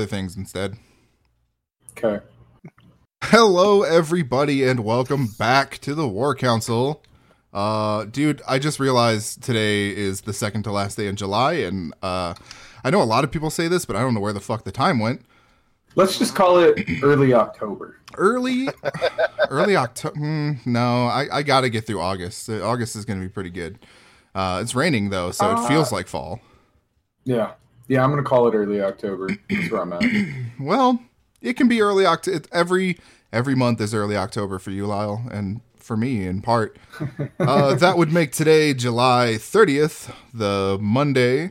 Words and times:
other 0.00 0.06
things 0.06 0.34
instead. 0.34 0.78
Okay. 1.90 2.24
Hello, 3.24 3.82
everybody, 3.82 4.64
and 4.64 4.80
welcome 4.80 5.26
back 5.38 5.76
to 5.80 5.94
the 5.94 6.08
War 6.08 6.34
Council. 6.34 7.02
Uh, 7.52 8.06
dude, 8.06 8.40
I 8.48 8.58
just 8.58 8.80
realized 8.80 9.42
today 9.42 9.94
is 9.94 10.22
the 10.22 10.32
second 10.32 10.62
to 10.62 10.72
last 10.72 10.96
day 10.96 11.06
in 11.06 11.16
July, 11.16 11.52
and 11.52 11.92
uh, 12.02 12.32
I 12.82 12.88
know 12.88 13.02
a 13.02 13.04
lot 13.04 13.24
of 13.24 13.30
people 13.30 13.50
say 13.50 13.68
this, 13.68 13.84
but 13.84 13.94
I 13.94 14.00
don't 14.00 14.14
know 14.14 14.20
where 14.20 14.32
the 14.32 14.40
fuck 14.40 14.64
the 14.64 14.72
time 14.72 15.00
went. 15.00 15.20
Let's 15.96 16.18
just 16.18 16.34
call 16.34 16.60
it 16.60 16.82
early 17.02 17.34
October. 17.34 17.98
Early, 18.16 18.68
early 19.50 19.76
October. 19.76 20.58
no, 20.64 21.08
I, 21.08 21.26
I 21.30 21.42
got 21.42 21.60
to 21.60 21.68
get 21.68 21.86
through 21.86 22.00
August. 22.00 22.48
Uh, 22.48 22.66
August 22.66 22.96
is 22.96 23.04
going 23.04 23.20
to 23.20 23.26
be 23.26 23.30
pretty 23.30 23.50
good. 23.50 23.78
Uh, 24.34 24.60
it's 24.62 24.74
raining 24.74 25.10
though, 25.10 25.30
so 25.30 25.58
it 25.58 25.68
feels 25.68 25.92
like 25.92 26.06
fall. 26.06 26.40
Yeah. 27.24 27.52
Yeah, 27.90 28.04
I'm 28.04 28.12
going 28.12 28.22
to 28.22 28.28
call 28.28 28.46
it 28.46 28.54
early 28.54 28.80
October. 28.80 29.30
That's 29.50 29.68
where 29.68 29.82
I'm 29.82 29.92
at. 29.92 30.02
Well, 30.60 31.02
it 31.42 31.54
can 31.54 31.66
be 31.66 31.82
early 31.82 32.06
October. 32.06 32.46
Every 32.52 33.00
every 33.32 33.56
month 33.56 33.80
is 33.80 33.92
early 33.92 34.16
October 34.16 34.60
for 34.60 34.70
you, 34.70 34.86
Lyle, 34.86 35.24
and 35.32 35.60
for 35.74 35.96
me 35.96 36.24
in 36.24 36.40
part. 36.40 36.78
Uh, 37.40 37.74
that 37.74 37.96
would 37.96 38.12
make 38.12 38.30
today 38.30 38.72
July 38.74 39.34
30th, 39.36 40.14
the 40.32 40.78
Monday, 40.80 41.50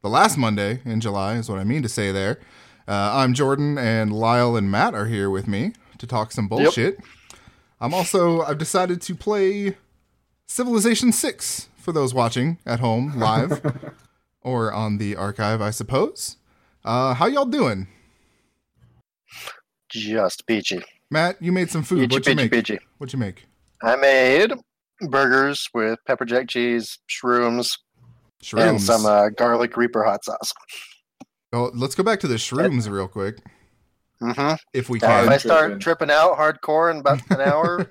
the 0.00 0.08
last 0.08 0.38
Monday 0.38 0.80
in 0.86 1.00
July 1.00 1.34
is 1.34 1.50
what 1.50 1.58
I 1.58 1.64
mean 1.64 1.82
to 1.82 1.88
say 1.88 2.12
there. 2.12 2.38
Uh, 2.86 3.10
I'm 3.14 3.34
Jordan, 3.34 3.76
and 3.76 4.10
Lyle 4.12 4.56
and 4.56 4.70
Matt 4.70 4.94
are 4.94 5.06
here 5.06 5.28
with 5.28 5.46
me 5.46 5.72
to 5.98 6.06
talk 6.06 6.32
some 6.32 6.48
bullshit. 6.48 6.98
I'm 7.78 7.92
also 7.92 8.40
I've 8.40 8.58
decided 8.58 9.02
to 9.02 9.14
play 9.14 9.76
Civilization 10.46 11.12
Six 11.12 11.68
for 11.76 11.92
those 11.92 12.14
watching 12.14 12.56
at 12.64 12.80
home 12.80 13.18
live 13.18 13.60
or 14.42 14.72
on 14.72 14.98
the 14.98 15.16
archive, 15.16 15.60
I 15.60 15.70
suppose. 15.70 16.36
Uh, 16.84 17.14
how 17.14 17.26
y'all 17.26 17.44
doing? 17.44 17.88
Just 19.90 20.46
peachy. 20.46 20.82
Matt, 21.10 21.40
you 21.40 21.52
made 21.52 21.70
some 21.70 21.82
food. 21.82 22.00
Peachy, 22.10 22.14
What'd 22.14 22.26
you 22.26 22.34
peachy, 22.34 22.42
make? 22.44 22.52
peachy. 22.52 22.78
What'd 22.98 23.12
you 23.12 23.18
make? 23.18 23.46
I 23.82 23.96
made 23.96 24.52
burgers 25.08 25.68
with 25.72 25.98
pepper 26.06 26.24
jack 26.24 26.48
cheese, 26.48 26.98
shrooms, 27.08 27.78
Shrooms. 28.42 28.68
and 28.68 28.82
some 28.82 29.06
uh, 29.06 29.28
garlic 29.30 29.76
reaper 29.76 30.04
hot 30.04 30.24
sauce. 30.24 30.52
oh, 31.52 31.70
let's 31.74 31.94
go 31.94 32.02
back 32.02 32.20
to 32.20 32.28
the 32.28 32.34
shrooms 32.34 32.90
real 32.90 33.08
quick, 33.08 33.38
Mm-hmm. 34.22 34.54
if 34.72 34.88
we 34.90 34.98
if. 34.98 35.04
I 35.28 35.36
start 35.36 35.80
tripping 35.80 36.10
out 36.10 36.36
hardcore 36.36 36.90
in 36.90 36.98
about 36.98 37.20
an 37.30 37.40
hour, 37.40 37.88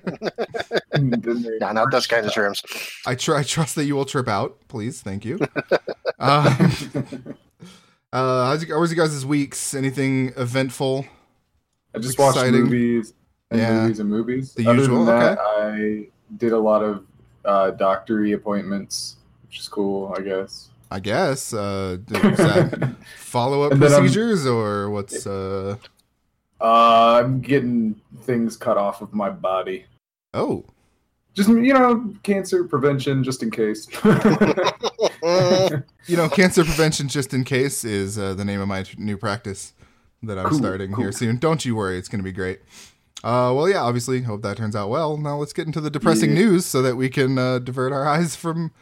Then 0.92 1.58
no, 1.60 1.72
not 1.72 1.90
those 1.90 2.06
kinds 2.06 2.26
of 2.26 2.32
shrooms. 2.32 2.62
I, 3.06 3.14
tr- 3.14 3.34
I 3.36 3.42
trust 3.42 3.74
that 3.76 3.84
you 3.86 3.96
will 3.96 4.04
trip 4.04 4.28
out, 4.28 4.58
please. 4.68 5.00
Thank 5.00 5.24
you. 5.24 5.38
um, 6.18 6.54
uh, 8.12 8.46
how's 8.46 8.62
you, 8.66 8.72
how 8.74 8.80
was 8.80 8.90
you 8.90 8.96
guys' 8.96 9.24
weeks? 9.24 9.74
Anything 9.74 10.32
eventful? 10.36 11.06
I 11.94 11.98
just 11.98 12.18
watched 12.18 12.36
Exciting. 12.38 12.64
movies 12.64 13.14
and 13.50 13.60
Yeah. 13.60 13.80
movies 13.82 14.00
and 14.00 14.10
movies. 14.10 14.54
The 14.54 14.66
Other 14.66 14.78
usual, 14.80 15.04
than 15.04 15.18
that, 15.18 15.38
I 15.40 16.08
did 16.36 16.52
a 16.52 16.58
lot 16.58 16.82
of 16.82 17.04
uh, 17.44 17.70
doctory 17.70 18.32
appointments, 18.32 19.16
which 19.46 19.58
is 19.60 19.68
cool, 19.68 20.14
I 20.16 20.20
guess. 20.20 20.68
I 20.90 21.00
guess. 21.00 21.52
Uh, 21.54 21.98
follow 23.16 23.62
up 23.62 23.72
And 23.72 23.82
then 23.82 23.92
I'm- 23.92 24.02
procedures 24.02 24.46
or 24.46 24.90
what's? 24.90 25.26
Uh, 25.26 25.76
Uh, 26.60 27.22
I'm 27.24 27.40
getting 27.40 28.00
things 28.22 28.56
cut 28.56 28.76
off 28.76 29.00
of 29.00 29.12
my 29.14 29.30
body. 29.30 29.84
oh, 30.34 30.64
Just, 31.34 31.48
you 31.48 31.72
know, 31.72 32.12
cancer 32.22 32.64
prevention, 32.64 33.22
just 33.22 33.42
in 33.42 33.50
case. 33.50 33.86
You 36.06 36.16
know, 36.16 36.28
cancer 36.30 36.64
prevention 36.64 37.08
just 37.08 37.34
in 37.34 37.44
case 37.44 37.84
is 37.84 38.18
uh, 38.18 38.32
the 38.34 38.44
name 38.44 38.60
of 38.60 38.68
my 38.68 38.84
new 38.96 39.18
practice 39.18 39.74
that 40.22 40.38
I'm 40.38 40.48
Cool, 40.48 40.58
starting 40.58 40.96
here 40.96 41.12
soon. 41.12 41.36
Don't 41.36 41.64
you 41.66 41.76
worry, 41.76 41.98
it's 41.98 42.08
going 42.08 42.20
to 42.20 42.24
be 42.24 42.32
great. 42.32 42.60
Uh, 43.22 43.52
well, 43.54 43.68
yeah, 43.68 43.82
obviously, 43.82 44.22
hope 44.22 44.40
that 44.42 44.56
turns 44.56 44.74
out 44.74 44.88
well. 44.88 45.16
Now 45.18 45.36
let's 45.36 45.52
get 45.52 45.66
into 45.66 45.80
the 45.82 45.90
depressing 45.90 46.30
Yeah. 46.30 46.36
news 46.44 46.64
so 46.66 46.80
that 46.82 46.96
we 46.96 47.08
can 47.10 47.36
uh, 47.36 47.58
divert 47.58 47.92
our 47.92 48.06
eyes 48.08 48.36
from 48.36 48.72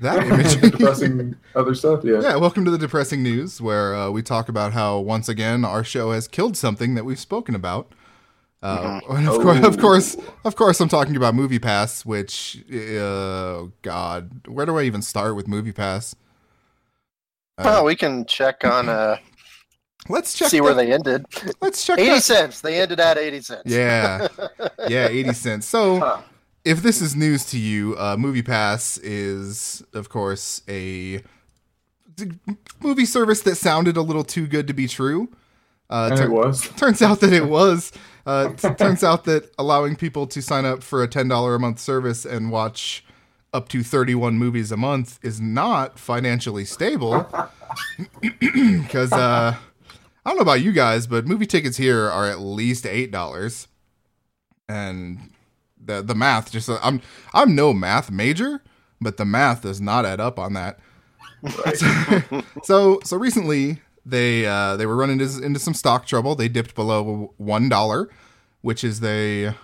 that 0.00 0.26
image. 0.26 0.60
Depressing 0.60 1.36
other 1.54 1.74
stuff, 1.74 2.02
yeah. 2.04 2.20
yeah, 2.20 2.36
welcome 2.36 2.64
to 2.64 2.70
the 2.70 2.78
depressing 2.78 3.22
news, 3.22 3.60
where 3.60 3.94
uh, 3.94 4.10
we 4.10 4.22
talk 4.22 4.48
about 4.48 4.72
how 4.72 4.98
once 4.98 5.28
again 5.28 5.64
our 5.64 5.84
show 5.84 6.12
has 6.12 6.26
killed 6.28 6.56
something 6.56 6.94
that 6.94 7.04
we've 7.04 7.18
spoken 7.20 7.54
about. 7.54 7.92
Uh, 8.62 9.00
and 9.08 9.26
of, 9.26 9.36
course, 9.40 9.58
of 9.64 9.78
Oh. 9.78 9.80
course, 9.80 10.16
of 10.44 10.54
course, 10.56 10.80
I'm 10.80 10.88
talking 10.88 11.16
about 11.16 11.34
Movie 11.34 11.58
Pass. 11.58 12.04
Which, 12.04 12.62
uh, 12.70 13.66
God, 13.82 14.46
where 14.46 14.66
do 14.66 14.78
I 14.78 14.82
even 14.82 15.00
start 15.02 15.34
with 15.34 15.48
Movie 15.48 15.72
Pass? 15.72 16.14
Uh, 17.56 17.62
well, 17.64 17.84
we 17.86 17.96
can 17.96 18.26
check 18.26 18.64
on 18.64 18.88
uh, 18.90 19.16
let's 20.10 20.34
check. 20.34 20.48
see 20.50 20.60
where 20.60 20.74
they 20.74 20.92
ended. 20.92 21.24
Let's 21.62 21.84
check. 21.86 21.98
Eighty 21.98 22.10
that- 22.10 22.22
cents. 22.22 22.60
They 22.60 22.80
ended 22.80 23.00
at 23.00 23.16
eighty 23.16 23.40
cents. 23.40 23.62
Yeah, 23.64 24.28
yeah, 24.88 25.08
eighty 25.08 25.32
cents. 25.32 25.66
So, 25.66 26.00
Huh. 26.00 26.20
If 26.64 26.82
this 26.82 27.00
is 27.00 27.16
news 27.16 27.44
to 27.46 27.58
you, 27.58 27.96
uh, 27.98 28.16
Movie 28.18 28.42
Pass 28.42 28.98
is, 28.98 29.82
of 29.94 30.08
course, 30.08 30.62
a 30.68 31.22
movie 32.80 33.06
service 33.06 33.40
that 33.42 33.56
sounded 33.56 33.96
a 33.96 34.02
little 34.02 34.24
too 34.24 34.46
good 34.46 34.66
to 34.66 34.74
be 34.74 34.86
true. 34.86 35.28
Uh, 35.88 36.14
tur- 36.14 36.24
it 36.24 36.30
was. 36.30 36.68
turns 36.76 37.02
out 37.02 37.20
that 37.20 37.32
it 37.32 37.46
was. 37.48 37.92
Uh, 38.26 38.52
t- 38.52 38.68
turns 38.74 39.02
out 39.02 39.24
that 39.24 39.50
allowing 39.58 39.96
people 39.96 40.26
to 40.26 40.42
sign 40.42 40.64
up 40.64 40.82
for 40.82 41.02
a 41.02 41.08
ten 41.08 41.28
dollar 41.28 41.54
a 41.54 41.58
month 41.58 41.78
service 41.78 42.24
and 42.24 42.50
watch 42.50 43.04
up 43.52 43.68
to 43.68 43.82
thirty 43.82 44.14
one 44.14 44.34
movies 44.36 44.70
a 44.70 44.76
month 44.76 45.18
is 45.22 45.40
not 45.40 45.98
financially 45.98 46.64
stable. 46.64 47.26
Because 48.40 49.12
uh, 49.12 49.54
I 50.24 50.28
don't 50.28 50.34
know 50.34 50.42
about 50.42 50.60
you 50.60 50.72
guys, 50.72 51.06
but 51.06 51.28
movie 51.28 51.46
tickets 51.46 51.76
here 51.76 52.10
are 52.10 52.26
at 52.26 52.40
least 52.40 52.84
eight 52.84 53.12
dollars, 53.12 53.68
and 54.68 55.30
the 55.84 56.02
the 56.02 56.14
math 56.14 56.50
just 56.50 56.68
I'm 56.82 57.00
I'm 57.32 57.54
no 57.54 57.72
math 57.72 58.10
major, 58.10 58.62
but 59.00 59.16
the 59.16 59.24
math 59.24 59.62
does 59.62 59.80
not 59.80 60.04
add 60.04 60.20
up 60.20 60.38
on 60.38 60.54
that. 60.54 60.78
so 62.64 63.00
so 63.02 63.16
recently 63.16 63.80
they 64.04 64.46
uh, 64.46 64.76
they 64.76 64.86
were 64.86 64.96
running 64.96 65.20
into, 65.20 65.42
into 65.42 65.60
some 65.60 65.74
stock 65.74 66.06
trouble. 66.06 66.34
They 66.34 66.48
dipped 66.48 66.74
below 66.74 67.34
one 67.36 67.68
dollar, 67.68 68.10
which 68.62 68.84
is 68.84 69.00
the 69.00 69.54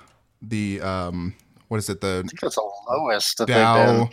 the 0.42 0.80
um 0.80 1.34
what 1.68 1.78
is 1.78 1.88
it 1.88 2.00
the 2.00 2.22
I 2.24 2.28
think 2.28 2.40
that's 2.40 2.56
the 2.56 2.70
lowest 2.88 3.38
that 3.38 3.46
they've 3.46 3.56
Dow 3.56 4.04
been. 4.04 4.10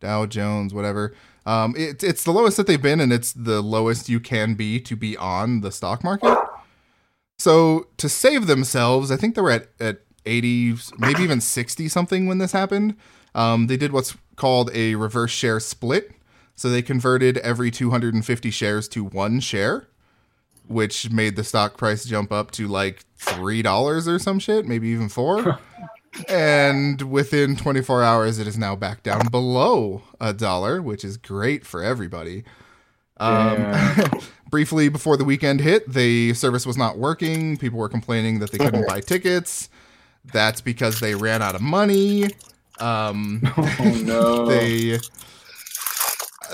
Dow 0.00 0.26
Jones 0.26 0.74
whatever. 0.74 1.14
Um, 1.46 1.74
it, 1.76 2.02
it's 2.02 2.24
the 2.24 2.32
lowest 2.32 2.56
that 2.56 2.66
they've 2.66 2.80
been, 2.80 3.00
and 3.00 3.12
it's 3.12 3.32
the 3.32 3.60
lowest 3.60 4.08
you 4.08 4.18
can 4.18 4.54
be 4.54 4.80
to 4.80 4.96
be 4.96 5.14
on 5.16 5.60
the 5.60 5.70
stock 5.70 6.02
market. 6.02 6.38
So 7.38 7.88
to 7.98 8.08
save 8.08 8.46
themselves, 8.46 9.10
I 9.10 9.16
think 9.16 9.34
they 9.34 9.42
were 9.42 9.50
at 9.50 9.68
at 9.80 10.03
eighty, 10.26 10.74
maybe 10.98 11.22
even 11.22 11.40
sixty 11.40 11.88
something 11.88 12.26
when 12.26 12.38
this 12.38 12.52
happened. 12.52 12.96
Um, 13.34 13.66
they 13.66 13.76
did 13.76 13.92
what's 13.92 14.16
called 14.36 14.70
a 14.74 14.94
reverse 14.94 15.30
share 15.32 15.60
split. 15.60 16.10
So 16.56 16.68
they 16.70 16.82
converted 16.82 17.38
every 17.38 17.72
250 17.72 18.50
shares 18.52 18.86
to 18.90 19.02
one 19.02 19.40
share, 19.40 19.88
which 20.68 21.10
made 21.10 21.34
the 21.34 21.42
stock 21.42 21.76
price 21.76 22.04
jump 22.04 22.30
up 22.30 22.52
to 22.52 22.68
like 22.68 23.04
three 23.16 23.60
dollars 23.60 24.06
or 24.06 24.20
some 24.20 24.38
shit, 24.38 24.64
maybe 24.66 24.86
even 24.88 25.08
four. 25.08 25.58
and 26.28 27.02
within 27.10 27.56
24 27.56 28.04
hours, 28.04 28.38
it 28.38 28.46
is 28.46 28.56
now 28.56 28.76
back 28.76 29.02
down 29.02 29.26
below 29.30 30.02
a 30.20 30.32
dollar, 30.32 30.80
which 30.80 31.04
is 31.04 31.16
great 31.16 31.66
for 31.66 31.82
everybody. 31.82 32.44
Um, 33.18 33.56
Yeah. 33.58 34.08
briefly 34.50 34.88
before 34.88 35.16
the 35.16 35.24
weekend 35.24 35.60
hit, 35.60 35.92
the 35.92 36.34
service 36.34 36.64
was 36.66 36.76
not 36.76 36.98
working. 36.98 37.56
People 37.56 37.80
were 37.80 37.88
complaining 37.88 38.38
that 38.38 38.52
they 38.52 38.58
couldn't 38.58 38.86
buy 38.88 39.00
tickets. 39.00 39.68
That's 40.32 40.60
because 40.60 41.00
they 41.00 41.14
ran 41.14 41.42
out 41.42 41.54
of 41.54 41.60
money. 41.60 42.24
Um, 42.78 43.40
Oh 43.56 44.02
no. 44.04 44.46
they 44.46 44.98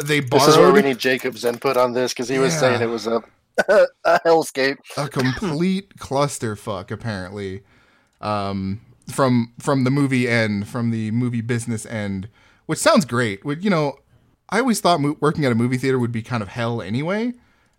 they 0.02 0.20
This 0.20 0.46
is 0.48 0.56
where 0.56 0.72
we 0.72 0.82
need 0.82 0.98
Jacob's 0.98 1.44
input 1.44 1.76
on 1.76 1.92
this 1.92 2.12
because 2.12 2.28
he 2.28 2.38
was 2.38 2.52
Yeah. 2.54 2.60
saying 2.60 2.82
it 2.82 2.86
was 2.86 3.06
a 3.06 3.22
a 4.04 4.20
hellscape. 4.26 4.78
a 4.96 5.08
complete 5.08 5.96
clusterfuck 5.98 6.90
apparently 6.90 7.62
um, 8.20 8.80
from 9.12 9.52
from 9.58 9.84
the 9.84 9.90
movie 9.90 10.28
end, 10.28 10.68
from 10.68 10.90
the 10.90 11.10
movie 11.10 11.40
business 11.40 11.84
end, 11.86 12.28
which 12.66 12.78
sounds 12.78 13.04
great. 13.04 13.44
Would 13.44 13.64
you 13.64 13.70
know? 13.70 13.96
I 14.52 14.58
always 14.60 14.80
thought 14.80 15.00
mo- 15.00 15.16
working 15.20 15.44
at 15.44 15.52
a 15.52 15.54
movie 15.54 15.76
theater 15.76 15.98
would 15.98 16.10
be 16.12 16.22
kind 16.22 16.42
of 16.42 16.48
hell 16.48 16.82
anyway, 16.82 17.32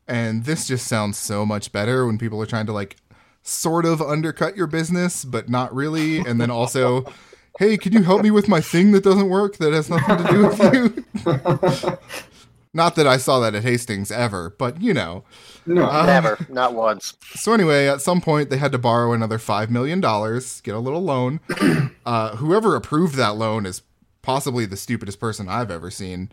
and 0.08 0.46
this 0.46 0.68
just 0.68 0.88
sounds 0.88 1.18
so 1.18 1.46
much 1.46 1.72
better 1.72 2.06
when 2.06 2.18
people 2.18 2.42
are 2.42 2.46
trying 2.46 2.66
to 2.68 2.74
like 2.74 2.96
sort 3.44 3.86
of 3.86 4.02
undercut 4.02 4.56
your 4.56 4.68
business, 4.68 5.26
but 5.26 5.50
not 5.50 5.74
really, 5.74 6.20
and 6.20 6.40
then 6.40 6.52
also. 6.52 7.06
Hey, 7.60 7.78
can 7.78 7.92
you 7.92 8.02
help 8.02 8.24
me 8.24 8.32
with 8.32 8.48
my 8.48 8.62
thing 8.62 8.92
that 8.94 9.04
doesn't 9.04 9.28
work 9.30 9.58
that 9.58 9.74
has 9.74 9.90
nothing 9.90 10.18
to 10.18 10.32
do 10.32 10.48
with 10.48 11.84
you? 11.84 11.98
Not 12.74 12.96
that 12.96 13.06
I 13.06 13.18
saw 13.18 13.42
that 13.42 13.54
at 13.54 13.64
Hastings 13.64 14.12
ever, 14.12 14.56
but 14.58 14.82
you 14.82 14.94
know. 14.94 15.26
no. 15.66 15.90
Uh, 15.90 16.06
Never, 16.06 16.46
not 16.48 16.74
once. 16.74 17.14
So 17.34 17.54
anyway, 17.54 17.88
at 17.88 18.00
some 18.02 18.22
point 18.22 18.50
they 18.50 18.58
had 18.58 18.72
to 18.72 18.78
borrow 18.78 19.12
another 19.12 19.38
five 19.38 19.70
million 19.70 20.00
dollars, 20.00 20.62
get 20.62 20.74
a 20.76 20.80
little 20.80 21.02
loan. 21.04 21.40
Uh, 22.04 22.36
whoever 22.38 22.76
approved 22.76 23.14
that 23.14 23.36
loan 23.36 23.64
is 23.64 23.84
possibly 24.24 24.66
the 24.66 24.76
stupidest 24.76 25.20
person 25.20 25.48
I've 25.48 25.70
ever 25.70 25.92
seen 25.92 26.32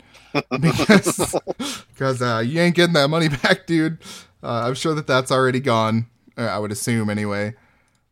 because 0.49 1.35
because 1.89 2.23
uh, 2.23 2.41
you 2.43 2.59
ain't 2.59 2.75
getting 2.75 2.93
that 2.93 3.07
money 3.07 3.29
back, 3.43 3.67
dude. 3.67 3.99
Uh, 4.41 4.63
I'm 4.67 4.73
sure 4.73 4.95
that 4.95 5.05
that's 5.05 5.31
already 5.31 5.59
gone. 5.59 6.07
Uh, 6.39 6.43
I 6.45 6.57
would 6.57 6.71
assume 6.71 7.09
anyway. 7.09 7.53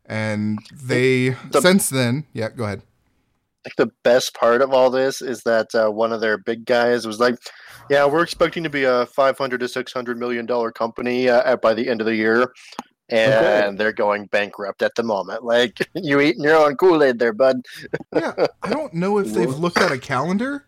And 0.06 0.60
they 0.74 1.30
The- 1.52 1.62
since 1.62 1.90
then, 1.90 2.26
yeah, 2.34 2.50
go 2.50 2.66
ahead. 2.66 2.82
like 3.66 3.76
the 3.78 3.92
best 4.04 4.34
part 4.34 4.62
of 4.62 4.72
all 4.74 4.90
this 4.90 5.22
is 5.22 5.44
that 5.44 5.74
uh, 5.76 5.90
one 5.90 6.14
of 6.14 6.22
their 6.22 6.38
big 6.38 6.66
guys 6.66 7.06
was 7.08 7.20
like, 7.20 7.36
"Yeah, 7.90 8.06
we're 8.06 8.24
expecting 8.24 8.64
to 8.64 8.70
be 8.70 8.84
a 8.86 9.06
500 9.08 9.60
to 9.60 9.68
600 9.68 10.18
million 10.18 10.46
dollar 10.46 10.72
company 10.72 11.28
uh, 11.30 11.56
by 11.58 11.74
the 11.74 11.90
end 11.90 12.00
of 12.02 12.06
the 12.08 12.16
year." 12.16 12.52
And 13.10 13.78
they're 13.78 13.94
going 13.94 14.26
bankrupt 14.28 14.82
at 14.82 14.96
the 14.96 15.04
moment. 15.04 15.44
Like 15.44 15.78
you 15.96 16.20
eating 16.22 16.44
your 16.44 16.56
own 16.58 16.76
Kool 16.76 17.04
Aid 17.04 17.20
there, 17.20 17.34
bud. 17.34 17.58
Yeah, 18.14 18.34
I 18.64 18.70
don't 18.70 18.94
know 18.94 19.18
if 19.18 19.34
they've 19.34 19.58
looked 19.60 19.78
at 19.80 19.92
a 19.92 19.98
calendar, 19.98 20.66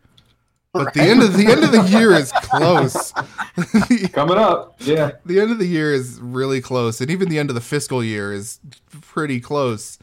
but 0.74 0.94
the 0.94 1.02
end 1.02 1.24
of 1.24 1.36
the 1.36 1.48
end 1.48 1.64
of 1.64 1.72
the 1.72 1.84
year 1.84 2.12
is 2.12 2.32
close. 2.32 3.12
the, 3.56 4.10
Coming 4.14 4.38
up. 4.38 4.76
Yeah. 4.80 5.12
the 5.26 5.40
end 5.40 5.52
of 5.52 5.58
the 5.58 5.66
year 5.66 5.94
is 5.94 6.20
really 6.22 6.62
close, 6.62 7.02
and 7.02 7.10
even 7.10 7.30
the 7.30 7.40
end 7.40 7.50
of 7.50 7.56
the 7.56 7.62
fiscal 7.62 8.04
year 8.04 8.32
is 8.32 8.60
pretty 9.02 9.40
close. 9.40 9.98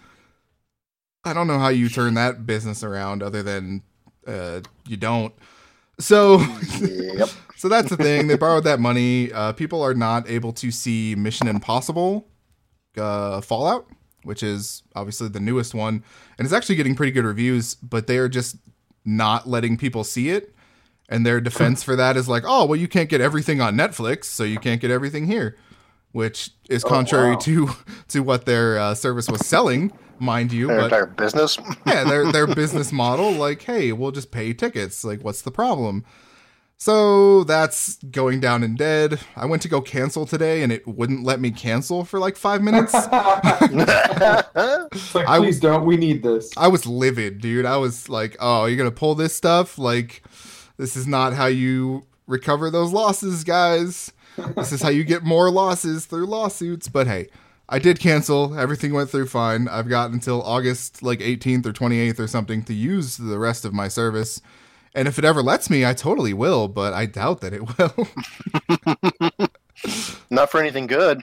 I 1.24 1.32
don't 1.32 1.46
know 1.46 1.58
how 1.58 1.68
you 1.68 1.88
turn 1.88 2.14
that 2.14 2.46
business 2.46 2.82
around, 2.82 3.22
other 3.22 3.42
than 3.42 3.82
uh, 4.26 4.60
you 4.86 4.96
don't. 4.96 5.34
So, 5.98 6.40
yep. 6.80 7.28
so 7.56 7.68
that's 7.68 7.88
the 7.88 7.96
thing. 7.96 8.26
They 8.26 8.36
borrowed 8.36 8.64
that 8.64 8.80
money. 8.80 9.32
Uh, 9.32 9.52
people 9.52 9.82
are 9.82 9.94
not 9.94 10.28
able 10.28 10.52
to 10.54 10.70
see 10.70 11.14
Mission 11.14 11.48
Impossible 11.48 12.26
uh, 12.96 13.40
Fallout, 13.40 13.86
which 14.24 14.42
is 14.42 14.82
obviously 14.94 15.28
the 15.28 15.40
newest 15.40 15.74
one, 15.74 16.02
and 16.38 16.44
it's 16.44 16.52
actually 16.52 16.76
getting 16.76 16.94
pretty 16.94 17.12
good 17.12 17.24
reviews. 17.24 17.76
But 17.76 18.08
they 18.08 18.18
are 18.18 18.28
just 18.28 18.56
not 19.04 19.48
letting 19.48 19.76
people 19.76 20.04
see 20.04 20.30
it. 20.30 20.54
And 21.08 21.25
their 21.25 21.41
defense 21.41 21.82
for 21.85 21.94
that 21.97 22.17
is 22.17 22.29
like, 22.29 22.43
oh, 22.47 22.64
well, 22.67 22.76
you 22.76 22.88
can't 22.88 23.08
get 23.08 23.20
everything 23.20 23.61
on 23.61 23.76
Netflix, 23.76 24.25
so 24.25 24.43
you 24.43 24.58
can't 24.58 24.81
get 24.81 24.91
everything 24.91 25.26
here, 25.26 25.56
which 26.12 26.50
is 26.69 26.85
Oh, 26.85 26.88
contrary 26.88 27.32
wow. 27.35 27.38
to 27.41 27.69
to 28.08 28.20
what 28.25 28.44
their 28.44 28.79
uh, 28.79 28.94
service 28.94 29.29
was 29.29 29.47
selling, 29.47 29.93
mind 30.19 30.50
you. 30.53 30.67
Their 30.67 30.76
But 30.79 30.85
entire 30.85 31.06
business. 31.06 31.58
yeah, 31.87 32.03
their 32.05 32.32
their 32.32 32.47
business 32.49 32.91
model, 32.91 33.31
like, 33.32 33.62
hey, 33.62 33.93
we'll 33.93 34.11
just 34.11 34.31
pay 34.32 34.53
tickets. 34.53 35.05
Like, 35.05 35.23
what's 35.23 35.43
the 35.43 35.53
problem? 35.53 36.05
So 36.79 37.43
that's 37.44 37.97
going 38.11 38.41
down 38.41 38.62
in 38.62 38.75
dead. 38.75 39.19
I 39.35 39.47
went 39.47 39.62
to 39.62 39.69
go 39.69 39.81
cancel 39.81 40.26
today, 40.26 40.62
and 40.62 40.70
it 40.70 40.87
wouldn't 40.87 41.25
let 41.25 41.41
me 41.41 41.50
cancel 41.50 42.05
for 42.05 42.19
like 42.19 42.37
five 42.37 42.62
minutes. 42.62 42.93
It's 44.93 45.14
like, 45.14 45.29
I- 45.29 45.38
please 45.38 45.61
don't. 45.61 45.85
We 45.85 45.97
need 45.97 46.23
this. 46.23 46.52
I 46.56 46.69
was 46.69 46.87
livid, 46.87 47.41
dude. 47.41 47.64
I 47.67 47.76
was 47.76 48.09
like, 48.09 48.37
oh, 48.41 48.67
you're 48.67 48.76
gonna 48.76 48.91
pull 48.91 49.14
this 49.14 49.35
stuff? 49.35 49.79
Like, 49.79 50.23
this 50.76 50.96
is 50.96 51.06
not 51.06 51.32
how 51.34 51.46
you 51.46 52.06
recover 52.26 52.70
those 52.70 52.93
losses, 52.93 53.44
guys. 53.44 54.12
This 54.56 54.73
is 54.73 54.82
how 54.82 54.90
you 54.90 55.05
get 55.05 55.23
more 55.23 55.50
losses 55.50 56.06
through 56.06 56.26
lawsuits. 56.26 56.88
But 56.88 57.06
hey, 57.06 57.28
I 57.69 57.78
did 57.78 57.99
cancel. 57.99 58.58
Everything 58.58 58.93
went 58.93 59.11
through 59.11 59.28
fine. 59.28 59.69
I've 59.69 59.88
got 59.88 60.11
until 60.11 60.43
August 60.43 61.02
like 61.02 61.20
18th 61.20 61.67
or 61.67 61.73
28th 61.73 62.19
or 62.19 62.26
something 62.26 62.62
to 62.64 62.75
use 62.75 63.17
the 63.17 63.38
rest 63.38 63.64
of 63.64 63.73
my 63.73 63.88
service. 63.88 64.40
And 64.94 65.08
if 65.08 65.19
it 65.19 65.25
ever 65.25 65.43
lets 65.43 65.69
me, 65.69 65.84
I 65.84 65.93
totally 65.94 66.32
will, 66.32 66.69
but 66.69 66.93
I 66.94 67.06
doubt 67.06 67.40
that 67.43 67.52
it 67.52 67.78
will. 67.78 68.08
Not 70.31 70.50
for 70.50 70.58
anything 70.61 70.87
good. 70.87 71.20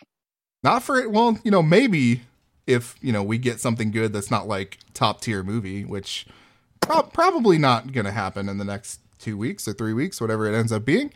not 0.63 0.83
for 0.83 0.97
it. 0.97 1.11
Well, 1.11 1.39
you 1.43 1.51
know, 1.51 1.63
maybe 1.63 2.21
if, 2.67 2.95
you 3.01 3.11
know, 3.11 3.23
we 3.23 3.37
get 3.37 3.59
something 3.59 3.91
good 3.91 4.13
that's 4.13 4.31
not 4.31 4.47
like 4.47 4.77
top 4.93 5.21
tier 5.21 5.43
movie, 5.43 5.83
which 5.83 6.25
prob 6.81 7.11
probably 7.13 7.57
not 7.57 7.91
going 7.91 8.05
to 8.05 8.11
happen 8.11 8.47
in 8.47 8.57
the 8.59 8.63
next 8.65 8.99
two 9.23 9.37
weeks 9.37 9.67
or 9.67 9.73
three 9.73 9.93
weeks, 9.93 10.19
whatever 10.19 10.45
it 10.45 10.55
ends 10.55 10.71
up 10.71 10.85
being. 10.85 11.11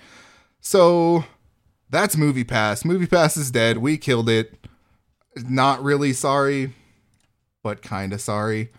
So 0.62 1.26
that's 1.90 2.18
Movie 2.18 2.44
Pass. 2.44 2.84
Movie 2.84 3.08
Pass 3.08 3.38
is 3.38 3.52
dead. 3.52 3.78
We 3.78 3.98
killed 3.98 4.30
it. 4.30 4.54
Not 5.48 5.84
really 5.84 6.14
sorry, 6.14 6.74
but 7.64 7.82
kind 7.82 8.14
of 8.14 8.22
sorry. 8.22 8.72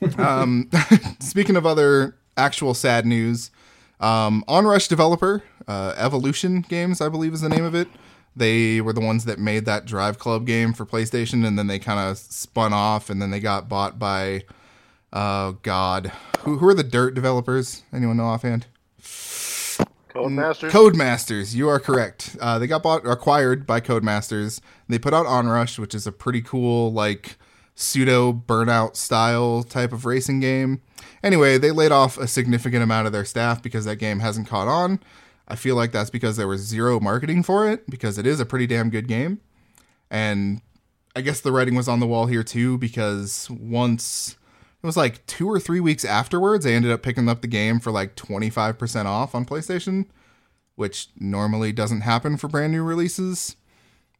um, 0.18 0.70
speaking 1.20 1.56
of 1.56 1.66
other 1.66 2.16
actual 2.36 2.74
sad 2.74 3.06
news, 3.06 3.50
um, 4.00 4.44
Onrush 4.46 4.88
developer, 4.88 5.42
uh, 5.66 5.94
Evolution 5.96 6.60
Games, 6.62 7.00
I 7.00 7.08
believe 7.08 7.32
is 7.32 7.40
the 7.40 7.48
name 7.48 7.64
of 7.64 7.74
it. 7.74 7.88
They 8.36 8.80
were 8.80 8.92
the 8.92 9.00
ones 9.00 9.24
that 9.24 9.40
made 9.40 9.64
that 9.64 9.84
Drive 9.84 10.18
Club 10.18 10.46
game 10.46 10.72
for 10.72 10.86
PlayStation, 10.86 11.44
and 11.44 11.58
then 11.58 11.66
they 11.66 11.80
kind 11.80 11.98
of 11.98 12.18
spun 12.18 12.72
off, 12.72 13.10
and 13.10 13.20
then 13.20 13.30
they 13.30 13.40
got 13.40 13.68
bought 13.68 13.98
by, 13.98 14.44
oh 15.12 15.58
God, 15.62 16.12
who 16.40 16.58
who 16.58 16.68
are 16.68 16.74
the 16.74 16.82
Dirt 16.82 17.14
developers? 17.14 17.82
Anyone 17.92 18.16
know 18.16 18.24
offhand? 18.24 18.66
Codemasters. 20.18 20.70
Codemasters, 20.70 21.54
you 21.54 21.68
are 21.68 21.78
correct. 21.78 22.36
Uh, 22.40 22.58
they 22.58 22.66
got 22.66 22.82
bought, 22.82 23.06
acquired 23.06 23.66
by 23.66 23.80
Codemasters. 23.80 24.60
They 24.88 24.98
put 24.98 25.14
out 25.14 25.26
Onrush, 25.26 25.78
which 25.78 25.94
is 25.94 26.06
a 26.06 26.12
pretty 26.12 26.40
cool, 26.40 26.92
like 26.92 27.36
pseudo 27.74 28.32
burnout 28.32 28.96
style 28.96 29.62
type 29.62 29.92
of 29.92 30.04
racing 30.04 30.40
game. 30.40 30.80
Anyway, 31.22 31.58
they 31.58 31.70
laid 31.70 31.92
off 31.92 32.18
a 32.18 32.26
significant 32.26 32.82
amount 32.82 33.06
of 33.06 33.12
their 33.12 33.24
staff 33.24 33.62
because 33.62 33.84
that 33.84 33.96
game 33.96 34.18
hasn't 34.18 34.48
caught 34.48 34.66
on. 34.66 34.98
I 35.46 35.54
feel 35.54 35.76
like 35.76 35.92
that's 35.92 36.10
because 36.10 36.36
there 36.36 36.48
was 36.48 36.60
zero 36.60 37.00
marketing 37.00 37.42
for 37.42 37.68
it 37.68 37.88
because 37.88 38.18
it 38.18 38.26
is 38.26 38.40
a 38.40 38.46
pretty 38.46 38.66
damn 38.66 38.90
good 38.90 39.06
game. 39.06 39.40
And 40.10 40.60
I 41.14 41.20
guess 41.20 41.40
the 41.40 41.52
writing 41.52 41.74
was 41.74 41.88
on 41.88 42.00
the 42.00 42.06
wall 42.06 42.26
here 42.26 42.42
too 42.42 42.78
because 42.78 43.48
once 43.50 44.36
it 44.82 44.86
was 44.86 44.96
like 44.96 45.26
two 45.26 45.48
or 45.48 45.58
three 45.58 45.80
weeks 45.80 46.04
afterwards, 46.04 46.64
I 46.64 46.70
ended 46.70 46.92
up 46.92 47.02
picking 47.02 47.28
up 47.28 47.40
the 47.40 47.48
game 47.48 47.80
for 47.80 47.90
like 47.90 48.14
25% 48.14 49.06
off 49.06 49.34
on 49.34 49.44
PlayStation, 49.44 50.06
which 50.76 51.08
normally 51.18 51.72
doesn't 51.72 52.02
happen 52.02 52.36
for 52.36 52.46
brand 52.46 52.72
new 52.72 52.84
releases. 52.84 53.56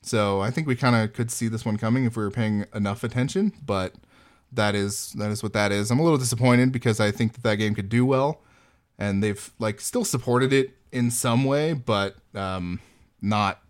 So 0.02 0.40
I 0.40 0.50
think 0.50 0.66
we 0.66 0.75
kind 0.75 0.96
of 0.96 1.12
could 1.12 1.31
see 1.31 1.49
this 1.49 1.64
one 1.64 1.76
coming 1.76 2.04
if 2.04 2.16
we 2.16 2.25
were 2.25 2.30
paying 2.30 2.66
enough 2.75 3.04
attention, 3.04 3.52
but 3.64 3.94
that 4.52 4.75
is 4.75 5.12
that 5.12 5.30
is 5.30 5.42
what 5.42 5.52
that 5.52 5.73
is. 5.73 5.90
I'm 5.90 5.99
a 5.99 6.02
little 6.02 6.18
disappointed 6.18 6.73
because 6.73 7.00
I 7.00 7.11
think 7.11 7.35
that 7.35 7.42
that 7.42 7.56
game 7.56 7.75
could 7.75 7.88
do 7.88 8.06
well, 8.06 8.40
and 8.99 9.23
they've 9.23 9.50
like 9.59 9.80
still 9.80 10.04
supported 10.04 10.52
it 10.52 10.71
in 10.92 11.11
some 11.11 11.44
way, 11.44 11.73
but 11.73 12.16
um, 12.35 12.80
not. 13.21 13.61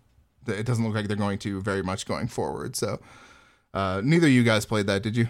It 0.47 0.65
doesn't 0.65 0.83
look 0.83 0.95
like 0.95 1.07
they're 1.07 1.17
going 1.17 1.37
to 1.39 1.61
very 1.61 1.83
much 1.83 2.07
going 2.07 2.27
forward. 2.27 2.75
So 2.75 2.99
uh, 3.73 4.01
neither 4.03 4.25
of 4.25 4.33
you 4.33 4.43
guys 4.43 4.65
played 4.65 4.87
that, 4.87 5.03
did 5.03 5.15
you? 5.15 5.27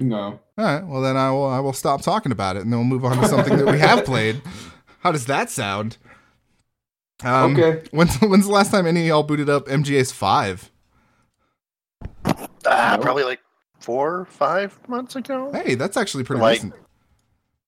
No. 0.00 0.40
All 0.58 0.64
right. 0.64 0.84
Well, 0.84 1.02
then 1.02 1.16
I 1.16 1.30
will. 1.30 1.46
I 1.46 1.60
will 1.60 1.72
stop 1.72 2.02
talking 2.02 2.32
about 2.32 2.56
it, 2.56 2.62
and 2.62 2.72
then 2.72 2.80
we'll 2.80 2.88
move 2.88 3.04
on 3.04 3.18
to 3.18 3.28
something 3.28 3.56
that 3.58 3.66
we 3.66 3.78
have 3.78 4.04
played. 4.06 4.40
How 5.00 5.12
does 5.12 5.26
that 5.26 5.50
sound? 5.50 5.98
Um, 7.22 7.54
Okay. 7.54 7.86
When's 7.90 8.16
When's 8.20 8.46
the 8.46 8.52
last 8.52 8.70
time 8.70 8.86
any 8.86 9.02
of 9.02 9.06
y'all 9.06 9.22
booted 9.22 9.48
up 9.50 9.66
MGS 9.66 10.10
Five? 10.12 10.70
Ah, 12.24 12.96
No. 12.96 13.02
probably 13.02 13.24
like 13.24 13.40
four, 13.78 14.26
five 14.26 14.78
months 14.88 15.16
ago. 15.16 15.50
Hey, 15.52 15.74
that's 15.74 15.96
actually 15.96 16.24
pretty 16.24 16.40
Like- 16.42 16.56
recent. 16.62 16.74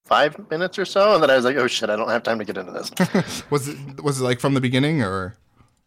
Five 0.05 0.51
minutes 0.51 0.79
or 0.79 0.85
so, 0.85 1.15
and 1.15 1.23
then 1.23 1.31
I 1.31 1.37
was 1.37 1.45
like, 1.45 1.57
"Oh 1.57 1.69
shit, 1.69 1.89
I 1.89 1.95
don't 1.97 2.09
have 2.09 2.23
time 2.25 2.39
to 2.41 2.45
get 2.45 2.57
into 2.59 2.73
this." 2.73 2.91
was 3.51 3.69
it 3.69 4.03
Was 4.03 4.21
it 4.21 4.25
like 4.25 4.41
from 4.41 4.55
the 4.55 4.61
beginning 4.61 5.01
or? 5.01 5.37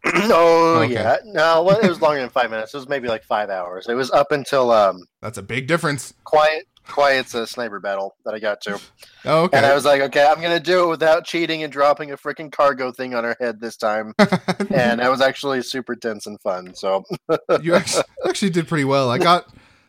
oh 0.14 0.82
Okay. 0.82 0.92
yeah, 0.94 1.16
no, 1.24 1.62
well, 1.62 1.78
it 1.80 1.88
was 1.88 2.00
longer 2.00 2.20
than 2.20 2.30
five 2.30 2.50
minutes. 2.50 2.72
It 2.74 2.76
was 2.78 2.88
maybe 2.88 3.08
like 3.08 3.24
five 3.24 3.50
hours. 3.50 3.88
It 3.88 3.94
was 3.94 4.10
up 4.10 4.30
until 4.32 4.70
um, 4.70 4.98
That's 5.20 5.38
a 5.38 5.42
big 5.42 5.66
difference. 5.66 6.14
quiet, 6.24 6.66
quiet's 6.86 7.34
a 7.34 7.46
sniper 7.46 7.80
battle 7.80 8.14
that 8.24 8.34
I 8.34 8.38
got 8.38 8.60
to, 8.62 8.78
Oh, 9.24 9.44
okay. 9.44 9.56
and 9.56 9.66
I 9.66 9.74
was 9.74 9.84
like, 9.84 10.00
"Okay, 10.02 10.24
I'm 10.24 10.40
gonna 10.40 10.60
do 10.60 10.84
it 10.84 10.88
without 10.88 11.24
cheating 11.24 11.62
and 11.64 11.72
dropping 11.72 12.12
a 12.12 12.16
freaking 12.16 12.52
cargo 12.52 12.92
thing 12.92 13.14
on 13.14 13.24
her 13.24 13.36
head 13.40 13.60
this 13.60 13.76
time." 13.76 14.14
and 14.18 15.00
that 15.00 15.10
was 15.10 15.20
actually 15.20 15.62
super 15.62 15.96
tense 15.96 16.26
and 16.26 16.40
fun. 16.40 16.74
So 16.74 17.02
you 17.62 17.74
actually, 17.74 18.04
you 18.24 18.30
actually 18.30 18.50
did 18.50 18.68
pretty 18.68 18.84
well. 18.84 19.10
I 19.10 19.18
got 19.18 19.46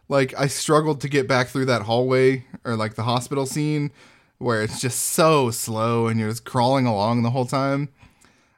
like 0.10 0.34
I 0.40 0.48
struggled 0.48 1.02
to 1.02 1.10
get 1.10 1.28
back 1.28 1.50
through 1.50 1.66
that 1.66 1.84
hallway 1.84 2.46
or 2.64 2.76
like 2.76 2.96
the 2.96 3.04
hospital 3.04 3.46
scene 3.46 3.92
where 4.40 4.64
it's 4.64 4.80
just 4.82 5.00
so 5.00 5.52
slow 5.52 6.08
and 6.08 6.20
you're 6.20 6.30
just 6.30 6.46
crawling 6.46 6.86
along 6.88 7.22
the 7.24 7.30
whole 7.32 7.46
time. 7.46 7.90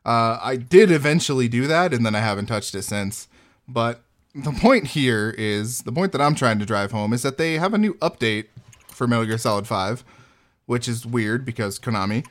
Uh, 0.09 0.39
I 0.41 0.55
did 0.55 0.89
eventually 0.89 1.47
do 1.47 1.67
that, 1.67 1.93
and 1.93 2.03
then 2.03 2.15
I 2.15 2.19
haven't 2.19 2.47
touched 2.47 2.73
it 2.73 2.81
since. 2.81 3.27
But 3.67 4.01
the 4.33 4.51
point 4.51 4.87
here 4.87 5.35
is 5.37 5.83
the 5.83 5.91
point 5.91 6.13
that 6.13 6.21
I'm 6.21 6.33
trying 6.33 6.57
to 6.57 6.65
drive 6.65 6.91
home 6.91 7.13
is 7.13 7.21
that 7.21 7.37
they 7.37 7.59
have 7.59 7.75
a 7.75 7.77
new 7.77 7.93
update 7.95 8.47
for 8.87 9.05
Metal 9.05 9.27
Gear 9.27 9.37
Solid 9.37 9.67
5, 9.67 10.03
which 10.65 10.87
is 10.87 11.05
weird 11.05 11.45
because 11.45 11.77
Konami, 11.77 12.25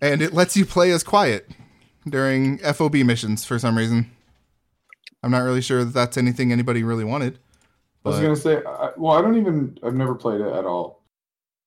and 0.00 0.20
it 0.20 0.34
lets 0.34 0.56
you 0.56 0.66
play 0.66 0.90
as 0.90 1.04
quiet 1.04 1.48
during 2.08 2.58
FOB 2.58 2.96
missions 2.96 3.44
for 3.44 3.56
some 3.56 3.78
reason. 3.78 4.10
I'm 5.22 5.30
not 5.30 5.44
really 5.44 5.62
sure 5.62 5.84
that 5.84 5.94
that's 5.94 6.16
anything 6.16 6.50
anybody 6.50 6.82
really 6.82 7.04
wanted. 7.04 7.38
I 8.04 8.08
was 8.08 8.18
gonna 8.18 8.34
say. 8.34 8.62
I, 8.66 8.90
well, 8.96 9.16
I 9.16 9.22
don't 9.22 9.36
even. 9.36 9.78
I've 9.84 9.94
never 9.94 10.16
played 10.16 10.40
it 10.40 10.52
at 10.52 10.64
all. 10.64 11.02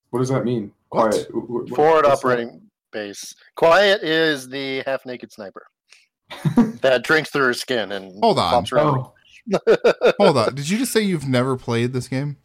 What 0.09 0.19
does 0.19 0.29
that 0.29 0.43
mean? 0.43 0.73
What? 0.89 1.11
Quiet. 1.11 1.27
Wh- 1.27 1.71
wh- 1.71 1.75
forward 1.75 2.05
what's 2.05 2.21
that? 2.21 2.27
operating 2.27 2.68
base. 2.91 3.33
Quiet 3.55 4.03
is 4.03 4.47
the 4.49 4.83
half-naked 4.85 5.31
sniper 5.31 5.63
that 6.81 7.03
drinks 7.03 7.29
through 7.29 7.45
her 7.45 7.53
skin 7.53 7.91
and 7.91 8.23
Hold 8.23 8.39
on. 8.39 8.65
Oh, 8.73 9.13
hold 10.19 10.37
on, 10.37 10.55
did 10.55 10.69
you 10.69 10.77
just 10.77 10.91
say 10.91 11.01
you've 11.01 11.27
never 11.27 11.57
played 11.57 11.93
this 11.93 12.07
game? 12.07 12.37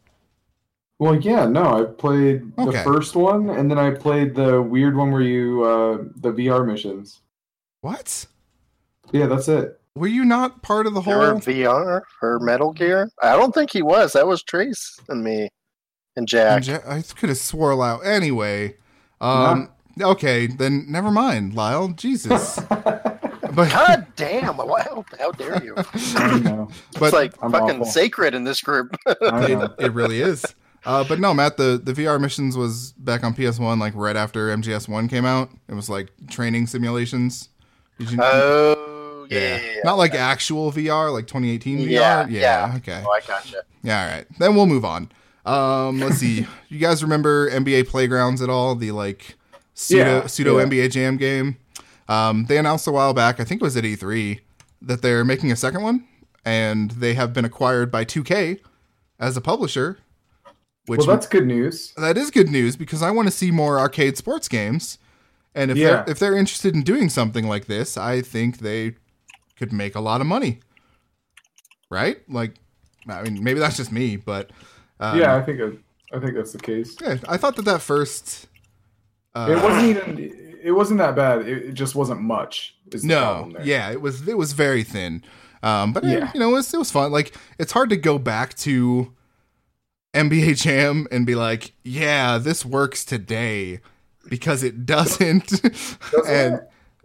Well, 0.97 1.15
yeah, 1.15 1.45
no, 1.45 1.81
I 1.81 1.83
played 1.83 2.55
the 2.55 2.81
first 2.83 3.15
one, 3.15 3.49
and 3.49 3.69
then 3.69 3.77
I 3.77 3.91
played 3.91 4.33
the 4.33 4.61
weird 4.61 4.95
one 4.95 5.11
where 5.11 5.21
you 5.21 5.63
uh 5.63 5.97
the 6.15 6.31
VR 6.31 6.65
missions. 6.65 7.21
What? 7.81 8.25
Yeah, 9.11 9.27
that's 9.27 9.47
it. 9.47 9.79
Were 9.95 10.07
you 10.07 10.25
not 10.25 10.61
part 10.61 10.87
of 10.87 10.93
the 10.93 11.01
Your 11.01 11.31
whole? 11.31 11.39
VR 11.39 12.01
for 12.19 12.39
Metal 12.39 12.73
Gear? 12.73 13.09
I 13.21 13.37
don't 13.37 13.53
think 13.53 13.71
he 13.71 13.81
was. 13.81 14.13
That 14.13 14.27
was 14.27 14.41
Trace 14.43 14.99
and 15.07 15.23
me 15.23 15.49
and 16.15 16.27
Jack. 16.27 16.65
Ja- 16.67 16.79
I 16.87 17.01
could 17.01 17.29
have 17.29 17.37
swore 17.37 17.81
out. 17.83 18.05
Anyway, 18.05 18.75
um, 19.21 19.69
okay, 20.01 20.47
then 20.47 20.85
never 20.89 21.11
mind, 21.11 21.53
Lyle. 21.53 21.89
Jesus, 21.89 22.59
but 22.69 23.55
God 23.55 24.07
damn! 24.15 24.57
Wow, 24.57 25.05
how 25.19 25.31
dare 25.31 25.63
you? 25.63 25.75
But 26.97 27.07
it's 27.07 27.13
like 27.13 27.33
I'm 27.41 27.51
fucking 27.51 27.81
awful. 27.81 27.85
sacred 27.85 28.33
in 28.33 28.43
this 28.43 28.61
group. 28.61 28.95
It, 29.05 29.71
it 29.79 29.93
really 29.93 30.21
is. 30.21 30.45
Uh, 30.85 31.03
but 31.03 31.19
no, 31.19 31.33
Matt, 31.33 31.57
the, 31.57 31.81
the 31.83 31.93
VR 31.93 32.21
missions 32.21 32.55
was 32.55 32.91
back 32.93 33.23
on 33.23 33.33
PS1, 33.33 33.79
like 33.79 33.93
right 33.95 34.15
after 34.15 34.55
MGS1 34.55 35.09
came 35.09 35.25
out. 35.25 35.49
It 35.67 35.73
was 35.73 35.89
like 35.89 36.11
training 36.29 36.67
simulations. 36.67 37.49
Did 37.97 38.11
you, 38.11 38.19
Oh 38.21 39.25
yeah, 39.29 39.39
yeah, 39.39 39.61
yeah. 39.61 39.81
Not 39.83 39.97
like 39.97 40.13
actual 40.13 40.71
VR, 40.71 41.11
like 41.11 41.27
2018 41.27 41.79
VR. 41.79 41.89
Yeah, 41.89 42.27
yeah. 42.27 42.27
yeah. 42.27 42.75
Okay. 42.77 43.03
Oh, 43.05 43.11
I 43.11 43.21
gotcha. 43.21 43.63
Yeah. 43.81 44.03
All 44.03 44.11
right. 44.15 44.27
Then 44.37 44.55
we'll 44.55 44.67
move 44.67 44.85
on. 44.85 45.11
Um, 45.45 45.99
let's 45.99 46.17
see. 46.17 46.45
you 46.69 46.79
guys 46.79 47.03
remember 47.03 47.49
NBA 47.49 47.87
Playgrounds 47.87 48.41
at 48.41 48.49
all? 48.49 48.75
The 48.75 48.91
like 48.91 49.35
pseudo 49.75 50.21
Yeah, 50.21 50.25
pseudo 50.27 50.57
yeah. 50.57 50.65
NBA 50.65 50.91
Jam 50.91 51.17
game. 51.17 51.57
Um, 52.07 52.45
they 52.45 52.57
announced 52.57 52.87
a 52.87 52.91
while 52.91 53.13
back, 53.13 53.39
I 53.39 53.43
think 53.43 53.61
it 53.61 53.63
was 53.63 53.77
at 53.77 53.83
E3, 53.83 54.39
that 54.81 55.01
they're 55.03 55.23
making 55.25 55.51
a 55.51 55.55
second 55.55 55.81
one, 55.83 56.07
and 56.43 56.91
they 56.91 57.13
have 57.15 57.33
been 57.33 57.45
acquired 57.45 57.91
by 57.91 58.05
2K 58.05 58.59
as 59.19 59.35
a 59.37 59.41
publisher. 59.41 59.99
Which 60.87 60.99
well, 60.99 61.07
that's 61.07 61.25
good 61.27 61.47
news. 61.47 61.93
that 61.97 62.15
is 62.15 62.29
good 62.29 62.49
news 62.49 62.75
because 62.75 63.01
I 63.01 63.09
want 63.09 63.27
to 63.27 63.31
see 63.31 63.49
more 63.49 63.79
arcade 63.79 64.17
sports 64.17 64.47
games. 64.47 64.99
And 65.55 65.71
if 65.71 65.77
Yeah. 65.77 65.87
they're 65.87 66.03
if 66.09 66.19
they're 66.19 66.37
interested 66.37 66.75
in 66.75 66.83
doing 66.83 67.09
something 67.09 67.47
like 67.47 67.65
this, 67.65 67.97
I 67.97 68.21
think 68.21 68.59
they 68.59 68.95
could 69.57 69.73
make 69.73 69.95
a 69.95 69.99
lot 69.99 70.21
of 70.21 70.27
money. 70.27 70.59
Right? 71.89 72.17
Like 72.29 72.55
I 73.07 73.23
mean, 73.23 73.43
maybe 73.43 73.59
that's 73.59 73.77
just 73.77 73.91
me, 73.91 74.15
but 74.15 74.51
um, 74.99 75.19
yeah, 75.19 75.35
I 75.35 75.41
think 75.41 75.59
I 76.13 76.19
think 76.19 76.35
that's 76.35 76.51
the 76.51 76.59
case. 76.59 76.95
yeah, 77.01 77.17
I 77.27 77.37
thought 77.37 77.55
that 77.55 77.65
that 77.65 77.81
first 77.81 78.47
uh, 79.35 79.47
it 79.51 79.61
wasn't 79.63 79.85
even. 79.85 80.41
It 80.63 80.71
wasn't 80.71 80.97
that 80.97 81.15
bad. 81.15 81.41
It, 81.47 81.57
it 81.69 81.73
just 81.73 81.93
wasn't 81.93 82.21
much. 82.21 82.75
Is 82.91 83.03
no, 83.03 83.19
problem 83.19 83.51
there. 83.53 83.63
yeah, 83.65 83.91
it 83.91 84.01
was 84.01 84.27
it 84.27 84.37
was 84.37 84.53
very 84.53 84.83
thin. 84.83 85.23
Um, 85.61 85.93
but 85.93 86.03
eh, 86.05 86.17
Yeah. 86.17 86.31
you 86.33 86.39
know, 86.39 86.49
it 86.49 86.53
was, 86.53 86.73
it 86.73 86.77
was 86.77 86.91
fun. 86.91 87.11
Like 87.11 87.35
it's 87.59 87.71
hard 87.71 87.89
to 87.89 87.97
go 87.97 88.17
back 88.17 88.53
to 88.59 89.11
NBA 90.13 90.57
Jam 90.61 91.07
and 91.11 91.25
be 91.25 91.35
like, 91.35 91.73
yeah, 91.83 92.37
this 92.37 92.63
works 92.65 93.03
today 93.05 93.79
because 94.29 94.63
it 94.63 94.85
doesn't. 94.85 95.61
and 96.27 96.61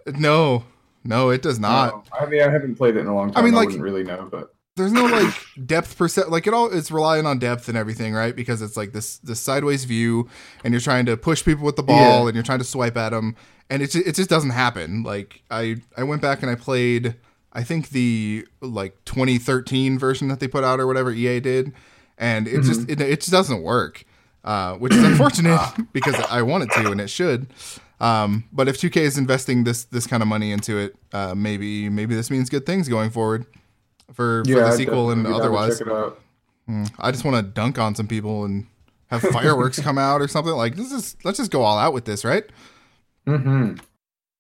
no, 0.07 0.65
no, 1.05 1.31
it 1.31 1.43
does 1.43 1.59
not. 1.59 1.93
No. 1.95 2.05
I 2.19 2.27
mean, 2.27 2.43
I 2.43 2.51
haven't 2.51 2.77
played 2.77 2.97
it 2.97 3.01
in 3.01 3.07
a 3.07 3.15
long 3.15 3.33
time. 3.33 3.43
I 3.43 3.45
mean, 3.45 3.55
like- 3.55 3.67
wouldn't 3.67 3.83
really 3.85 4.05
know, 4.05 4.29
but 4.31 4.55
There's 4.77 4.93
no 4.93 5.05
like 5.05 5.35
depth 5.67 5.99
percent. 5.99 6.31
Like 6.31 6.47
it 6.47 6.55
all, 6.55 6.73
it's 6.73 6.91
relying 6.91 7.27
on 7.27 7.39
depth 7.39 7.69
and 7.69 7.77
everything, 7.77 8.15
right? 8.15 8.35
Because 8.35 8.63
it's 8.63 8.77
like 8.77 8.93
this 8.93 9.19
this 9.19 9.41
sideways 9.41 9.85
view, 9.85 10.29
and 10.65 10.73
you're 10.73 10.81
trying 10.81 11.07
to 11.07 11.17
push 11.17 11.45
people 11.45 11.65
with 11.67 11.77
the 11.77 11.83
ball, 11.83 12.23
Yeah. 12.23 12.27
and 12.29 12.35
you're 12.35 12.45
trying 12.45 12.61
to 12.61 12.65
swipe 12.65 12.97
at 12.97 13.11
them, 13.11 13.37
and 13.69 13.83
it 13.83 13.95
it 13.95 14.15
just 14.15 14.31
doesn't 14.31 14.51
happen. 14.51 15.03
Like 15.03 15.43
I 15.51 15.77
I 15.97 16.05
went 16.05 16.23
back 16.23 16.43
and 16.43 16.51
I 16.51 16.55
played. 16.55 17.17
I 17.53 17.65
think 17.65 17.89
the 17.91 18.47
like 18.61 18.97
2013 19.07 19.99
version 19.99 20.29
that 20.29 20.39
they 20.39 20.47
put 20.47 20.63
out 20.63 20.79
or 20.79 20.87
whatever 20.87 21.11
EA 21.11 21.41
did, 21.41 21.73
and 22.17 22.47
it 22.47 22.63
just 22.63 22.89
it, 22.89 23.01
it 23.01 23.21
just 23.21 23.33
doesn't 23.33 23.63
work, 23.63 24.05
uh, 24.45 24.75
which 24.77 24.95
is 24.95 25.03
unfortunate 25.03 25.61
because 25.93 26.15
I 26.31 26.43
want 26.43 26.63
it 26.65 26.71
to 26.81 26.93
and 26.93 27.01
it 27.01 27.11
should. 27.11 27.49
Um, 28.01 28.45
but 28.53 28.67
if 28.69 28.79
2K 28.79 28.99
is 28.99 29.19
investing 29.19 29.65
this 29.65 29.85
this 29.85 30.07
kind 30.07 30.23
of 30.23 30.29
money 30.29 30.53
into 30.53 30.79
it, 30.79 30.95
uh, 31.13 31.35
maybe 31.35 31.89
maybe 31.89 32.15
this 32.15 32.31
means 32.31 32.49
good 32.49 32.65
things 32.65 32.89
going 32.89 33.11
forward 33.11 33.47
for, 34.13 34.45
for 34.45 34.51
yeah, 34.51 34.57
the 34.71 34.73
sequel 34.73 35.11
and 35.11 35.23
definitely 35.23 35.23
be 35.23 35.25
down 35.25 35.33
to 35.33 35.57
otherwise. 35.59 35.79
check 35.79 35.87
it 35.87 35.93
out. 35.93 36.21
Mm, 36.69 36.93
I 36.99 37.11
just 37.11 37.25
want 37.25 37.37
to 37.37 37.43
dunk 37.43 37.79
on 37.79 37.95
some 37.95 38.07
people 38.07 38.45
and 38.45 38.67
have 39.09 39.23
fireworks 39.23 39.81
come 39.81 39.99
out 39.99 40.21
or 40.21 40.29
something. 40.29 40.53
Like 40.55 40.77
this 40.77 40.93
is 40.93 41.17
let's 41.25 41.39
just 41.39 41.51
go 41.51 41.63
all 41.63 41.79
out 41.79 41.93
with 41.93 42.05
this, 42.05 42.25
right? 42.25 42.45
Mm-hmm. 43.27 43.75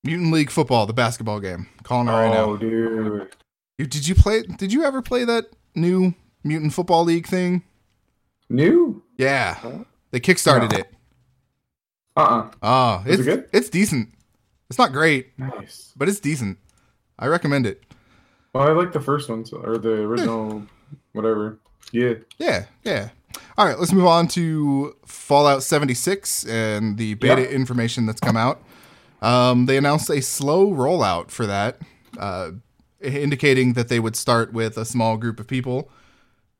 Mutant 0.04 0.32
League 0.32 0.50
Football, 0.50 0.86
the 0.86 0.92
basketball 0.92 1.40
game. 1.40 1.68
Calling 1.82 2.08
it 2.08 2.12
right 2.12 2.30
now. 2.32 2.44
Oh, 2.44 2.56
dude. 2.56 3.28
You, 3.78 3.86
did 3.86 4.06
you 4.08 4.14
play? 4.14 4.42
Did 4.42 4.72
you 4.72 4.84
ever 4.84 5.02
play 5.02 5.24
that 5.24 5.46
new 5.74 6.14
Mutant 6.44 6.72
Football 6.72 7.04
League 7.04 7.26
thing? 7.26 7.62
New? 8.48 9.02
Yeah, 9.16 9.58
they 10.10 10.20
kickstarted 10.20 10.72
No. 10.72 10.78
it. 10.78 10.86
Uh-uh. 12.16 12.50
Oh, 12.62 13.02
it's 13.06 13.20
it 13.20 13.24
good? 13.24 13.48
it's 13.52 13.68
decent. 13.68 14.08
It's 14.68 14.78
not 14.78 14.92
great, 14.92 15.38
Nice. 15.38 15.92
but 15.96 16.08
it's 16.08 16.20
decent. 16.20 16.58
I 17.18 17.26
recommend 17.26 17.66
it. 17.66 17.82
Well, 18.52 18.66
I 18.69 18.73
like 18.73 18.92
the 18.92 19.00
first 19.00 19.28
one, 19.28 19.45
so, 19.45 19.59
or 19.59 19.78
the 19.78 19.92
original, 20.02 20.62
whatever. 21.12 21.59
Yeah. 21.92 22.14
Yeah, 22.38 22.64
yeah. 22.85 23.11
All 23.57 23.66
right, 23.66 23.78
let's 23.78 23.92
move 23.92 24.07
on 24.07 24.26
to 24.28 24.97
Fallout 25.07 25.62
76 25.62 26.45
and 26.47 26.97
the 26.99 27.14
beta 27.14 27.42
Yeah. 27.42 27.49
information 27.49 28.07
that's 28.07 28.21
come 28.21 28.37
out. 28.37 28.61
Um, 29.23 29.66
they 29.66 29.76
announced 29.76 30.09
a 30.11 30.21
slow 30.23 30.71
rollout 30.73 31.30
for 31.30 31.47
that, 31.47 31.78
uh, 32.19 32.52
indicating 33.00 33.75
that 33.75 33.88
they 33.88 34.00
would 34.00 34.16
start 34.16 34.52
with 34.52 34.76
a 34.76 34.85
small 34.85 35.16
group 35.16 35.38
of 35.38 35.47
people 35.47 35.90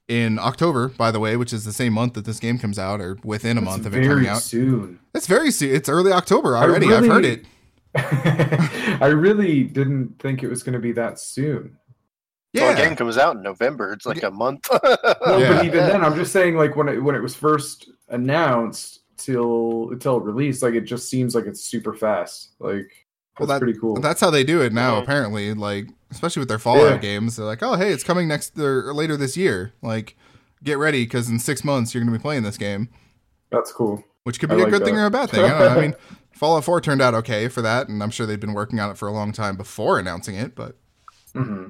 in 0.09 0.39
October, 0.39 0.89
by 0.89 1.11
the 1.11 1.19
way, 1.21 1.37
which 1.37 1.53
is 1.53 1.65
the 1.65 1.73
same 1.73 1.93
month 1.95 2.15
that 2.15 2.25
this 2.25 2.39
game 2.39 2.59
comes 2.59 2.79
out, 2.79 3.01
or 3.01 3.17
within 3.25 3.57
a 3.59 3.61
month 3.61 3.87
of 3.87 3.95
it 3.97 4.07
coming 4.07 4.27
out. 4.29 4.43
soon. 4.43 4.99
It's 5.15 5.27
very 5.27 5.51
soon. 5.51 5.75
It's 5.75 5.89
early 5.89 6.13
October 6.13 6.57
already. 6.57 6.93
I've 6.93 7.07
heard 7.07 7.25
it. 7.25 7.47
I 9.03 9.07
really 9.07 9.65
didn't 9.65 10.19
think 10.21 10.43
it 10.43 10.49
was 10.49 10.63
going 10.63 10.75
to 10.75 10.79
be 10.79 10.93
that 10.93 11.19
soon. 11.19 11.77
Well, 12.55 12.73
the 12.75 12.81
Yeah. 12.81 12.89
game 12.89 12.97
comes 12.97 13.17
out 13.17 13.37
in 13.37 13.43
November. 13.43 13.93
It's 13.93 14.07
like 14.07 14.23
a 14.23 14.31
month. 14.31 14.67
Well, 14.83 15.41
Yeah. 15.41 15.55
but 15.57 15.65
even 15.67 15.87
then, 15.87 16.03
I'm 16.05 16.15
just 16.17 16.33
saying, 16.33 16.57
like 16.57 16.77
when 16.77 16.89
it 16.89 16.99
when 17.03 17.15
it 17.15 17.23
was 17.23 17.35
first 17.35 17.91
announced 18.09 19.01
till 19.17 19.91
until 19.93 20.17
it 20.17 20.23
released, 20.25 20.63
like 20.63 20.75
it 20.75 20.83
just 20.83 21.09
seems 21.09 21.35
like 21.35 21.47
it's 21.47 21.63
super 21.65 21.95
fast. 21.95 22.51
Like 22.59 22.91
Well, 23.39 23.47
that's 23.47 23.61
that- 23.61 23.65
pretty 23.65 23.79
cool. 23.79 24.01
That's 24.01 24.21
how 24.21 24.31
they 24.31 24.45
do 24.45 24.63
it 24.63 24.73
now, 24.73 24.99
apparently. 24.99 25.53
Like, 25.55 25.89
especially 26.11 26.41
with 26.41 26.49
their 26.49 26.59
Fallout 26.59 26.91
Yeah. 26.93 26.99
games, 26.99 27.37
they're 27.37 27.47
like, 27.47 27.63
"Oh, 27.63 27.75
hey, 27.77 27.93
it's 27.93 28.03
coming 28.05 28.27
next 28.29 28.59
or 28.59 28.93
later 28.95 29.17
this 29.17 29.37
year. 29.37 29.73
Like, 29.83 30.17
get 30.65 30.79
ready 30.79 31.05
because 31.05 31.29
in 31.29 31.39
six 31.39 31.63
months 31.65 31.95
you're 31.95 32.03
going 32.03 32.13
to 32.13 32.19
be 32.19 32.23
playing 32.23 32.43
this 32.43 32.57
game." 32.59 32.89
That's 33.51 33.73
cool. 33.73 34.05
which 34.25 34.39
could 34.39 34.49
be 34.51 34.55
I 34.57 34.59
a 34.59 34.63
like 34.65 34.71
good 34.73 34.85
thing 34.85 34.97
or 34.99 35.07
a 35.07 35.11
bad 35.11 35.31
thing. 35.31 35.45
I, 35.45 35.49
don't 35.49 35.59
know. 35.61 35.69
I 35.69 35.81
mean, 35.81 35.95
Fallout 36.33 36.63
4 36.65 36.81
turned 36.83 37.01
out 37.03 37.15
okay 37.15 37.49
for 37.49 37.63
that, 37.63 37.89
and 37.89 38.03
I'm 38.03 38.11
sure 38.11 38.27
they've 38.27 38.39
been 38.39 38.53
working 38.53 38.79
on 38.79 38.91
it 38.91 38.99
for 38.99 39.09
a 39.09 39.13
long 39.13 39.33
time 39.33 39.57
before 39.57 39.99
announcing 39.99 40.35
it. 40.37 40.55
But 40.55 40.77
hmm 41.35 41.67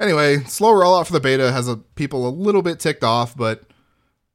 anyway, 0.00 0.38
slow 0.44 0.72
rollout 0.72 1.06
for 1.06 1.12
the 1.12 1.20
beta 1.20 1.52
has 1.52 1.68
a, 1.68 1.76
people 1.76 2.28
a 2.28 2.30
little 2.30 2.62
bit 2.62 2.80
ticked 2.80 3.04
off, 3.04 3.36
but 3.36 3.62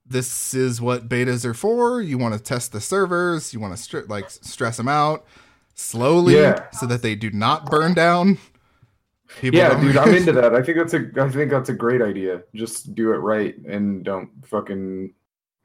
this 0.05 0.53
is 0.53 0.81
what 0.81 1.07
betas 1.09 1.45
are 1.45 1.53
for. 1.53 2.01
You 2.01 2.17
want 2.17 2.33
to 2.33 2.39
test 2.39 2.71
the 2.71 2.81
servers, 2.81 3.53
you 3.53 3.59
want 3.59 3.77
to 3.77 4.05
like 4.07 4.29
stress 4.29 4.77
them 4.77 4.87
out 4.87 5.25
slowly 5.75 6.35
Yeah. 6.35 6.69
so 6.71 6.85
that 6.87 7.01
they 7.01 7.15
do 7.15 7.31
not 7.31 7.69
burn 7.69 7.93
down. 7.93 8.37
People 9.39 9.59
Yeah, 9.59 9.79
dude, 9.79 9.95
I'm 9.95 10.13
into 10.15 10.31
that. 10.33 10.53
I 10.55 10.61
think 10.63 10.77
that's 10.77 10.93
a 10.93 11.05
I 11.23 11.29
think 11.29 11.51
that's 11.51 11.69
a 11.69 11.73
great 11.73 12.01
idea. 12.01 12.41
Just 12.55 12.95
do 12.95 13.11
it 13.13 13.17
right 13.17 13.55
and 13.65 14.03
don't 14.03 14.29
fucking 14.45 15.13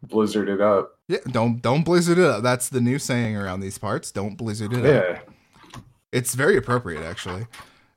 blizzard 0.02 0.50
it 0.50 0.60
up. 0.60 0.98
yeah, 1.08 1.18
don't 1.30 1.62
don't 1.62 1.82
blizzard 1.82 2.18
it 2.18 2.24
up. 2.26 2.42
That's 2.42 2.68
the 2.68 2.80
new 2.82 2.98
saying 2.98 3.36
around 3.36 3.60
these 3.60 3.78
parts. 3.78 4.12
Don't 4.12 4.36
blizzard 4.36 4.74
it 4.74 4.84
up. 4.84 4.84
Yeah. 4.84 5.80
It's 6.12 6.34
very 6.34 6.56
appropriate, 6.56 7.02
actually. 7.02 7.46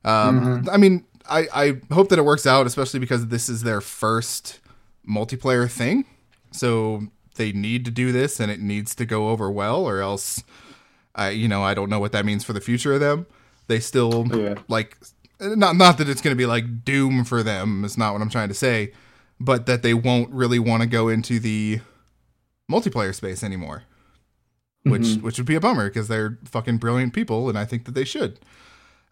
Um, 0.04 0.66
I 0.72 0.76
mean, 0.78 1.04
I, 1.28 1.48
I 1.54 1.80
hope 1.92 2.08
that 2.08 2.18
it 2.18 2.24
works 2.24 2.46
out, 2.46 2.66
especially 2.66 3.00
because 3.00 3.28
this 3.28 3.48
is 3.48 3.62
their 3.62 3.80
first 3.80 4.60
multiplayer 5.08 5.70
thing. 5.70 6.04
So 6.52 7.08
they 7.36 7.52
need 7.52 7.84
to 7.84 7.90
do 7.90 8.12
this, 8.12 8.40
and 8.40 8.50
it 8.50 8.60
needs 8.60 8.94
to 8.96 9.04
go 9.06 9.28
over 9.28 9.50
well, 9.50 9.84
or 9.86 10.00
else, 10.00 10.42
I 11.14 11.30
you 11.30 11.48
know 11.48 11.62
I 11.62 11.74
don't 11.74 11.90
know 11.90 12.00
what 12.00 12.12
that 12.12 12.24
means 12.24 12.44
for 12.44 12.52
the 12.52 12.60
future 12.60 12.94
of 12.94 13.00
them. 13.00 13.26
They 13.66 13.80
still 13.80 14.26
Yeah. 14.34 14.54
like 14.68 14.96
not 15.40 15.76
not 15.76 15.98
that 15.98 16.08
it's 16.08 16.20
going 16.20 16.34
to 16.34 16.38
be 16.38 16.46
like 16.46 16.84
doom 16.84 17.24
for 17.24 17.42
them. 17.42 17.84
It's 17.84 17.98
not 17.98 18.12
what 18.12 18.22
I'm 18.22 18.30
trying 18.30 18.48
to 18.48 18.54
say, 18.54 18.92
but 19.38 19.66
that 19.66 19.82
they 19.82 19.94
won't 19.94 20.30
really 20.32 20.58
want 20.58 20.82
to 20.82 20.88
go 20.88 21.08
into 21.08 21.38
the 21.38 21.80
multiplayer 22.70 23.14
space 23.14 23.42
anymore 23.42 23.84
which 24.84 25.02
Mhm. 25.02 25.22
which 25.22 25.36
would 25.38 25.46
be 25.46 25.54
a 25.54 25.60
bummer 25.60 25.88
because 25.88 26.08
they're 26.08 26.38
fucking 26.44 26.78
brilliant 26.78 27.12
people, 27.12 27.48
and 27.48 27.58
I 27.58 27.64
think 27.66 27.84
that 27.84 27.92
they 27.94 28.04
should. 28.04 28.38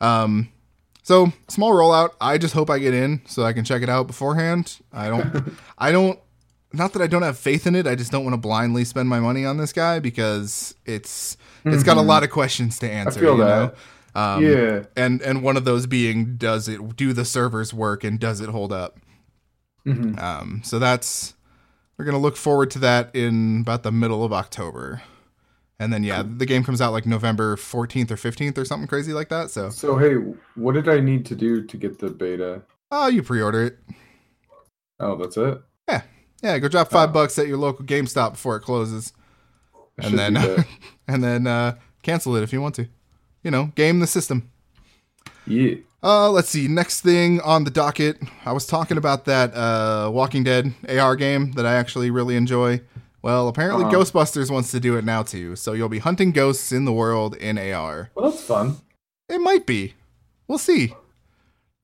Um, 0.00 0.48
so 1.06 1.32
small 1.48 1.72
rollout. 1.72 2.10
I 2.20 2.36
just 2.36 2.52
hope 2.52 2.68
I 2.68 2.80
get 2.80 2.92
in 2.92 3.22
so 3.26 3.44
I 3.44 3.52
can 3.52 3.64
check 3.64 3.82
it 3.82 3.88
out 3.88 4.08
beforehand. 4.08 4.78
I 4.92 5.06
don't. 5.08 5.54
I 5.78 5.92
don't. 5.92 6.18
Not 6.72 6.92
that 6.94 7.00
I 7.02 7.06
don't 7.06 7.22
have 7.22 7.38
faith 7.38 7.64
in 7.66 7.76
it. 7.76 7.86
I 7.86 7.94
just 7.94 8.10
don't 8.10 8.24
want 8.24 8.34
to 8.34 8.38
blindly 8.40 8.84
spend 8.84 9.08
my 9.08 9.20
money 9.20 9.44
on 9.46 9.56
this 9.56 9.72
guy 9.72 10.00
because 10.00 10.74
it's 10.84 11.36
it's 11.64 11.84
got 11.84 11.96
a 11.96 12.00
Mhm. 12.00 12.06
lot 12.06 12.22
of 12.24 12.30
questions 12.30 12.78
to 12.80 12.90
answer. 12.90 13.20
I 13.20 13.22
feel 13.22 13.36
you 13.38 13.44
that. 13.44 13.74
know? 14.14 14.20
Um, 14.20 14.42
yeah. 14.44 14.82
And 14.96 15.22
and 15.22 15.42
one 15.44 15.56
of 15.56 15.64
those 15.64 15.86
being 15.86 16.36
does 16.36 16.68
it 16.68 16.96
do 16.96 17.12
the 17.12 17.24
servers 17.24 17.72
work 17.72 18.02
and 18.02 18.18
does 18.18 18.40
it 18.40 18.48
hold 18.48 18.72
up? 18.72 18.98
Mhm. 19.86 20.20
Um, 20.20 20.60
so 20.64 20.78
that's 20.80 21.34
we're 21.96 22.04
gonna 22.04 22.18
look 22.18 22.36
forward 22.36 22.70
to 22.72 22.78
that 22.80 23.14
in 23.14 23.60
about 23.60 23.82
the 23.84 23.92
middle 23.92 24.24
of 24.24 24.32
October, 24.32 25.02
and 25.78 25.92
then 25.92 26.02
yeah, 26.04 26.22
the 26.26 26.46
game 26.46 26.64
comes 26.64 26.80
out 26.80 26.92
like 26.92 27.06
November 27.06 27.56
fourteenth 27.56 28.10
or 28.10 28.16
fifteenth 28.16 28.56
or 28.58 28.64
something 28.64 28.86
crazy 28.88 29.12
like 29.12 29.28
that. 29.28 29.50
So 29.50 29.70
So 29.70 29.96
hey, 29.98 30.14
what 30.54 30.72
did 30.74 30.88
I 30.88 31.00
need 31.00 31.26
to 31.26 31.34
do 31.34 31.62
to 31.64 31.76
get 31.76 31.98
the 31.98 32.08
beta? 32.10 32.62
oh, 32.90 33.08
you 33.08 33.22
pre-order 33.22 33.64
it. 33.64 33.78
Oh, 35.00 35.16
that's 35.16 35.36
it. 35.36 35.60
Yeah, 35.88 36.02
Yeah, 36.42 36.58
go 36.58 36.68
drop 36.68 36.90
five 36.90 37.10
Oh. 37.10 37.12
bucks 37.12 37.38
at 37.38 37.46
your 37.48 37.58
local 37.58 37.84
GameStop 37.84 38.32
before 38.32 38.56
it 38.56 38.60
closes, 38.62 39.12
and 39.98 40.18
then 40.18 40.36
and 41.08 41.22
then 41.22 41.46
uh, 41.46 41.76
cancel 42.02 42.36
it 42.36 42.42
if 42.42 42.52
you 42.52 42.60
want 42.62 42.74
to. 42.76 42.88
You 43.42 43.50
know, 43.50 43.72
game 43.74 44.00
the 44.00 44.06
system. 44.06 44.50
yeah. 45.46 45.74
Uh, 46.02 46.30
let's 46.30 46.48
see. 46.48 46.68
Next 46.68 47.00
thing 47.00 47.40
on 47.40 47.64
the 47.64 47.70
docket, 47.70 48.18
I 48.44 48.52
was 48.52 48.64
talking 48.66 48.96
about 48.96 49.24
that 49.24 49.52
uh, 49.54 50.08
Walking 50.12 50.44
Dead 50.44 50.72
AR 50.88 51.16
game 51.16 51.52
that 51.52 51.66
I 51.66 51.74
actually 51.74 52.10
really 52.10 52.36
enjoy. 52.36 52.80
Well, 53.22 53.48
apparently 53.48 53.84
Uh-huh. 53.84 53.96
Ghostbusters 53.96 54.50
wants 54.50 54.70
to 54.70 54.80
do 54.80 54.96
it 54.96 55.04
now 55.04 55.22
too. 55.22 55.56
So 55.56 55.72
you'll 55.72 55.88
be 55.88 55.98
hunting 55.98 56.32
ghosts 56.32 56.70
in 56.72 56.84
the 56.84 56.92
world 56.92 57.34
in 57.36 57.58
AR. 57.58 58.10
Well, 58.14 58.30
that's 58.30 58.42
fun. 58.42 58.76
It 59.28 59.40
might 59.40 59.66
be. 59.66 59.94
We'll 60.46 60.58
see. 60.58 60.94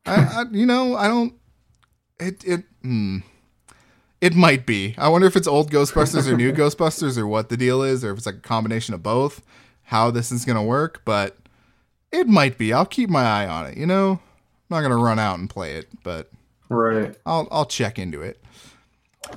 I, 0.07 0.15
I 0.15 0.45
you 0.53 0.67
know, 0.67 0.97
I 0.97 1.09
don't. 1.09 1.35
It 2.21 2.45
it 2.45 2.65
hmm. 2.83 3.19
It 4.21 4.37
might 4.37 4.67
be. 4.67 4.95
I 4.99 5.09
wonder 5.09 5.27
if 5.27 5.35
it's 5.35 5.49
old 5.49 5.73
Ghostbusters 5.73 6.29
or 6.29 6.37
new 6.37 6.53
Ghostbusters 6.63 7.19
or 7.19 7.27
what 7.27 7.49
the 7.49 7.57
deal 7.57 7.83
is, 7.83 8.05
or 8.05 8.13
if 8.13 8.19
it's 8.19 8.27
like 8.27 8.37
a 8.37 8.41
combination 8.41 8.95
of 8.95 9.03
both. 9.03 9.43
How 9.87 10.11
this 10.13 10.31
is 10.31 10.45
gonna 10.45 10.63
work, 10.63 11.03
but 11.05 11.37
it 12.13 12.29
might 12.29 12.57
be. 12.57 12.73
I'll 12.73 12.87
keep 12.87 13.11
my 13.11 13.25
eye 13.25 13.47
on 13.49 13.67
it. 13.67 13.77
You 13.77 13.87
know, 13.87 14.13
I'm 14.13 14.21
not 14.71 14.83
gonna 14.83 14.97
run 14.97 15.19
out 15.19 15.39
and 15.41 15.51
play 15.51 15.75
it, 15.75 15.89
but 16.05 16.31
Right. 16.69 17.15
I'll 17.27 17.49
I'll 17.51 17.67
check 17.67 17.99
into 17.99 18.23
it. 18.23 18.42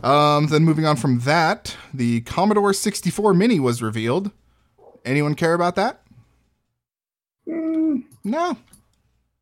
Um, 0.04 0.48
then 0.48 0.64
moving 0.64 0.86
on 0.86 0.96
from 0.96 1.20
that, 1.22 1.76
the 1.94 2.22
Commodore 2.22 2.74
64 2.74 3.34
Mini 3.34 3.60
was 3.60 3.82
revealed. 3.82 4.32
Anyone 5.04 5.36
care 5.36 5.54
about 5.54 5.76
that? 5.76 6.02
Mm, 7.48 8.04
No. 8.24 8.58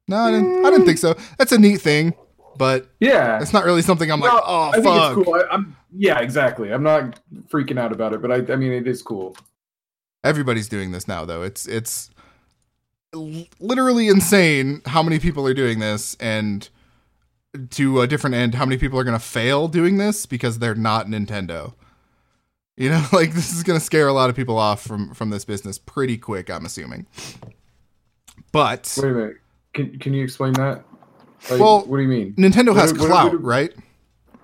No, 0.08 0.18
I 0.18 0.32
didn't, 0.32 0.66
I 0.66 0.70
didn't 0.70 0.86
think 0.86 0.98
so. 0.98 1.16
That's 1.38 1.54
a 1.54 1.58
neat 1.58 1.80
thing, 1.80 2.14
but 2.58 2.88
yeah. 3.00 3.42
it's 3.42 3.54
not 3.54 3.64
really 3.64 3.82
something 3.82 4.12
I'm 4.12 4.20
like, 4.20 4.34
oh, 4.34 4.72
I 4.74 4.82
think 4.82 4.86
it's 4.86 5.26
cool. 5.26 5.36
I, 5.36 5.44
I'm 5.50 5.78
yeah, 5.96 6.20
exactly. 6.20 6.74
I'm 6.74 6.84
not 6.84 7.20
freaking 7.48 7.80
out 7.80 7.94
about 7.94 8.14
it, 8.14 8.22
but 8.22 8.32
I, 8.32 8.54
I 8.54 8.58
mean, 8.58 8.74
it 8.74 8.86
is 8.86 9.02
cool. 9.02 9.38
Everybody's 10.24 10.68
doing 10.68 10.92
this 10.92 11.08
now, 11.08 11.24
though. 11.24 11.42
It's 11.42 11.66
it's 11.68 12.10
literally 13.14 14.08
insane 14.08 14.82
how 14.88 15.04
many 15.04 15.20
people 15.20 15.48
are 15.48 15.54
doing 15.54 15.80
this, 15.80 16.16
and 16.20 16.68
to 17.72 18.02
a 18.02 18.08
different 18.08 18.36
end, 18.36 18.56
how 18.56 18.66
many 18.66 18.78
people 18.78 19.00
are 19.00 19.04
going 19.04 19.18
to 19.18 19.24
fail 19.24 19.68
doing 19.68 19.98
this 19.98 20.26
because 20.26 20.60
they're 20.60 20.76
not 20.76 21.08
Nintendo. 21.08 21.74
You 22.78 22.90
know, 22.90 23.06
like 23.14 23.34
this 23.34 23.54
is 23.54 23.64
going 23.64 23.80
to 23.80 23.86
scare 23.86 24.08
a 24.08 24.14
lot 24.14 24.30
of 24.30 24.36
people 24.36 24.58
off 24.58 24.82
from 24.82 25.14
from 25.14 25.30
this 25.30 25.46
business 25.46 25.78
pretty 25.78 26.18
quick. 26.18 26.50
I'm 26.50 26.66
assuming. 26.66 27.06
But 28.52 28.94
Wait 29.02 29.10
a 29.10 29.14
minute. 29.14 29.38
Can 29.74 30.00
can 30.00 30.14
you 30.14 30.24
explain 30.24 30.54
that? 30.54 30.84
Like, 31.50 31.60
Well, 31.60 31.82
what 31.86 31.98
do 31.98 32.04
you 32.04 32.08
mean? 32.10 32.34
Nintendo 32.36 32.76
has 32.76 32.92
What- 32.94 33.02
what- 33.02 33.10
clout, 33.10 33.32
what- 33.34 33.44
right? 33.44 33.74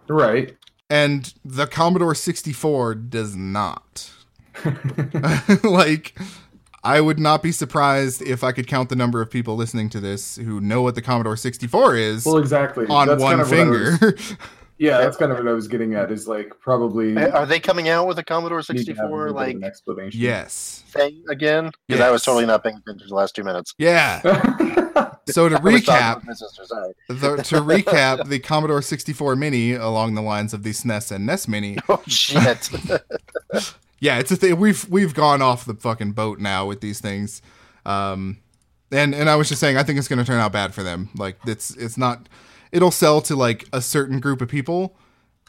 Right. 0.07 0.55
And 0.89 1.31
the 1.45 1.67
Commodore 1.67 2.15
64 2.15 2.95
does 2.95 3.35
not. 3.35 4.09
like 5.63 6.17
I 6.83 7.01
would 7.01 7.19
not 7.19 7.43
be 7.43 7.51
surprised 7.51 8.21
if 8.21 8.43
I 8.43 8.51
could 8.51 8.67
count 8.67 8.89
the 8.89 8.95
number 8.95 9.21
of 9.21 9.29
people 9.29 9.55
listening 9.55 9.89
to 9.89 9.99
this 9.99 10.37
who 10.37 10.61
know 10.61 10.81
what 10.81 10.95
the 10.95 11.01
Commodore 11.01 11.35
64 11.37 11.95
is 11.97 12.25
well, 12.25 12.37
exactly. 12.37 12.85
on 12.87 13.07
That's 13.07 13.21
one 13.21 13.37
kind 13.37 13.41
of 13.41 13.49
what 13.51 13.59
I 13.59 13.69
was- 13.79 13.99
finger. 13.99 14.37
yeah, 14.77 14.97
that's 14.99 15.17
kind 15.17 15.31
of 15.31 15.37
what 15.37 15.47
I 15.47 15.51
was 15.53 15.67
getting 15.67 15.95
at. 15.95 16.09
Is 16.11 16.27
like 16.27 16.53
probably 16.59 17.17
Are 17.17 17.45
they 17.45 17.59
coming 17.59 17.89
out 17.89 18.07
with 18.07 18.17
a 18.19 18.23
Commodore 18.23 18.59
need 18.59 18.85
to 18.85 18.93
have 18.93 19.11
a 19.11 19.17
64 19.17 19.31
like 19.31 19.55
of 19.55 19.61
an 19.61 19.63
explanation. 19.65 20.21
yes. 20.21 20.83
thing 20.87 21.23
again? 21.29 21.71
Because 21.87 22.01
I 22.01 22.09
was 22.11 22.23
totally 22.23 22.45
not 22.45 22.63
paying 22.63 22.77
attention 22.77 22.99
to 22.99 23.07
the 23.09 23.15
last 23.15 23.35
two 23.35 23.43
minutes. 23.43 23.73
Yeah. 23.77 24.21
So 25.29 25.47
to 25.47 25.55
I 25.59 25.61
was 25.61 25.83
talking 25.83 25.93
recap, 25.93 26.15
with 26.27 26.71
my 26.71 27.35
the, 27.35 27.43
to 27.43 27.55
recap, 27.57 28.27
the 28.27 28.39
Commodore 28.39 28.81
64 28.81 29.35
Mini 29.35 29.73
along 29.73 30.15
the 30.15 30.21
lines 30.21 30.53
of 30.53 30.63
the 30.63 30.71
SNES 30.71 31.11
and 31.11 31.25
NES 31.25 31.47
Mini. 31.47 31.77
Oh 31.87 32.01
shit! 32.07 32.69
Yeah, 33.99 34.19
it's 34.19 34.31
a 34.31 34.35
thing. 34.35 34.57
We've 34.59 34.87
we've 34.89 35.13
gone 35.13 35.41
off 35.41 35.65
the 35.65 35.73
fucking 35.73 36.13
boat 36.13 36.39
now 36.39 36.65
with 36.65 36.81
these 36.81 36.99
things. 36.99 37.41
Um 37.85 38.37
and 38.91 39.13
and 39.13 39.29
I 39.29 39.35
was 39.35 39.49
just 39.49 39.61
saying 39.61 39.77
I 39.77 39.83
think 39.83 39.99
it's 39.99 40.07
going 40.07 40.19
to 40.19 40.25
turn 40.25 40.39
out 40.39 40.51
bad 40.51 40.73
for 40.73 40.83
them. 40.83 41.09
Like 41.15 41.37
it's 41.45 41.71
it's 41.75 41.97
not 41.97 42.27
it'll 42.71 42.91
sell 42.91 43.21
to 43.21 43.35
like 43.35 43.67
a 43.73 43.81
certain 43.81 44.19
group 44.19 44.41
of 44.41 44.47
people, 44.47 44.95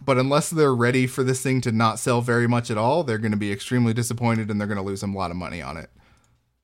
but 0.04 0.18
unless 0.18 0.50
they're 0.50 0.74
ready 0.74 1.06
for 1.06 1.22
this 1.22 1.42
thing 1.42 1.60
to 1.62 1.72
not 1.72 1.98
sell 1.98 2.20
very 2.20 2.46
much 2.46 2.70
at 2.70 2.78
all, 2.78 3.04
they're 3.04 3.18
going 3.18 3.32
to 3.32 3.36
be 3.36 3.52
extremely 3.52 3.92
disappointed 3.92 4.50
and 4.50 4.60
they're 4.60 4.68
going 4.68 4.78
to 4.78 4.84
lose 4.84 5.02
a 5.02 5.06
lot 5.06 5.30
of 5.30 5.36
money 5.36 5.62
on 5.62 5.76
it. 5.76 5.90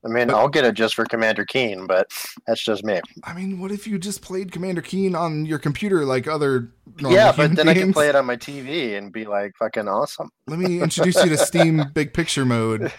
I 0.05 0.09
mean, 0.09 0.29
I'll 0.29 0.47
get 0.47 0.63
it 0.63 0.75
just 0.75 0.95
for 0.95 1.05
Commander 1.05 1.43
Keen, 1.43 1.87
but 1.87 2.11
that's 2.45 2.63
just 2.63 2.83
me. 2.83 3.01
I 3.23 3.33
mean, 3.33 3.59
what 3.59 3.71
if 3.71 3.87
you 3.87 3.97
just 3.97 4.21
played 4.21 4.51
Commander 4.51 4.81
Keen 4.81 5.15
on 5.15 5.45
your 5.45 5.59
computer 5.59 6.05
like 6.05 6.27
other 6.27 6.71
normal 6.99 7.17
yeah, 7.17 7.33
but 7.35 7.55
then 7.55 7.67
I 7.67 7.73
can 7.73 7.91
play 7.91 8.07
it 8.09 8.15
on 8.15 8.25
my 8.25 8.37
TV 8.37 8.97
and 8.97 9.11
be 9.11 9.25
like 9.25 9.55
fucking 9.57 9.87
awesome. 9.87 10.29
Let 10.47 10.59
me 10.59 10.81
introduce 10.81 11.21
you 11.23 11.29
to 11.29 11.37
Steam 11.37 11.83
Big 11.93 12.13
Picture 12.13 12.45
mode. 12.45 12.91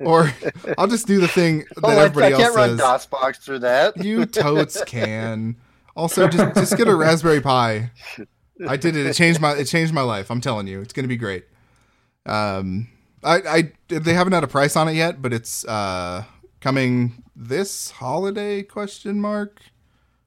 Or 0.00 0.32
I'll 0.78 0.86
just 0.86 1.06
do 1.06 1.20
the 1.20 1.28
thing 1.28 1.58
that 1.76 1.84
Oh, 1.84 1.88
I, 1.88 1.94
I 1.94 2.04
everybody 2.06 2.34
can't 2.34 2.56
else 2.56 2.56
run. 2.56 2.78
DOSBox 2.78 3.42
through 3.42 3.58
that. 3.60 4.02
You 4.02 4.26
totes 4.26 4.82
can. 4.84 5.56
Also, 5.94 6.26
just 6.28 6.54
just 6.54 6.76
get 6.76 6.88
a 6.88 6.94
Raspberry 6.94 7.40
Pi. 7.40 7.90
I 8.66 8.76
did 8.76 8.96
it. 8.96 9.06
It 9.06 9.14
changed 9.14 9.40
my 9.40 9.52
it 9.52 9.66
changed 9.66 9.92
my 9.92 10.00
life. 10.02 10.30
I'm 10.30 10.40
telling 10.40 10.66
you, 10.66 10.80
it's 10.80 10.92
gonna 10.92 11.08
be 11.08 11.16
great. 11.16 11.44
Um, 12.26 12.88
I 13.22 13.36
I 13.46 13.72
they 13.88 14.14
haven't 14.14 14.32
had 14.32 14.44
a 14.44 14.48
price 14.48 14.76
on 14.76 14.88
it 14.88 14.94
yet, 14.94 15.20
but 15.20 15.32
it's 15.32 15.64
uh 15.66 16.24
coming 16.60 17.22
this 17.34 17.90
holiday 17.90 18.62
question 18.62 19.20
mark 19.20 19.60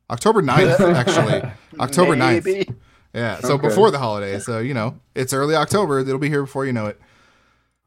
October 0.10 0.42
9th 0.42 0.80
actually 0.96 1.42
October 1.80 2.16
9th. 2.16 2.76
Yeah, 3.14 3.40
so 3.40 3.54
Okay. 3.54 3.68
before 3.68 3.92
the 3.92 4.00
holiday. 4.00 4.40
So 4.40 4.60
you 4.60 4.74
know, 4.74 5.00
it's 5.16 5.34
early 5.34 5.56
October. 5.56 6.00
It'll 6.00 6.18
be 6.18 6.30
here 6.30 6.42
before 6.44 6.66
you 6.66 6.74
know 6.74 6.88
it. 6.88 7.00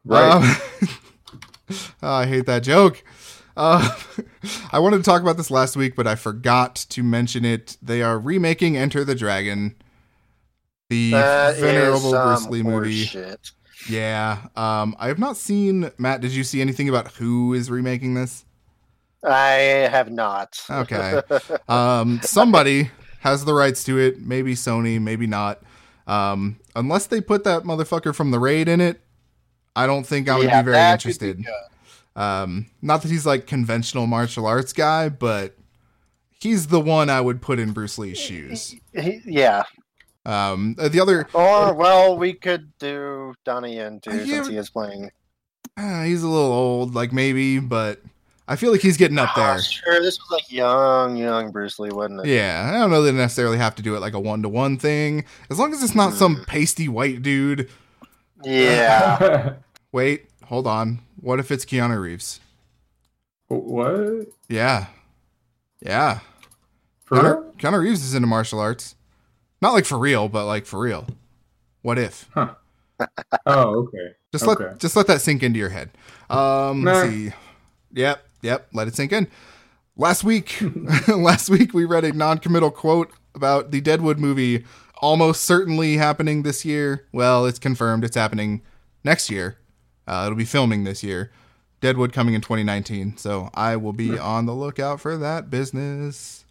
Right. 0.05 0.31
Um, 0.31 0.43
oh, 2.03 2.09
I 2.09 2.27
hate 2.27 2.47
that 2.47 2.63
joke. 2.63 3.03
Uh, 3.57 3.89
I 4.73 4.79
wanted 4.79 4.99
to 4.99 5.03
talk 5.03 5.23
about 5.23 5.37
this 5.37 5.51
last 5.51 5.77
week, 5.77 5.97
but 5.97 6.07
I 6.07 6.15
forgot 6.15 6.77
to 6.91 7.03
mention 7.03 7.45
it. 7.45 7.77
They 7.83 8.03
are 8.03 8.19
remaking 8.19 8.77
Enter 8.77 9.05
the 9.05 9.15
Dragon, 9.17 9.75
the 10.91 11.11
That 11.13 11.57
venerable 11.57 12.13
Bruce 12.13 12.47
Lee 12.49 12.63
movie. 12.63 13.07
Yeah. 13.89 14.47
Um, 14.57 14.97
I 14.99 15.09
have 15.09 15.19
not 15.19 15.37
seen 15.37 15.91
Matt. 15.99 16.21
Did 16.21 16.33
you 16.33 16.45
see 16.45 16.61
anything 16.61 16.89
about 16.89 17.13
who 17.13 17.55
is 17.55 17.71
remaking 17.71 18.15
this? 18.15 18.45
I 19.25 19.89
have 19.91 20.11
not. 20.11 20.61
Okay. 20.71 21.21
Um, 21.69 22.21
somebody 22.23 22.91
has 23.21 23.45
the 23.45 23.53
rights 23.55 23.83
to 23.85 23.99
it. 23.99 24.21
Maybe 24.21 24.55
Sony, 24.55 25.01
maybe 25.01 25.27
not. 25.27 25.63
Um, 26.07 26.61
unless 26.77 27.07
they 27.07 27.21
put 27.21 27.43
that 27.45 27.65
motherfucker 27.65 28.15
from 28.15 28.31
the 28.31 28.39
raid 28.39 28.69
in 28.69 28.81
it, 28.81 29.01
I 29.75 29.87
don't 29.87 30.07
think 30.07 30.29
I 30.29 30.37
would 30.37 30.45
Yeah, 30.47 30.63
be 30.63 30.71
very 30.71 30.77
could 30.77 30.83
be 30.89 30.93
interested. 30.93 31.45
Um, 32.15 32.67
not 32.83 33.03
that 33.03 33.11
he's 33.11 33.27
like 33.27 33.47
conventional 33.47 34.07
martial 34.07 34.47
arts 34.47 34.73
guy, 34.73 35.09
but 35.09 35.57
he's 36.41 36.69
the 36.69 36.81
one 36.81 37.11
I 37.11 37.21
would 37.21 37.43
put 37.43 37.59
in 37.59 37.73
Bruce 37.73 37.99
Lee's 37.99 38.19
shoes. 38.19 38.75
He- 38.95 39.21
yeah. 39.27 39.65
Um, 40.27 40.75
uh, 40.79 40.89
the 40.89 41.01
other, 41.01 41.27
Or 41.33 41.73
well, 41.73 42.19
we 42.19 42.33
could 42.35 42.71
do 42.79 43.33
Donnie 43.45 43.77
Yen 43.77 44.01
too, 44.01 44.11
yeah, 44.17 44.25
since 44.25 44.49
he 44.49 44.57
is 44.57 44.69
playing. 44.69 45.11
uh, 45.79 46.03
he's 46.03 46.23
a 46.25 46.29
little 46.29 46.53
old, 46.53 46.95
like 46.97 47.13
maybe, 47.13 47.61
but 47.61 48.01
I 48.49 48.57
feel 48.57 48.73
like 48.73 48.81
he's 48.81 48.97
getting 48.97 49.19
up 49.19 49.31
Oh, 49.37 49.41
there. 49.41 49.63
sure, 49.63 50.01
this 50.03 50.19
was 50.19 50.31
like 50.33 50.51
young, 50.51 51.17
young 51.17 51.53
Bruce 51.53 51.79
Lee, 51.79 51.91
wasn't 51.91 52.21
it? 52.21 52.27
Yeah, 52.27 52.69
I 52.69 52.77
don't 52.77 52.91
know 52.91 53.03
they 53.03 53.13
necessarily 53.13 53.59
have 53.59 53.77
to 53.77 53.83
do 53.83 53.95
it 53.95 54.01
like 54.01 54.15
a 54.15 54.21
one 54.21 54.43
to 54.43 54.49
one 54.49 54.79
thing, 54.79 55.25
as 55.49 55.61
long 55.61 55.73
as 55.73 55.81
it's 55.83 55.95
not 55.95 56.13
some 56.15 56.45
pasty 56.47 56.89
white 56.89 57.23
dude. 57.23 57.71
Yeah. 58.43 59.53
Wait, 59.93 60.27
hold 60.47 60.67
on. 60.67 61.01
What 61.21 61.39
if 61.39 61.53
it's 61.53 61.65
Keanu 61.65 62.01
Reeves? 62.03 62.41
what? 63.47 64.27
Yeah, 64.49 64.87
yeah. 65.81 66.19
For? 67.05 67.17
Keanu, 67.17 67.53
Keanu 67.59 67.79
Reeves 67.81 68.03
is 68.03 68.13
into 68.15 68.27
martial 68.27 68.59
arts, 68.59 68.96
not 69.61 69.73
like 69.73 69.85
for 69.87 69.99
real, 69.99 70.29
but 70.29 70.47
like 70.47 70.67
for 70.67 70.81
real. 70.81 71.07
What 71.83 71.99
if? 71.99 72.29
Oh, 73.45 73.75
okay. 73.85 74.15
Just 74.33 74.45
Okay. 74.49 74.65
let 74.65 74.79
just 74.79 74.97
let 74.97 75.07
that 75.09 75.21
sink 75.21 75.43
into 75.43 75.59
your 75.59 75.69
head. 75.69 75.91
Um, 76.31 76.83
Nah. 76.83 76.93
let's 76.93 77.11
see. 77.11 77.31
Yep, 77.93 78.27
yep. 78.41 78.69
Let 78.73 78.89
it 78.89 78.95
sink 78.97 79.13
in. 79.13 79.29
Last 79.99 80.25
week, 80.25 80.57
last 81.09 81.51
week 81.51 81.75
we 81.75 81.85
read 81.85 82.05
a 82.05 82.13
non-committal 82.15 82.71
quote 82.71 83.11
about 83.35 83.71
the 83.71 83.83
Deadwood 83.83 84.19
movie 84.19 84.65
almost 85.03 85.43
certainly 85.45 85.99
happening 85.99 86.43
this 86.43 86.65
year. 86.65 87.07
Well, 87.13 87.45
it's 87.45 87.59
confirmed. 87.59 88.03
It's 88.03 88.17
happening 88.17 88.63
next 89.05 89.29
year. 89.31 89.59
Uh, 90.09 90.23
it'll 90.25 90.37
be 90.39 90.47
filming 90.47 90.85
this 90.85 91.03
year. 91.03 91.31
Deadwood 91.83 92.15
coming 92.15 92.33
in 92.33 92.41
2019. 92.41 93.19
So 93.19 93.51
I 93.53 93.77
will 93.77 93.93
be 93.93 94.19
on 94.19 94.47
the 94.47 94.55
lookout 94.55 95.03
for 95.03 95.19
that 95.19 95.51
business. 95.51 96.46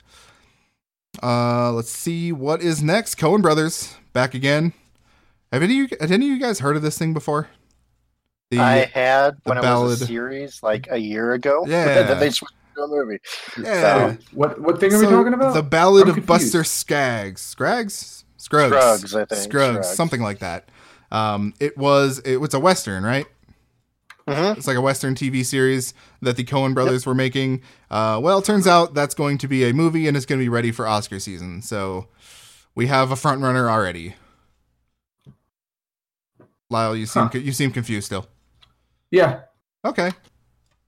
Uh, 1.21 1.71
let's 1.71 1.89
see 1.91 2.31
what 2.31 2.61
is 2.61 2.81
next. 2.83 3.15
Coen 3.15 3.41
Brothers 3.41 3.95
back 4.13 4.33
again. 4.33 4.73
Have 5.51 5.63
any 5.63 5.81
of 5.81 5.91
you, 5.91 5.97
had 5.99 6.11
any 6.11 6.27
of 6.27 6.31
you 6.33 6.39
guys 6.39 6.59
heard 6.59 6.75
of 6.75 6.81
this 6.81 6.97
thing 6.97 7.13
before? 7.13 7.47
The, 8.51 8.59
I 8.59 8.85
had 8.85 9.35
the 9.43 9.49
when 9.49 9.57
it 9.57 9.61
was 9.61 10.01
a 10.01 10.05
series 10.05 10.61
like 10.61 10.87
a 10.91 10.97
year 10.97 11.33
ago. 11.33 11.65
Yeah. 11.67 12.03
then 12.03 12.19
they 12.19 12.29
switched 12.29 12.53
to 12.75 12.81
a 12.83 12.87
movie. 12.87 13.19
yeah. 13.61 14.15
What 14.33 14.59
what 14.61 14.79
thing 14.79 14.93
are 14.93 14.99
we 14.99 15.05
talking 15.05 15.33
about? 15.33 15.53
The 15.53 15.63
Ballad 15.63 16.09
I'm 16.09 16.17
of 16.19 16.25
Buster 16.25 16.59
confused. 16.59 16.71
Skaggs. 16.71 17.41
Scraggs? 17.55 18.23
Scruggs. 18.37 18.69
Scruggs, 18.75 19.15
I 19.15 19.25
think. 19.25 19.41
Scruggs, 19.41 19.73
Scruggs. 19.77 19.89
something 19.89 20.21
like 20.21 20.39
that. 20.39 20.69
Um, 21.11 21.53
it 21.59 21.77
was 21.77 22.19
it 22.19 22.37
was 22.37 22.53
a 22.53 22.59
western, 22.59 23.03
right? 23.03 23.25
Mhm. 24.27 24.57
It's 24.57 24.65
like 24.67 24.77
a 24.77 24.81
western 24.81 25.13
TV 25.13 25.43
series 25.45 25.93
that 26.21 26.35
the 26.35 26.43
Coen 26.43 26.73
brothers 26.73 27.05
were 27.05 27.13
making. 27.13 27.61
Uh, 27.91 28.19
well, 28.23 28.39
it 28.39 28.45
turns 28.45 28.65
out 28.65 28.93
that's 28.95 29.13
going 29.13 29.37
to 29.37 29.47
be 29.47 29.63
a 29.69 29.73
movie 29.73 30.07
and 30.07 30.17
it's 30.17 30.25
going 30.25 30.39
to 30.39 30.43
be 30.43 30.49
ready 30.49 30.71
for 30.71 30.87
Oscar 30.87 31.19
season. 31.19 31.61
So 31.61 32.07
we 32.73 32.87
have 32.87 33.11
a 33.11 33.15
front 33.15 33.41
runner 33.41 33.69
already. 33.69 34.15
Lyle, 36.69 36.95
you 36.95 37.05
seem 37.05 37.29
Huh. 37.31 37.37
you 37.39 37.51
seem 37.51 37.71
confused 37.71 38.07
still. 38.07 38.27
yeah. 39.11 39.41
Okay, 39.85 40.09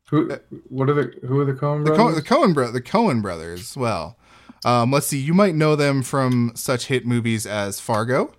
Who 0.10 0.28
what 0.70 0.90
are 0.90 0.96
the 0.96 1.14
who 1.28 1.40
are 1.40 1.46
the 1.46 1.54
Coen 1.54 1.86
the, 1.86 1.92
Co- 1.92 1.98
brothers? 1.98 2.16
the 2.16 2.22
Coen 2.24 2.54
bro- 2.56 2.72
the 2.72 2.82
Coen 2.82 3.22
brothers. 3.22 3.78
Well, 3.78 4.18
um, 4.66 4.92
let's 4.92 5.06
see. 5.06 5.20
You 5.20 5.36
might 5.36 5.54
know 5.54 5.76
them 5.76 6.02
from 6.02 6.54
such 6.56 6.88
hit 6.88 7.06
movies 7.06 7.46
as 7.46 7.80
Fargo. 7.80 8.30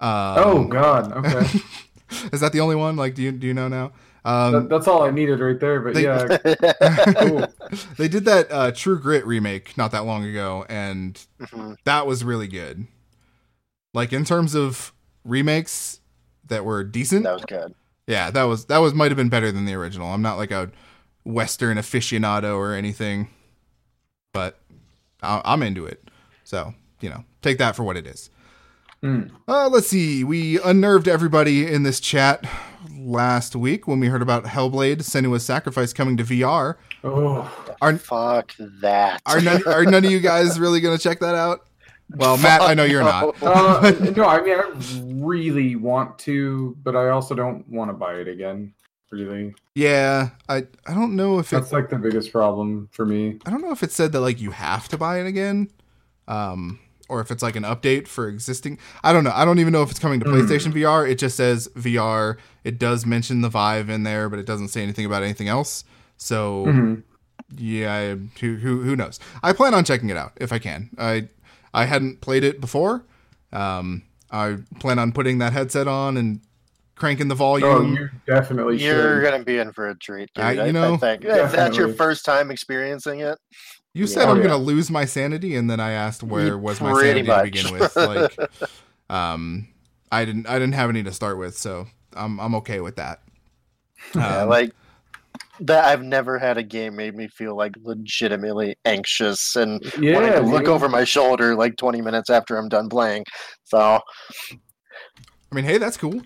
Um, 0.00 0.38
oh 0.38 0.64
God. 0.64 1.12
Okay. 1.12 1.60
is 2.32 2.40
that 2.40 2.54
the 2.54 2.60
only 2.60 2.74
one? 2.76 2.96
Like, 2.96 3.14
do 3.14 3.20
you 3.22 3.32
do 3.32 3.46
you 3.46 3.52
know 3.52 3.68
now? 3.68 3.92
Um, 4.24 4.52
That- 4.52 4.68
that's 4.68 4.86
all 4.88 5.02
I 5.02 5.10
needed 5.10 5.40
right 5.40 5.58
there. 5.58 5.80
But 5.80 5.94
They- 5.94 6.04
yeah, 6.04 6.38
cool. 7.16 7.46
they 7.98 8.08
did 8.08 8.24
that 8.26 8.46
uh, 8.52 8.70
True 8.72 8.98
Grit 8.98 9.26
remake 9.26 9.76
not 9.76 9.90
that 9.92 10.04
long 10.04 10.24
ago, 10.24 10.64
and 10.68 11.20
Mhm. 11.40 11.76
that 11.84 12.06
was 12.06 12.22
really 12.24 12.46
good. 12.48 12.86
Like 13.94 14.12
in 14.12 14.24
terms 14.24 14.54
of 14.54 14.92
remakes 15.24 16.00
that 16.46 16.64
were 16.64 16.84
decent, 16.84 17.24
That 17.24 17.34
was 17.34 17.44
good. 17.44 17.74
yeah, 18.06 18.30
that 18.30 18.44
was 18.44 18.66
that 18.66 18.78
was 18.78 18.94
might 18.94 19.10
have 19.10 19.16
been 19.16 19.28
better 19.28 19.50
than 19.52 19.64
the 19.64 19.74
original. 19.74 20.08
I'm 20.12 20.22
not 20.22 20.36
like 20.38 20.50
a 20.52 20.70
Western 21.24 21.76
aficionado 21.78 22.56
or 22.56 22.74
anything, 22.74 23.28
but 24.32 24.58
I- 25.22 25.42
I'm 25.44 25.62
into 25.62 25.84
it. 25.84 26.08
So 26.44 26.74
you 27.00 27.10
know, 27.10 27.24
take 27.42 27.58
that 27.58 27.74
for 27.74 27.82
what 27.82 27.96
it 27.96 28.06
is. 28.06 28.30
Mm. 29.02 29.30
Uh, 29.48 29.68
let's 29.68 29.88
see. 29.88 30.22
We 30.22 30.60
unnerved 30.62 31.08
everybody 31.08 31.66
in 31.66 31.82
this 31.82 31.98
chat 31.98 32.44
last 32.90 33.54
week 33.56 33.86
when 33.86 34.00
we 34.00 34.08
heard 34.08 34.22
about 34.22 34.44
Hellblade: 34.44 34.98
Senua's 34.98 35.44
Sacrifice 35.44 35.92
coming 35.92 36.16
to 36.16 36.24
VR. 36.24 36.76
Oh, 37.04 37.74
Are 37.80 37.96
Fuck 37.96 38.54
that. 38.80 39.22
are 39.26 39.40
none, 39.40 39.62
are 39.66 39.84
none 39.84 40.04
of 40.04 40.10
you 40.10 40.20
guys 40.20 40.58
really 40.60 40.80
gonna 40.80 40.98
check 40.98 41.20
that 41.20 41.34
out? 41.34 41.66
Well, 42.14 42.36
Matt, 42.36 42.60
I 42.60 42.74
know 42.74 42.84
you're 42.84 43.02
not. 43.02 43.34
uh, 43.42 43.90
no, 44.16 44.24
I 44.24 44.42
mean 44.42 44.58
I 44.58 44.72
really 45.14 45.76
want 45.76 46.18
to, 46.20 46.76
but 46.82 46.94
I 46.96 47.08
also 47.08 47.34
don't 47.34 47.66
want 47.68 47.90
to 47.90 47.94
buy 47.94 48.14
it 48.16 48.28
again. 48.28 48.74
Really, 49.10 49.54
Yeah, 49.74 50.30
I 50.48 50.66
I 50.86 50.94
don't 50.94 51.16
know 51.16 51.38
if 51.38 51.52
it 51.52 51.56
that's 51.56 51.72
like 51.72 51.90
the 51.90 51.98
biggest 51.98 52.32
problem 52.32 52.88
for 52.92 53.04
me. 53.04 53.38
I 53.44 53.50
don't 53.50 53.60
know 53.60 53.72
if 53.72 53.82
it 53.82 53.92
said 53.92 54.12
that 54.12 54.20
like 54.20 54.40
you 54.40 54.52
have 54.52 54.88
to 54.88 54.96
buy 54.96 55.20
it 55.20 55.26
again, 55.26 55.68
um, 56.28 56.78
or 57.12 57.20
if 57.20 57.30
it's 57.30 57.42
like 57.42 57.54
an 57.56 57.62
update 57.62 58.08
for 58.08 58.26
existing. 58.26 58.78
I 59.04 59.12
don't 59.12 59.22
know. 59.22 59.32
I 59.34 59.44
don't 59.44 59.58
even 59.58 59.72
know 59.72 59.82
if 59.82 59.90
it's 59.90 59.98
coming 60.00 60.18
to 60.20 60.26
Hmm. 60.26 60.34
PlayStation 60.34 60.72
VR. 60.72 61.06
It 61.08 61.18
just 61.18 61.36
says 61.36 61.68
VR. 61.76 62.38
It 62.64 62.78
does 62.78 63.04
mention 63.04 63.42
the 63.42 63.50
Vive 63.50 63.90
in 63.90 64.02
there, 64.02 64.28
but 64.30 64.38
it 64.38 64.46
doesn't 64.46 64.68
say 64.68 64.82
anything 64.82 65.04
about 65.04 65.22
anything 65.22 65.48
else. 65.48 65.84
So 66.16 66.64
Mhm. 66.66 67.02
yeah, 67.56 68.14
who, 68.40 68.56
who 68.56 68.82
who 68.82 68.96
knows? 68.96 69.20
I 69.42 69.52
plan 69.52 69.74
on 69.74 69.84
checking 69.84 70.08
it 70.10 70.16
out 70.16 70.32
if 70.40 70.52
I 70.52 70.58
can. 70.58 70.88
I 70.98 71.28
I 71.74 71.84
hadn't 71.84 72.20
played 72.22 72.44
it 72.44 72.60
before. 72.60 73.04
Um, 73.52 74.02
I 74.30 74.58
plan 74.80 74.98
on 74.98 75.12
putting 75.12 75.38
that 75.38 75.52
headset 75.52 75.86
on 75.86 76.16
and 76.16 76.40
cranking 76.94 77.28
the 77.28 77.34
volume. 77.34 77.68
Oh, 77.68 77.82
you 77.82 78.08
definitely 78.26 78.82
You're 78.82 79.20
should. 79.22 79.30
gonna 79.30 79.44
be 79.44 79.58
in 79.58 79.72
for 79.72 79.88
a 79.88 79.94
treat, 79.94 80.30
dude. 80.34 80.44
I- 80.44 80.56
I, 80.62 80.66
you 80.66 80.72
know, 80.72 80.94
I 80.94 80.96
think 80.96 81.24
if 81.24 81.52
that's 81.52 81.76
your 81.76 81.92
first 81.92 82.24
time 82.24 82.50
experiencing 82.50 83.20
it. 83.20 83.38
You 83.94 84.06
said 84.06 84.28
Oh, 84.28 84.30
I'm 84.30 84.36
yeah. 84.38 84.44
gonna 84.44 84.56
lose 84.56 84.90
my 84.90 85.04
sanity, 85.04 85.54
and 85.54 85.68
then 85.70 85.80
I 85.80 85.92
asked 85.92 86.22
where 86.22 86.58
You 86.58 86.58
was 86.58 86.80
my 86.80 86.92
pretty 86.92 87.24
sanity 87.26 87.28
to 87.30 87.42
begin 87.42 87.70
with. 87.70 87.98
Like, 88.00 88.36
um, 89.10 89.68
I 90.10 90.24
didn't, 90.24 90.46
I 90.48 90.58
didn't 90.58 90.74
have 90.74 90.90
any 90.90 91.02
to 91.02 91.12
start 91.12 91.38
with, 91.38 91.56
so 91.56 91.86
I'm, 92.14 92.40
I'm 92.40 92.54
okay 92.56 92.80
with 92.80 92.96
that. 92.96 93.20
yeah, 94.14 94.42
Um, 94.42 94.48
like 94.48 94.72
that. 95.60 95.84
I've 95.84 96.02
never 96.02 96.38
had 96.38 96.58
a 96.58 96.62
game 96.62 96.96
made 96.96 97.14
me 97.14 97.28
feel 97.28 97.56
like 97.56 97.74
legitimately 97.82 98.76
anxious 98.84 99.56
and 99.56 99.82
yeah, 99.98 100.14
wanting 100.14 100.32
to 100.32 100.40
look 100.40 100.64
dude. 100.64 100.68
over 100.68 100.88
my 100.88 101.04
shoulder 101.04 101.54
like 101.54 101.76
20 101.76 102.00
minutes 102.02 102.30
after 102.30 102.56
I'm 102.56 102.68
done 102.68 102.88
playing. 102.88 103.24
So 103.64 104.00
I 104.50 105.54
mean, 105.54 105.64
hey, 105.64 105.78
that's 105.78 105.96
cool. 105.96 106.22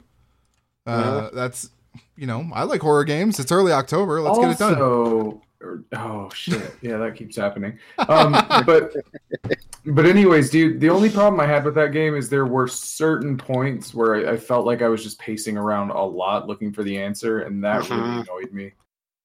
Uh, 0.87 1.31
that's, 1.33 1.70
you 2.16 2.26
know, 2.26 2.48
I 2.55 2.62
like 2.62 2.81
horror 2.81 3.05
games. 3.05 3.40
It's 3.40 3.50
early 3.50 3.72
October. 3.72 4.20
Let's 4.20 4.38
get 4.38 4.50
it 4.52 4.59
done. 4.59 5.40
Also, 5.62 5.73
or- 5.73 5.85
oh 5.99 6.31
shit, 6.35 6.75
yeah, 6.83 6.97
that 6.99 7.14
keeps 7.16 7.37
happening. 7.37 7.79
Um, 8.09 8.33
but 8.66 8.92
but 9.87 10.07
anyways, 10.07 10.51
dude, 10.51 10.81
the 10.81 10.88
only 10.90 11.11
problem 11.11 11.40
I 11.40 11.47
had 11.47 11.64
with 11.64 11.75
that 11.77 11.92
game 11.92 12.14
is 12.14 12.29
there 12.29 12.47
were 12.47 12.66
certain 12.69 13.37
points 13.37 13.95
where 13.95 14.14
I, 14.29 14.33
I 14.33 14.37
felt 14.37 14.66
like 14.66 14.83
I 14.83 14.88
was 14.88 15.03
just 15.03 15.19
pacing 15.19 15.57
around 15.57 15.90
a 15.90 16.03
lot 16.03 16.47
looking 16.47 16.73
for 16.73 16.83
the 16.83 16.99
answer, 16.99 17.40
and 17.40 17.62
that 17.64 17.88
really 17.88 18.03
Mhm. 18.03 18.23
annoyed 18.23 18.53
me. 18.53 18.73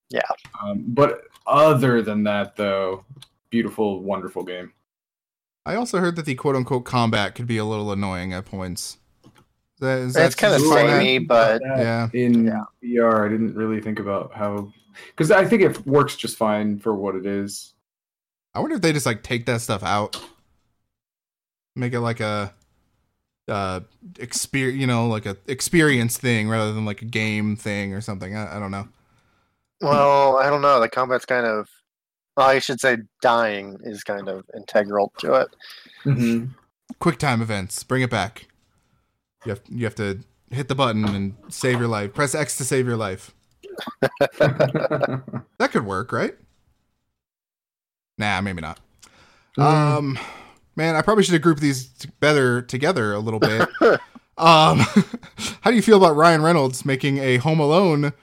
Yeah. 0.09 0.21
Um, 0.63 0.83
but 0.87 1.21
other 1.47 2.01
than 2.01 2.23
that, 2.23 2.55
though, 2.55 3.05
beautiful, 3.49 4.01
wonderful 4.03 4.43
game. 4.43 4.73
I 5.65 5.75
also 5.75 5.99
heard 5.99 6.15
that 6.17 6.25
the 6.25 6.35
quote 6.35 6.55
unquote 6.55 6.85
combat 6.85 7.35
could 7.35 7.47
be 7.47 7.57
a 7.57 7.65
little 7.65 7.91
annoying 7.91 8.33
at 8.33 8.45
points. 8.45 8.97
Is 9.23 9.79
that, 9.79 9.97
is 9.99 10.13
that 10.13 10.37
kind 10.37 10.53
of 10.53 10.59
did 10.59 10.65
you 10.67 10.73
find 10.73 10.89
that? 10.89 10.99
samey, 10.99 11.19
but 11.19 11.61
Yeah. 11.63 12.09
in 12.13 12.45
Yeah. 12.45 12.63
VR, 12.83 13.25
I 13.25 13.29
didn't 13.29 13.55
really 13.55 13.81
think 13.81 13.99
about 13.99 14.31
how 14.33 14.71
because 15.07 15.31
I 15.31 15.45
think 15.45 15.61
it 15.61 15.85
works 15.85 16.15
just 16.15 16.37
fine 16.37 16.79
for 16.79 16.93
what 16.93 17.15
it 17.15 17.25
is. 17.25 17.73
I 18.53 18.59
wonder 18.59 18.75
if 18.75 18.81
they 18.81 18.93
just 18.93 19.05
like 19.05 19.23
take 19.23 19.45
that 19.45 19.61
stuff 19.61 19.83
out, 19.83 20.21
make 21.75 21.93
it 21.93 22.01
like 22.01 22.19
a 22.19 22.53
uh 23.47 23.81
experience, 24.19 24.79
you 24.79 24.87
know, 24.87 25.07
like 25.07 25.25
a 25.25 25.37
experience 25.47 26.17
thing 26.17 26.49
rather 26.49 26.73
than 26.73 26.85
like 26.85 27.01
a 27.01 27.05
game 27.05 27.55
thing 27.55 27.93
or 27.93 28.01
something. 28.01 28.35
I, 28.35 28.57
I 28.57 28.59
don't 28.59 28.71
know. 28.71 28.87
well, 29.81 30.37
I 30.37 30.49
don't 30.49 30.61
know. 30.61 30.79
The 30.79 30.89
combat's 30.89 31.25
kind 31.25 31.45
of. 31.45 31.69
Well, 32.37 32.47
I 32.47 32.59
should 32.59 32.79
say 32.79 32.97
dying 33.21 33.77
is 33.83 34.03
kind 34.03 34.29
of 34.29 34.45
integral 34.55 35.11
to 35.19 35.33
it. 35.33 35.47
Mm-hmm. 36.05 36.45
Quick 36.99 37.17
time 37.17 37.41
events, 37.41 37.83
bring 37.83 38.01
it 38.01 38.09
back. 38.09 38.47
You 39.45 39.49
have 39.49 39.61
you 39.69 39.85
have 39.85 39.95
to 39.95 40.19
hit 40.49 40.67
the 40.67 40.75
button 40.75 41.05
and 41.05 41.35
save 41.49 41.79
your 41.79 41.87
life. 41.87 42.13
Press 42.13 42.35
X 42.35 42.57
to 42.57 42.63
save 42.63 42.85
your 42.85 42.97
life. 42.97 43.33
That 45.57 45.71
could 45.71 45.85
work, 45.85 46.11
right? 46.11 46.33
Nah, 48.17 48.41
maybe 48.41 48.61
not. 48.61 48.79
Mm. 49.57 49.63
Um, 49.63 50.19
man, 50.75 50.95
I 50.95 51.01
probably 51.01 51.23
should 51.23 51.33
have 51.33 51.41
grouped 51.41 51.61
these 51.61 51.85
better 52.19 52.61
together 52.61 53.13
a 53.13 53.19
little 53.19 53.39
bit. 53.39 53.69
um, 54.37 54.79
how 55.61 55.69
do 55.69 55.75
you 55.75 55.81
feel 55.81 55.97
about 55.97 56.15
Ryan 56.15 56.41
Reynolds 56.41 56.83
making 56.83 57.19
a 57.19 57.37
Home 57.37 57.59
Alone 57.59 58.13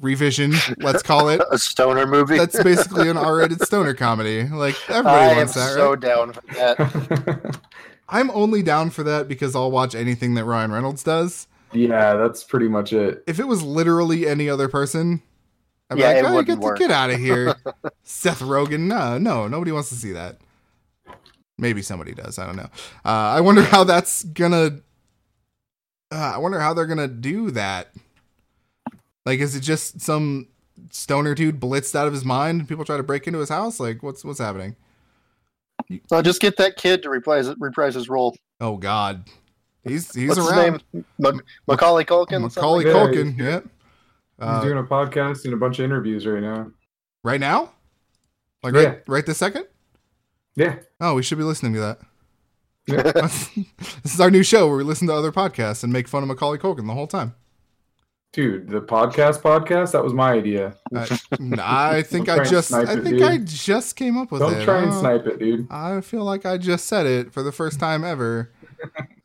revision? 0.00 0.54
Let's 0.78 1.02
call 1.02 1.28
it. 1.28 1.40
A 1.50 1.58
stoner 1.58 2.06
movie. 2.06 2.38
That's 2.38 2.62
basically 2.62 3.08
an 3.08 3.16
R-rated 3.16 3.62
stoner 3.62 3.94
comedy. 3.94 4.44
Like 4.44 4.76
everybody 4.88 5.32
I 5.32 5.36
wants 5.36 5.54
that, 5.54 5.74
so 5.74 5.90
right? 5.90 6.00
down 6.00 6.32
for 6.32 6.42
that. 6.54 7.60
I'm 8.08 8.30
only 8.30 8.62
down 8.62 8.90
for 8.90 9.02
that 9.02 9.26
because 9.26 9.56
I'll 9.56 9.72
watch 9.72 9.94
anything 9.94 10.34
that 10.34 10.44
Ryan 10.44 10.70
Reynolds 10.70 11.02
does. 11.02 11.48
Yeah, 11.72 12.14
that's 12.14 12.44
pretty 12.44 12.68
much 12.68 12.92
it. 12.92 13.22
If 13.26 13.38
it 13.38 13.46
was 13.46 13.62
literally 13.62 14.26
any 14.26 14.48
other 14.48 14.68
person, 14.68 15.22
I'd 15.90 15.96
be 15.96 16.00
Yeah, 16.02 16.08
like, 16.08 16.16
it 16.16 16.24
oh, 16.24 16.34
wouldn't 16.34 16.46
get, 16.46 16.58
work." 16.58 16.78
get 16.78 16.90
out 16.90 17.10
of 17.10 17.18
here. 17.18 17.54
Seth 18.02 18.40
Rogen. 18.40 18.80
No, 18.80 19.18
no, 19.18 19.48
nobody 19.48 19.72
wants 19.72 19.88
to 19.90 19.94
see 19.94 20.12
that. 20.12 20.38
Maybe 21.58 21.82
somebody 21.82 22.12
does. 22.12 22.38
I 22.38 22.46
don't 22.46 22.56
know. 22.56 22.68
Uh, 23.04 23.08
I 23.36 23.40
wonder 23.40 23.62
how 23.62 23.84
that's 23.84 24.24
gonna. 24.24 24.80
Uh, 26.12 26.32
I 26.34 26.38
wonder 26.38 26.60
how 26.60 26.74
they're 26.74 26.86
gonna 26.86 27.08
do 27.08 27.50
that. 27.52 27.92
Like, 29.24 29.40
is 29.40 29.56
it 29.56 29.60
just 29.60 30.00
some 30.00 30.48
stoner 30.90 31.34
dude 31.34 31.58
blitzed 31.58 31.94
out 31.94 32.06
of 32.06 32.12
his 32.12 32.24
mind 32.24 32.60
and 32.60 32.68
people 32.68 32.84
try 32.84 32.96
to 32.96 33.02
break 33.02 33.26
into 33.26 33.38
his 33.40 33.48
house? 33.48 33.80
Like, 33.80 34.02
what's 34.02 34.24
what's 34.24 34.38
happening? 34.38 34.76
so 36.08 36.20
just 36.22 36.40
get 36.40 36.56
that 36.56 36.76
kid 36.76 37.02
to 37.02 37.10
reprise 37.10 37.48
reprise 37.58 37.94
his 37.94 38.08
role. 38.08 38.36
Oh 38.60 38.76
God, 38.76 39.24
he's 39.86 40.14
he's 40.14 40.28
What's 40.28 40.40
around. 40.40 40.72
his 40.74 40.82
name? 40.92 41.04
Ma- 41.18 41.32
Macaulay 41.66 42.04
Culkin. 42.04 42.42
Macaulay 42.42 42.84
Yeah, 42.86 42.92
Culkin. 42.92 43.34
he's- 43.34 43.38
Yep. 43.52 43.62
He's 43.64 43.70
Uh, 44.48 44.60
doing 44.62 44.78
a 44.78 44.82
podcast 44.84 45.44
and 45.44 45.54
a 45.54 45.56
bunch 45.56 45.78
of 45.78 45.84
interviews 45.86 46.26
right 46.26 46.42
now. 46.42 46.70
right 47.24 47.40
now, 47.40 47.72
like 48.62 48.74
Yeah. 48.74 48.80
right 48.82 49.02
right 49.08 49.26
this 49.26 49.38
second. 49.38 49.66
Yeah. 50.54 50.76
Oh, 51.00 51.14
we 51.14 51.22
should 51.22 51.38
be 51.38 51.44
listening 51.44 51.72
to 51.74 51.80
that. 51.80 51.98
yeah. 52.86 53.02
this 54.02 54.14
is 54.14 54.20
our 54.20 54.30
new 54.30 54.42
show 54.42 54.68
where 54.68 54.76
we 54.76 54.84
listen 54.84 55.06
to 55.08 55.14
other 55.14 55.32
podcasts 55.32 55.82
and 55.84 55.92
make 55.92 56.06
fun 56.08 56.22
of 56.22 56.28
Macaulay 56.28 56.58
Culkin 56.58 56.86
the 56.86 56.92
whole 56.94 57.06
time. 57.06 57.34
Dude, 58.32 58.68
the 58.68 58.82
podcast 58.82 59.40
podcast, 59.40 59.92
that 59.92 60.04
was 60.04 60.12
my 60.12 60.32
idea. 60.32 60.74
I, 60.94 61.18
I 61.58 62.02
think 62.06 62.28
I 62.28 62.44
just 62.44 62.72
I 62.74 62.82
it, 62.82 62.86
think 63.02 63.04
dude. 63.04 63.22
I 63.22 63.38
just 63.38 63.96
came 63.96 64.18
up 64.18 64.30
with 64.30 64.42
Don't 64.42 64.54
it. 64.56 64.64
try 64.64 64.82
and 64.82 64.92
snipe 64.92 65.26
it, 65.26 65.38
dude. 65.38 65.66
I 65.70 66.02
feel 66.02 66.22
like 66.24 66.44
I 66.44 66.58
just 66.58 66.86
said 66.86 67.06
it 67.06 67.32
for 67.32 67.42
the 67.42 67.52
first 67.52 67.80
time 67.80 68.04
ever. 68.04 68.50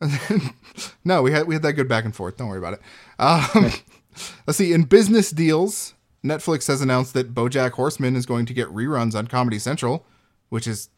no, 1.04 1.22
we 1.22 1.32
had 1.32 1.46
we 1.46 1.54
had 1.54 1.62
that 1.62 1.74
good 1.74 1.88
back 1.88 2.04
and 2.04 2.14
forth. 2.14 2.36
Don't 2.36 2.48
worry 2.48 2.58
about 2.58 2.74
it. 2.74 2.80
Um, 3.18 3.70
let's 4.46 4.56
see. 4.58 4.72
In 4.72 4.84
business 4.84 5.30
deals, 5.30 5.94
Netflix 6.24 6.66
has 6.68 6.80
announced 6.80 7.14
that 7.14 7.34
BoJack 7.34 7.72
Horseman 7.72 8.16
is 8.16 8.26
going 8.26 8.46
to 8.46 8.54
get 8.54 8.68
reruns 8.68 9.14
on 9.14 9.26
Comedy 9.26 9.58
Central, 9.58 10.04
which 10.48 10.66
is 10.66 10.88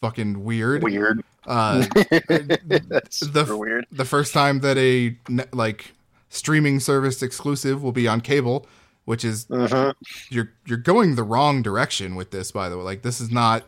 fucking 0.00 0.44
weird. 0.44 0.82
Weird. 0.82 1.22
Uh, 1.46 1.84
That's 2.10 3.20
the- 3.20 3.44
super 3.44 3.56
weird. 3.56 3.86
the 3.92 4.04
first 4.04 4.32
time 4.32 4.60
that 4.60 4.76
a 4.78 5.16
like 5.52 5.92
streaming 6.30 6.80
service 6.80 7.22
exclusive 7.22 7.82
will 7.82 7.92
be 7.92 8.08
on 8.08 8.20
cable, 8.20 8.66
which 9.04 9.24
is 9.24 9.44
hmm 9.50 9.90
you're 10.30 10.50
you're 10.66 10.78
going 10.78 11.14
the 11.16 11.22
wrong 11.22 11.60
direction 11.62 12.14
with 12.16 12.30
this. 12.30 12.50
By 12.50 12.68
the 12.68 12.78
way, 12.78 12.84
like 12.84 13.02
this 13.02 13.20
is 13.20 13.30
not 13.30 13.62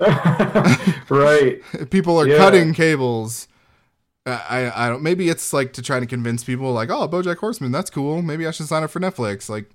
right. 1.11 1.61
people 1.90 2.18
are 2.18 2.26
Yeah. 2.26 2.38
cutting 2.38 2.72
cables. 2.74 3.46
I 4.26 4.72
I 4.74 4.88
don't. 4.88 5.02
Maybe 5.02 5.28
it's 5.28 5.52
like 5.52 5.72
to 5.74 5.82
try 5.82 6.00
to 6.00 6.06
convince 6.06 6.42
people, 6.44 6.72
like, 6.72 6.90
oh, 6.90 7.08
BoJack 7.08 7.36
Horseman, 7.36 7.72
that's 7.72 7.90
cool. 7.90 8.22
Maybe 8.22 8.46
I 8.46 8.50
should 8.50 8.66
sign 8.66 8.82
up 8.82 8.90
for 8.90 9.00
Netflix. 9.00 9.48
Like, 9.48 9.70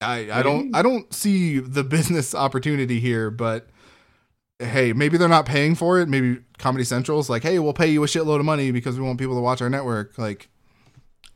I 0.00 0.30
I 0.30 0.42
don't 0.42 0.74
I 0.74 0.82
don't 0.82 1.12
see 1.12 1.58
the 1.58 1.84
business 1.96 2.34
opportunity 2.34 3.00
here, 3.00 3.30
but 3.30 3.68
hey, 4.60 4.92
maybe 4.92 5.16
they're 5.18 5.28
not 5.28 5.46
paying 5.46 5.74
for 5.74 5.98
it. 6.00 6.08
Maybe 6.08 6.38
Comedy 6.58 6.84
Central's 6.84 7.28
like, 7.28 7.42
hey, 7.42 7.58
we'll 7.58 7.72
pay 7.72 7.88
you 7.88 8.02
a 8.04 8.06
shitload 8.06 8.38
of 8.38 8.44
money 8.44 8.70
because 8.70 8.98
we 8.98 9.04
want 9.04 9.18
people 9.18 9.34
to 9.34 9.40
watch 9.40 9.60
our 9.60 9.70
network. 9.70 10.16
Like, 10.18 10.48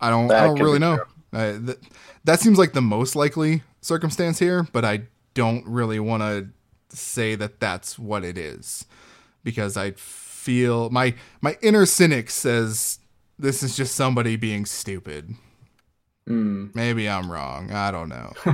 I 0.00 0.11
don't 0.11 0.30
I 0.30 0.46
don't 0.46 0.61
really 0.61 0.78
know. 0.78 1.00
Uh, 1.32 1.58
that 1.61 1.78
that 2.24 2.40
seems 2.40 2.58
like 2.58 2.72
the 2.72 2.82
most 2.82 3.16
likely 3.16 3.62
circumstance 3.80 4.38
here, 4.38 4.68
but 4.72 4.85
I 4.85 5.02
don't 5.35 5.66
really 5.66 5.98
want 5.98 6.22
to 6.22 6.48
say 6.96 7.35
that 7.35 7.58
that's 7.58 7.98
what 7.98 8.24
it 8.24 8.37
is 8.37 8.85
because 9.42 9.76
I 9.76 9.92
feel 10.42 10.90
my 10.90 11.14
my 11.40 11.57
inner 11.62 11.87
cynic 11.87 12.28
says 12.28 12.98
this 13.38 13.62
is 13.62 13.76
just 13.76 13.94
somebody 13.94 14.37
being 14.37 14.66
stupid. 14.66 15.35
Mm. 16.28 16.74
Maybe 16.74 17.09
I'm 17.09 17.31
wrong. 17.31 17.72
I 17.72 17.90
don't 17.90 18.09
know. 18.09 18.33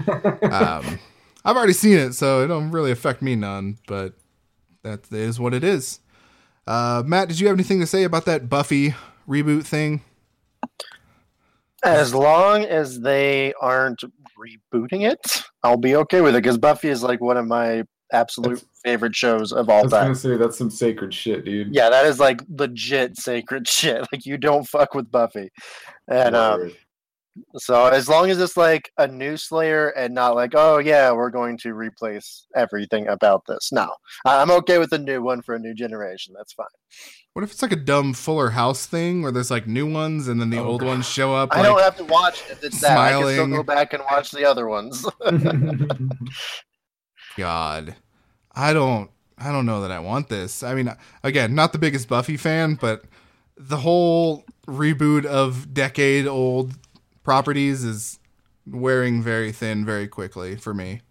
um, 0.51 0.99
I've 1.45 1.57
already 1.57 1.73
seen 1.73 1.99
it, 1.99 2.15
so 2.15 2.43
it 2.43 2.49
don't 2.49 2.71
really 2.71 2.91
affect 2.91 3.23
me 3.23 3.37
none. 3.37 3.79
But 3.87 4.15
that 4.83 5.11
is 5.13 5.41
what 5.41 5.55
it 5.55 5.65
is. 5.65 6.01
Uh, 6.67 7.03
Matt, 7.05 7.29
did 7.29 7.41
you 7.41 7.47
have 7.47 7.57
anything 7.57 7.81
to 7.81 7.87
say 7.87 8.05
about 8.05 8.27
that 8.27 8.49
Buffy 8.49 8.95
reboot 9.27 9.65
thing? 9.65 10.03
As 11.83 12.15
long 12.15 12.65
as 12.65 13.01
they 13.01 13.55
aren't 13.61 14.03
rebooting 14.39 15.11
it, 15.11 15.45
I'll 15.63 15.77
be 15.77 15.97
okay 15.97 16.21
with 16.21 16.35
it 16.35 16.43
because 16.43 16.59
Buffy 16.59 16.89
is 16.89 17.03
like 17.03 17.21
one 17.21 17.37
of 17.37 17.47
my 17.47 17.85
absolute 18.13 18.63
favorite 18.89 19.15
shows 19.15 19.53
of 19.53 19.69
I 19.69 19.75
all 19.75 19.83
was 19.85 19.93
time. 19.93 20.05
gonna 20.05 20.15
say 20.15 20.37
that's 20.37 20.57
some 20.57 20.71
sacred 20.71 21.13
shit, 21.13 21.45
dude. 21.45 21.75
Yeah, 21.75 21.91
that 21.91 22.07
is 22.07 22.19
like 22.19 22.41
legit 22.49 23.17
sacred 23.19 23.69
shit. 23.77 24.01
Like 24.13 24.25
you 24.25 24.39
don't 24.39 24.67
fuck 24.67 24.95
with 24.95 25.11
Buffy. 25.11 25.51
And 26.09 26.35
um, 26.35 26.73
so 27.57 27.87
as 27.87 28.09
long 28.09 28.31
as 28.31 28.41
it's 28.41 28.57
like 28.57 28.91
a 28.99 29.07
new 29.07 29.37
Slayer 29.37 29.91
and 29.91 30.15
not 30.15 30.35
like, 30.35 30.55
oh 30.57 30.79
yeah, 30.79 31.13
we're 31.13 31.31
going 31.31 31.59
to 31.59 31.75
replace 31.75 32.47
everything 32.57 33.07
about 33.09 33.43
this. 33.47 33.71
No, 33.73 33.91
I- 34.25 34.41
I'm 34.41 34.51
okay 34.53 34.79
with 34.79 34.91
the 34.91 34.99
new 34.99 35.23
one 35.23 35.43
for 35.43 35.55
a 35.55 35.59
new 35.59 35.75
generation. 35.75 36.35
That's 36.37 36.55
fine. 36.55 36.67
What 37.35 37.45
if 37.45 37.53
it's 37.53 37.63
like 37.63 37.73
a 37.73 37.77
dumb 37.77 38.15
Fuller 38.15 38.51
House 38.51 38.87
thing 38.87 39.23
where 39.23 39.31
there's 39.31 39.51
like 39.51 39.67
new 39.69 39.89
ones 39.93 40.27
and 40.27 40.41
then 40.41 40.51
the 40.51 40.59
Oh, 40.59 40.65
old 40.65 40.81
God. 40.81 40.89
ones 40.89 41.09
show 41.09 41.33
up? 41.35 41.51
I 41.53 41.59
Like, 41.59 41.67
don't 41.67 41.81
have 41.83 41.97
to 41.99 42.05
watch 42.07 42.43
it 42.47 42.53
if 42.53 42.65
it's 42.65 42.81
that. 42.81 42.99
I 42.99 43.11
can 43.13 43.23
still 43.29 43.47
go 43.49 43.63
back 43.63 43.93
and 43.93 44.03
watch 44.11 44.33
the 44.33 44.45
other 44.45 44.67
ones. 44.67 45.05
God, 47.37 47.95
I 48.59 48.73
don't, 48.73 49.09
I 49.39 49.53
don't 49.53 49.67
know 49.67 49.81
that 49.83 49.93
I 49.93 50.01
want 50.01 50.29
this. 50.29 50.63
I 50.65 50.75
mean, 50.75 50.93
again, 51.23 51.55
not 51.55 51.73
the 51.73 51.79
biggest 51.79 52.09
Buffy 52.09 52.37
fan, 52.37 52.75
but 52.75 53.05
the 53.57 53.77
whole 53.79 54.45
reboot 54.67 55.25
of 55.25 55.73
decade-old 55.73 56.75
properties 57.23 57.85
is 57.85 58.19
wearing 58.67 59.23
very 59.23 59.53
thin 59.53 59.85
very 59.85 60.09
quickly 60.09 60.57
for 60.57 60.75
me. 60.75 61.03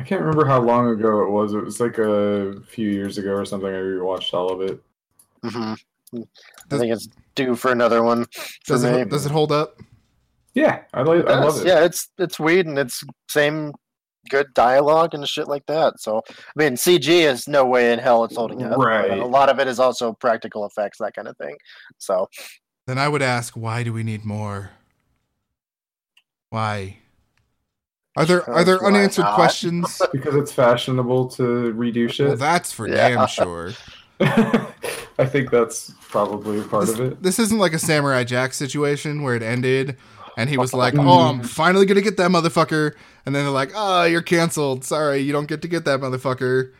I 0.00 0.02
can't 0.04 0.20
remember 0.20 0.44
how 0.46 0.60
long 0.60 0.88
ago 0.88 1.22
it 1.22 1.30
was. 1.30 1.54
It 1.54 1.64
was 1.64 1.80
like 1.80 1.98
a 1.98 2.60
few 2.66 2.88
years 2.90 3.18
ago 3.18 3.30
or 3.32 3.44
something. 3.44 3.68
I 3.68 3.72
rewatched 3.78 4.34
all 4.34 4.52
of 4.52 4.60
it. 4.60 4.82
hmm 5.42 5.74
I 6.14 6.18
Does- 6.68 6.80
think 6.80 6.92
it's 6.92 7.08
due 7.34 7.54
for 7.54 7.70
another 7.70 8.02
one. 8.02 8.24
For 8.64 8.74
Does 8.74 8.84
it, 8.84 9.08
does 9.10 9.26
it 9.26 9.32
hold 9.32 9.52
up? 9.52 9.80
Yeah, 10.54 10.80
I 10.94 11.02
like. 11.02 11.26
I 11.26 11.44
love 11.44 11.60
it. 11.60 11.66
Yeah, 11.66 11.84
it's 11.84 12.08
it's 12.18 12.40
weird 12.40 12.66
and 12.66 12.78
it's 12.78 13.04
same 13.28 13.74
good 14.28 14.52
dialogue 14.54 15.14
and 15.14 15.26
shit 15.28 15.48
like 15.48 15.66
that. 15.66 16.00
So 16.00 16.18
I 16.28 16.32
mean, 16.56 16.74
CG 16.74 17.08
is 17.08 17.48
no 17.48 17.64
way 17.64 17.92
in 17.92 17.98
hell 17.98 18.24
it's 18.24 18.36
holding 18.36 18.62
up. 18.62 18.78
Right. 18.78 19.10
A 19.18 19.26
lot 19.26 19.48
of 19.48 19.58
it 19.58 19.66
is 19.68 19.78
also 19.80 20.12
practical 20.12 20.64
effects, 20.66 20.98
that 20.98 21.14
kind 21.14 21.28
of 21.28 21.36
thing. 21.36 21.56
So 21.98 22.28
Then 22.86 22.98
I 22.98 23.08
would 23.08 23.22
ask, 23.22 23.54
why 23.54 23.82
do 23.82 23.92
we 23.92 24.02
need 24.02 24.24
more? 24.24 24.70
Why? 26.50 26.98
Are 28.16 28.24
there 28.24 28.48
are 28.50 28.64
there 28.64 28.84
unanswered 28.84 29.26
questions? 29.26 30.00
because 30.12 30.34
it's 30.34 30.50
fashionable 30.52 31.28
to 31.30 31.42
redo 31.76 32.06
well, 32.06 32.08
shit. 32.12 32.38
that's 32.38 32.72
for 32.72 32.88
Yeah. 32.88 33.10
damn 33.10 33.26
sure. 33.28 33.72
I 34.20 35.26
think 35.26 35.50
that's 35.50 35.92
probably 36.08 36.58
a 36.60 36.62
part 36.62 36.86
This, 36.86 36.98
of 36.98 37.00
it. 37.12 37.22
this 37.22 37.38
isn't 37.38 37.58
like 37.58 37.72
a 37.72 37.78
Samurai 37.78 38.24
Jack 38.24 38.54
situation 38.54 39.22
where 39.22 39.34
it 39.36 39.42
ended 39.42 39.96
and 40.38 40.48
he 40.48 40.56
was 40.56 40.72
like. 40.72 40.94
"Oh, 40.96 41.28
I'm 41.28 41.42
finally 41.42 41.84
gonna 41.84 42.00
get 42.00 42.16
that 42.16 42.30
motherfucker," 42.30 42.94
and 43.26 43.34
then 43.34 43.44
they're 43.44 43.52
like, 43.52 43.72
"Oh, 43.74 44.04
you're 44.04 44.22
canceled. 44.22 44.84
Sorry, 44.84 45.18
you 45.18 45.32
don't 45.32 45.48
get 45.48 45.60
to 45.62 45.68
get 45.68 45.84
that 45.84 46.00
motherfucker." 46.00 46.72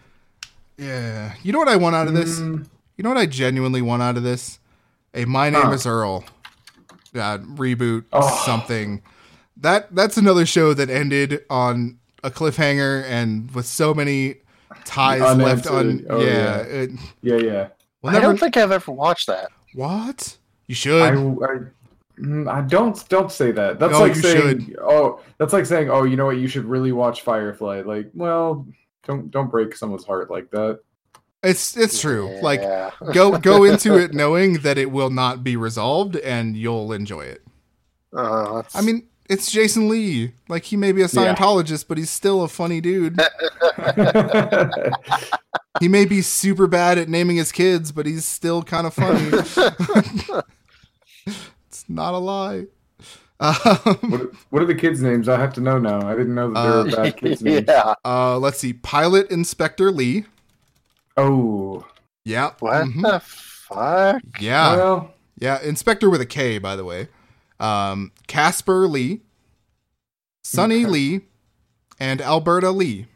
Yeah, 0.79 1.35
you 1.42 1.53
know 1.53 1.59
what 1.59 1.68
I 1.68 1.77
want 1.77 1.97
out 1.97 2.07
of 2.07 2.14
this? 2.14 2.38
Mm, 2.38 2.66
You 2.97 3.03
know 3.03 3.11
what 3.11 3.18
I 3.18 3.27
genuinely 3.27 3.83
want 3.83 4.03
out 4.03 4.16
of 4.16 4.23
this? 4.23 4.59
A 5.14 5.25
My 5.25 5.51
Name 5.51 5.62
Huh. 5.62 5.71
Is 5.73 5.87
Earl 5.87 6.25
uh, 7.14 7.38
reboot 7.38 8.05
Oh. 8.12 8.42
something. 8.47 9.03
That 9.57 9.92
that's 9.94 10.16
another 10.16 10.47
show 10.47 10.73
that 10.75 10.88
ended 10.88 11.44
on 11.51 11.99
a 12.23 12.31
cliffhanger 12.31 13.03
and 13.05 13.51
with 13.55 13.66
so 13.66 13.92
many 13.92 14.37
ties 14.85 15.21
left 15.37 15.66
on. 15.66 16.05
Oh, 16.09 16.21
yeah, 16.21 16.27
yeah. 16.33 16.57
It, 16.62 16.90
yeah, 17.23 17.37
yeah. 17.37 17.68
we'll 18.03 18.11
I 18.11 18.12
never. 18.14 18.27
don't 18.27 18.38
think 18.38 18.57
I've 18.57 18.71
ever 18.73 18.92
watched 18.92 19.27
that. 19.27 19.49
what 19.75 20.37
you 20.68 20.75
should. 20.77 21.03
I, 21.03 21.11
mm, 21.12 21.71
I 22.48 22.62
don't 22.62 23.09
don't 23.09 23.31
say 23.31 23.52
that. 23.52 23.78
That's 23.78 23.92
No, 23.92 24.00
like 24.00 24.14
you 24.16 24.22
saying 24.22 24.74
oh, 24.83 25.20
that's 25.38 25.52
like 25.52 25.66
saying 25.66 25.90
oh, 25.90 26.04
you 26.04 26.16
know 26.16 26.26
what? 26.26 26.38
You 26.38 26.48
should 26.48 26.64
really 26.64 26.92
watch 26.92 27.22
Firefly. 27.22 27.83
Like, 27.83 28.11
well, 28.14 28.66
don't 29.04 29.31
don't 29.31 29.50
break 29.50 29.76
someone's 29.76 30.04
heart 30.04 30.31
like 30.31 30.50
that. 30.50 30.81
It's 31.42 31.76
it's 31.76 32.00
true. 32.00 32.40
Like 32.42 32.61
go 33.12 33.38
go 33.38 33.64
into 33.70 33.96
it 33.96 34.12
knowing 34.12 34.54
that 34.59 34.78
it 34.78 34.90
will 34.90 35.11
not 35.11 35.44
be 35.44 35.57
resolved 35.57 36.16
and 36.16 36.57
you'll 36.57 36.92
enjoy 36.92 37.22
it. 37.22 37.42
Uh, 38.12 38.62
I 38.74 38.81
mean, 38.81 39.07
it's 39.28 39.50
Jason 39.50 39.88
Lee. 39.88 40.33
Like 40.48 40.64
he 40.64 40.76
may 40.76 40.92
be 40.92 41.02
a 41.02 41.04
Yeah. 41.04 41.35
Scientologist, 41.35 41.87
but 41.87 41.98
he's 41.98 42.11
still 42.11 42.42
a 42.42 42.48
funny 42.48 42.81
dude. 42.81 43.20
he 45.81 45.88
may 45.88 46.04
be 46.04 46.22
super 46.22 46.66
bad 46.66 46.98
at 46.98 47.09
naming 47.09 47.37
his 47.37 47.52
kids, 47.52 47.92
but 47.92 48.07
he's 48.07 48.24
still 48.24 48.62
kind 48.62 48.87
of 48.87 48.94
funny. 48.94 49.31
it's 51.88 51.94
not 51.96 52.14
a 52.14 52.18
lie. 52.18 52.66
Um, 53.40 53.55
what, 54.11 54.20
are- 54.20 54.33
what 54.51 54.62
are 54.62 54.66
the 54.66 54.74
kids' 54.74 55.01
names? 55.01 55.29
I 55.29 55.38
have 55.38 55.55
to 55.55 55.61
know 55.61 55.79
now. 55.79 56.07
I 56.09 56.16
didn't 56.16 56.35
know 56.35 56.53
that 56.53 56.61
there 56.62 56.72
Um, 56.81 56.90
were 56.90 56.96
bad 56.96 57.16
kids' 57.16 57.42
names. 57.42 57.66
yeah. 57.68 57.94
uh, 58.05 58.37
let's 58.38 58.59
see. 58.59 58.72
Pilot 58.72 59.29
Inspektor 59.31 59.94
Lee. 59.94 60.24
Oh, 61.16 61.87
Yeah. 62.24 62.51
What 62.59 62.87
mhm. 62.88 63.03
the 63.03 63.20
fuck? 63.20 64.22
Yeah. 64.40 64.77
well, 64.77 65.14
Yeah, 65.38 65.61
Inspector 65.62 66.09
with 66.11 66.20
a 66.20 66.27
K, 66.27 66.59
by 66.59 66.74
the 66.77 66.85
way. 66.85 67.09
Um, 67.61 68.12
Casper 68.27 68.87
Lee, 68.88 69.20
Sonny 70.42 70.83
Okay. 70.83 70.87
Lee, 70.87 71.20
and 72.01 72.20
Alberta 72.20 72.70
Lee. 72.70 73.07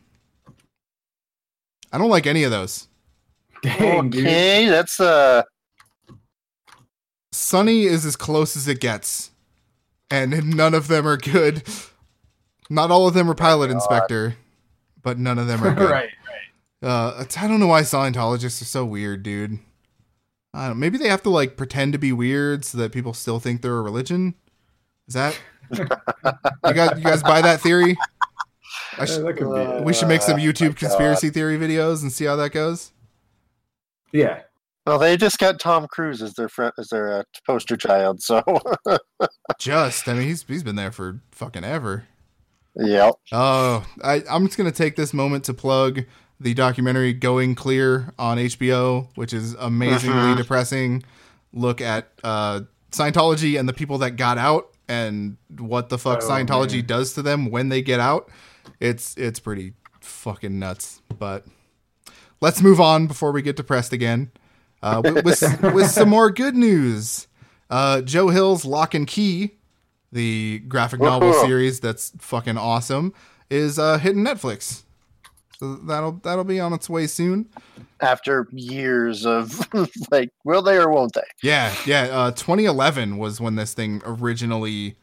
I 1.92 1.98
don't 1.98 2.10
like 2.10 2.26
any 2.26 2.42
of 2.44 2.50
those. 2.50 2.88
dang, 3.62 4.10
dude. 4.10 4.24
Okay, 4.26 4.66
that's 4.68 4.98
uh 4.98 5.42
Sonny 7.32 7.84
is 7.84 8.04
as 8.04 8.14
close 8.16 8.56
as 8.56 8.68
it 8.68 8.78
gets, 8.80 9.30
and 10.10 10.54
none 10.54 10.74
of 10.74 10.88
them 10.88 11.06
are 11.06 11.16
good. 11.16 11.62
Not 12.70 12.90
all 12.90 13.08
of 13.08 13.14
them 13.14 13.30
are 13.30 13.34
pilot 13.34 13.70
inspector, 13.70 14.36
but 15.02 15.18
none 15.18 15.38
of 15.38 15.46
them 15.46 15.62
are 15.64 15.74
good. 15.74 15.90
right. 15.90 16.10
Uh, 16.82 17.24
I 17.40 17.46
don't 17.48 17.60
know 17.60 17.66
why 17.68 17.82
Scientologists 17.82 18.60
are 18.60 18.66
so 18.66 18.84
weird, 18.84 19.22
dude. 19.22 19.58
I 20.52 20.68
don't. 20.68 20.78
Maybe 20.78 20.98
they 20.98 21.08
have 21.08 21.22
to 21.22 21.30
like 21.30 21.56
pretend 21.56 21.92
to 21.92 21.98
be 21.98 22.12
weird 22.12 22.64
so 22.64 22.76
that 22.78 22.92
people 22.92 23.14
still 23.14 23.38
think 23.40 23.62
they're 23.62 23.78
a 23.78 23.82
religion. 23.82 24.34
Is 25.08 25.14
that 25.14 25.38
you 25.72 25.84
guys? 26.74 26.98
You 26.98 27.04
guys 27.04 27.22
buy 27.22 27.40
that 27.40 27.60
theory? 27.60 27.96
I 28.98 29.04
Yeah, 29.04 29.18
that 29.18 29.36
could 29.38 29.54
be. 29.54 29.60
Uh, 29.60 29.82
we 29.82 29.92
should 29.94 30.08
make 30.08 30.22
some 30.22 30.38
Oh 30.38 30.42
YouTube 30.42 30.70
God. 30.70 30.76
conspiracy 30.76 31.30
theory 31.30 31.56
videos 31.56 32.02
and 32.02 32.12
see 32.12 32.24
how 32.26 32.36
that 32.36 32.50
goes. 32.52 32.92
Yeah. 34.12 34.42
Well 34.86 34.98
they 34.98 35.16
just 35.16 35.38
got 35.38 35.58
Tom 35.60 35.86
Cruise 35.90 36.22
as 36.22 36.34
their 36.34 36.48
friend 36.48 36.72
as 36.78 36.88
their 36.88 37.20
uh, 37.20 37.22
poster 37.46 37.76
child, 37.76 38.22
so 38.22 38.42
Just, 39.58 40.08
I 40.08 40.14
mean, 40.14 40.22
he's 40.22 40.42
he's 40.44 40.62
been 40.62 40.76
there 40.76 40.92
for 40.92 41.20
fucking 41.30 41.64
ever. 41.64 42.04
yep. 42.74 43.14
Oh, 43.32 43.86
I, 44.02 44.22
I'm 44.30 44.46
just 44.46 44.56
gonna 44.58 44.72
take 44.72 44.96
this 44.96 45.12
moment 45.14 45.44
to 45.44 45.54
plug 45.54 46.02
the 46.40 46.54
documentary 46.54 47.12
"Going 47.12 47.54
Clear" 47.54 48.12
on 48.18 48.38
HBO, 48.38 49.08
which 49.14 49.32
is 49.32 49.54
amazingly 49.54 50.16
Mhm. 50.16 50.36
depressing. 50.36 51.02
look 51.54 51.80
at 51.82 52.08
uh, 52.24 52.62
Scientology 52.92 53.60
and 53.60 53.68
the 53.68 53.72
people 53.74 53.98
that 53.98 54.12
got 54.12 54.38
out 54.38 54.68
and 54.88 55.36
what 55.58 55.90
the 55.90 55.98
fuck 55.98 56.20
Oh, 56.22 56.28
Scientology 56.28 56.76
man. 56.76 56.86
does 56.86 57.12
to 57.14 57.22
them 57.22 57.50
when 57.50 57.68
they 57.68 57.82
get 57.82 58.00
out. 58.00 58.30
It's 58.80 59.14
it's 59.16 59.38
pretty 59.38 59.74
fucking 60.00 60.58
nuts. 60.58 61.02
But 61.18 61.44
let's 62.40 62.60
move 62.62 62.80
on 62.80 63.06
before 63.06 63.32
we 63.32 63.42
get 63.42 63.54
depressed 63.56 63.92
again. 63.92 64.30
Uh, 64.82 65.00
with, 65.04 65.24
with, 65.24 65.62
with 65.74 65.90
some 65.90 66.08
more 66.08 66.30
good 66.30 66.56
news. 66.56 67.28
Uh, 67.70 68.02
Joe 68.02 68.28
Hill's 68.28 68.64
Locke 68.64 68.94
& 69.00 69.06
Key, 69.06 69.52
the 70.10 70.58
graphic 70.68 71.00
novel 71.00 71.30
Whoa. 71.30 71.46
series 71.46 71.80
that's 71.80 72.12
fucking 72.18 72.58
awesome, 72.58 73.14
is 73.48 73.78
uh, 73.78 73.98
hitting 73.98 74.24
Netflix. 74.24 74.82
So 75.58 75.76
that'll 75.76 76.12
that'll 76.24 76.42
be 76.42 76.58
on 76.58 76.72
its 76.72 76.90
way 76.90 77.06
soon. 77.06 77.48
After 78.00 78.48
years 78.50 79.24
of 79.24 79.68
like, 80.10 80.30
will 80.44 80.60
they 80.60 80.76
or 80.76 80.90
won't 80.90 81.12
they? 81.12 81.22
Yeah, 81.40 81.72
yeah. 81.86 82.02
Uh, 82.10 82.30
2011 82.32 83.16
was 83.16 83.40
when 83.40 83.54
this 83.54 83.72
thing 83.72 84.02
originally 84.04 84.96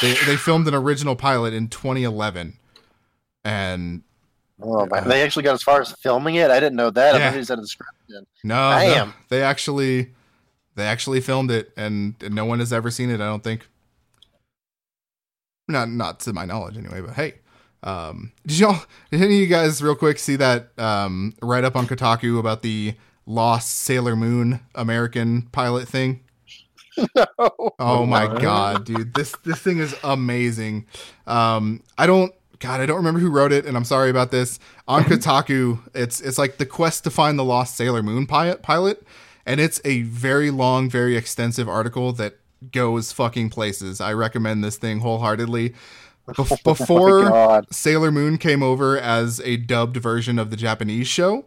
they 0.00 0.14
they 0.26 0.36
filmed 0.36 0.66
an 0.66 0.74
original 0.74 1.14
pilot 1.14 1.54
in 1.54 1.68
2011, 1.68 2.58
and 3.44 4.02
Oh, 4.62 4.86
man. 4.86 5.08
They 5.08 5.22
actually 5.22 5.42
got 5.44 5.54
as 5.54 5.62
far 5.62 5.80
as 5.80 5.92
filming 5.92 6.34
it. 6.36 6.50
I 6.50 6.60
didn't 6.60 6.76
know 6.76 6.90
that. 6.90 7.14
Yeah. 7.14 7.26
I 7.28 7.30
thought 7.30 7.38
he 7.38 7.44
said 7.44 7.58
a 7.58 7.66
script. 7.66 7.92
in. 8.08 8.26
no, 8.44 8.54
Damn. 8.78 9.08
no, 9.08 9.14
they 9.28 9.42
actually 9.42 10.12
they 10.76 10.84
actually 10.86 11.20
filmed 11.20 11.50
it, 11.50 11.72
and 11.76 12.14
no 12.30 12.44
one 12.44 12.58
has 12.60 12.72
ever 12.72 12.90
seen 12.90 13.10
it. 13.10 13.14
I 13.20 13.26
don't 13.26 13.42
think. 13.44 13.66
Not 15.68 15.88
not 15.88 16.20
to 16.20 16.32
my 16.32 16.44
knowledge, 16.44 16.76
anyway. 16.76 17.00
But 17.00 17.14
hey, 17.14 17.34
um, 17.82 18.32
did 18.46 18.58
y'all 18.58 18.82
did 19.10 19.22
any 19.22 19.34
of 19.36 19.40
you 19.40 19.46
guys 19.46 19.82
real 19.82 19.94
quick 19.94 20.18
see 20.18 20.36
that 20.36 20.70
um, 20.78 21.34
write 21.42 21.64
up 21.64 21.76
on 21.76 21.86
Kotaku 21.86 22.38
about 22.40 22.62
the 22.62 22.94
lost 23.26 23.70
Sailor 23.78 24.16
Moon 24.16 24.60
American 24.74 25.42
pilot 25.52 25.88
thing? 25.88 26.20
No. 27.16 27.26
Oh 27.78 28.04
my 28.04 28.26
What? 28.26 28.42
god, 28.42 28.84
dude. 28.84 29.14
This 29.14 29.34
this 29.44 29.60
thing 29.60 29.78
is 29.78 29.94
amazing. 30.04 30.86
Um 31.26 31.82
I 31.96 32.06
don't 32.06 32.34
God, 32.60 32.80
I 32.80 32.86
don't 32.86 32.96
remember 32.98 33.20
who 33.20 33.30
wrote 33.30 33.52
it, 33.52 33.64
and 33.66 33.76
I'm 33.76 33.84
sorry 33.84 34.10
about 34.10 34.30
this. 34.30 34.58
On 34.86 35.02
Kotaku, 35.02 35.80
it's 35.94 36.20
it's 36.20 36.38
like 36.38 36.58
the 36.58 36.66
quest 36.66 37.04
to 37.04 37.10
find 37.10 37.38
the 37.38 37.44
lost 37.44 37.74
Sailor 37.76 38.02
Moon 38.02 38.26
pilot 38.26 38.62
pilot, 38.62 39.02
and 39.46 39.60
it's 39.60 39.80
a 39.84 40.02
very 40.02 40.50
long, 40.50 40.88
very 40.90 41.16
extensive 41.16 41.68
article 41.68 42.12
that 42.12 42.38
goes 42.70 43.12
fucking 43.12 43.48
places. 43.50 44.00
I 44.00 44.12
recommend 44.12 44.62
this 44.62 44.76
thing 44.76 45.00
wholeheartedly. 45.00 45.70
Bef- 46.28 46.52
Oh 46.52 46.56
before 46.62 47.24
God. 47.24 47.66
Sailor 47.74 48.12
Moon 48.12 48.36
came 48.38 48.62
over 48.62 48.96
as 48.98 49.40
a 49.40 49.56
dubbed 49.56 49.96
version 49.96 50.38
of 50.38 50.50
the 50.50 50.56
Japanese 50.56 51.08
show. 51.08 51.46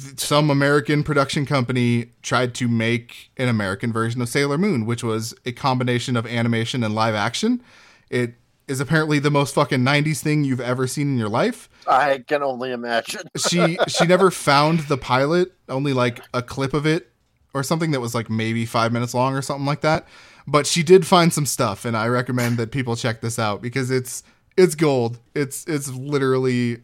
th- 0.00 0.18
Some 0.20 0.48
American 0.48 1.02
production 1.02 1.44
company 1.44 2.12
tried 2.22 2.54
to 2.54 2.68
make 2.68 3.30
an 3.36 3.48
American 3.48 3.92
version 3.92 4.22
of 4.22 4.28
Sailor 4.28 4.56
Moon, 4.58 4.86
which 4.86 5.02
was 5.02 5.34
a 5.44 5.50
combination 5.52 6.16
of 6.16 6.24
animation 6.26 6.82
and 6.84 6.94
live 6.94 7.14
action. 7.16 7.60
It 8.08 8.34
is 8.68 8.80
apparently 8.80 9.18
the 9.18 9.30
most 9.30 9.54
fucking 9.54 9.80
90s 9.80 10.20
thing 10.20 10.44
you've 10.44 10.60
ever 10.60 10.86
seen 10.86 11.08
in 11.08 11.18
your 11.18 11.28
life. 11.28 11.68
I 11.86 12.22
can 12.26 12.42
only 12.42 12.70
imagine. 12.70 13.22
She 13.48 13.78
she 13.88 14.06
never 14.06 14.30
found 14.30 14.80
the 14.80 14.98
pilot, 14.98 15.52
only 15.68 15.92
like 15.92 16.20
a 16.34 16.42
clip 16.42 16.74
of 16.74 16.86
it 16.86 17.10
or 17.54 17.62
something 17.62 17.92
that 17.92 18.00
was 18.00 18.14
like 18.14 18.28
maybe 18.28 18.66
5 18.66 18.92
minutes 18.92 19.14
long 19.14 19.34
or 19.34 19.42
something 19.42 19.66
like 19.66 19.80
that. 19.80 20.06
But 20.46 20.66
she 20.66 20.82
did 20.82 21.06
find 21.06 21.32
some 21.32 21.46
stuff 21.46 21.84
and 21.84 21.96
I 21.96 22.08
recommend 22.08 22.58
that 22.58 22.70
people 22.70 22.94
check 22.94 23.20
this 23.20 23.38
out 23.38 23.62
because 23.62 23.90
it's 23.90 24.22
it's 24.56 24.74
gold. 24.74 25.18
It's 25.34 25.64
it's 25.66 25.88
literally 25.88 26.82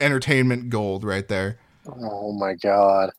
entertainment 0.00 0.70
gold 0.70 1.04
right 1.04 1.28
there. 1.28 1.58
Oh 1.86 2.32
my 2.32 2.54
god. 2.54 3.10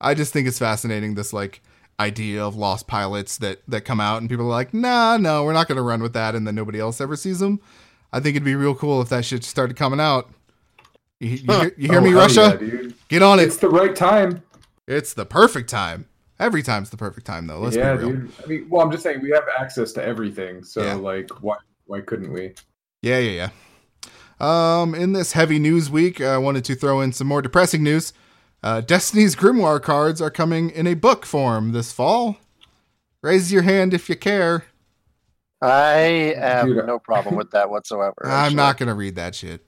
I 0.00 0.14
just 0.14 0.32
think 0.32 0.46
it's 0.46 0.58
fascinating 0.58 1.14
this 1.14 1.32
like 1.32 1.60
idea 2.00 2.42
of 2.44 2.56
lost 2.56 2.86
pilots 2.86 3.36
that 3.38 3.60
that 3.68 3.82
come 3.82 4.00
out 4.00 4.20
and 4.20 4.28
people 4.28 4.46
are 4.46 4.48
like, 4.50 4.72
nah, 4.74 5.16
no, 5.18 5.44
we're 5.44 5.52
not 5.52 5.68
gonna 5.68 5.82
run 5.82 6.02
with 6.02 6.14
that, 6.14 6.34
and 6.34 6.46
then 6.46 6.54
nobody 6.54 6.80
else 6.80 7.00
ever 7.00 7.14
sees 7.14 7.38
them. 7.38 7.60
I 8.12 8.18
think 8.18 8.34
it'd 8.34 8.44
be 8.44 8.56
real 8.56 8.74
cool 8.74 9.00
if 9.02 9.08
that 9.10 9.24
shit 9.24 9.44
started 9.44 9.76
coming 9.76 10.00
out. 10.00 10.30
You, 11.20 11.28
you 11.30 11.36
hear, 11.60 11.74
you 11.76 11.88
hear 11.90 11.98
Oh, 12.00 12.02
me, 12.02 12.12
Russia? 12.12 12.58
yeah. 12.60 12.90
Get 13.08 13.22
on 13.22 13.38
it. 13.38 13.44
It's 13.44 13.58
the 13.58 13.68
right 13.68 13.94
time. 13.94 14.42
It's 14.88 15.12
the 15.14 15.26
perfect 15.26 15.68
time. 15.70 16.06
Every 16.40 16.62
time's 16.62 16.88
the 16.90 16.96
perfect 16.96 17.26
time, 17.26 17.46
though. 17.46 17.60
Let's 17.60 17.76
yeah, 17.76 17.92
be 17.94 17.98
real. 17.98 18.10
dude. 18.12 18.32
I 18.42 18.46
mean, 18.46 18.66
well, 18.70 18.80
I'm 18.82 18.90
just 18.90 19.02
saying 19.02 19.20
we 19.20 19.30
have 19.30 19.44
access 19.58 19.92
to 19.92 20.02
everything, 20.02 20.64
so 20.64 20.82
Yeah. 20.82 20.94
like, 20.94 21.28
why 21.42 21.56
why 21.86 22.00
couldn't 22.00 22.32
we? 22.32 22.54
Yeah, 23.02 23.18
yeah, 23.18 23.50
yeah. 24.40 24.80
Um, 24.82 24.94
in 24.94 25.12
this 25.12 25.32
heavy 25.32 25.58
news 25.58 25.90
week, 25.90 26.20
I 26.20 26.38
wanted 26.38 26.64
to 26.64 26.74
throw 26.74 27.00
in 27.02 27.12
some 27.12 27.26
more 27.26 27.42
depressing 27.42 27.82
news. 27.82 28.12
Uh, 28.62 28.80
Destiny's 28.80 29.34
Grimoire 29.34 29.80
cards 29.82 30.20
are 30.20 30.30
coming 30.30 30.70
in 30.70 30.86
a 30.86 30.94
book 30.94 31.24
form 31.24 31.72
this 31.72 31.92
fall. 31.92 32.36
Raise 33.22 33.52
your 33.52 33.62
hand 33.62 33.94
if 33.94 34.08
you 34.08 34.16
care. 34.16 34.64
I 35.62 36.34
have 36.38 36.66
Dude, 36.66 36.86
no 36.86 36.98
problem 36.98 37.36
with 37.36 37.50
that 37.50 37.70
whatsoever. 37.70 38.14
I'm 38.24 38.30
actually. 38.30 38.56
not 38.56 38.78
gonna 38.78 38.94
read 38.94 39.16
that 39.16 39.34
shit. 39.34 39.64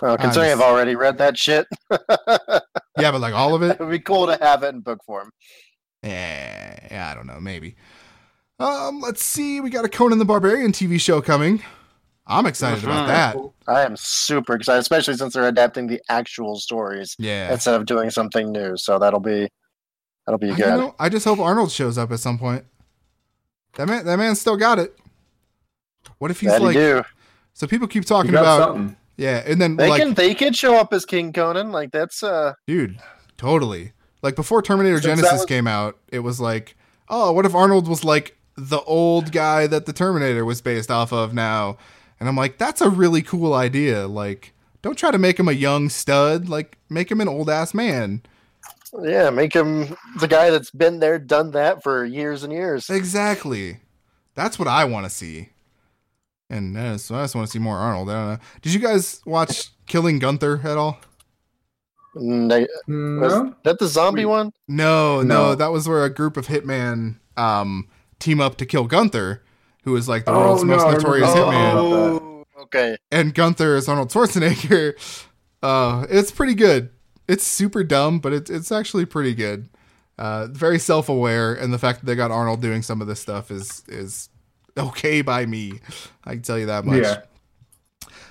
Well, 0.00 0.16
considering 0.16 0.52
I'm 0.52 0.58
I've 0.58 0.64
already 0.64 0.94
read 0.94 1.18
that 1.18 1.36
shit, 1.36 1.66
Yeah, 1.90 3.10
but 3.12 3.20
like 3.20 3.34
all 3.34 3.54
of 3.54 3.62
it. 3.62 3.70
it 3.80 3.80
would 3.80 3.90
be 3.90 3.98
cool 3.98 4.26
to 4.26 4.38
have 4.40 4.62
it 4.62 4.68
in 4.68 4.80
book 4.80 5.02
form. 5.04 5.30
Eh, 6.04 6.08
yeah, 6.08 7.08
I 7.10 7.14
don't 7.14 7.26
know, 7.26 7.40
maybe. 7.40 7.74
Um, 8.60 9.00
let's 9.00 9.22
see. 9.22 9.60
We 9.60 9.70
got 9.70 9.84
a 9.84 9.88
Conan 9.88 10.18
the 10.18 10.24
Barbarian 10.24 10.72
TV 10.72 11.00
show 11.00 11.20
coming. 11.20 11.62
I'm 12.28 12.44
excited 12.46 12.84
about 12.84 13.04
Mhm. 13.04 13.52
that. 13.66 13.72
I 13.72 13.82
am 13.82 13.96
super 13.96 14.54
excited, 14.54 14.80
especially 14.80 15.14
since 15.14 15.32
they're 15.34 15.48
adapting 15.48 15.86
the 15.86 16.00
actual 16.10 16.56
stories 16.56 17.16
Yeah. 17.18 17.50
instead 17.52 17.74
of 17.74 17.86
doing 17.86 18.10
something 18.10 18.52
new. 18.52 18.76
So 18.76 18.98
that'll 18.98 19.20
be 19.20 19.48
that'll 20.26 20.38
be 20.38 20.50
I, 20.52 20.54
good. 20.56 20.66
know, 20.68 20.94
I 20.98 21.08
just 21.08 21.24
hope 21.24 21.38
Arnold 21.38 21.70
shows 21.72 21.96
up 21.96 22.12
at 22.12 22.20
some 22.20 22.38
point. 22.38 22.64
That 23.76 23.88
man, 23.88 24.04
that 24.04 24.18
man 24.18 24.36
still 24.36 24.56
got 24.56 24.78
it. 24.78 24.96
What 26.18 26.30
if 26.30 26.40
he's 26.40 26.50
that 26.50 26.62
like? 26.62 26.74
he 26.76 26.80
do. 26.82 27.02
So 27.54 27.66
people 27.66 27.88
keep 27.88 28.04
talking 28.04 28.30
about 28.30 28.60
something. 28.60 28.96
yeah, 29.16 29.42
and 29.46 29.60
then 29.60 29.76
They 29.76 29.88
like, 29.88 30.02
can 30.02 30.14
they 30.14 30.34
can 30.34 30.52
show 30.52 30.76
up 30.76 30.92
as 30.92 31.04
King 31.06 31.32
Conan. 31.32 31.72
Like 31.72 31.92
that's 31.92 32.22
uh 32.22 32.52
dude, 32.66 32.98
totally. 33.36 33.92
Like 34.22 34.34
before 34.36 34.62
Terminator 34.62 34.98
Genisys 34.98 35.32
was- 35.32 35.44
came 35.46 35.66
out, 35.66 35.96
it 36.08 36.20
was 36.20 36.40
like, 36.40 36.76
oh, 37.08 37.32
what 37.32 37.46
if 37.46 37.54
Arnold 37.54 37.88
was 37.88 38.04
like 38.04 38.36
the 38.56 38.80
old 38.80 39.30
guy 39.32 39.66
that 39.68 39.86
the 39.86 39.92
Terminator 39.92 40.44
was 40.44 40.60
based 40.60 40.90
off 40.90 41.12
of 41.12 41.32
now? 41.32 41.76
And 42.20 42.28
I'm 42.28 42.36
like, 42.36 42.58
that's 42.58 42.80
a 42.80 42.90
really 42.90 43.22
cool 43.22 43.54
idea. 43.54 44.06
Like, 44.08 44.52
don't 44.82 44.96
try 44.98 45.10
to 45.10 45.18
make 45.18 45.38
him 45.38 45.48
a 45.48 45.52
young 45.52 45.88
stud. 45.88 46.48
Like, 46.48 46.76
make 46.88 47.10
him 47.10 47.20
an 47.20 47.28
old 47.28 47.48
ass 47.48 47.74
man. 47.74 48.22
yeah, 49.02 49.30
make 49.30 49.52
him 49.54 49.96
the 50.20 50.28
guy 50.28 50.50
that's 50.50 50.70
been 50.70 50.98
there, 51.00 51.18
done 51.18 51.50
that 51.52 51.82
for 51.82 52.04
years 52.04 52.42
and 52.42 52.52
years. 52.52 52.88
Exactly. 52.90 53.78
That's 54.34 54.58
what 54.58 54.68
I 54.68 54.84
want 54.84 55.04
to 55.06 55.10
see. 55.10 55.50
And 56.50 56.76
uh, 56.76 56.96
so 56.98 57.14
I 57.14 57.22
just 57.24 57.34
want 57.34 57.46
to 57.46 57.50
see 57.52 57.58
more 57.58 57.76
Arnold. 57.76 58.08
I 58.08 58.12
don't 58.14 58.28
know. 58.34 58.38
Did 58.62 58.72
you 58.72 58.80
guys 58.80 59.20
watch 59.26 59.68
Killing 59.86 60.18
Gunther 60.18 60.60
at 60.64 60.78
all? 60.78 60.98
They- 62.14 62.62
was 62.62 62.68
No? 62.88 63.54
that 63.64 63.78
the 63.78 63.86
zombie 63.86 64.24
Wait. 64.24 64.30
one? 64.30 64.52
No, 64.66 65.22
no, 65.22 65.48
No. 65.50 65.54
that 65.54 65.70
was 65.70 65.86
where 65.88 66.04
a 66.04 66.10
group 66.10 66.36
of 66.36 66.46
hitman 66.46 67.16
um 67.36 67.86
team 68.18 68.40
up 68.40 68.56
to 68.56 68.66
kill 68.66 68.84
Gunther, 68.86 69.42
who 69.88 69.96
is 69.96 70.08
like 70.08 70.24
the 70.26 70.32
Oh, 70.32 70.38
world's 70.40 70.64
no, 70.64 70.76
most 70.76 70.98
notorious 70.98 71.32
that. 71.32 71.36
hitman. 71.38 71.72
Oh, 71.74 72.44
okay. 72.64 72.96
And 73.10 73.34
Gunther 73.34 73.76
is 73.76 73.88
Arnold 73.88 74.10
Schwarzenegger. 74.10 74.94
Uh, 75.60 76.06
it's 76.08 76.30
pretty 76.30 76.54
good. 76.54 76.88
It's 77.26 77.44
super 77.44 77.82
dumb, 77.82 78.20
but 78.20 78.32
it's 78.32 78.48
it's 78.48 78.70
actually 78.70 79.06
pretty 79.06 79.34
good. 79.34 79.68
Uh, 80.16 80.46
very 80.46 80.78
self 80.78 81.08
aware, 81.08 81.52
and 81.52 81.74
the 81.74 81.78
fact 81.80 81.98
that 81.98 82.06
they 82.06 82.14
got 82.14 82.30
Arnold 82.30 82.62
doing 82.62 82.80
some 82.80 83.00
of 83.00 83.08
this 83.08 83.18
stuff 83.18 83.50
is 83.50 83.82
is 83.88 84.28
okay 84.76 85.20
by 85.20 85.46
me. 85.46 85.80
I 86.24 86.34
can 86.34 86.42
tell 86.42 86.60
you 86.60 86.66
that 86.66 86.84
much. 86.84 87.02
Yeah. 87.02 87.22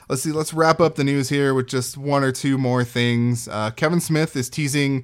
Let's 0.07 0.21
see. 0.21 0.31
Let's 0.31 0.53
wrap 0.53 0.79
up 0.79 0.95
the 0.95 1.03
news 1.03 1.27
here 1.27 1.53
with 1.53 1.67
just 1.67 1.97
one 1.97 2.23
or 2.23 2.31
two 2.31 2.57
more 2.57 2.85
things. 2.85 3.49
Uh, 3.49 3.71
Kevin 3.71 3.99
Smith 3.99 4.37
is 4.37 4.49
teasing 4.49 5.03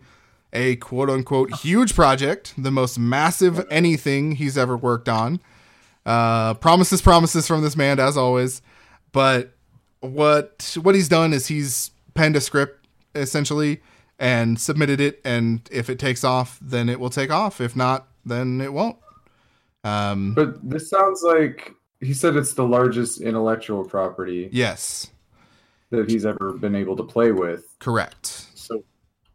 a 0.54 0.78
quote 0.78 1.10
unquote 1.10 1.54
huge 1.56 1.93
project, 1.93 2.54
the 2.58 2.72
most 2.72 2.97
massive 2.97 3.68
anything 3.70 4.36
he's 4.36 4.58
ever 4.58 4.78
worked 4.78 5.10
on. 5.10 5.41
Uh, 6.06 6.54
promises, 6.56 7.01
promises 7.01 7.47
from 7.47 7.62
this 7.62 7.78
man, 7.78 7.99
as 7.99 8.18
always. 8.18 8.62
But 9.12 9.54
what 10.01 10.78
what 10.82 10.95
he's 10.95 11.08
done 11.08 11.32
is 11.34 11.47
he's 11.47 11.91
penned 12.14 12.36
a 12.36 12.41
script 12.41 12.86
essentially 13.16 13.82
and 14.20 14.60
submitted 14.60 14.99
it, 14.99 15.22
and 15.24 15.68
if 15.72 15.89
it 15.89 15.99
takes 15.99 16.24
off, 16.24 16.60
then 16.62 16.89
it 16.89 16.99
will 16.99 17.10
take 17.10 17.32
off. 17.32 17.62
If 17.62 17.76
not, 17.76 18.08
then 18.26 18.62
it 18.62 18.74
won't. 18.74 18.97
Um, 19.84 20.34
But 20.34 20.70
this 20.70 20.89
sounds 20.89 21.24
like 21.24 21.74
he 21.99 22.14
said 22.14 22.36
it's 22.36 22.54
the 22.54 22.66
largest 22.66 23.22
intellectual 23.22 23.84
property 23.86 24.49
yes, 24.51 25.10
that 25.89 26.10
he's 26.10 26.26
ever 26.26 26.54
been 26.54 26.76
able 26.76 26.95
to 26.97 27.04
play 27.04 27.32
with. 27.32 27.66
correct. 27.80 28.47
So, 28.56 28.84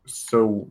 so 0.07 0.69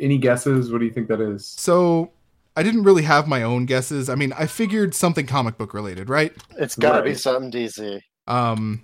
any 0.00 0.18
guesses? 0.18 0.70
What 0.72 0.78
do 0.78 0.84
you 0.84 0.92
think 0.92 1.08
that 1.08 1.20
is? 1.20 1.46
So 1.46 2.12
I 2.56 2.62
didn't 2.62 2.84
really 2.84 3.02
have 3.02 3.28
my 3.28 3.42
own 3.42 3.66
guesses. 3.66 4.08
I 4.08 4.14
mean, 4.14 4.32
I 4.32 4.46
figured 4.46 4.94
something 4.94 5.26
comic 5.26 5.58
book 5.58 5.74
related, 5.74 6.08
right? 6.08 6.32
It's 6.56 6.74
gotta 6.74 7.02
be 7.02 7.14
something 7.14 7.50
DC. 7.50 8.00
Um, 8.26 8.82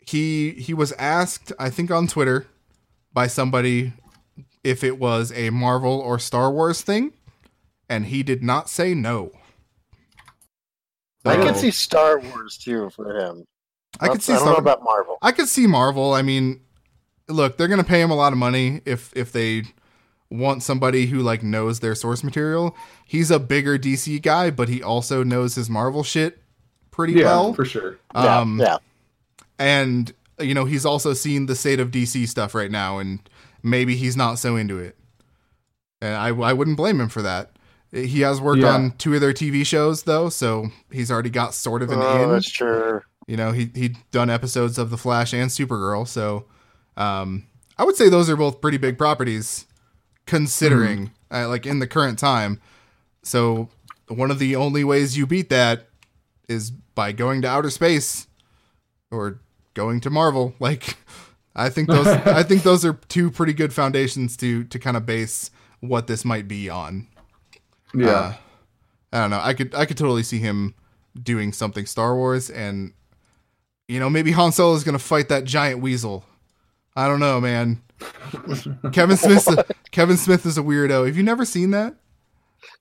he 0.00 0.50
he 0.52 0.74
was 0.74 0.92
asked, 0.92 1.52
I 1.58 1.70
think, 1.70 1.90
on 1.90 2.06
Twitter 2.06 2.46
by 3.12 3.26
somebody 3.26 3.94
if 4.62 4.84
it 4.84 4.98
was 4.98 5.32
a 5.32 5.50
Marvel 5.50 5.98
or 5.98 6.18
Star 6.18 6.50
Wars 6.52 6.82
thing, 6.82 7.12
and 7.88 8.06
he 8.06 8.22
did 8.22 8.42
not 8.42 8.68
say 8.68 8.94
no. 8.94 9.32
I 11.24 11.36
could 11.36 11.56
see 11.56 11.70
Star 11.70 12.18
Wars 12.18 12.58
too 12.58 12.90
for 12.90 13.16
him. 13.16 13.44
I 14.00 14.08
could 14.08 14.22
see 14.22 14.32
I 14.32 14.36
don't 14.36 14.44
Star- 14.44 14.54
know 14.54 14.58
about 14.58 14.82
Marvel. 14.82 15.16
I 15.22 15.32
could 15.32 15.48
see 15.48 15.66
Marvel. 15.66 16.12
I 16.12 16.22
mean, 16.22 16.60
look, 17.28 17.56
they're 17.56 17.68
gonna 17.68 17.84
pay 17.84 18.02
him 18.02 18.10
a 18.10 18.16
lot 18.16 18.32
of 18.32 18.38
money 18.38 18.82
if 18.84 19.12
if 19.16 19.32
they 19.32 19.62
want 20.32 20.62
somebody 20.62 21.06
who 21.06 21.20
like 21.20 21.42
knows 21.42 21.80
their 21.80 21.94
source 21.94 22.24
material. 22.24 22.76
He's 23.06 23.30
a 23.30 23.38
bigger 23.38 23.78
DC 23.78 24.20
guy, 24.22 24.50
but 24.50 24.68
he 24.68 24.82
also 24.82 25.22
knows 25.22 25.54
his 25.54 25.68
Marvel 25.70 26.02
shit 26.02 26.38
pretty 26.90 27.14
Yeah, 27.14 27.24
well. 27.26 27.54
for 27.54 27.64
sure. 27.64 27.98
Yeah, 28.14 28.38
Um, 28.40 28.58
yeah. 28.60 28.78
and 29.58 30.12
you 30.40 30.54
know 30.54 30.64
he's 30.64 30.84
also 30.86 31.12
seen 31.14 31.46
the 31.46 31.54
state 31.54 31.80
of 31.80 31.90
DC 31.90 32.26
stuff 32.28 32.54
right 32.54 32.70
now, 32.70 32.98
and 32.98 33.20
maybe 33.62 33.96
he's 33.96 34.16
not 34.16 34.38
so 34.38 34.56
into 34.56 34.78
it. 34.78 34.96
And 36.00 36.16
I 36.16 36.28
I 36.28 36.52
wouldn't 36.52 36.76
blame 36.76 37.00
him 37.00 37.08
for 37.08 37.22
that. 37.22 37.50
He 37.92 38.22
has 38.22 38.40
worked 38.40 38.60
Yeah. 38.62 38.72
on 38.74 38.92
two 38.98 39.14
of 39.14 39.20
their 39.20 39.34
TV 39.34 39.64
shows 39.66 40.04
though, 40.04 40.28
so 40.30 40.68
he's 40.90 41.10
already 41.10 41.30
got 41.30 41.54
sort 41.54 41.82
of 41.82 41.90
an 41.90 41.98
Oh, 42.00 42.24
in. 42.24 42.30
that's 42.30 42.48
true. 42.50 43.02
You 43.28 43.36
know, 43.36 43.52
he 43.52 43.70
he'd 43.74 43.98
done 44.10 44.30
episodes 44.30 44.78
of 44.78 44.90
The 44.90 44.96
Flash 44.98 45.32
and 45.32 45.50
Supergirl, 45.50 46.08
so 46.08 46.46
um, 46.96 47.44
I 47.78 47.84
would 47.84 47.96
say 47.96 48.08
those 48.08 48.28
are 48.28 48.36
both 48.36 48.60
pretty 48.60 48.78
big 48.78 48.98
properties, 48.98 49.66
considering 50.26 51.12
uh, 51.30 51.48
like 51.48 51.66
in 51.66 51.78
the 51.78 51.86
current 51.86 52.18
time. 52.18 52.60
So 53.22 53.68
one 54.08 54.30
of 54.30 54.38
the 54.38 54.56
only 54.56 54.84
ways 54.84 55.16
you 55.16 55.26
beat 55.26 55.48
that 55.50 55.88
is 56.48 56.70
by 56.70 57.12
going 57.12 57.42
to 57.42 57.48
outer 57.48 57.70
space 57.70 58.26
or 59.10 59.40
going 59.74 60.00
to 60.00 60.10
Marvel. 60.10 60.54
Like, 60.60 60.96
I 61.54 61.68
think 61.68 61.88
those 61.88 62.06
I 62.06 62.42
think 62.42 62.62
those 62.62 62.84
are 62.84 62.94
two 63.08 63.30
pretty 63.30 63.52
good 63.52 63.72
foundations 63.72 64.36
to 64.38 64.64
to 64.64 64.78
kind 64.78 64.96
of 64.96 65.04
base 65.04 65.50
what 65.80 66.06
this 66.06 66.24
might 66.24 66.48
be 66.48 66.70
on. 66.70 67.08
Yeah. 67.94 68.08
Uh, 68.08 68.34
I 69.12 69.20
don't 69.20 69.30
know. 69.30 69.40
I 69.42 69.52
could 69.52 69.74
I 69.74 69.84
could 69.84 69.98
totally 69.98 70.22
see 70.22 70.38
him 70.38 70.74
doing 71.20 71.52
something 71.52 71.84
Star 71.84 72.14
Wars 72.14 72.48
and 72.48 72.94
you 73.88 74.00
know, 74.00 74.08
maybe 74.08 74.32
Han 74.32 74.52
Solo 74.52 74.74
is 74.74 74.84
gonna 74.84 74.98
fight 74.98 75.28
that 75.28 75.44
giant 75.44 75.80
weasel. 75.80 76.24
I 76.94 77.08
don't 77.08 77.20
know, 77.20 77.40
man. 77.40 77.82
Kevin 78.92 79.16
Smith 79.16 79.70
Kevin 79.92 80.16
Smith 80.16 80.44
is 80.44 80.58
a 80.58 80.62
weirdo. 80.62 81.06
Have 81.06 81.16
you 81.16 81.22
never 81.22 81.44
seen 81.44 81.70
that? 81.70 81.94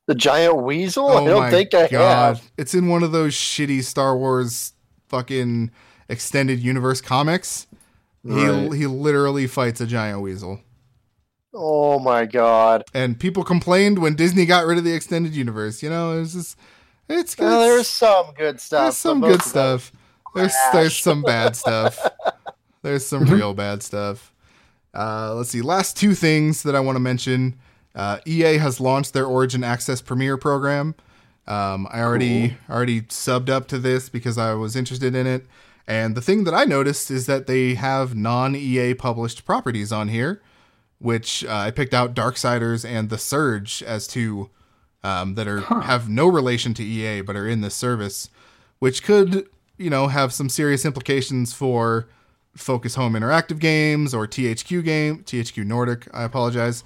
The 0.08 0.16
giant 0.16 0.64
weasel? 0.64 1.10
I 1.10 1.22
oh 1.22 1.26
don't 1.28 1.52
think 1.52 1.74
I 1.74 1.88
have. 1.88 2.52
It's 2.58 2.74
in 2.74 2.88
one 2.88 3.04
of 3.04 3.12
those 3.12 3.34
shitty 3.34 3.84
Star 3.84 4.18
Wars 4.18 4.74
fucking 5.08 5.72
extended 6.10 6.60
universe 6.60 7.02
comics. 7.02 7.68
Right. 8.24 8.72
He 8.72 8.80
he 8.80 8.88
literally 8.88 9.48
fights 9.48 9.80
a 9.82 9.88
giant 9.88 10.22
weasel. 10.22 10.60
Oh 11.54 12.00
my 12.00 12.26
god. 12.26 12.84
And 12.94 13.20
people 13.20 13.44
complained 13.44 14.00
when 14.00 14.16
Disney 14.16 14.46
got 14.46 14.66
rid 14.66 14.78
of 14.78 14.84
the 14.84 14.94
extended 14.94 15.36
universe. 15.36 15.84
You 15.84 15.90
know, 15.90 16.20
it's 16.20 16.34
just 16.34 16.58
it's 17.08 17.36
good. 17.36 17.46
Well, 17.46 17.62
there's 17.62 17.88
some 17.88 18.34
good 18.36 18.60
stuff. 18.60 18.84
There's 18.86 18.98
some 18.98 19.22
good 19.22 19.32
most 19.32 19.48
of 19.48 19.54
them- 19.54 19.80
stuff. 19.80 19.92
There's 20.34 20.56
there's 20.74 20.96
some 20.98 21.22
bad 21.24 21.56
stuff. 21.56 22.00
There's 22.82 23.06
some 23.06 23.26
real 23.26 23.54
bad 23.54 23.84
stuff. 23.84 24.34
Uh, 24.94 25.36
let's 25.36 25.50
see. 25.50 25.62
Last 25.62 25.98
two 25.98 26.14
things 26.14 26.64
that 26.64 26.76
I 26.76 26.80
want 26.80 26.96
to 26.96 27.00
mention. 27.00 27.58
Uh, 27.94 28.20
EA 28.26 28.58
has 28.58 28.80
launched 28.80 29.14
their 29.14 29.26
Origin 29.26 29.64
Access 29.64 30.02
Premier 30.02 30.38
program. 30.38 30.96
Um, 31.48 31.88
I 31.92 32.02
already 32.02 32.58
already 32.70 33.02
subbed 33.02 33.50
up 33.50 33.68
to 33.70 33.80
this 33.80 34.10
because 34.10 34.38
I 34.38 34.54
was 34.54 34.76
interested 34.76 35.16
in 35.16 35.28
it. 35.28 35.46
And 35.88 36.16
the 36.16 36.22
thing 36.22 36.44
that 36.46 36.54
I 36.54 36.64
noticed 36.64 37.12
is 37.12 37.26
that 37.26 37.48
they 37.48 37.74
have 37.74 38.16
non 38.16 38.56
EA 38.56 38.94
published 38.94 39.46
properties 39.46 39.92
on 39.92 40.08
here, 40.08 40.42
which 41.00 41.44
uh, 41.44 41.54
I 41.54 41.72
picked 41.72 41.94
out 41.94 42.14
Darksiders 42.14 42.88
and 42.88 43.10
The 43.10 43.18
Surge 43.18 43.84
as 43.84 44.08
two 44.08 44.50
um, 45.04 45.36
that 45.36 45.48
are 45.48 45.62
have 45.62 46.08
no 46.08 46.28
relation 46.28 46.74
to 46.76 46.84
EA 46.84 47.22
but 47.22 47.36
are 47.36 47.48
in 47.48 47.62
this 47.62 47.76
service, 47.76 48.30
which 48.80 49.04
could 49.04 49.48
you 49.78 49.90
know 49.90 50.08
have 50.08 50.32
some 50.32 50.48
serious 50.48 50.86
implications 50.86 51.52
for 51.54 52.08
Focus 52.56 52.96
Home 52.96 53.14
Interactive 53.14 53.60
Games 53.60 54.14
or 54.14 54.28
THQ 54.28 54.84
Game 54.84 55.24
THQ 55.24 55.66
Nordic. 55.66 56.08
I 56.14 56.24
apologize. 56.24 56.84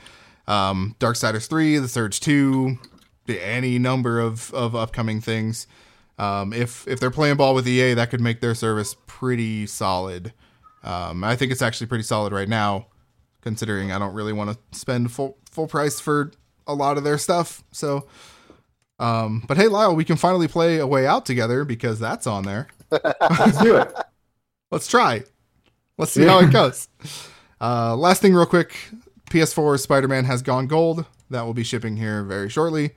Um, 0.47 0.95
Darksiders 0.99 1.47
three, 1.47 1.77
The 1.77 1.87
Surge 1.87 2.19
two, 2.19 2.77
any 3.27 3.79
number 3.79 4.19
of 4.19 4.53
of 4.53 4.75
upcoming 4.75 5.21
things. 5.21 5.67
Um, 6.17 6.53
if 6.53 6.87
if 6.87 6.99
they're 6.99 7.11
playing 7.11 7.37
ball 7.37 7.55
with 7.55 7.67
EA, 7.67 7.93
that 7.95 8.09
could 8.09 8.21
make 8.21 8.41
their 8.41 8.55
service 8.55 8.95
pretty 9.07 9.65
solid. 9.65 10.33
Um, 10.83 11.23
I 11.23 11.35
think 11.35 11.51
it's 11.51 11.61
actually 11.61 11.87
pretty 11.87 12.03
solid 12.03 12.31
right 12.31 12.47
now, 12.47 12.87
considering 13.41 13.91
I 13.91 13.99
don't 13.99 14.13
really 14.13 14.33
want 14.33 14.51
to 14.51 14.77
spend 14.77 15.11
full 15.11 15.37
full 15.49 15.67
price 15.67 15.99
for 15.99 16.31
a 16.67 16.73
lot 16.73 16.97
of 16.97 17.03
their 17.03 17.17
stuff. 17.17 17.63
So, 17.71 18.07
um, 18.99 19.43
but 19.47 19.57
hey, 19.57 19.67
Lyle, 19.67 19.95
we 19.95 20.05
can 20.05 20.15
finally 20.15 20.47
play 20.47 20.77
a 20.77 20.87
way 20.87 21.07
out 21.07 21.25
together 21.25 21.65
because 21.65 21.99
that's 21.99 22.27
on 22.27 22.43
there. 22.43 22.67
Let's 22.91 23.57
do 23.57 23.77
it. 23.77 23.93
Let's 24.71 24.87
try. 24.87 25.23
Let's 25.97 26.11
see 26.11 26.25
how 26.25 26.39
it 26.39 26.51
goes. 26.51 26.87
Uh, 27.61 27.95
last 27.95 28.21
thing, 28.21 28.33
real 28.33 28.45
quick 28.45 28.75
PS4 29.29 29.79
Spider 29.79 30.07
Man 30.07 30.25
has 30.25 30.41
gone 30.41 30.67
gold. 30.67 31.05
That 31.29 31.43
will 31.43 31.53
be 31.53 31.63
shipping 31.63 31.97
here 31.97 32.23
very 32.23 32.49
shortly. 32.49 32.91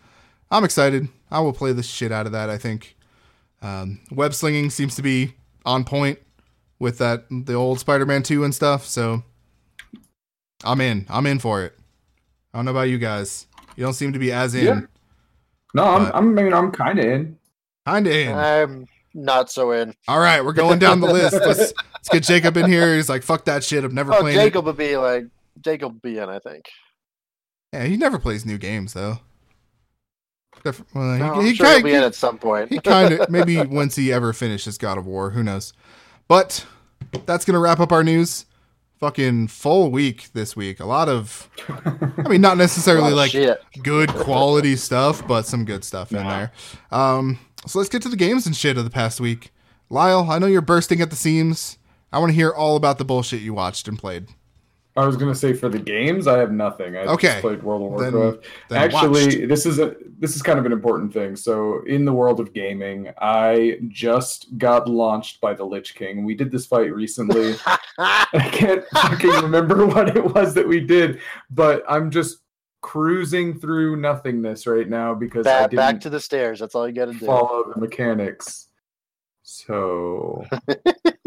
I'm 0.50 0.64
excited. 0.64 1.08
I 1.30 1.40
will 1.40 1.52
play 1.52 1.72
the 1.72 1.82
shit 1.82 2.12
out 2.12 2.26
of 2.26 2.32
that, 2.32 2.50
I 2.50 2.58
think. 2.58 2.96
Um, 3.62 4.00
web 4.10 4.34
slinging 4.34 4.70
seems 4.70 4.94
to 4.96 5.02
be 5.02 5.34
on 5.64 5.84
point 5.84 6.18
with 6.78 6.98
that, 6.98 7.24
the 7.30 7.54
old 7.54 7.80
Spider 7.80 8.06
Man 8.06 8.22
2 8.22 8.44
and 8.44 8.54
stuff. 8.54 8.86
So 8.86 9.22
I'm 10.64 10.80
in. 10.80 11.06
I'm 11.08 11.26
in 11.26 11.38
for 11.38 11.62
it. 11.62 11.78
I 12.52 12.58
don't 12.58 12.64
know 12.64 12.70
about 12.70 12.88
you 12.88 12.98
guys. 12.98 13.46
You 13.76 13.84
don't 13.84 13.94
seem 13.94 14.12
to 14.12 14.18
be 14.18 14.32
as 14.32 14.54
in. 14.54 14.64
Yeah. 14.64 14.80
No, 15.74 15.84
I'm, 15.84 16.06
I'm, 16.06 16.38
I 16.38 16.42
mean, 16.42 16.52
I'm 16.52 16.72
kind 16.72 16.98
of 16.98 17.04
in. 17.04 17.38
Kinda 17.86 18.20
in. 18.20 18.34
I'm 18.34 18.86
not 19.14 19.50
so 19.50 19.70
in. 19.72 19.94
All 20.08 20.18
right, 20.18 20.44
we're 20.44 20.52
going 20.52 20.78
down 20.78 21.00
the 21.00 21.06
list. 21.06 21.34
Let's, 21.46 21.72
let's 22.12 22.26
get 22.28 22.32
Jacob 22.34 22.56
in 22.56 22.70
here. 22.70 22.96
He's 22.96 23.08
like, 23.08 23.22
fuck 23.22 23.44
that 23.46 23.64
shit. 23.64 23.84
I'm 23.84 23.94
never 23.94 24.12
Oh, 24.14 24.20
playing 24.20 24.38
it. 24.38 24.42
Jacob 24.42 24.64
would 24.66 24.76
be 24.76 24.96
like 24.96 25.26
Jacob 25.60 25.92
would 25.94 26.02
be 26.02 26.18
in, 26.18 26.28
I 26.28 26.38
think. 26.38 26.66
Yeah, 27.72 27.84
he 27.84 27.96
never 27.96 28.18
plays 28.18 28.46
new 28.46 28.58
games 28.58 28.92
though. 28.94 29.18
Well, 30.64 30.74
he, 31.14 31.18
No, 31.20 31.34
I'm 31.34 31.44
he 31.44 31.54
sure 31.54 31.66
he'll 31.66 31.74
kind 31.76 31.84
be 31.84 31.94
in 31.94 32.02
at 32.02 32.14
some 32.14 32.38
point. 32.38 32.70
he 32.70 32.80
kind 32.80 33.14
of 33.14 33.30
maybe 33.30 33.60
once 33.62 33.94
he 33.96 34.12
ever 34.12 34.32
finishes 34.32 34.76
God 34.78 34.98
of 34.98 35.06
War, 35.06 35.30
who 35.30 35.42
knows? 35.42 35.72
But 36.26 36.66
that's 37.26 37.44
gonna 37.44 37.60
wrap 37.60 37.80
up 37.80 37.92
our 37.92 38.02
news. 38.04 38.44
Fucking 38.98 39.46
full 39.46 39.92
week 39.92 40.28
this 40.32 40.56
week. 40.56 40.80
A 40.80 40.84
lot 40.84 41.08
of, 41.08 41.48
I 42.18 42.28
mean, 42.28 42.40
not 42.40 42.56
necessarily 42.56 43.12
like 43.14 43.30
shit. 43.30 43.62
good 43.84 44.08
quality 44.08 44.74
stuff, 44.74 45.24
but 45.28 45.46
some 45.46 45.64
good 45.64 45.84
stuff 45.84 46.10
in 46.10 46.26
there. 46.26 46.50
Um, 46.90 47.38
so 47.64 47.78
let's 47.78 47.88
get 47.88 48.02
to 48.02 48.08
the 48.08 48.16
games 48.16 48.44
and 48.46 48.56
shit 48.56 48.76
of 48.76 48.82
the 48.82 48.90
past 48.90 49.20
week. 49.20 49.52
Lyle, 49.88 50.28
I 50.28 50.40
know 50.40 50.48
you're 50.48 50.60
bursting 50.62 51.00
at 51.00 51.10
the 51.10 51.16
seams. 51.16 51.77
I 52.12 52.18
want 52.18 52.30
to 52.30 52.34
hear 52.34 52.50
all 52.50 52.76
about 52.76 52.98
the 52.98 53.04
bullshit 53.04 53.40
you 53.42 53.54
watched 53.54 53.86
and 53.88 53.98
played. 53.98 54.26
I 54.96 55.06
was 55.06 55.16
gonna 55.16 55.34
say 55.34 55.52
for 55.52 55.68
the 55.68 55.78
games, 55.78 56.26
I 56.26 56.38
have 56.38 56.50
nothing. 56.50 56.96
I 56.96 57.02
Okay. 57.02 57.28
just 57.28 57.40
played 57.40 57.62
World 57.62 57.82
of 57.82 57.88
Warcraft. 58.12 58.44
then 58.68 58.78
Actually, 58.82 59.46
this 59.46 59.64
is 59.64 59.78
a 59.78 59.94
this 60.18 60.34
is 60.34 60.42
kind 60.42 60.58
of 60.58 60.66
an 60.66 60.72
important 60.72 61.12
thing. 61.12 61.36
So, 61.36 61.84
in 61.86 62.04
the 62.04 62.12
world 62.12 62.40
of 62.40 62.52
gaming, 62.52 63.08
I 63.20 63.78
just 63.86 64.58
got 64.58 64.88
launched 64.88 65.40
by 65.40 65.54
the 65.54 65.62
Lich 65.64 65.94
King. 65.94 66.24
We 66.24 66.34
did 66.34 66.50
this 66.50 66.66
fight 66.66 66.92
recently. 66.92 67.54
I 67.98 68.50
can't 68.52 68.84
fucking 68.92 69.30
remember 69.42 69.86
what 69.94 70.16
it 70.16 70.34
was 70.34 70.52
that 70.54 70.66
we 70.66 70.80
did, 70.80 71.20
but 71.48 71.84
I'm 71.88 72.10
just 72.10 72.38
cruising 72.80 73.56
through 73.60 73.96
nothingness 73.96 74.66
right 74.66 74.88
now 74.88 75.14
because 75.14 75.46
I 75.46 75.50
back, 75.60 75.70
didn't 75.70 75.76
back 75.76 76.00
to 76.00 76.10
the 76.10 76.18
stairs. 76.20 76.58
That's 76.58 76.74
all 76.74 76.88
you 76.88 76.94
got 76.94 77.04
to 77.06 77.12
do. 77.12 77.24
follow 77.26 77.72
the 77.72 77.80
mechanics. 77.80 78.66
So, 79.44 80.44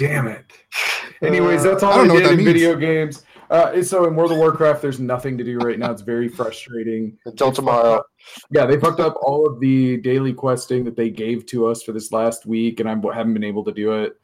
damn 0.00 0.26
it. 0.28 0.44
Anyways, 1.22 1.62
that's 1.62 1.82
all 1.82 1.92
I 1.92 2.02
I, 2.04 2.06
know 2.06 2.16
did 2.18 2.26
in 2.30 2.36
means. 2.38 2.46
video 2.46 2.74
games. 2.76 3.24
Uh, 3.50 3.82
so 3.82 4.06
in 4.06 4.14
World 4.14 4.30
of 4.32 4.38
Warcraft, 4.38 4.80
there's 4.80 5.00
nothing 5.00 5.36
to 5.36 5.44
do 5.44 5.58
right 5.58 5.78
now. 5.78 5.90
It's 5.90 6.02
very 6.02 6.28
frustrating. 6.28 7.18
until 7.26 7.52
tomorrow. 7.52 7.96
up- 7.96 8.06
Yeah, 8.50 8.64
they 8.64 8.78
fucked 8.78 9.00
up 9.00 9.16
all 9.22 9.46
of 9.46 9.60
the 9.60 9.96
daily 9.98 10.32
questing 10.32 10.84
that 10.84 10.96
they 10.96 11.10
gave 11.10 11.46
to 11.46 11.66
us 11.66 11.82
for 11.82 11.92
this 11.92 12.12
last 12.12 12.46
week, 12.46 12.80
and 12.80 12.88
I 12.88 12.92
haven't 13.14 13.34
been 13.34 13.44
able 13.44 13.64
to 13.64 13.72
do 13.72 13.92
it. 14.04 14.14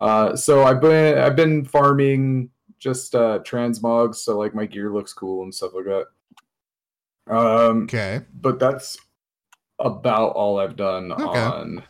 Uh, 0.00 0.36
so 0.36 0.62
I've 0.64 0.80
been 0.80 1.18
I've 1.18 1.36
been 1.36 1.64
farming 1.64 2.50
just 2.78 3.14
uh, 3.14 3.40
transmogs, 3.40 4.16
so 4.16 4.38
like 4.38 4.54
my 4.54 4.66
gear 4.66 4.92
looks 4.92 5.12
cool 5.12 5.42
and 5.42 5.54
stuff 5.54 5.72
like 5.74 5.84
that. 5.86 6.06
Um, 7.34 7.82
Okay, 7.84 8.20
but 8.40 8.58
that's 8.58 8.96
about 9.78 10.28
all 10.32 10.58
I've 10.60 10.76
done 10.76 11.12
Okay. 11.12 11.22
on 11.40 11.82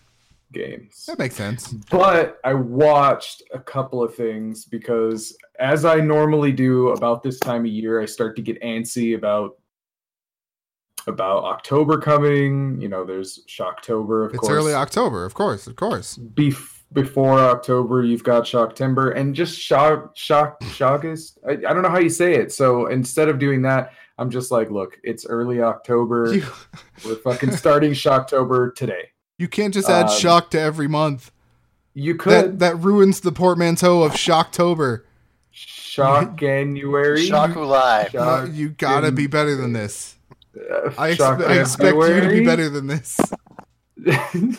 games. 0.57 1.05
that 1.07 1.19
makes 1.19 1.35
sense. 1.37 1.69
But 1.91 2.39
I 2.45 2.55
watched 2.55 3.43
a 3.53 3.59
couple 3.59 4.03
of 4.03 4.15
things 4.15 4.65
because, 4.65 5.37
as 5.59 5.85
I 5.85 5.97
normally 5.97 6.53
do 6.53 6.89
about 6.89 7.23
this 7.23 7.39
time 7.41 7.63
of 7.63 7.71
year, 7.71 8.01
I 8.01 8.07
start 8.07 8.37
to 8.37 8.43
get 8.43 8.61
antsy 8.63 9.15
about 9.17 9.53
about 11.07 11.45
October 11.45 11.99
coming. 12.01 12.81
You 12.81 12.89
know, 12.89 13.05
there's 13.05 13.45
Shocktober, 13.49 14.27
of 14.27 14.33
It's 14.33 14.41
course. 14.41 14.51
early 14.53 14.75
October, 14.75 15.25
of 15.25 15.35
course, 15.35 15.67
of 15.67 15.77
course. 15.77 16.19
Bef- 16.19 16.83
before 16.93 17.39
October, 17.39 18.05
you've 18.05 18.25
got 18.25 18.47
Shock 18.47 18.75
Timber 18.75 19.11
and 19.11 19.35
just 19.35 19.59
Shock 19.59 20.17
Shock 20.17 20.61
Shockist. 20.63 21.39
I, 21.47 21.53
I 21.53 21.73
don't 21.75 21.83
know 21.83 21.89
how 21.91 21.99
you 21.99 22.09
say 22.11 22.35
it. 22.35 22.53
So 22.53 22.87
instead 22.87 23.29
of 23.29 23.39
doing 23.39 23.63
that, 23.63 23.93
I'm 24.19 24.31
just 24.31 24.51
like, 24.51 24.71
look, 24.71 24.99
it's 25.05 25.27
early 25.27 25.61
October. 25.61 26.35
You, 26.35 26.47
We're 27.05 27.17
fucking 27.17 27.53
starting 27.53 27.93
Shocktober 28.05 28.75
today. 28.75 29.11
You 29.39 29.49
can't 29.49 29.73
just 29.75 29.89
add 29.89 30.07
Um, 30.07 30.19
shock 30.19 30.51
to 30.51 30.61
every 30.61 30.89
month. 30.89 31.31
You 31.95 32.15
That 32.15 32.19
could 32.19 32.59
that 32.61 32.77
ruins 32.79 33.21
the 33.21 33.33
portmanteau 33.33 34.03
of 34.03 34.13
Shocktober. 34.13 35.03
Shock 35.51 36.37
January. 36.37 37.27
Shokulai. 37.27 38.13
No, 38.13 38.45
you 38.45 38.69
gotta 38.71 39.11
be 39.13 39.27
better 39.27 39.57
than 39.57 39.73
this. 39.73 40.17
uh, 40.55 40.91
I, 40.99 41.13
expe- 41.13 41.47
I 41.47 41.61
expect 41.61 41.97
you 41.97 42.21
to 42.21 42.29
be 42.29 42.45
better 42.45 42.69
than 42.69 42.87
this. 42.87 43.19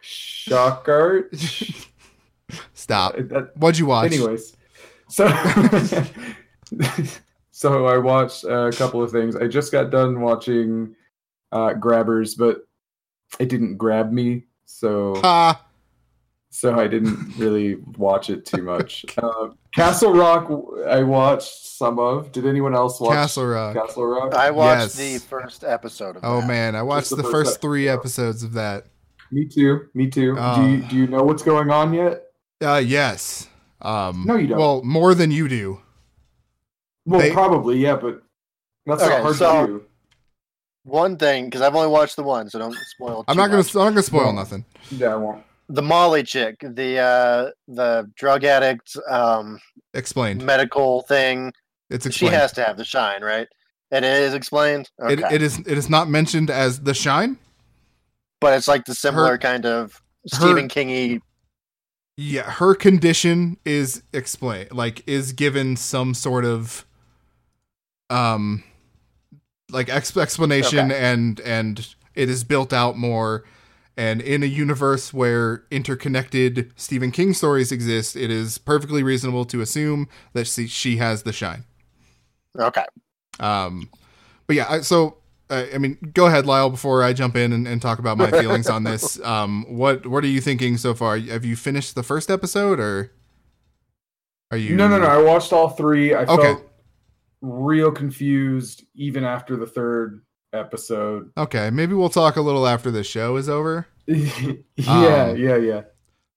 Shock 0.00 0.88
art. 0.88 1.34
Stop. 2.74 3.16
That- 3.16 3.56
What'd 3.56 3.78
you 3.78 3.86
watch? 3.86 4.12
Anyways, 4.12 4.56
so 5.08 5.26
so 7.50 7.86
I 7.86 7.98
watched 7.98 8.44
a 8.44 8.70
couple 8.76 9.02
of 9.02 9.10
things. 9.10 9.36
I 9.36 9.46
just 9.48 9.72
got 9.72 9.90
done 9.90 10.20
watching 10.20 10.94
uh, 11.50 11.74
Grabbers, 11.74 12.34
but 12.34 12.66
it 13.38 13.48
didn't 13.48 13.76
grab 13.76 14.12
me, 14.12 14.44
so 14.66 15.14
Ha! 15.22 15.64
so 16.50 16.78
I 16.78 16.86
didn't 16.86 17.36
really 17.38 17.76
watch 17.96 18.30
it 18.30 18.44
too 18.46 18.62
much. 18.62 19.04
Uh, 19.18 19.48
Castle 19.74 20.12
Rock, 20.12 20.50
I 20.86 21.02
watched 21.02 21.64
some 21.64 21.98
of. 21.98 22.30
Did 22.30 22.44
anyone 22.46 22.74
else 22.74 23.00
watch 23.00 23.14
Castle 23.14 23.46
Rock. 23.46 23.74
Castle 23.74 24.04
Rock? 24.04 24.34
I 24.34 24.50
watched 24.50 24.98
Yes. 24.98 25.18
the 25.22 25.26
first 25.26 25.64
episode 25.64 26.16
of 26.16 26.24
Oh 26.24 26.40
that. 26.42 26.46
man, 26.46 26.76
I 26.76 26.82
watched 26.82 27.08
the 27.08 27.16
the, 27.16 27.22
first 27.22 27.32
first 27.52 27.60
three 27.62 27.88
episodes 27.88 28.42
of 28.42 28.52
that. 28.52 28.88
me 29.30 29.46
too. 29.46 29.88
Me 29.94 30.08
too. 30.10 30.34
Do 30.34 30.68
you 30.70 30.76
do 30.82 30.96
you 30.96 31.06
know 31.06 31.22
what's 31.22 31.42
going 31.42 31.70
on 31.70 31.94
yet? 31.94 32.24
Uh, 32.62 32.82
yes. 32.84 33.48
Um, 33.80 34.24
No, 34.26 34.36
you 34.36 34.46
don't. 34.48 34.58
Well, 34.58 34.82
more 34.84 35.14
than 35.14 35.30
you 35.30 35.48
do. 35.48 35.80
Well, 37.06 37.20
They- 37.20 37.32
probably 37.32 37.78
yeah, 37.78 37.96
but 37.96 38.22
that's 38.84 39.02
Okay, 39.02 39.10
not 39.14 39.22
hard 39.22 39.36
so- 39.36 39.66
to 39.66 39.72
do. 39.72 39.84
One 40.84 41.16
thing, 41.16 41.44
because 41.44 41.60
I've 41.60 41.74
only 41.76 41.88
watched 41.88 42.16
the 42.16 42.22
one, 42.24 42.50
so 42.50 42.58
don't 42.58 42.74
spoil. 42.74 43.24
I'm 43.28 43.36
not 43.36 43.46
gonna. 43.46 43.58
much. 43.58 43.74
I'm 43.74 43.80
not 43.84 43.90
gonna 43.90 44.02
spoil 44.02 44.32
nothing. 44.32 44.64
Yeah, 44.90 45.12
I 45.12 45.16
won't. 45.16 45.44
The 45.68 45.82
Molly 45.82 46.22
chick, 46.24 46.56
the 46.60 46.98
uh, 46.98 47.50
the 47.68 48.10
drug 48.16 48.42
addict, 48.44 48.96
um, 49.08 49.60
Explained. 49.94 50.44
medical 50.44 51.02
thing. 51.02 51.52
It's 51.88 52.10
She 52.12 52.26
has 52.26 52.52
to 52.54 52.64
have 52.64 52.76
the 52.76 52.84
shine, 52.84 53.22
right? 53.22 53.46
And 53.92 54.04
it 54.04 54.22
is 54.22 54.34
explained. 54.34 54.90
Okay. 55.00 55.12
It, 55.12 55.32
it 55.34 55.42
is. 55.42 55.58
It 55.60 55.78
is 55.78 55.88
not 55.88 56.08
mentioned 56.08 56.50
as 56.50 56.80
the 56.80 56.94
shine. 56.94 57.36
but 58.40 58.54
it's 58.54 58.66
like 58.66 58.84
the 58.86 58.94
similar 58.94 59.32
Her- 59.32 59.38
kind 59.38 59.64
of 59.66 60.02
Stephen 60.26 60.68
Kingy. 60.68 61.20
Yeah, 62.16 62.42
her 62.42 62.74
condition 62.74 63.56
is 63.64 64.02
explained. 64.12 64.72
Like, 64.72 65.02
is 65.08 65.32
given 65.32 65.76
some 65.76 66.12
sort 66.12 66.44
of, 66.44 66.84
um, 68.10 68.62
like 69.72 69.88
ex- 69.88 70.16
explanation, 70.16 70.92
Okay. 70.92 71.00
and 71.00 71.40
and 71.40 71.94
it 72.14 72.28
is 72.30 72.44
built 72.44 72.72
out 72.72 72.96
more. 72.96 73.44
And 73.94 74.22
in 74.22 74.42
a 74.42 74.46
universe 74.46 75.12
where 75.12 75.64
interconnected 75.70 76.72
Stephen 76.76 77.10
King 77.10 77.34
stories 77.34 77.70
exist, 77.70 78.16
it 78.16 78.30
is 78.30 78.56
perfectly 78.56 79.02
reasonable 79.02 79.44
to 79.44 79.60
assume 79.60 80.08
that 80.32 80.46
she, 80.46 80.66
she 80.66 80.96
has 80.96 81.24
the 81.24 81.32
shine. 81.32 81.64
Okay. 82.58 82.86
Um, 83.38 83.90
but 84.46 84.56
yeah, 84.56 84.66
I, 84.70 84.80
so 84.80 85.18
uh, 85.50 85.66
I 85.74 85.76
mean, 85.76 85.98
go 86.14 86.24
ahead, 86.26 86.46
Lyle, 86.46 86.70
before 86.70 87.02
I 87.02 87.12
jump 87.12 87.36
in 87.36 87.52
and, 87.52 87.68
and 87.68 87.82
talk 87.82 87.98
about 87.98 88.16
my 88.16 88.30
feelings 88.30 88.68
on 88.70 88.84
this. 88.84 89.20
Um, 89.24 89.66
what 89.68 90.06
what 90.06 90.24
are 90.24 90.28
you 90.28 90.40
thinking 90.40 90.78
so 90.78 90.94
far? 90.94 91.18
Have 91.18 91.44
you 91.44 91.54
finished 91.54 91.94
the 91.94 92.02
first 92.02 92.30
episode, 92.30 92.80
or 92.80 93.12
are 94.50 94.56
you? 94.56 94.74
No, 94.74 94.88
no, 94.88 94.98
no. 94.98 95.06
I 95.06 95.18
watched 95.18 95.52
all 95.52 95.68
three. 95.68 96.14
I 96.14 96.22
Okay. 96.24 96.42
felt 96.54 96.71
real 97.42 97.90
confused 97.90 98.84
even 98.94 99.24
after 99.24 99.56
the 99.56 99.66
third 99.66 100.22
episode. 100.52 101.30
Okay, 101.36 101.70
maybe 101.70 101.94
we'll 101.94 102.08
talk 102.08 102.36
a 102.36 102.40
little 102.40 102.66
after 102.66 102.90
the 102.90 103.04
show 103.04 103.36
is 103.36 103.48
over. 103.48 103.86
yeah, 104.06 104.54
Um, 104.88 105.36
yeah, 105.36 105.56
yeah. 105.56 105.82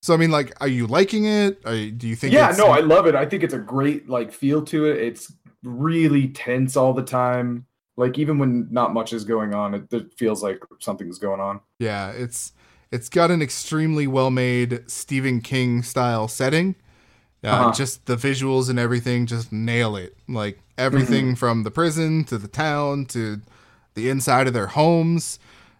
So 0.02 0.14
I 0.14 0.18
mean, 0.18 0.30
like, 0.30 0.52
are 0.60 0.68
you 0.68 0.86
liking 0.86 1.24
it? 1.24 1.60
Are 1.64 1.74
you, 1.74 1.90
do 1.90 2.06
you 2.06 2.16
think? 2.16 2.32
Yeah, 2.32 2.50
it's, 2.50 2.58
no, 2.58 2.68
I 2.68 2.80
love 2.80 3.06
it. 3.06 3.14
I 3.14 3.24
think 3.24 3.42
it's 3.42 3.54
a 3.54 3.58
great 3.58 4.08
like 4.08 4.32
feel 4.32 4.62
to 4.66 4.86
it. 4.86 4.98
It's 4.98 5.32
really 5.62 6.28
tense 6.28 6.76
all 6.76 6.92
the 6.92 7.02
time. 7.02 7.66
Like 7.96 8.18
even 8.18 8.38
when 8.38 8.68
not 8.70 8.92
much 8.92 9.12
is 9.12 9.24
going 9.24 9.54
on, 9.54 9.74
it, 9.74 9.92
it 9.92 10.12
feels 10.12 10.42
like 10.42 10.60
something's 10.80 11.18
going 11.18 11.40
on. 11.40 11.60
Yeah, 11.78 12.10
it's 12.10 12.52
it's 12.92 13.08
got 13.08 13.30
an 13.30 13.42
extremely 13.42 14.06
well 14.06 14.30
made 14.30 14.84
Stephen 14.88 15.40
King 15.40 15.82
style 15.82 16.28
setting. 16.28 16.76
Uh, 17.46 17.50
Uh-huh. 17.50 17.72
Just 17.72 18.06
the 18.06 18.16
visuals 18.16 18.68
and 18.68 18.78
everything 18.78 19.24
just 19.26 19.52
nail 19.52 19.96
it. 19.96 20.16
Like 20.28 20.58
everything 20.76 21.26
Mm-hmm. 21.26 21.34
from 21.34 21.62
the 21.62 21.70
prison 21.70 22.24
to 22.24 22.36
the 22.38 22.48
town 22.48 23.06
to 23.06 23.40
the 23.94 24.08
inside 24.10 24.46
of 24.48 24.52
their 24.52 24.66
homes. 24.66 25.38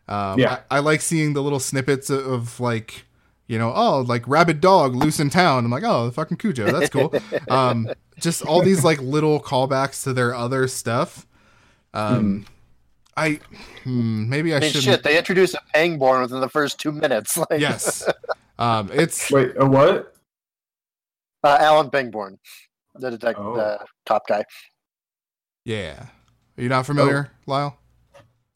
Um, 0.09 0.39
Yeah. 0.39 0.61
I, 0.71 0.77
I 0.77 0.79
like 0.79 1.01
seeing 1.01 1.33
the 1.35 1.43
little 1.43 1.61
snippets 1.61 2.09
of, 2.09 2.27
of 2.27 2.61
like, 2.61 3.05
you 3.49 3.59
know, 3.59 3.73
oh, 3.75 4.01
like 4.01 4.27
rabid 4.29 4.61
dog 4.61 4.95
loose 4.95 5.19
in 5.21 5.29
town. 5.31 5.65
I'm 5.65 5.71
like, 5.71 5.85
oh, 5.85 6.11
fucking 6.11 6.37
Cujo, 6.39 6.71
that's 6.71 6.89
cool. 6.91 7.13
um, 7.49 7.89
just 8.21 8.43
all 8.45 8.63
these 8.63 8.83
like 8.85 9.01
little 9.01 9.41
callbacks 9.41 10.03
to 10.05 10.13
their 10.13 10.35
other 10.35 10.67
stuff. 10.69 11.27
Um, 11.95 12.47
I 13.17 13.41
hmm, 13.85 14.29
maybe 14.29 14.53
I, 14.53 14.59
I 14.59 14.61
mean, 14.61 14.69
shouldn't. 14.71 14.85
shit, 14.85 15.03
they 15.03 15.17
introduced 15.17 15.55
a 15.55 15.61
Pangborn 15.75 16.21
within 16.23 16.41
the 16.41 16.49
first 16.49 16.79
two 16.79 16.93
minutes. 16.93 17.37
Like, 17.51 17.61
Yes. 17.61 18.07
Um, 18.59 18.91
it's 18.93 19.31
Wait, 19.31 19.53
a 19.57 19.65
what? 19.67 20.16
Uh, 21.47 21.59
Alan 21.61 21.91
Pangborn, 21.91 22.39
the 22.97 23.11
detective, 23.11 23.45
Oh. 23.47 23.55
uh, 23.57 23.79
cop 24.07 24.27
guy. 24.27 24.45
yeah. 25.65 26.07
Are 26.59 26.63
you 26.63 26.69
not 26.71 26.87
familiar, 26.87 27.31
Lyle? 27.47 27.77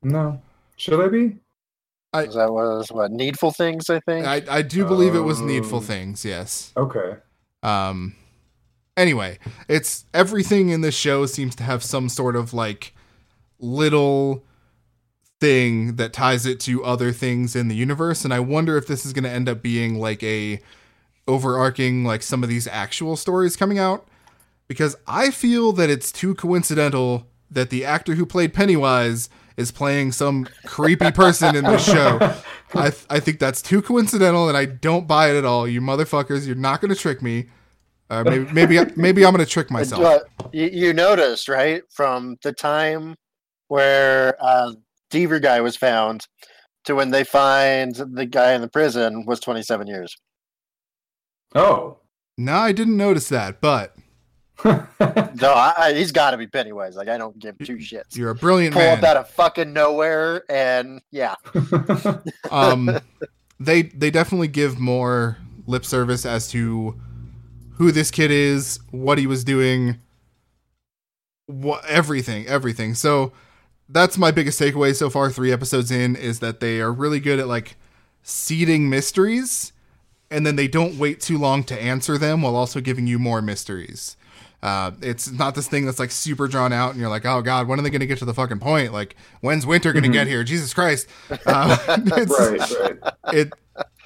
No. 0.03 0.41
Should 0.77 1.01
I 1.05 1.09
be? 1.09 1.37
I- 2.15 2.25
Is 2.25 2.35
that 2.35 2.51
was 2.53 2.91
what 2.91 3.11
Needful 3.13 3.53
Things? 3.53 3.91
I 3.91 4.01
think. 4.01 4.27
I, 4.27 4.43
I 4.49 4.63
do 4.63 4.85
believe 4.87 5.15
it 5.15 5.21
was 5.21 5.41
Needful 5.41 5.79
Oh. 5.79 5.83
Things. 5.83 6.25
Yes. 6.25 6.73
Okay. 6.77 7.17
Um. 7.63 8.15
Anyway, 8.97 9.39
it's 9.69 10.05
everything 10.15 10.71
in 10.71 10.81
this 10.81 10.97
show 10.97 11.27
seems 11.27 11.55
to 11.57 11.63
have 11.63 11.83
some 11.85 12.09
sort 12.09 12.37
of 12.37 12.53
like 12.55 12.95
little 13.59 14.43
thing 15.41 15.97
that 15.97 16.13
ties 16.13 16.47
it 16.47 16.59
to 16.61 16.83
other 16.85 17.13
things 17.13 17.55
in 17.55 17.69
the 17.69 17.75
universe, 17.77 18.25
and 18.25 18.33
I 18.35 18.41
wonder 18.41 18.77
if 18.77 18.87
this 18.87 19.05
is 19.07 19.13
going 19.13 19.25
to 19.25 19.31
end 19.31 19.49
up 19.49 19.63
being 19.63 19.95
like 19.99 20.23
a 20.23 20.61
overarching 21.31 22.05
like 22.05 22.23
some 22.23 22.43
of 22.43 22.49
these 22.49 22.67
actual 22.67 23.17
stories 23.17 23.57
coming 23.57 23.79
out 23.79 24.07
because 24.69 24.97
I 25.07 25.31
feel 25.31 25.73
that 25.73 25.91
it's 25.91 26.13
too 26.13 26.35
coincidental 26.35 27.27
that 27.51 27.71
the 27.71 27.85
actor 27.85 28.15
who 28.15 28.27
played 28.27 28.53
Pennywise 28.53 29.29
is 29.57 29.71
playing 29.71 30.13
some 30.13 30.47
creepy 30.67 31.11
person 31.11 31.57
in 31.57 31.65
the 31.65 31.79
show. 31.79 32.19
I 32.75 32.91
th- 32.91 33.07
I 33.11 33.21
think 33.21 33.39
that's 33.39 33.63
too 33.63 33.83
coincidental, 33.83 34.49
and 34.49 34.57
I 34.57 34.65
don't 34.67 35.07
buy 35.07 35.31
it 35.31 35.37
at 35.37 35.45
all. 35.45 35.67
You 35.67 35.81
motherfuckers, 35.81 36.47
you're 36.47 36.57
not 36.57 36.81
going 36.81 36.95
to 36.95 37.01
trick 37.01 37.21
me. 37.21 37.49
Uh, 38.09 38.25
maybe 38.25 38.53
maybe 38.53 38.93
maybe 38.97 39.25
I'm 39.25 39.35
going 39.35 39.45
to 39.45 39.51
trick 39.51 39.71
myself. 39.71 40.03
Uh, 40.03 40.21
you, 40.53 40.67
you 40.67 40.93
noticed, 40.93 41.49
right, 41.49 41.83
from 41.91 42.37
the 42.43 42.53
time 42.53 43.17
where 43.69 44.37
uh, 44.41 44.73
Deaver 45.11 45.43
guy 45.43 45.61
was 45.61 45.77
found 45.77 46.27
to 46.85 46.95
when 46.95 47.11
they 47.11 47.25
find 47.25 47.95
the 47.95 48.27
guy 48.27 48.55
in 48.55 48.61
the 48.61 48.69
prison 48.69 49.25
was 49.27 49.41
27 49.41 49.87
years. 49.87 50.17
Oh. 51.55 51.99
No, 52.39 52.55
I 52.55 52.73
didn't 52.73 52.97
notice 52.97 53.29
that, 53.29 53.61
but 53.61 53.95
No, 54.65 54.85
I, 55.01 55.75
I, 55.79 55.95
he's 55.95 56.13
got 56.13 56.33
to 56.33 56.37
be 56.37 56.47
Pennywise. 56.47 56.97
Like 56.97 57.09
I 57.09 57.17
don't 57.19 57.39
give 57.39 57.57
two 57.59 57.77
shits. 57.77 58.17
you're 58.17 58.31
a 58.31 58.35
brilliant 58.35 58.75
Pull 58.75 58.83
up 58.83 59.01
man. 59.01 59.11
out 59.11 59.17
of 59.17 59.31
fucking 59.31 59.73
nowhere, 59.73 60.45
and 60.51 61.01
yeah, 61.11 61.35
um, 62.51 62.99
they 63.59 63.83
they 63.83 64.11
definitely 64.11 64.49
give 64.49 64.79
more 64.79 65.39
lip 65.67 65.85
service 65.85 66.27
as 66.27 66.49
to 66.51 66.99
who 67.75 67.91
this 67.91 68.11
kid 68.11 68.31
is, 68.31 68.81
what 68.91 69.17
he 69.19 69.27
was 69.27 69.45
doing, 69.45 69.99
what 71.47 71.85
everything, 71.87 72.47
everything. 72.47 72.95
So 72.95 73.33
that's 73.89 74.19
my 74.19 74.31
biggest 74.31 74.61
takeaway 74.61 74.95
so 74.95 75.09
far. 75.09 75.31
Three 75.31 75.53
episodes 75.53 75.91
in 75.91 76.17
is 76.17 76.41
that 76.41 76.61
they 76.61 76.81
are 76.81 76.93
really 76.93 77.21
good 77.21 77.39
at 77.39 77.49
like 77.49 77.77
seeding 78.23 78.91
mysteries, 78.91 79.73
and 80.31 80.47
then 80.47 80.57
they 80.57 80.69
don't 80.69 80.97
wait 80.97 81.21
too 81.21 81.39
long 81.39 81.65
to 81.65 81.81
answer 81.81 82.19
them 82.19 82.43
while 82.43 82.57
also 82.57 82.81
giving 82.81 83.07
you 83.07 83.19
more 83.19 83.43
mysteries. 83.43 84.17
Uh, 84.63 84.91
it's 85.01 85.31
not 85.31 85.55
this 85.55 85.69
thing 85.69 85.87
that's 85.87 85.99
like 85.99 86.11
super 86.11 86.47
drawn 86.47 86.73
out, 86.73 86.91
and 86.91 87.01
you're 87.01 87.09
like, 87.09 87.25
oh 87.25 87.41
god, 87.41 87.67
when 87.67 87.79
are 87.79 87.83
they 87.83 87.91
going 87.91 88.01
to 88.01 88.07
get 88.07 88.19
to 88.19 88.25
the 88.25 88.35
fucking 88.35 88.59
point? 88.59 88.93
Like, 88.93 89.17
when's 89.41 89.67
winter 89.67 89.93
going 89.93 90.05
to 90.05 90.11
get 90.11 90.27
here? 90.27 90.45
Jesus 90.45 90.75
Christ! 90.75 91.09
Uh, 91.47 91.77
it's, 92.17 92.39
right, 92.39 93.03
right. 93.05 93.35
it 93.35 93.53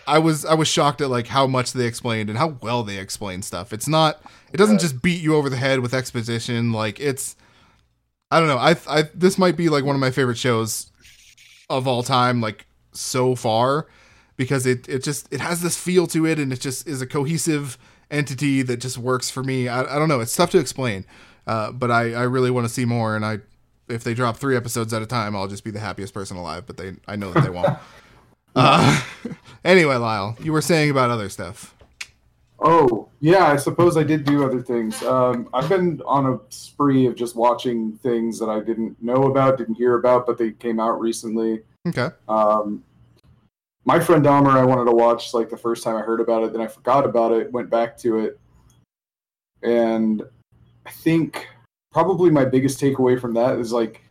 I 0.06 0.18
was 0.18 0.44
I 0.44 0.54
was 0.54 0.68
shocked 0.68 1.00
at 1.00 1.10
like 1.10 1.26
how 1.26 1.46
much 1.46 1.72
they 1.72 1.86
explained 1.86 2.28
and 2.28 2.38
how 2.38 2.58
well 2.62 2.82
they 2.82 2.98
explain 2.98 3.42
stuff. 3.42 3.72
It's 3.72 3.88
not 3.88 4.20
it 4.52 4.56
doesn't 4.56 4.80
just 4.80 5.02
beat 5.02 5.20
you 5.20 5.34
over 5.34 5.48
the 5.48 5.56
head 5.56 5.80
with 5.80 5.94
exposition 5.94 6.72
like 6.72 7.00
it's 7.00 7.36
I 8.30 8.38
don't 8.38 8.48
know. 8.48 8.58
I 8.58 8.76
I 8.88 9.02
this 9.14 9.38
might 9.38 9.56
be 9.56 9.68
like 9.68 9.84
one 9.84 9.96
of 9.96 10.00
my 10.00 10.10
favorite 10.10 10.38
shows 10.38 10.90
of 11.70 11.88
all 11.88 12.02
time 12.02 12.40
like 12.40 12.66
so 12.92 13.34
far 13.34 13.86
because 14.36 14.66
it 14.66 14.88
it 14.88 15.02
just 15.02 15.32
it 15.32 15.40
has 15.40 15.62
this 15.62 15.76
feel 15.76 16.06
to 16.08 16.26
it 16.26 16.38
and 16.38 16.52
it 16.52 16.60
just 16.60 16.86
is 16.86 17.00
a 17.00 17.06
cohesive 17.06 17.78
entity 18.10 18.62
that 18.62 18.78
just 18.78 18.98
works 18.98 19.30
for 19.30 19.42
me. 19.42 19.68
I, 19.68 19.82
I 19.82 19.98
don't 19.98 20.08
know. 20.08 20.20
It's 20.20 20.34
tough 20.34 20.50
to 20.50 20.58
explain, 20.58 21.04
uh, 21.46 21.72
but 21.72 21.90
I 21.90 22.14
I 22.14 22.22
really 22.22 22.50
want 22.50 22.66
to 22.66 22.72
see 22.72 22.84
more. 22.84 23.16
And 23.16 23.24
I 23.24 23.40
if 23.88 24.04
they 24.04 24.14
drop 24.14 24.36
three 24.36 24.56
episodes 24.56 24.92
at 24.92 25.02
a 25.02 25.06
time, 25.06 25.36
I'll 25.36 25.48
just 25.48 25.64
be 25.64 25.70
the 25.70 25.80
happiest 25.80 26.14
person 26.14 26.36
alive. 26.36 26.66
But 26.66 26.76
they 26.76 26.94
I 27.06 27.16
know 27.16 27.32
that 27.32 27.44
they 27.44 27.50
won't. 27.50 27.78
uh, 28.56 29.02
anyway, 29.64 29.96
Lyle, 29.96 30.36
you 30.40 30.52
were 30.52 30.62
saying 30.62 30.90
about 30.90 31.10
other 31.10 31.28
stuff. 31.28 31.74
Oh, 32.60 33.08
yeah, 33.20 33.46
I 33.46 33.56
suppose 33.56 33.96
I 33.96 34.04
did 34.04 34.24
do 34.24 34.44
other 34.44 34.62
things. 34.62 35.02
Um, 35.02 35.48
I've 35.52 35.68
been 35.68 36.00
on 36.06 36.26
a 36.26 36.40
spree 36.48 37.06
of 37.06 37.14
just 37.14 37.36
watching 37.36 37.92
things 37.98 38.38
that 38.38 38.48
I 38.48 38.60
didn't 38.60 39.02
know 39.02 39.24
about, 39.24 39.58
didn't 39.58 39.74
hear 39.74 39.98
about, 39.98 40.24
but 40.24 40.38
they 40.38 40.52
came 40.52 40.80
out 40.80 40.98
recently. 40.98 41.62
Okay. 41.86 42.08
Um, 42.28 42.82
my 43.84 44.00
friend 44.00 44.24
Dahmer, 44.24 44.56
I 44.56 44.64
wanted 44.64 44.86
to 44.86 44.92
watch 44.92 45.34
like 45.34 45.50
the 45.50 45.56
first 45.56 45.82
time 45.82 45.96
I 45.96 46.00
heard 46.00 46.20
about 46.20 46.44
it, 46.44 46.52
then 46.52 46.62
I 46.62 46.66
forgot 46.66 47.04
about 47.04 47.32
it, 47.32 47.52
went 47.52 47.70
back 47.70 47.96
to 47.98 48.18
it, 48.18 48.38
and 49.62 50.22
I 50.86 50.90
think 50.90 51.48
probably 51.92 52.30
my 52.30 52.44
biggest 52.44 52.80
takeaway 52.80 53.20
from 53.20 53.34
that 53.34 53.58
is 53.58 53.72
like 53.72 54.02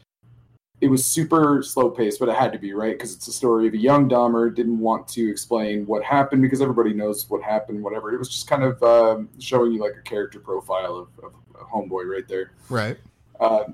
it 0.82 0.90
was 0.90 1.06
super 1.06 1.64
slow 1.64 1.90
paced, 1.90 2.20
but 2.20 2.28
it 2.28 2.36
had 2.36 2.52
to 2.52 2.60
be 2.60 2.74
right 2.74 2.94
because 2.98 3.16
it's 3.16 3.28
a 3.30 3.32
story 3.32 3.68
of 3.68 3.74
a 3.74 3.78
young 3.78 4.10
Dahmer 4.10 4.54
didn't 4.54 4.80
want 4.80 5.08
to 5.10 5.30
explain 5.30 5.86
what 5.86 6.04
happened 6.04 6.42
because 6.42 6.62
everybody 6.62 6.94
knows 6.94 7.30
what 7.30 7.42
happened. 7.42 7.82
Whatever, 7.82 8.14
it 8.14 8.18
was 8.18 8.28
just 8.28 8.48
kind 8.48 8.64
of 8.64 8.84
um, 8.84 9.30
showing 9.40 9.72
you 9.72 9.80
like 9.80 9.94
a 9.98 10.02
character 10.02 10.40
profile 10.40 10.96
of, 10.98 11.08
of 11.24 11.34
a 11.56 11.64
homeboy 11.64 12.12
right 12.12 12.28
there. 12.28 12.52
Right. 12.70 12.98
Uh, 13.40 13.66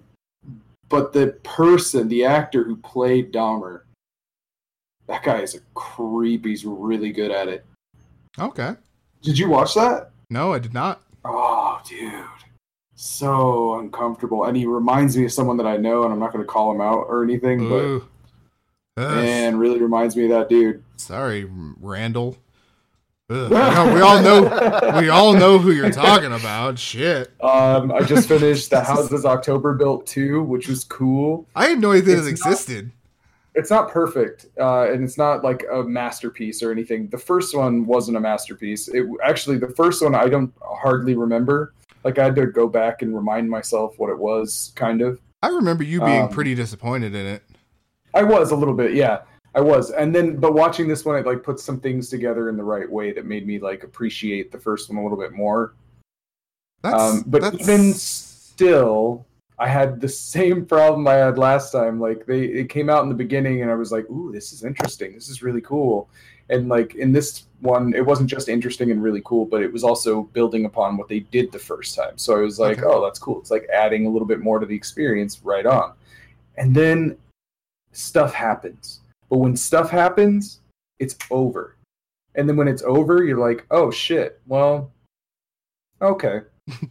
but 0.88 1.12
the 1.12 1.40
person, 1.44 2.08
the 2.10 2.26
actor 2.26 2.64
who 2.64 2.76
played 2.78 3.34
Dahmer, 3.34 3.82
that 5.10 5.24
guy 5.24 5.42
is 5.42 5.56
a 5.56 5.60
creep. 5.74 6.46
He's 6.46 6.64
really 6.66 7.12
good 7.12 7.32
at 7.32 7.50
it. 7.50 7.66
Okay. 8.40 8.76
Did 9.22 9.38
you 9.38 9.50
watch 9.50 9.74
that? 9.74 10.12
No, 10.30 10.54
I 10.54 10.60
did 10.60 10.74
not. 10.74 11.02
Oh, 11.26 11.82
dude. 11.86 12.14
So 12.96 13.80
uncomfortable. 13.80 14.46
And 14.46 14.56
he 14.56 14.66
reminds 14.66 15.18
me 15.18 15.26
of 15.26 15.34
someone 15.34 15.58
that 15.58 15.68
I 15.68 15.76
know, 15.78 16.04
and 16.04 16.14
I'm 16.14 16.20
not 16.20 16.32
going 16.32 16.44
to 16.44 16.48
call 16.50 16.72
him 16.72 16.80
out 16.80 17.06
or 17.10 17.24
anything, 17.24 17.62
Ooh. 17.62 18.00
but 18.96 19.04
Ugh. 19.04 19.16
man, 19.16 19.58
really 19.58 19.82
reminds 19.82 20.16
me 20.16 20.24
of 20.26 20.30
that 20.30 20.48
dude. 20.50 20.84
Sorry, 20.98 21.50
Randall. 21.82 22.38
Ugh. 23.32 23.52
We 23.52 24.02
all 24.02 24.22
know 24.22 25.00
we 25.00 25.10
all 25.10 25.34
know 25.34 25.60
who 25.60 25.72
you're 25.72 25.92
talking 25.92 26.32
about. 26.34 26.80
Shit. 26.80 27.32
Um, 27.42 27.92
I 27.92 28.02
just 28.02 28.28
finished 28.28 28.70
the 28.72 28.82
Houses 28.84 29.24
October 29.24 29.74
Built 29.74 30.08
2, 30.08 30.42
which 30.44 30.68
was 30.68 30.84
cool. 30.84 31.48
I 31.56 31.68
had 31.68 31.80
no 31.80 31.92
idea 31.92 32.16
this 32.16 32.28
It's 32.28 32.44
not- 32.44 32.52
existed. 32.52 32.92
It's 33.56 33.72
not 33.72 33.90
perfect, 33.90 34.46
uh, 34.60 34.92
and 34.92 35.04
it's 35.04 35.18
not 35.18 35.44
like 35.44 35.66
a 35.72 35.84
masterpiece 35.84 36.62
or 36.62 36.72
anything. 36.72 37.08
The 37.10 37.18
first 37.18 37.56
one 37.56 37.86
wasn't 37.86 38.16
a 38.18 38.20
masterpiece. 38.20 38.88
It 38.88 39.06
actually 39.24 39.58
the 39.58 39.70
first 39.70 40.02
one 40.04 40.16
I 40.16 40.30
don't 40.30 40.54
hardly 40.62 41.16
remember. 41.16 41.74
Like 42.04 42.20
I 42.20 42.26
had 42.26 42.36
to 42.36 42.46
go 42.46 42.68
back 42.68 43.02
and 43.02 43.14
remind 43.14 43.50
myself 43.50 43.98
what 43.98 44.10
it 44.10 44.18
was, 44.18 44.72
kind 44.76 45.02
of. 45.02 45.20
I 45.42 45.50
remember 45.50 45.84
you 45.84 46.00
being 46.00 46.24
Um, 46.24 46.30
pretty 46.30 46.56
disappointed 46.56 47.16
in 47.16 47.26
it. 47.26 47.44
I 48.14 48.24
was 48.24 48.52
a 48.52 48.56
little 48.56 48.74
bit, 48.74 48.94
yeah. 48.94 49.22
I 49.56 49.62
was. 49.62 49.92
And 49.92 50.14
then 50.14 50.38
but 50.38 50.54
watching 50.54 50.88
this 50.88 51.04
one 51.04 51.18
it 51.18 51.26
like 51.26 51.44
put 51.44 51.60
some 51.60 51.80
things 51.80 52.08
together 52.08 52.50
in 52.50 52.56
the 52.56 52.64
right 52.64 52.90
way 52.90 53.12
that 53.14 53.26
made 53.26 53.48
me 53.48 53.60
like 53.60 53.84
appreciate 53.84 54.52
the 54.52 54.60
first 54.60 54.90
one 54.90 54.98
a 55.00 55.04
little 55.04 55.18
bit 55.18 55.32
more. 55.34 55.74
That's, 56.84 57.02
Um 57.02 57.24
but 57.26 57.42
that's, 57.42 57.60
even 57.60 57.94
still 57.94 59.26
I 59.60 59.68
had 59.68 60.00
the 60.00 60.10
same 60.36 60.66
problem 60.66 61.08
I 61.08 61.16
had 61.16 61.38
last 61.38 61.72
time. 61.72 62.00
Like 62.00 62.26
they 62.26 62.46
it 62.46 62.70
came 62.70 62.90
out 62.90 63.04
in 63.04 63.10
the 63.10 63.16
beginning 63.16 63.62
and 63.62 63.70
I 63.70 63.76
was 63.76 63.92
like, 63.92 64.10
"Ooh, 64.10 64.32
this 64.32 64.54
is 64.54 64.64
interesting. 64.64 65.14
This 65.14 65.30
is 65.30 65.44
really 65.44 65.62
cool." 65.62 66.10
And 66.50 66.68
like 66.68 66.96
in 66.96 67.12
this 67.12 67.44
one, 67.60 67.94
it 67.94 68.06
wasn't 68.06 68.30
just 68.30 68.50
interesting 68.50 68.90
and 68.90 69.04
really 69.04 69.22
cool, 69.24 69.46
but 69.46 69.62
it 69.62 69.72
was 69.72 69.84
also 69.84 70.24
building 70.24 70.66
upon 70.66 70.98
what 70.98 71.08
they 71.08 71.20
did 71.20 71.52
the 71.52 71.60
first 71.60 71.96
time. 71.96 72.18
So 72.18 72.36
I 72.36 72.42
was 72.42 72.60
like, 72.60 72.80
Okay. 72.80 72.88
"Oh, 72.88 73.04
that's 73.04 73.20
cool." 73.20 73.40
It's 73.40 73.52
like 73.52 73.68
adding 73.72 74.06
a 74.06 74.10
little 74.10 74.28
bit 74.28 74.40
more 74.40 74.60
to 74.60 74.66
the 74.66 74.76
experience 74.76 75.42
right 75.44 75.66
on. 75.66 75.94
And 76.58 76.74
then 76.76 77.18
stuff 77.92 78.34
happens. 78.34 79.02
But 79.30 79.38
when 79.40 79.56
stuff 79.56 79.90
happens, 79.92 80.62
it's 81.00 81.16
over. 81.30 81.76
And 82.36 82.48
then 82.48 82.56
when 82.58 82.68
it's 82.68 82.84
over, 82.84 83.24
you're 83.24 83.38
like, 83.38 83.66
"Oh 83.72 83.92
shit. 83.92 84.40
Well, 84.48 84.92
okay. 86.02 86.42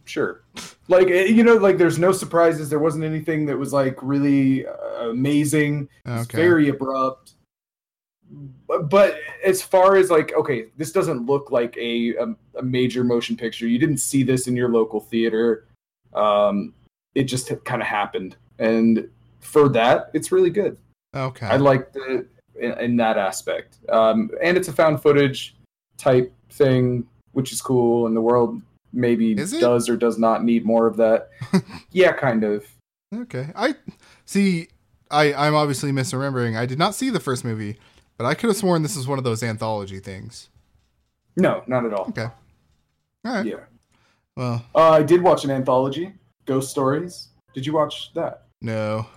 Sure." 0.05 0.43
like 0.87 1.07
eh, 1.07 1.25
you 1.25 1.43
know 1.43 1.55
like 1.55 1.77
there's 1.77 1.99
no 1.99 2.11
surprises. 2.11 2.69
There 2.69 2.79
wasn't 2.79 3.05
anything 3.05 3.45
that 3.45 3.57
was 3.57 3.71
like 3.71 3.97
really 4.01 4.65
uh, 4.65 5.09
amazing. 5.09 5.87
It's 6.05 6.23
okay. 6.23 6.37
very 6.37 6.69
abrupt. 6.69 7.33
But, 8.67 8.89
but 8.89 9.17
as 9.43 9.61
far 9.61 9.95
as 9.95 10.11
like 10.11 10.33
okay 10.33 10.65
this 10.77 10.91
doesn't 10.91 11.25
look 11.25 11.49
like 11.49 11.75
a, 11.77 12.15
a, 12.15 12.35
a 12.59 12.63
major 12.63 13.03
motion 13.03 13.37
picture. 13.37 13.67
You 13.67 13.79
didn't 13.79 13.97
see 13.97 14.23
this 14.23 14.47
in 14.47 14.55
your 14.55 14.69
local 14.69 14.99
theater. 14.99 15.65
Um, 16.13 16.73
it 17.15 17.23
just 17.23 17.51
kind 17.65 17.81
of 17.81 17.87
happened. 17.87 18.35
And 18.59 19.09
for 19.39 19.69
that 19.69 20.11
it's 20.13 20.31
really 20.31 20.49
good. 20.49 20.77
Okay. 21.15 21.47
i 21.47 21.55
liked 21.55 21.95
it 21.95 22.27
in, 22.59 22.71
in 22.73 22.97
that 22.97 23.17
aspect. 23.17 23.79
Um, 23.89 24.29
and 24.43 24.57
it's 24.57 24.67
a 24.67 24.73
found 24.73 25.01
footage 25.01 25.55
type 25.97 26.31
thing 26.51 27.05
which 27.33 27.51
is 27.51 27.61
cool 27.61 28.07
and 28.07 28.15
the 28.15 28.21
world 28.21 28.61
maybe 28.91 29.35
does 29.35 29.87
or 29.89 29.95
does 29.97 30.17
not 30.17 30.43
need 30.43 30.65
more 30.65 30.87
of 30.87 30.97
that 30.97 31.29
yeah 31.91 32.11
kind 32.11 32.43
of 32.43 32.65
Okay. 33.11 33.49
I 33.55 33.73
see. 34.25 34.67
I 35.09 35.33
I'm 35.33 35.55
obviously 35.55 35.91
misremembering. 35.91 36.55
I 36.55 36.67
did 36.67 36.77
not 36.77 36.93
see 36.93 37.09
the 37.09 37.19
first 37.19 37.43
movie, 37.43 37.79
but 38.17 38.25
I 38.25 38.35
could 38.35 38.49
have 38.49 38.57
sworn 38.57 38.83
this 38.83 38.95
is 38.95 39.07
one 39.07 39.17
of 39.17 39.23
those 39.23 39.41
anthology 39.41 39.99
things. 39.99 40.49
no 41.35 41.63
not 41.65 41.85
at 41.85 41.93
all 41.93 42.05
Okay. 42.09 42.27
All 43.25 43.33
right. 43.33 43.45
yeah 43.45 43.61
Well, 44.37 44.63
uh, 44.75 44.91
i 44.91 45.01
did 45.03 45.21
watch 45.23 45.43
an 45.43 45.49
anthology 45.51 46.13
ghost 46.45 46.69
stories 46.69 47.29
did 47.55 47.65
you 47.65 47.73
watch 47.73 48.13
that 48.13 48.43
no. 48.61 49.07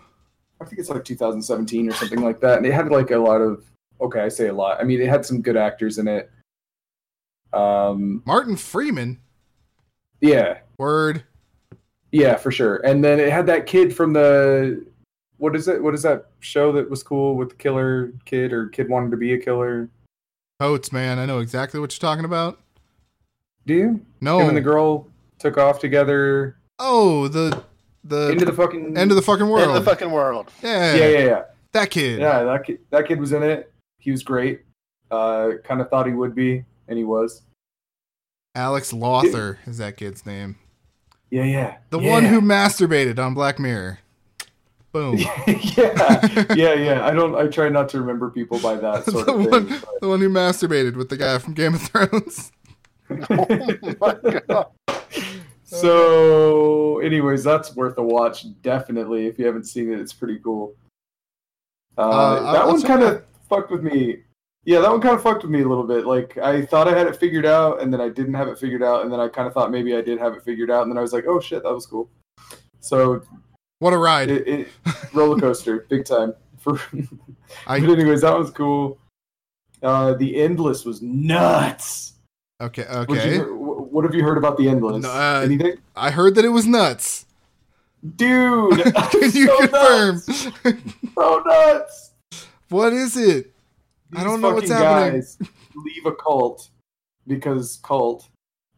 i 0.61 0.65
think 0.65 0.79
it's 0.79 0.89
like 0.89 1.05
2017 1.05 1.89
or 1.91 1.93
something 1.93 2.23
like 2.23 2.41
that 2.41 2.57
and 2.57 2.67
it 2.67 2.73
had 2.73 2.89
like 2.91 3.11
a 3.11 3.17
lot 3.19 3.41
of 3.43 3.65
okay 4.01 4.21
i 4.21 4.29
say 4.29 4.49
a 4.49 4.53
lot 4.55 4.81
i 4.81 4.85
mean 4.85 5.01
it 5.03 5.09
had 5.09 5.25
some 5.25 5.41
good 5.43 5.57
actors 5.57 5.99
in 5.99 6.09
it 6.09 6.31
um 7.53 8.23
Martin 8.25 8.57
Freeman. 8.57 9.21
Yeah 10.23 10.59
Word. 10.79 11.23
Yeah, 12.11 12.37
for 12.37 12.51
sure. 12.51 12.77
And 12.79 13.03
then 13.03 13.19
it 13.21 13.31
had 13.33 13.47
that 13.47 13.67
kid 13.67 13.95
from 13.95 14.13
the 14.13 14.85
what 15.39 15.57
is 15.57 15.67
it? 15.69 15.83
What 15.83 15.95
is 15.95 16.03
that 16.03 16.27
show 16.41 16.71
that 16.73 16.89
was 16.89 17.03
cool 17.03 17.37
with 17.37 17.51
the 17.51 17.55
killer 17.57 18.13
kid 18.25 18.53
or 18.53 18.69
kid 18.69 18.89
wanted 18.89 19.11
to 19.13 19.17
be 19.17 19.33
a 19.33 19.39
killer? 19.39 19.89
Totes, 20.61 20.93
man. 20.93 21.19
I 21.19 21.27
know 21.27 21.39
exactly 21.41 21.81
what 21.81 21.93
you're 21.93 22.07
talking 22.09 22.25
about. 22.25 22.61
Do 23.67 23.75
you? 23.75 24.01
No. 24.21 24.39
Him 24.41 24.49
and 24.49 24.57
the 24.57 24.61
girl 24.61 25.09
took 25.39 25.57
off 25.59 25.79
together 25.79 26.57
oh, 26.79 27.29
the 27.29 27.63
the 28.05 28.31
into 28.31 28.45
the 28.45 28.53
fucking 28.53 28.97
end 28.97 29.11
of 29.11 29.17
the 29.17 29.23
fucking 29.23 29.47
In 29.47 29.53
world. 29.53 29.75
the 29.77 29.83
fucking 29.83 30.11
world. 30.11 30.51
yeah. 30.63 30.95
yeah, 30.95 31.07
yeah, 31.09 31.19
yeah, 31.25 31.43
That 31.73 31.91
kid. 31.91 32.21
yeah. 32.21 32.43
That 32.43 32.65
kid, 32.65 32.79
that 32.91 33.07
kid 33.09 33.21
was 33.21 33.33
in 33.33 33.43
it. 33.43 33.73
He 33.99 34.11
was 34.11 34.23
great. 34.23 34.63
Uh, 35.11 35.53
kind 35.65 35.81
of 35.81 35.89
thought 35.89 36.07
he 36.07 36.13
would 36.13 36.35
be, 36.35 36.65
and 36.89 36.99
he 36.99 37.05
was. 37.05 37.43
Alex 38.55 38.93
Lawther 38.93 39.59
is 39.67 39.79
that 39.79 39.97
kid's 39.97 40.27
name. 40.27 40.57
Yeah, 41.31 41.45
yeah. 41.45 41.77
The 41.91 41.99
yeah. 41.99 42.11
one 42.11 42.25
who 42.25 42.41
masturbated 42.41 43.19
on 43.19 43.35
Black 43.35 43.59
Mirror. 43.59 43.99
Boom. 44.93 45.17
yeah, 45.47 46.45
yeah, 46.55 46.75
yeah. 46.75 47.07
I 47.07 47.13
don't. 47.13 47.35
I 47.35 47.47
try 47.47 47.71
not 47.71 47.89
to 47.91 48.01
remember 48.01 48.29
people 48.29 48.59
by 48.59 48.75
that 48.75 49.05
sort 49.11 49.25
the 49.25 49.33
of 49.33 49.47
one, 49.47 49.67
thing. 49.67 49.83
the 50.03 50.09
one 50.09 50.21
who 50.21 50.29
masturbated 50.29 50.97
with 50.97 51.09
the 51.09 51.17
guy 51.17 51.39
from 51.39 51.55
Game 51.55 51.75
of 51.75 51.81
Thrones. 51.81 52.53
oh 53.11 53.47
my 54.01 54.41
god. 54.47 54.67
So, 55.65 56.99
anyways, 56.99 57.43
that's 57.43 57.75
worth 57.75 57.97
a 57.97 58.03
watch. 58.03 58.45
Definitely, 58.61 59.27
if 59.27 59.39
you 59.39 59.47
haven't 59.47 59.65
seen 59.65 59.91
it, 59.91 59.99
it's 59.99 60.13
pretty 60.13 60.39
cool. 60.39 60.75
Uh, 61.97 62.11
Uh, 62.11 62.53
that 62.53 62.61
I'll 62.61 62.73
one 62.73 62.83
kind 62.83 63.03
of 63.03 63.25
fucked 63.49 63.71
with 63.71 63.83
me. 63.83 64.19
Yeah, 64.65 64.81
that 64.81 64.91
one 64.91 65.01
kind 65.01 65.15
of 65.17 65.23
fucked 65.23 65.43
with 65.43 65.51
me 65.51 65.63
a 65.63 65.67
little 65.69 65.85
bit. 65.87 66.07
Like, 66.07 66.39
I 66.39 66.65
thought 66.65 66.87
I 66.87 66.97
had 66.97 67.09
it 67.09 67.17
figured 67.17 67.45
out, 67.47 67.81
and 67.83 67.93
then 67.93 68.01
I 68.01 68.09
didn't 68.09 68.35
have 68.35 68.47
it 68.49 68.59
figured 68.59 68.83
out, 68.83 69.03
and 69.03 69.13
then 69.13 69.19
I 69.19 69.27
kind 69.29 69.49
of 69.49 69.55
thought 69.55 69.71
maybe 69.73 69.97
I 69.97 70.01
did 70.03 70.19
have 70.21 70.35
it 70.35 70.45
figured 70.45 70.71
out, 70.71 70.83
and 70.83 70.91
then 70.91 70.99
I 70.99 71.01
was 71.03 71.13
like, 71.13 71.25
oh 71.27 71.41
shit, 71.41 71.65
that 71.65 71.73
was 71.73 71.85
cool. 71.87 72.09
So, 72.81 73.23
What 73.81 73.93
a 73.93 73.99
ride. 73.99 74.31
it, 74.31 74.47
it 74.47 74.69
roller 75.13 75.41
coaster, 75.41 75.87
big 75.91 76.05
time. 76.05 76.35
For, 76.59 76.81
I- 77.67 77.81
but 77.81 77.91
anyways, 77.99 78.21
that 78.21 78.39
was 78.39 78.51
cool. 78.53 78.99
Uh, 79.83 80.15
the 80.15 80.41
Endless 80.41 80.85
was 80.85 81.03
nuts. 81.03 82.13
okay, 82.61 82.85
What, 82.85 83.11
you, 83.11 83.17
okay. 83.17 83.39
what 83.51 84.05
have 84.05 84.15
you 84.15 84.23
heard 84.23 84.39
about 84.39 84.57
the 84.59 84.69
Endless? 84.69 85.03
No, 85.03 85.11
uh, 85.11 85.41
Anything? 85.45 85.79
I 85.97 86.13
heard 86.13 86.37
that 86.37 86.45
it 86.45 86.51
was 86.51 86.69
nuts. 86.69 87.27
Dude, 88.17 88.81
Can 89.11 89.23
you 89.33 89.47
so 89.47 89.59
confirm? 89.59 90.15
Nuts, 90.15 90.49
so 91.17 91.43
nuts. 91.45 92.11
what 92.69 92.93
is 92.93 93.17
it? 93.17 93.52
I 94.15 94.25
don't 94.25 94.41
know 94.41 94.53
what's 94.55 94.71
happening. 94.71 95.21
Guys 95.21 95.39
leave 95.75 96.07
a 96.07 96.13
cult 96.15 96.69
because 97.27 97.81
cult, 97.83 98.29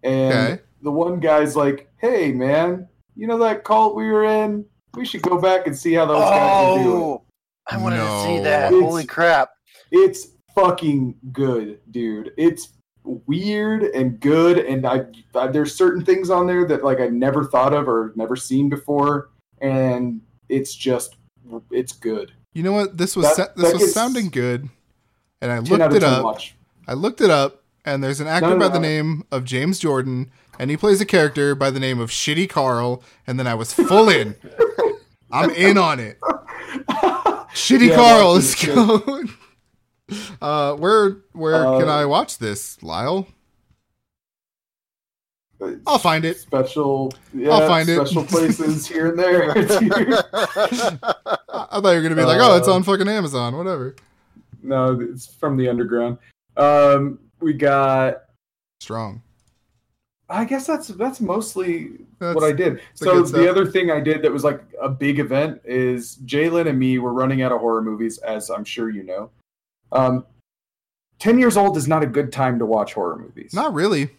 and 0.03 0.32
Okay. 0.32 0.62
the 0.82 0.91
one 0.91 1.20
guy's 1.20 1.57
like, 1.57 1.91
"Hey, 1.97 2.32
man, 2.32 2.89
you 3.16 3.26
know 3.26 3.39
that 3.39 3.64
cult 3.64 3.97
we 3.97 4.05
were 4.11 4.24
in? 4.24 4.64
We 4.97 5.05
should 5.05 5.22
go 5.22 5.41
back 5.41 5.66
and 5.66 5.76
see 5.76 5.93
how 5.95 6.07
those 6.07 6.20
guys 6.20 6.78
are 6.78 6.82
doing." 6.85 6.97
Oh, 6.97 7.22
I 7.66 7.76
wanted 7.78 7.97
to 7.99 8.22
see 8.24 8.41
that. 8.41 8.72
It's- 8.72 8.82
Holy 8.89 9.07
crap. 9.07 9.51
It's 9.91 10.28
fucking 10.55 11.14
good, 11.32 11.80
dude. 11.91 12.32
It's 12.37 12.68
weird 13.05 13.82
and 13.85 14.18
good, 14.20 14.59
and 14.59 14.87
I, 14.87 15.05
I 15.35 15.49
there's 15.49 15.74
certain 15.74 16.05
things 16.05 16.30
on 16.30 16.47
there 16.47 16.66
that 16.66 16.85
like 16.85 17.01
I 17.01 17.09
never 17.09 17.45
thought 17.45 17.74
of 17.74 17.89
or 17.89 18.12
never 18.16 18.37
seen 18.37 18.68
before, 18.68 19.30
and 19.61 20.20
it's 20.49 20.74
just 20.74 21.16
it's 21.70 21.93
good. 21.93 22.32
You 22.55 22.62
know 22.62 22.72
what? 22.72 22.97
This 22.97 23.16
was 23.16 23.26
That- 23.26 23.37
sa- 23.57 23.61
this 23.62 23.72
was 23.72 23.82
gets 23.82 23.93
sounding 23.95 24.28
good, 24.28 24.68
and 25.45 25.53
I 25.53 25.59
looked 25.59 25.95
it 25.95 26.03
up. 26.03 26.24
watch. 26.24 26.55
I 26.88 26.95
looked 26.95 27.20
it 27.20 27.30
up, 27.30 27.62
and 27.84 28.03
there's 28.03 28.20
an 28.20 28.26
actor 28.26 28.49
No, 28.51 28.55
no, 28.57 28.61
by 28.61 28.68
the 28.68 28.80
no. 28.80 28.88
name 28.88 29.24
of 29.30 29.45
James 29.45 29.78
Jordan, 29.78 30.30
and 30.59 30.70
he 30.70 30.76
plays 30.76 31.01
a 31.01 31.07
character 31.07 31.55
by 31.55 31.70
the 31.70 31.78
name 31.80 32.01
of 32.01 32.11
Shitty 32.11 32.49
Carl. 32.49 33.03
And 33.26 33.38
then 33.38 33.47
I 33.47 33.55
was 33.55 33.72
full 33.72 34.09
in. 34.09 34.34
I'm 35.30 35.51
in 35.51 35.76
on 35.78 36.01
it. 36.01 36.18
Shitty 37.55 37.88
Yeah, 37.88 37.97
Carl, 37.97 38.26
watch 38.26 38.34
let's 38.34 38.47
this 38.47 38.57
shit. 38.61 38.74
go. 38.74 39.24
Uh, 40.40 40.74
where 40.76 41.18
where 41.32 41.66
Uh, 41.66 41.78
can 41.80 41.88
I 41.88 42.05
watch 42.05 42.38
this, 42.38 42.82
Lyle? 42.82 43.26
I'll 45.86 45.99
find 45.99 46.26
it. 46.26 46.36
Special, 46.38 47.11
yeah, 47.32 47.51
I'll 47.51 47.66
find 47.66 47.88
it. 47.88 47.95
special 47.97 48.24
places 48.24 48.86
here 48.86 49.09
and 49.09 49.18
there. 49.18 49.51
I 49.53 49.61
I 51.49 51.80
thought 51.80 51.90
you 51.90 51.97
were 51.97 52.03
gonna 52.03 52.16
be 52.16 52.24
like, 52.24 52.38
oh, 52.40 52.57
it's 52.57 52.68
Uh, 52.68 52.74
on 52.74 52.82
fucking 52.82 53.09
Amazon, 53.09 53.57
whatever. 53.57 53.97
No, 54.65 54.99
it's 55.01 55.27
from 55.27 55.57
the 55.57 55.69
underground. 55.69 56.19
Um, 56.57 57.19
we 57.41 57.53
got. 57.53 58.25
Strong. 58.81 59.23
I 60.29 60.45
guess 60.45 60.67
that's 60.67 60.89
that's 60.89 61.21
mostly 61.21 61.91
That's, 62.19 62.35
what 62.35 62.45
I 62.45 62.53
did. 62.53 62.81
So 62.95 63.23
the 63.23 63.49
other 63.49 63.67
thing 63.67 63.91
I 63.91 64.01
did 64.01 64.23
that 64.23 64.33
was 64.33 64.43
like 64.43 64.62
a 64.81 64.89
big 64.89 65.19
event 65.19 65.61
is 65.65 66.17
Jalen 66.25 66.67
and 66.67 66.79
me 66.79 66.99
were 66.99 67.12
running 67.12 67.43
out 67.43 67.53
of 67.53 67.61
horror 67.61 67.83
movies, 67.83 68.19
as 68.19 68.51
I'm 68.51 68.65
sure 68.65 68.89
you 68.91 69.03
know. 69.03 69.31
Um, 69.93 70.25
Ten 71.19 71.39
years 71.39 71.57
old 71.57 71.77
is 71.77 71.87
not 71.87 72.03
a 72.03 72.07
good 72.07 72.33
time 72.33 72.59
to 72.59 72.67
watch 72.67 72.95
horror 72.95 73.17
movies 73.17 73.55
not 73.55 73.73
really. 73.73 74.11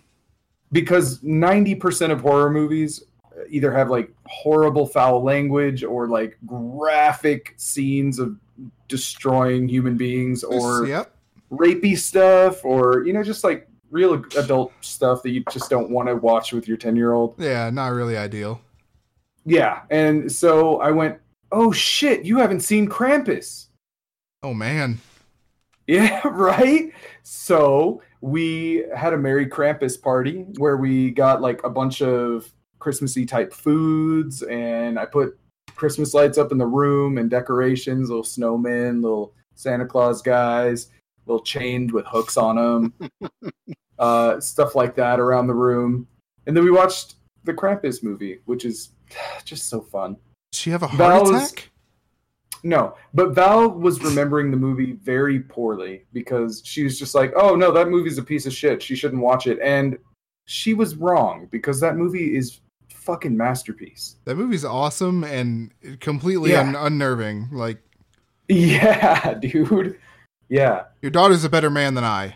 because 0.71 1.21
ninety 1.23 1.75
percent 1.75 2.11
of 2.11 2.21
horror 2.21 2.49
movies 2.49 3.03
either 3.49 3.71
have 3.71 3.89
like 3.89 4.09
horrible 4.25 4.87
foul 4.87 5.21
language 5.21 5.83
or 5.83 6.07
like 6.07 6.37
graphic 6.45 7.53
scenes 7.57 8.17
of 8.19 8.37
destroying 8.87 9.67
human 9.67 9.97
beings 9.97 10.43
or 10.43 10.85
yep. 10.87 11.13
rapey 11.51 11.97
stuff 11.97 12.63
or 12.63 13.03
you 13.05 13.13
know 13.13 13.23
just 13.23 13.43
like 13.43 13.67
real 13.91 14.13
adult 14.37 14.71
stuff 14.81 15.21
that 15.23 15.29
you 15.31 15.43
just 15.51 15.69
don't 15.69 15.89
want 15.89 16.07
to 16.07 16.15
watch 16.15 16.51
with 16.53 16.67
your 16.67 16.77
10 16.77 16.95
year 16.95 17.13
old 17.13 17.35
Yeah, 17.37 17.69
not 17.69 17.87
really 17.89 18.17
ideal. 18.17 18.61
yeah 19.45 19.81
and 19.89 20.31
so 20.31 20.77
i 20.81 20.91
went 20.91 21.19
oh 21.51 21.71
shit 21.71 22.25
you 22.25 22.37
haven't 22.37 22.61
seen 22.61 22.87
krampus 22.89 23.67
Oh 24.43 24.53
man. 24.53 24.99
yeah 25.87 26.21
right 26.27 26.91
so 27.23 28.01
we 28.21 28.85
had 28.95 29.13
a 29.13 29.17
merry 29.17 29.45
krampus 29.47 30.01
party 30.01 30.45
where 30.57 30.77
we 30.77 31.11
got 31.11 31.41
like 31.41 31.63
a 31.63 31.69
bunch 31.69 32.01
of 32.01 32.51
christmassy 32.79 33.25
type 33.25 33.53
foods 33.53 34.41
and 34.43 34.97
i 34.99 35.05
put 35.05 35.37
christmas 35.75 36.13
lights 36.13 36.37
up 36.37 36.51
in 36.51 36.57
the 36.57 36.65
room 36.65 37.17
and 37.17 37.29
decorations 37.29 38.09
little 38.09 38.23
snowmen 38.23 39.01
little 39.01 39.33
santa 39.55 39.85
claus 39.85 40.21
guys 40.21 40.87
little 41.25 41.43
chained 41.43 41.91
with 41.91 42.05
hooks 42.07 42.37
on 42.37 42.55
them 42.55 42.93
uh, 43.99 44.39
stuff 44.39 44.75
like 44.75 44.95
that 44.95 45.19
around 45.19 45.47
the 45.47 45.53
room 45.53 46.07
and 46.47 46.55
then 46.55 46.63
we 46.63 46.71
watched 46.71 47.15
the 47.43 47.53
krampus 47.53 48.03
movie 48.03 48.39
which 48.45 48.65
is 48.65 48.91
just 49.45 49.69
so 49.69 49.81
fun 49.81 50.17
she 50.53 50.69
have 50.69 50.83
a 50.83 50.87
heart 50.87 50.97
Val 50.97 51.31
was- 51.31 51.51
attack? 51.51 51.71
no, 52.63 52.95
but 53.13 53.35
Val 53.35 53.69
was 53.69 54.03
remembering 54.03 54.49
the 54.49 54.57
movie 54.57 54.93
very 54.93 55.39
poorly 55.39 56.05
because 56.13 56.63
she 56.65 56.83
was 56.83 56.97
just 56.97 57.13
like, 57.13 57.31
"Oh 57.35 57.55
no, 57.55 57.71
that 57.71 57.89
movie's 57.89 58.17
a 58.17 58.23
piece 58.23 58.47
of 58.47 58.53
shit. 58.53 58.81
She 58.81 58.95
shouldn't 58.95 59.21
watch 59.21 59.45
it." 59.45 59.59
And 59.61 59.99
she 60.45 60.73
was 60.73 60.95
wrong 60.95 61.47
because 61.51 61.79
that 61.81 61.95
movie 61.95 62.35
is 62.35 62.61
fucking 63.05 63.37
masterpiece. 63.37 64.17
That 64.25 64.35
movie's 64.35 64.65
awesome 64.65 65.23
and 65.23 65.71
completely 65.99 66.51
Yeah. 66.51 66.61
un- 66.61 66.75
unnerving. 66.75 67.49
Like 67.51 67.81
Yeah, 68.47 69.33
dude. 69.39 69.97
Yeah. 70.49 70.83
your 71.01 71.11
daughter's 71.11 71.43
a 71.43 71.49
better 71.49 71.69
man 71.69 71.93
than 71.95 72.03
I. 72.03 72.35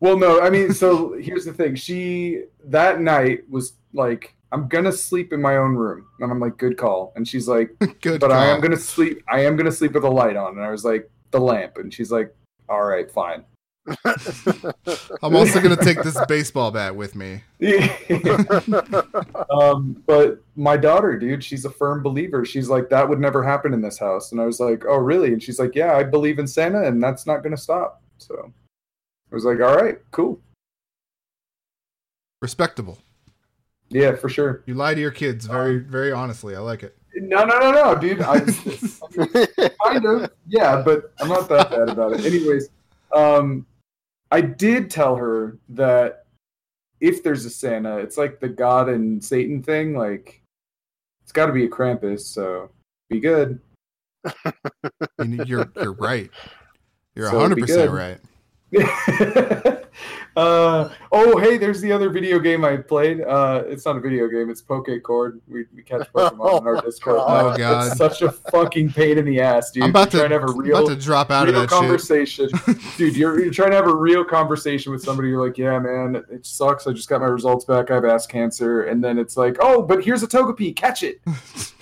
Well, 0.00 0.18
no, 0.18 0.40
I 0.40 0.50
mean, 0.50 0.72
so 0.72 1.12
here's 1.20 1.44
the 1.44 1.52
thing. 1.52 1.74
She 1.76 2.42
that 2.64 3.00
night 3.00 3.48
was 3.48 3.74
like, 3.92 4.34
"I'm 4.50 4.66
gonna 4.68 4.90
sleep 4.92 5.32
in 5.32 5.40
my 5.40 5.56
own 5.56 5.74
room," 5.76 6.06
and 6.18 6.30
I'm 6.32 6.40
like, 6.40 6.56
"Good 6.58 6.76
call." 6.76 7.12
And 7.14 7.26
she's 7.28 7.46
like, 7.46 7.70
Good. 8.00 8.20
but 8.20 8.32
I 8.32 8.46
am 8.46 8.60
gonna 8.60 8.76
sleep. 8.76 9.22
I 9.28 9.44
am 9.44 9.56
gonna 9.56 9.70
sleep 9.70 9.92
with 9.92 10.02
a 10.04 10.10
light 10.10 10.36
on. 10.36 10.56
And 10.56 10.64
I 10.64 10.70
was 10.70 10.84
like, 10.84 11.08
the 11.30 11.38
lamp. 11.40 11.76
And 11.78 11.94
she's 11.94 12.10
like, 12.10 12.34
all 12.68 12.82
right, 12.84 13.08
fine. 13.10 13.44
I'm 15.22 15.34
also 15.34 15.60
gonna 15.60 15.76
take 15.76 16.02
this 16.02 16.18
baseball 16.26 16.70
bat 16.70 16.94
with 16.94 17.16
me. 17.16 17.42
um, 19.50 20.02
but 20.06 20.40
my 20.56 20.76
daughter, 20.76 21.18
dude, 21.18 21.42
she's 21.42 21.64
a 21.64 21.70
firm 21.70 22.02
believer. 22.02 22.44
She's 22.44 22.68
like, 22.68 22.88
that 22.90 23.08
would 23.08 23.18
never 23.18 23.42
happen 23.42 23.74
in 23.74 23.80
this 23.80 23.98
house. 23.98 24.32
And 24.32 24.40
I 24.40 24.46
was 24.46 24.60
like, 24.60 24.84
oh, 24.86 24.96
really? 24.96 25.32
And 25.32 25.42
she's 25.42 25.58
like, 25.58 25.74
yeah, 25.74 25.96
I 25.96 26.04
believe 26.04 26.38
in 26.38 26.46
Santa, 26.46 26.82
and 26.84 27.02
that's 27.02 27.26
not 27.26 27.42
gonna 27.42 27.56
stop. 27.56 28.02
So 28.18 28.52
I 29.30 29.34
was 29.34 29.44
like, 29.44 29.60
all 29.60 29.74
right, 29.74 29.98
cool, 30.12 30.40
Respectable. 32.40 32.98
yeah, 33.88 34.16
for 34.16 34.28
sure. 34.28 34.64
You 34.66 34.74
lie 34.74 34.94
to 34.94 35.00
your 35.00 35.12
kids 35.12 35.46
very, 35.46 35.78
very 35.78 36.10
honestly. 36.10 36.56
I 36.56 36.58
like 36.58 36.82
it. 36.82 36.96
No, 37.14 37.44
no, 37.44 37.58
no, 37.58 37.70
no, 37.70 37.94
dude. 37.94 38.20
I 38.20 38.40
kind 39.84 40.04
of, 40.04 40.30
yeah, 40.48 40.82
but 40.84 41.12
I'm 41.20 41.28
not 41.28 41.48
that 41.48 41.70
bad 41.70 41.88
about 41.88 42.14
it. 42.14 42.24
Anyways, 42.24 42.68
um, 43.14 43.64
I 44.32 44.40
did 44.40 44.90
tell 44.90 45.14
her 45.16 45.58
that 45.68 46.24
if 47.00 47.22
there's 47.22 47.44
a 47.44 47.50
Santa, 47.50 47.98
it's 47.98 48.16
like 48.16 48.40
the 48.40 48.48
God 48.48 48.88
and 48.88 49.22
Satan 49.22 49.62
thing. 49.62 49.94
Like, 49.96 50.40
it's 51.22 51.32
got 51.32 51.46
to 51.46 51.52
be 51.52 51.64
a 51.66 51.68
Krampus. 51.68 52.20
So 52.20 52.70
be 53.10 53.20
good. 53.20 53.60
You- 55.18 55.44
You're 55.44 55.70
you're 55.76 55.92
right. 55.92 56.30
You're 57.14 57.28
So 57.28 57.36
100 57.36 57.58
percent 57.58 57.90
right. 57.90 58.18
uh, 60.36 60.88
oh, 61.10 61.38
hey, 61.38 61.58
there's 61.58 61.80
the 61.80 61.92
other 61.92 62.08
video 62.10 62.38
game 62.38 62.64
I 62.64 62.78
played. 62.78 63.20
Uh, 63.20 63.64
it's 63.66 63.84
not 63.84 63.96
a 63.96 64.00
video 64.00 64.28
game; 64.28 64.50
it's 64.50 64.62
Pokecord. 64.62 65.40
We, 65.48 65.66
we 65.74 65.82
catch 65.82 66.10
Pokemon 66.12 66.60
on 66.60 66.66
our 66.66 66.80
Discord. 66.84 67.18
Oh, 67.20 67.56
God. 67.56 67.88
It's 67.88 67.96
such 67.96 68.22
a 68.22 68.32
fucking 68.32 68.92
pain 68.92 69.18
in 69.18 69.24
the 69.24 69.40
ass, 69.40 69.70
dude. 69.70 69.84
I'm 69.84 69.90
about 69.90 70.10
to, 70.12 70.18
You're 70.18 70.28
trying 70.28 70.40
to 70.40 70.46
have 70.46 70.48
a 70.48 70.52
I'm 70.52 70.58
real, 70.58 70.76
about 70.78 70.88
to 70.88 70.96
drop 70.96 71.30
out 71.30 71.48
of 71.48 71.54
real 71.54 71.62
that 71.62 71.70
shit. 71.70 71.78
conversation, 71.78 72.48
dude. 72.96 73.16
You're, 73.16 73.40
you're 73.40 73.52
trying 73.52 73.70
to 73.70 73.76
have 73.76 73.86
a 73.88 73.94
real 73.94 74.24
conversation 74.24 74.92
with 74.92 75.02
somebody. 75.02 75.28
You're 75.28 75.46
like, 75.46 75.58
yeah, 75.58 75.78
man, 75.78 76.24
it 76.30 76.46
sucks. 76.46 76.86
I 76.86 76.92
just 76.92 77.08
got 77.08 77.20
my 77.20 77.26
results 77.26 77.64
back. 77.64 77.90
I 77.90 77.94
have 77.94 78.04
ass 78.04 78.26
cancer, 78.26 78.84
and 78.84 79.02
then 79.02 79.18
it's 79.18 79.36
like, 79.36 79.56
oh, 79.60 79.82
but 79.82 80.02
here's 80.04 80.22
a 80.22 80.28
Togepi. 80.28 80.74
Catch 80.74 81.02
it. 81.02 81.20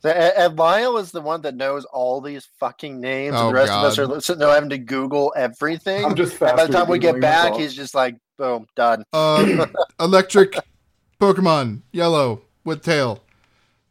So, 0.00 0.10
and, 0.10 0.32
and 0.36 0.58
Lyle 0.58 0.98
is 0.98 1.10
the 1.10 1.20
one 1.20 1.40
that 1.42 1.54
knows 1.56 1.84
all 1.86 2.20
these 2.20 2.46
fucking 2.60 3.00
names, 3.00 3.34
Oh, 3.36 3.48
and 3.48 3.48
the 3.50 3.54
rest 3.60 3.72
of 3.72 3.84
us 3.84 3.98
are 3.98 4.20
sitting 4.20 4.40
there 4.40 4.50
having 4.50 4.70
to 4.70 4.78
Google 4.78 5.32
everything. 5.36 6.04
I'm 6.04 6.14
just 6.14 6.40
And 6.42 6.56
by 6.56 6.66
the 6.66 6.72
time 6.72 6.88
we 6.88 6.98
get 6.98 7.14
back, 7.20 7.44
that's 7.44 7.52
all. 7.52 7.58
he's 7.58 7.74
just 7.74 7.94
like, 7.94 8.16
boom, 8.36 8.66
done. 8.76 9.04
Uh, 9.12 9.66
electric 10.00 10.56
Pokemon, 11.20 11.80
yellow 11.92 12.42
with 12.64 12.82
tail. 12.82 13.22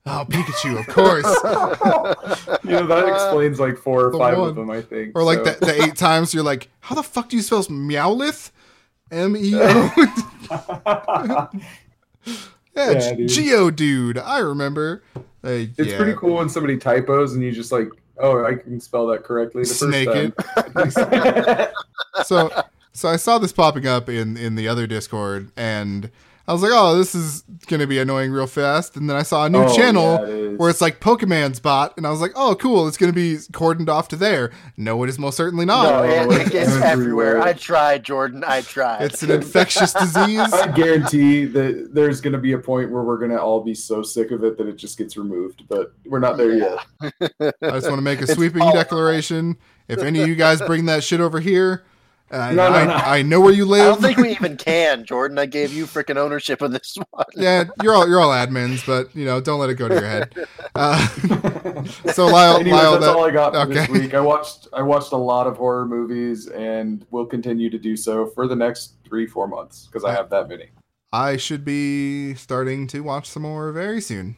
Oh, 0.07 0.23
Pikachu, 0.29 0.77
of 0.79 0.85
course. 0.87 1.25
you 2.63 2.69
know 2.69 2.85
that 2.85 3.07
explains 3.09 3.59
like 3.59 3.75
four 3.75 4.05
or 4.05 4.11
The 4.11 4.19
five 4.19 4.37
one. 4.37 4.49
of 4.49 4.55
them, 4.55 4.69
I 4.69 4.83
think. 4.83 5.13
Or 5.17 5.23
like 5.23 5.39
so. 5.39 5.45
the, 5.45 5.65
the 5.65 5.83
eight 5.83 5.95
times 5.97 6.31
you're 6.31 6.43
like, 6.43 6.69
how 6.81 6.93
the 6.93 7.01
fuck 7.01 7.29
do 7.29 7.35
you 7.35 7.41
spell 7.41 7.63
Meowlith? 7.63 8.51
M 9.11 9.35
E 9.35 9.53
O. 9.55 9.89
Yeah, 12.75 12.91
Yeah, 12.91 13.13
dude. 13.15 13.29
Geodude. 13.29 14.23
I 14.23 14.39
remember. 14.39 15.03
It's 15.43 15.77
yeah. 15.77 15.97
pretty 15.97 16.13
cool 16.13 16.35
when 16.35 16.49
somebody 16.49 16.77
typos 16.77 17.33
and 17.33 17.43
you 17.43 17.51
just 17.51 17.71
like, 17.71 17.89
oh, 18.17 18.43
I 18.45 18.55
can 18.55 18.79
spell 18.79 19.07
that 19.07 19.23
correctly 19.23 19.63
the 19.63 19.67
Snake 19.67 20.33
first 20.73 20.97
time. 20.97 21.67
so 22.25 22.63
so 22.93 23.09
I 23.09 23.17
saw 23.17 23.37
this 23.37 23.51
popping 23.51 23.85
up 23.85 24.09
in 24.09 24.37
in 24.37 24.55
the 24.55 24.67
other 24.67 24.87
Discord, 24.87 25.51
and 25.55 26.09
I 26.47 26.53
was 26.53 26.61
like, 26.61 26.71
oh, 26.73 26.95
this 26.95 27.15
is 27.15 27.41
gonna 27.67 27.87
be 27.87 27.97
annoying 27.97 28.31
real 28.31 28.45
fast. 28.45 28.95
And 28.97 29.09
then 29.09 29.17
I 29.17 29.23
saw 29.23 29.45
a 29.45 29.49
new 29.49 29.63
Oh, 29.63 29.75
channel 29.75 30.19
yeah, 30.19 30.21
it 30.25 30.29
is. 30.29 30.59
where 30.59 30.69
it's 30.69 30.79
like 30.81 30.99
Pokemon's 30.99 31.59
bot, 31.59 31.95
and 31.97 32.05
I 32.05 32.11
was 32.11 32.21
like, 32.21 32.33
oh, 32.35 32.53
cool, 32.55 32.87
it's 32.87 32.97
gonna 32.97 33.13
be 33.13 33.37
cordoned 33.51 33.89
off 33.89 34.09
to 34.09 34.15
there. 34.15 34.51
No, 34.77 35.03
it 35.03 35.09
is 35.09 35.17
most 35.17 35.37
certainly 35.37 35.65
not. 35.65 35.83
no, 35.85 36.03
it, 36.03 36.41
it's 36.41 36.49
it's 36.53 36.55
everywhere. 36.55 36.83
everywhere. 37.37 37.41
I 37.41 37.53
tried, 37.53 38.03
Jordan. 38.03 38.43
I 38.45 38.61
tried. 38.61 39.01
It's 39.01 39.23
an 39.23 39.31
infectious 39.31 39.91
disease. 39.99 40.53
I 40.53 40.67
guarantee 40.71 41.45
that 41.45 41.89
there's 41.93 42.21
going 42.21 42.33
to 42.33 42.39
be 42.39 42.51
a 42.53 42.59
point 42.59 42.91
where 42.91 43.01
we're 43.03 43.17
going 43.17 43.31
to 43.31 43.41
all 43.41 43.61
be 43.63 43.73
so 43.73 44.03
sick 44.03 44.29
of 44.31 44.43
it 44.43 44.57
that 44.59 44.67
it 44.67 44.75
just 44.77 44.97
gets 44.99 45.17
removed, 45.17 45.63
but 45.67 45.93
we're 46.05 46.19
not 46.19 46.37
there 46.37 46.51
Yeah. 46.53 46.81
yet. 47.01 47.55
I 47.61 47.71
just 47.71 47.87
want 47.87 47.97
to 47.97 48.01
make 48.03 48.21
a 48.21 48.27
sweeping 48.33 48.61
declaration. 48.71 49.57
If 49.87 49.99
any 49.99 50.21
of 50.21 50.27
you 50.27 50.35
guys 50.35 50.61
bring 50.61 50.85
that 50.85 51.03
shit 51.03 51.19
over 51.21 51.39
here, 51.39 51.71
And 51.73 51.81
I, 52.31 52.53
No, 52.53 52.69
no, 52.69 52.75
I, 52.75 52.85
no. 52.85 52.93
I 52.93 53.21
know 53.21 53.39
where 53.39 53.53
you 53.53 53.65
live. 53.65 53.81
I 53.81 53.85
don't 53.89 54.01
think 54.01 54.17
we 54.17 54.31
even 54.31 54.57
can, 54.57 55.05
Jordan. 55.05 55.37
I 55.37 55.45
gave 55.45 55.73
you 55.73 55.85
freaking 55.85 56.17
ownership 56.17 56.61
of 56.61 56.71
this 56.71 56.97
one. 57.11 57.25
yeah, 57.35 57.65
you're 57.83 57.93
all 57.93 58.07
you're 58.07 58.19
all 58.19 58.31
admins, 58.31 58.85
but 58.85 59.15
you 59.15 59.25
know, 59.25 59.39
don't 59.39 59.59
let 59.59 59.69
it 59.69 59.75
go 59.75 59.87
to 59.87 59.95
your 59.95 60.07
head. 60.07 60.33
Uh, 60.75 60.97
so 62.11 62.25
Lyle, 62.25 62.57
Anyways, 62.57 62.73
Lyle, 62.73 62.91
that's 62.91 63.05
that, 63.05 63.15
all 63.15 63.23
I 63.23 63.31
got 63.31 63.53
for 63.53 63.59
okay. 63.59 63.73
this 63.75 63.87
week. 63.87 64.13
I 64.13 64.19
watched 64.19 64.67
I 64.73 64.81
watched 64.81 65.13
a 65.13 65.17
lot 65.17 65.47
of 65.47 65.55
horror 65.55 65.85
movies 65.85 66.47
and 66.49 67.05
will 67.11 67.25
continue 67.25 67.69
to 67.69 67.77
do 67.77 67.95
so 67.95 68.25
for 68.27 68.45
the 68.45 68.57
next 68.57 68.95
three 69.05 69.25
four 69.25 69.47
months 69.47 69.85
because 69.85 70.03
I 70.03 70.11
have 70.11 70.29
that 70.31 70.49
many. 70.49 70.71
I 71.13 71.37
should 71.37 71.63
be 71.63 72.33
starting 72.33 72.87
to 72.87 72.99
watch 73.01 73.29
some 73.29 73.43
more 73.43 73.71
very 73.71 74.01
soon. 74.01 74.35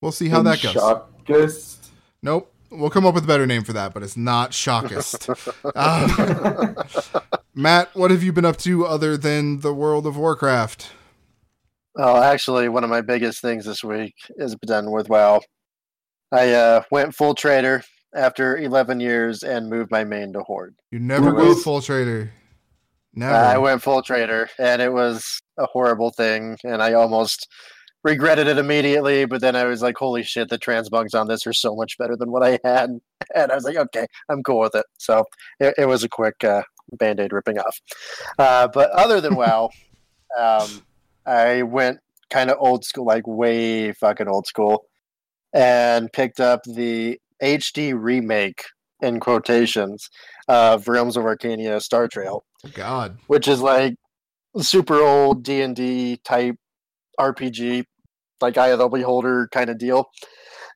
We'll 0.00 0.12
see 0.12 0.30
how 0.30 0.40
that 0.42 0.62
goes. 0.62 0.74
Shockest. 0.74 1.90
Nope. 2.22 2.51
We'll 2.72 2.90
come 2.90 3.04
up 3.04 3.14
with 3.14 3.24
a 3.24 3.26
better 3.26 3.46
name 3.46 3.64
for 3.64 3.74
that, 3.74 3.92
but 3.92 4.02
it's 4.02 4.16
not 4.16 4.52
Shockest. 4.52 5.28
Uh, 5.74 7.20
Matt, 7.54 7.94
what 7.94 8.10
have 8.10 8.22
you 8.22 8.32
been 8.32 8.46
up 8.46 8.56
to 8.58 8.86
other 8.86 9.16
than 9.16 9.60
the 9.60 9.74
World 9.74 10.06
of 10.06 10.16
Warcraft? 10.16 10.90
Oh, 11.96 12.22
actually, 12.22 12.70
one 12.70 12.84
of 12.84 12.90
my 12.90 13.02
biggest 13.02 13.42
things 13.42 13.66
this 13.66 13.84
week 13.84 14.14
is 14.36 14.56
done 14.64 14.90
with 14.90 15.10
WoW. 15.10 15.42
I 16.32 16.52
uh, 16.52 16.82
went 16.90 17.14
full 17.14 17.34
trader 17.34 17.82
after 18.14 18.56
11 18.56 19.00
years 19.00 19.42
and 19.42 19.68
moved 19.68 19.90
my 19.90 20.04
main 20.04 20.32
to 20.32 20.40
Horde. 20.40 20.74
You 20.90 20.98
never 20.98 21.32
go 21.32 21.54
full 21.54 21.82
trader. 21.82 22.32
Never. 23.14 23.34
I 23.34 23.58
went 23.58 23.82
full 23.82 24.02
trader, 24.02 24.48
and 24.58 24.80
it 24.80 24.92
was 24.92 25.42
a 25.58 25.66
horrible 25.66 26.10
thing, 26.10 26.56
and 26.64 26.82
I 26.82 26.94
almost 26.94 27.46
regretted 28.04 28.46
it 28.46 28.58
immediately. 28.58 29.24
But 29.24 29.40
then 29.40 29.56
I 29.56 29.64
was 29.64 29.82
like, 29.82 29.96
"Holy 29.96 30.22
shit, 30.22 30.48
the 30.48 30.58
transmogs 30.58 31.18
on 31.18 31.28
this 31.28 31.46
are 31.46 31.52
so 31.52 31.74
much 31.74 31.98
better 31.98 32.16
than 32.16 32.30
what 32.30 32.42
I 32.42 32.58
had," 32.64 32.90
and 33.34 33.52
I 33.52 33.54
was 33.54 33.64
like, 33.64 33.76
"Okay, 33.76 34.06
I'm 34.28 34.42
cool 34.42 34.60
with 34.60 34.74
it." 34.74 34.86
So 34.98 35.24
it, 35.60 35.74
it 35.78 35.86
was 35.86 36.04
a 36.04 36.08
quick 36.08 36.42
uh, 36.44 36.62
band 36.92 37.20
aid 37.20 37.32
ripping 37.32 37.58
off. 37.58 37.78
Uh, 38.38 38.68
but 38.72 38.90
other 38.90 39.20
than 39.20 39.34
WoW, 39.36 39.70
um, 40.38 40.82
I 41.26 41.62
went 41.62 41.98
kind 42.30 42.50
of 42.50 42.56
old 42.58 42.84
school, 42.84 43.04
like 43.06 43.26
way 43.26 43.92
fucking 43.92 44.28
old 44.28 44.46
school, 44.46 44.86
and 45.52 46.12
picked 46.12 46.40
up 46.40 46.62
the 46.64 47.18
HD 47.42 47.92
remake 47.96 48.64
in 49.00 49.18
quotations 49.18 50.08
of 50.48 50.88
Realms 50.88 51.16
of 51.16 51.24
Arcania 51.24 51.82
Star 51.82 52.06
Trail 52.06 52.44
God. 52.72 53.18
which 53.26 53.48
is 53.48 53.60
like 53.60 53.96
super 54.60 55.00
old 55.00 55.42
D 55.42 55.60
and 55.60 55.74
D 55.74 56.18
type 56.24 56.56
RPG, 57.18 57.84
like 58.40 58.58
Eye 58.58 58.68
of 58.68 58.78
the 58.78 58.88
Beholder 58.88 59.48
kind 59.52 59.70
of 59.70 59.78
deal. 59.78 60.06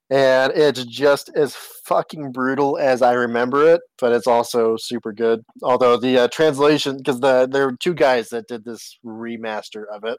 And 0.09 0.53
it's 0.55 0.84
just 0.84 1.30
as 1.34 1.57
fucking 1.84 2.30
brutal 2.30 2.78
as 2.78 3.03
I 3.03 3.14
remember 3.14 3.72
it, 3.72 3.80
but 4.01 4.12
it's 4.12 4.28
also 4.28 4.76
super 4.76 5.12
good. 5.12 5.43
Although 5.62 5.97
the 5.97 6.18
uh, 6.18 6.28
translation, 6.28 6.99
because 6.99 7.18
the 7.18 7.49
there 7.51 7.66
were 7.66 7.76
two 7.76 7.95
guys 7.95 8.28
that 8.28 8.47
did 8.47 8.64
this 8.64 8.99
remaster 9.05 9.82
of 9.93 10.05
it, 10.05 10.18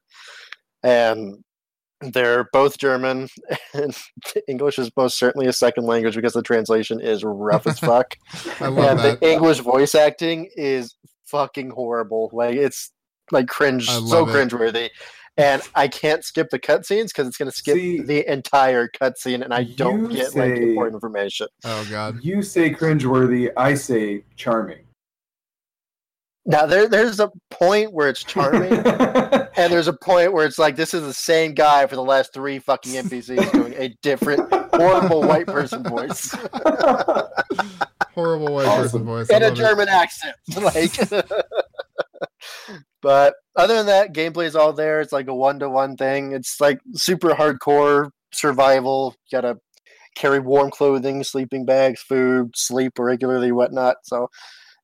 and 0.83 1.37
they're 2.01 2.47
both 2.51 2.77
German, 2.77 3.29
and 3.73 3.95
English 4.47 4.77
is 4.77 4.91
most 4.97 5.17
certainly 5.17 5.47
a 5.47 5.53
second 5.53 5.85
language 5.85 6.15
because 6.15 6.33
the 6.33 6.41
translation 6.41 6.99
is 6.99 7.23
rough 7.23 7.65
as 7.65 7.79
fuck 7.87 8.15
I 8.59 8.67
love 8.67 8.89
and 8.89 8.99
that. 8.99 9.19
the 9.21 9.31
English 9.31 9.59
voice 9.59 9.95
acting 9.95 10.49
is 10.55 10.95
fucking 11.25 11.69
horrible. 11.71 12.29
Like 12.33 12.55
it's 12.55 12.91
like 13.31 13.47
cringe, 13.47 13.87
so 13.87 14.27
it. 14.27 14.33
cringeworthy. 14.33 14.89
And 15.37 15.61
I 15.75 15.87
can't 15.87 16.23
skip 16.23 16.49
the 16.49 16.57
cutscenes 16.59 17.07
because 17.07 17.27
it's 17.27 17.37
going 17.37 17.49
to 17.51 17.55
skip 17.55 17.75
See, 17.75 18.01
the 18.01 18.29
entire 18.31 18.87
cutscene, 18.87 19.43
and 19.43 19.53
I 19.53 19.65
don't 19.65 20.09
you 20.11 20.17
get 20.17 20.35
like 20.35 20.55
say- 20.55 20.63
important 20.69 20.95
information. 20.95 21.47
Oh 21.63 21.87
God. 21.91 22.19
You 22.23 22.41
say 22.41 22.71
cringeworthy, 22.71 23.51
I 23.55 23.75
say 23.75 24.23
charming. 24.35 24.79
Now 26.49 26.65
there, 26.65 26.87
there's 26.87 27.19
a 27.19 27.29
point 27.51 27.91
where 27.91 28.07
it's 28.07 28.23
charming, 28.23 28.71
and 28.73 29.71
there's 29.73 29.89
a 29.89 29.93
point 29.93 30.31
where 30.31 30.45
it's 30.45 30.57
like 30.57 30.77
this 30.77 30.93
is 30.93 31.01
the 31.03 31.13
same 31.13 31.53
guy 31.53 31.85
for 31.87 31.95
the 31.95 32.03
last 32.03 32.33
three 32.33 32.57
fucking 32.57 32.93
NPCs 32.93 33.51
doing 33.51 33.73
a 33.77 33.89
different 34.01 34.49
horrible 34.73 35.21
white 35.23 35.45
person 35.45 35.83
voice 35.83 36.31
Horrible 38.15 38.53
white 38.53 38.65
Awesome. 38.65 38.81
person 38.83 39.03
voice. 39.03 39.29
I 39.29 39.35
in 39.37 39.43
a 39.43 39.47
love 39.49 39.53
it. 39.53 39.61
German 39.61 39.89
accent. 39.89 40.35
Like, 40.61 40.93
but 43.01 43.35
other 43.55 43.75
than 43.75 43.85
that, 43.87 44.13
gameplay 44.13 44.45
is 44.45 44.55
all 44.55 44.73
there. 44.73 45.01
It's 45.01 45.13
like 45.13 45.27
a 45.27 45.35
one 45.35 45.59
to 45.59 45.69
one 45.69 45.95
thing. 45.95 46.31
It's 46.33 46.59
like 46.59 46.79
super 46.93 47.29
hardcore 47.29 48.09
survival. 48.33 49.15
You 49.31 49.37
gotta 49.37 49.57
carry 50.15 50.39
warm 50.39 50.71
clothing, 50.71 51.23
sleeping 51.23 51.65
bags, 51.65 52.01
food, 52.01 52.51
sleep 52.55 52.93
regularly, 52.97 53.51
whatnot. 53.51 53.97
So 54.03 54.27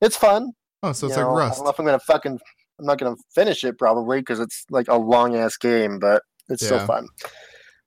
it's 0.00 0.16
fun. 0.16 0.52
Oh, 0.82 0.92
so 0.92 1.06
it's 1.06 1.16
you 1.16 1.22
like 1.22 1.30
know, 1.30 1.36
I 1.36 1.38
Rust. 1.38 1.56
don't 1.58 1.64
know 1.64 1.70
if 1.70 1.78
I'm 1.78 1.86
gonna 1.86 1.98
fucking. 2.00 2.38
I'm 2.78 2.86
not 2.86 2.98
gonna 2.98 3.16
finish 3.34 3.62
it 3.64 3.78
probably 3.78 4.20
because 4.20 4.40
it's 4.40 4.64
like 4.70 4.88
a 4.88 4.96
long 4.96 5.36
ass 5.36 5.56
game, 5.56 5.98
but 5.98 6.22
it's 6.48 6.62
Yeah. 6.62 6.68
still 6.68 6.86
fun. 6.86 7.06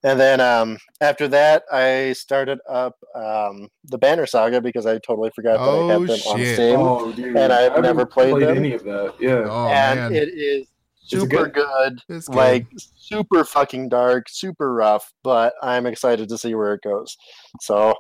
And 0.04 0.20
then 0.20 0.40
um, 0.40 0.78
after 1.02 1.28
that, 1.30 1.64
I 1.72 2.14
started 2.14 2.60
up 2.70 2.96
um, 3.16 3.68
the 3.86 3.98
Banner 3.98 4.26
Saga 4.28 4.62
because 4.62 4.86
I 4.86 5.00
totally 5.00 5.32
forgot 5.36 5.58
that 5.58 5.62
I 5.64 5.66
Oh, 5.66 5.88
had 5.88 6.02
them 6.02 6.10
on. 6.28 6.54
Steam. 6.54 6.80
oh. 6.80 7.10
And 7.42 7.52
I've 7.52 7.52
I 7.52 7.62
haven't 7.64 7.82
never 7.84 8.06
played 8.06 8.42
them. 8.42 8.58
any 8.58 8.74
of 8.74 8.84
that. 8.84 9.16
Yeah. 9.20 9.48
Oh 9.50 9.68
and 9.70 10.00
man. 10.00 10.14
it 10.14 10.30
is 10.30 10.68
Is 10.68 10.68
it 11.12 11.20
super 11.22 11.48
good? 11.48 11.54
good, 11.54 12.00
it's 12.10 12.28
good. 12.28 12.36
like 12.36 12.68
super 12.78 13.44
fucking 13.44 13.90
dark, 13.90 14.28
super 14.30 14.74
rough. 14.74 15.12
But 15.24 15.54
I'm 15.64 15.86
excited 15.88 16.30
to 16.30 16.38
see 16.38 16.54
where 16.54 16.74
it 16.76 16.82
goes. 16.84 17.18
So 17.62 17.96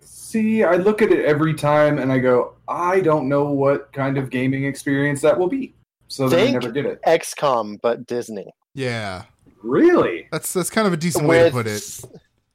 See, 0.00 0.64
I 0.64 0.74
look 0.76 1.00
at 1.00 1.12
it 1.12 1.24
every 1.24 1.54
time 1.54 1.98
and 1.98 2.10
I 2.12 2.18
go, 2.18 2.54
I 2.68 3.00
don't 3.00 3.28
know 3.28 3.44
what 3.44 3.92
kind 3.92 4.18
of 4.18 4.30
gaming 4.30 4.64
experience 4.64 5.20
that 5.20 5.38
will 5.38 5.48
be. 5.48 5.74
So 6.08 6.28
then 6.28 6.48
I 6.48 6.50
never 6.52 6.72
did 6.72 6.86
it. 6.86 7.00
XCOM, 7.06 7.78
but 7.82 8.04
Disney. 8.06 8.46
yeah. 8.74 9.22
Really? 9.66 10.28
That's 10.30 10.52
that's 10.52 10.70
kind 10.70 10.86
of 10.86 10.92
a 10.92 10.96
decent 10.96 11.26
way 11.26 11.42
to 11.44 11.50
put 11.50 11.66
it. 11.66 12.00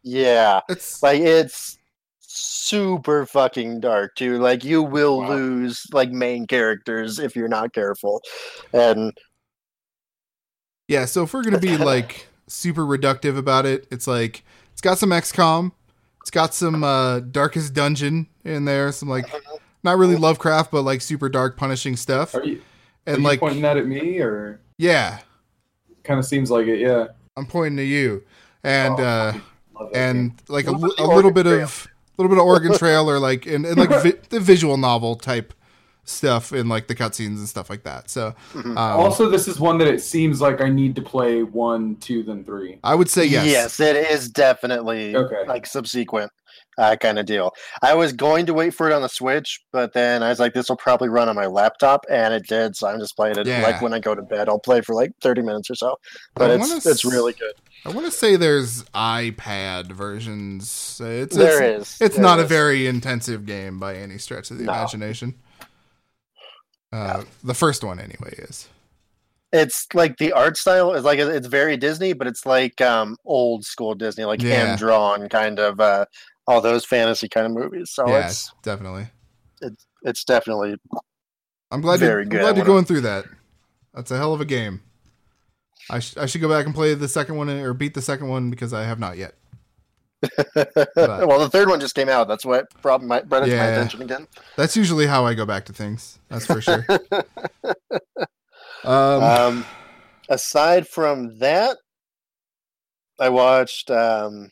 Yeah, 0.03 0.61
It's 0.69 1.03
like 1.03 1.19
it's 1.21 1.77
super 2.19 3.25
fucking 3.25 3.81
dark 3.81 4.15
too. 4.15 4.39
Like 4.39 4.63
you 4.63 4.81
will 4.81 5.19
Wow. 5.19 5.29
lose 5.29 5.85
like 5.91 6.11
main 6.11 6.47
characters 6.47 7.19
if 7.19 7.35
you're 7.35 7.47
not 7.47 7.73
careful, 7.73 8.21
and 8.73 9.11
yeah. 10.87 11.05
So 11.05 11.23
if 11.23 11.33
we're 11.33 11.43
gonna 11.43 11.59
be 11.59 11.77
like 11.93 12.27
super 12.47 12.85
reductive 12.85 13.37
about 13.37 13.65
it, 13.65 13.87
it's 13.91 14.07
like 14.07 14.43
it's 14.71 14.81
got 14.81 14.97
some 14.97 15.09
XCOM, 15.11 15.71
it's 16.21 16.31
got 16.31 16.53
some 16.53 16.83
uh, 16.83 17.19
Darkest 17.19 17.73
Dungeon 17.73 18.27
in 18.43 18.65
there, 18.65 18.91
some 18.91 19.09
like 19.09 19.25
not 19.83 19.97
really 19.97 20.15
Lovecraft, 20.15 20.71
but 20.71 20.81
like 20.83 21.01
super 21.01 21.29
dark, 21.29 21.57
punishing 21.57 21.95
stuff, 21.95 22.33
Are 22.33 22.43
you, 22.43 22.61
are 23.07 23.13
and 23.13 23.17
you 23.17 23.23
like 23.23 23.39
pointing 23.39 23.61
that 23.63 23.77
at 23.77 23.85
me 23.85 24.19
or 24.19 24.61
yeah, 24.77 25.19
kind 26.03 26.19
of 26.19 26.25
seems 26.25 26.49
like 26.51 26.67
it? 26.67 26.79
Yeah. 26.79 27.07
I'm 27.37 27.45
pointing 27.45 27.77
to 27.77 27.83
you, 27.83 28.23
and 28.63 28.95
Oh, 28.99 29.03
uh, 29.03 29.33
Love 29.79 29.91
that 29.91 29.93
game. 29.93 30.03
and 30.17 30.33
like 30.49 30.67
a, 30.67 30.73
What 30.73 30.81
li- 30.81 30.93
about 30.97 30.97
the 30.97 31.03
a 31.03 31.15
little 31.15 31.31
bit 31.31 31.43
Trail? 31.43 31.63
of 31.63 31.87
a 32.17 32.21
little 32.21 32.35
bit 32.35 32.39
of 32.41 32.45
Oregon 32.45 32.77
Trail 32.77 33.09
or 33.09 33.19
like 33.19 33.45
and, 33.45 33.65
and 33.65 33.77
like 33.77 33.89
vi- 34.03 34.19
the 34.29 34.39
visual 34.39 34.77
novel 34.77 35.15
type 35.15 35.53
stuff 36.03 36.51
in 36.51 36.67
like 36.67 36.87
the 36.87 36.95
cutscenes 36.95 37.37
and 37.37 37.47
stuff 37.47 37.69
like 37.69 37.83
that. 37.83 38.09
So 38.09 38.33
Mhm. 38.53 38.71
um, 38.71 38.77
also, 38.77 39.29
this 39.29 39.47
is 39.47 39.59
one 39.59 39.77
that 39.77 39.87
it 39.87 40.01
seems 40.01 40.41
like 40.41 40.59
I 40.59 40.67
need 40.69 40.95
to 40.97 41.01
play 41.01 41.43
one, 41.43 41.95
two, 41.97 42.23
then 42.23 42.43
three. 42.43 42.79
I 42.83 42.95
would 42.95 43.09
say 43.09 43.23
yes. 43.25 43.45
yes, 43.45 43.79
it 43.79 43.95
is 43.95 44.27
definitely 44.29 45.15
Okay. 45.15 45.43
like 45.47 45.65
subsequent 45.65 46.31
uh, 46.77 46.95
kind 46.95 47.19
of 47.19 47.25
deal. 47.25 47.51
I 47.81 47.93
was 47.93 48.13
going 48.13 48.45
to 48.47 48.53
wait 48.53 48.73
for 48.73 48.89
it 48.89 48.93
on 48.93 49.01
the 49.01 49.09
Switch, 49.09 49.61
but 49.71 49.93
then 49.93 50.23
I 50.23 50.29
was 50.29 50.39
like, 50.39 50.53
this 50.53 50.69
will 50.69 50.77
probably 50.77 51.09
run 51.09 51.29
on 51.29 51.35
my 51.35 51.45
laptop, 51.45 52.05
and 52.09 52.33
it 52.33 52.47
did. 52.47 52.75
So 52.75 52.87
I'm 52.87 52.99
just 52.99 53.15
playing 53.15 53.37
it 53.37 53.47
Yeah. 53.47 53.61
like 53.61 53.81
when 53.81 53.93
I 53.93 53.99
go 53.99 54.15
to 54.15 54.21
bed. 54.21 54.49
I'll 54.49 54.59
play 54.59 54.81
for 54.81 54.95
like 54.95 55.11
30 55.21 55.41
minutes 55.41 55.69
or 55.69 55.75
so, 55.75 55.95
but 56.35 56.49
I 56.51 56.55
it's 56.55 56.69
wanna 56.69 56.91
it's 56.91 57.05
really 57.05 57.33
good. 57.33 57.53
I 57.83 57.89
want 57.89 58.05
to 58.05 58.11
say 58.11 58.35
there's 58.35 58.83
iPad 58.93 59.91
versions. 59.91 61.01
It's 61.03 61.35
There 61.35 61.63
it's, 61.63 61.81
is. 61.81 61.97
it's 61.99 62.15
There 62.15 62.23
not 62.23 62.39
a 62.39 62.43
very 62.43 62.85
intensive 62.85 63.45
game 63.45 63.79
by 63.79 63.95
any 63.95 64.19
stretch 64.19 64.51
of 64.51 64.59
the 64.59 64.65
No. 64.65 64.71
imagination. 64.71 65.33
Uh, 66.93 67.23
the 67.43 67.53
first 67.53 67.83
one 67.83 67.99
anyway 67.99 68.33
is. 68.37 68.67
It's 69.53 69.87
like 69.93 70.17
the 70.17 70.31
art 70.31 70.55
style 70.57 70.93
is 70.93 71.03
like 71.03 71.19
it's 71.19 71.47
very 71.47 71.75
Disney, 71.75 72.13
but 72.13 72.27
it's 72.27 72.45
like 72.45 72.79
um 72.79 73.17
old 73.25 73.65
school 73.65 73.95
Disney, 73.95 74.23
like 74.25 74.41
Yeah. 74.41 74.67
hand 74.67 74.77
drawn 74.79 75.27
kind 75.27 75.59
of 75.59 75.79
uh 75.79 76.05
all 76.51 76.61
those 76.61 76.85
fantasy 76.85 77.29
kind 77.29 77.45
of 77.45 77.53
movies. 77.53 77.91
So 77.91 78.07
yeah, 78.07 78.25
it's 78.25 78.53
definitely. 78.61 79.07
it's 80.03 80.23
definitely 80.23 80.75
I'm 81.71 81.81
glad 81.81 81.99
Very 81.99 82.23
you, 82.23 82.29
good. 82.29 82.41
I'm 82.41 82.45
glad 82.47 82.57
you're 82.57 82.65
going 82.65 82.85
through 82.85 83.01
that. 83.01 83.25
That's 83.93 84.11
a 84.11 84.17
hell 84.17 84.33
of 84.33 84.41
a 84.41 84.45
game. 84.45 84.81
I, 85.89 85.99
sh- 85.99 86.17
I 86.17 86.25
should 86.25 86.41
go 86.41 86.49
back 86.49 86.65
and 86.65 86.75
play 86.75 86.93
the 86.93 87.07
second 87.07 87.35
one 87.37 87.49
or 87.49 87.73
beat 87.73 87.93
the 87.93 88.01
second 88.01 88.27
one 88.27 88.49
because 88.49 88.73
I 88.73 88.83
have 88.83 88.99
not 88.99 89.17
yet. 89.17 89.35
well, 90.95 91.39
the 91.39 91.49
third 91.51 91.67
one 91.67 91.79
just 91.79 91.95
came 91.95 92.07
out. 92.07 92.27
That's 92.27 92.45
what 92.45 92.67
brought 92.81 93.01
my 93.01 93.21
brought 93.21 93.43
it 93.43 93.51
to 93.51 93.57
my 93.57 93.65
attention 93.65 94.01
again. 94.03 94.27
That's 94.55 94.77
usually 94.77 95.07
how 95.07 95.25
I 95.25 95.33
go 95.33 95.45
back 95.45 95.65
to 95.65 95.73
things. 95.73 96.19
That's 96.29 96.45
for 96.45 96.61
sure. 96.61 96.85
um, 98.83 99.23
Um, 99.23 99.65
aside 100.29 100.87
from 100.87 101.39
that, 101.39 101.77
I 103.19 103.29
watched 103.29 103.89
um, 103.89 104.49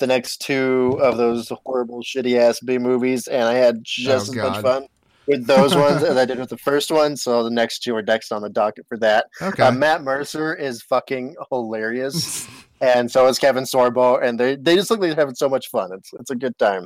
the 0.00 0.06
next 0.06 0.38
two 0.38 0.98
of 1.00 1.16
those 1.16 1.50
horrible, 1.64 2.02
shitty 2.02 2.36
ass 2.38 2.58
B 2.60 2.78
movies, 2.78 3.28
and 3.28 3.44
I 3.44 3.54
had 3.54 3.78
just 3.84 4.36
Oh, 4.36 4.40
as 4.40 4.50
much 4.50 4.62
fun 4.62 4.86
with 5.26 5.46
those 5.46 5.76
ones 5.76 6.02
as 6.02 6.16
I 6.16 6.24
did 6.26 6.38
with 6.38 6.50
the 6.50 6.58
first 6.58 6.90
one. 6.90 7.16
So 7.16 7.44
the 7.44 7.50
next 7.50 7.80
two 7.80 7.94
are 7.94 8.02
next 8.02 8.32
on 8.32 8.42
the 8.42 8.50
docket 8.50 8.86
for 8.88 8.98
that. 8.98 9.26
Okay. 9.40 9.62
Uh, 9.62 9.70
Matt 9.70 10.02
Mercer 10.02 10.54
is 10.54 10.82
fucking 10.82 11.36
hilarious, 11.50 12.48
and 12.80 13.10
so 13.10 13.26
is 13.28 13.38
Kevin 13.38 13.64
Sorbo, 13.64 14.22
and 14.22 14.40
they 14.40 14.56
they 14.56 14.74
just 14.74 14.90
look 14.90 15.00
like 15.00 15.10
they're 15.10 15.20
having 15.20 15.36
so 15.36 15.48
much 15.48 15.68
fun. 15.68 15.90
It's 15.92 16.10
it's 16.18 16.30
a 16.30 16.36
good 16.36 16.58
time. 16.58 16.84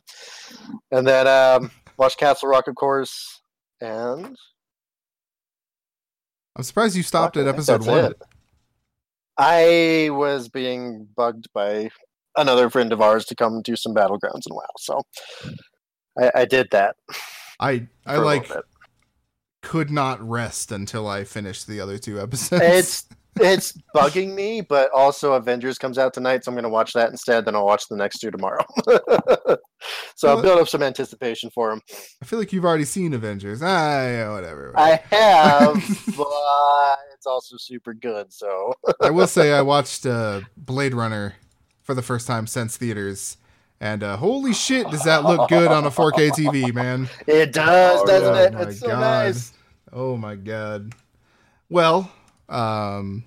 And 0.90 1.06
then 1.06 1.26
um, 1.26 1.70
watch 1.96 2.16
Castle 2.16 2.48
Rock, 2.48 2.68
of 2.68 2.74
course, 2.74 3.40
and 3.80 4.36
I'm 6.56 6.62
surprised 6.62 6.96
you 6.96 7.02
stopped 7.02 7.36
at 7.36 7.46
episode 7.46 7.86
one. 7.86 8.04
it. 8.12 8.22
I 9.36 10.10
was 10.12 10.48
being 10.48 11.08
bugged 11.16 11.48
by 11.52 11.90
another 12.36 12.70
friend 12.70 12.92
of 12.92 13.00
ours 13.00 13.24
to 13.26 13.34
come 13.34 13.62
do 13.62 13.76
some 13.76 13.94
battlegrounds 13.94 14.46
and 14.46 14.54
WoW, 14.54 14.66
so 14.78 15.02
I, 16.18 16.30
I 16.34 16.44
did 16.44 16.68
that. 16.70 16.96
I 17.60 17.86
I 18.06 18.14
for 18.16 18.22
a 18.22 18.26
little 18.26 18.26
like 18.26 18.64
could 19.62 19.90
not 19.90 20.26
rest 20.26 20.72
until 20.72 21.08
I 21.08 21.24
finished 21.24 21.66
the 21.66 21.80
other 21.80 21.98
two 21.98 22.20
episodes. 22.20 22.62
it's 22.62 23.06
it's 23.40 23.76
bugging 23.94 24.34
me, 24.34 24.60
but 24.60 24.90
also 24.92 25.32
Avengers 25.32 25.76
comes 25.76 25.98
out 25.98 26.14
tonight, 26.14 26.44
so 26.44 26.50
I'm 26.50 26.54
going 26.54 26.64
to 26.64 26.68
watch 26.68 26.92
that 26.92 27.10
instead. 27.10 27.44
Then 27.44 27.56
I'll 27.56 27.66
watch 27.66 27.88
the 27.88 27.96
next 27.96 28.18
two 28.18 28.30
tomorrow. 28.30 28.64
so 30.14 30.28
I'll 30.28 30.40
build 30.40 30.60
up 30.60 30.68
some 30.68 30.82
anticipation 30.82 31.50
for 31.50 31.70
them. 31.70 31.80
I 32.22 32.26
feel 32.26 32.38
like 32.38 32.52
you've 32.52 32.64
already 32.64 32.84
seen 32.84 33.12
Avengers. 33.12 33.60
Ah, 33.62 34.06
yeah, 34.06 34.32
whatever. 34.32 34.72
I 34.76 35.00
have, 35.10 35.74
but 36.16 36.98
it's 37.14 37.26
also 37.26 37.56
super 37.58 37.92
good. 37.92 38.32
So 38.32 38.74
I 39.00 39.10
will 39.10 39.26
say 39.26 39.52
I 39.52 39.62
watched 39.62 40.06
uh, 40.06 40.42
Blade 40.56 40.94
Runner 40.94 41.34
for 41.84 41.94
the 41.94 42.02
first 42.02 42.26
time 42.26 42.46
since 42.48 42.76
theaters, 42.76 43.36
and 43.80 44.02
uh, 44.02 44.16
holy 44.16 44.52
shit, 44.52 44.90
does 44.90 45.04
that 45.04 45.22
look 45.24 45.48
good 45.48 45.70
on 45.70 45.84
a 45.84 45.90
4K 45.90 46.30
TV, 46.30 46.74
man? 46.74 47.08
it 47.26 47.52
does, 47.52 48.00
Oh, 48.02 48.06
doesn't 48.06 48.34
yeah. 48.34 48.42
it? 48.42 48.54
Oh 48.56 48.68
It's 48.68 48.80
so 48.80 48.86
God. 48.88 49.00
nice. 49.00 49.52
Oh 49.92 50.16
my 50.16 50.34
god. 50.34 50.92
Well, 51.68 52.10
um, 52.48 53.24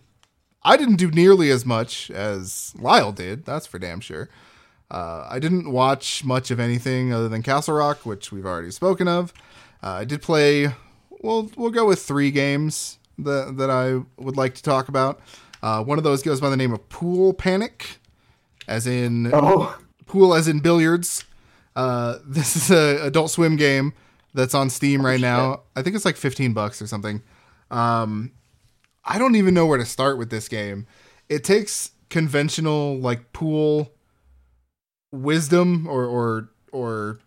I 0.64 0.76
didn't 0.78 0.98
do 0.98 1.10
nearly 1.12 1.50
as 1.52 1.66
much 1.66 2.12
as 2.12 2.74
Lyle 2.78 3.12
did. 3.12 3.46
That's 3.46 3.66
for 3.66 3.80
damn 3.80 4.00
sure. 4.02 4.30
Uh, 4.90 5.28
I 5.30 5.40
didn't 5.40 5.72
watch 5.72 6.24
much 6.24 6.50
of 6.52 6.60
anything 6.60 7.14
other 7.14 7.28
than 7.30 7.44
Castle 7.44 7.76
Rock, 7.76 8.06
which 8.06 8.32
we've 8.32 8.46
already 8.46 8.72
spoken 8.72 9.08
of. 9.08 9.34
Uh, 9.84 9.90
I 9.92 10.06
did 10.06 10.22
play. 10.22 10.70
Well, 11.10 11.50
we'll 11.58 11.72
go 11.72 11.86
with 11.86 12.02
three 12.02 12.32
games 12.32 12.98
that 13.18 13.58
that 13.58 13.70
I 13.70 14.02
would 14.22 14.38
like 14.38 14.56
to 14.56 14.64
talk 14.64 14.88
about. 14.88 15.20
Uh, 15.62 15.84
one 15.84 15.98
of 15.98 16.04
those 16.04 16.22
goes 16.24 16.40
by 16.40 16.50
the 16.50 16.58
name 16.58 16.72
of 16.74 16.88
Pool 16.90 17.34
Panic, 17.34 17.98
as 18.68 18.88
in 18.88 19.32
Oh, 19.34 19.78
pool 20.06 20.34
as 20.34 20.48
in 20.48 20.60
billiards. 20.60 21.24
Uh, 21.76 22.18
this 22.26 22.56
is 22.56 22.72
a 22.72 23.06
Adult 23.06 23.32
Swim 23.32 23.56
game 23.56 23.94
that's 24.34 24.54
on 24.56 24.70
Steam 24.70 25.06
right 25.06 25.20
now. 25.20 25.62
I 25.76 25.82
think 25.84 25.96
it's 25.96 26.06
like 26.06 26.18
15 26.18 26.54
bucks 26.54 26.82
or 26.82 26.88
something. 26.88 27.22
Um, 27.72 28.32
I 29.06 29.18
don't 29.20 29.36
even 29.36 29.54
know 29.54 29.66
where 29.66 29.78
to 29.78 29.86
start 29.86 30.18
with 30.18 30.30
this 30.30 30.48
game. 30.48 30.86
It 31.30 31.44
takes 31.44 31.92
conventional 32.10 32.98
like 32.98 33.32
pool 33.34 33.94
wisdom 35.12 35.88
or 35.88 36.06
or 36.06 36.50
or 36.72 37.20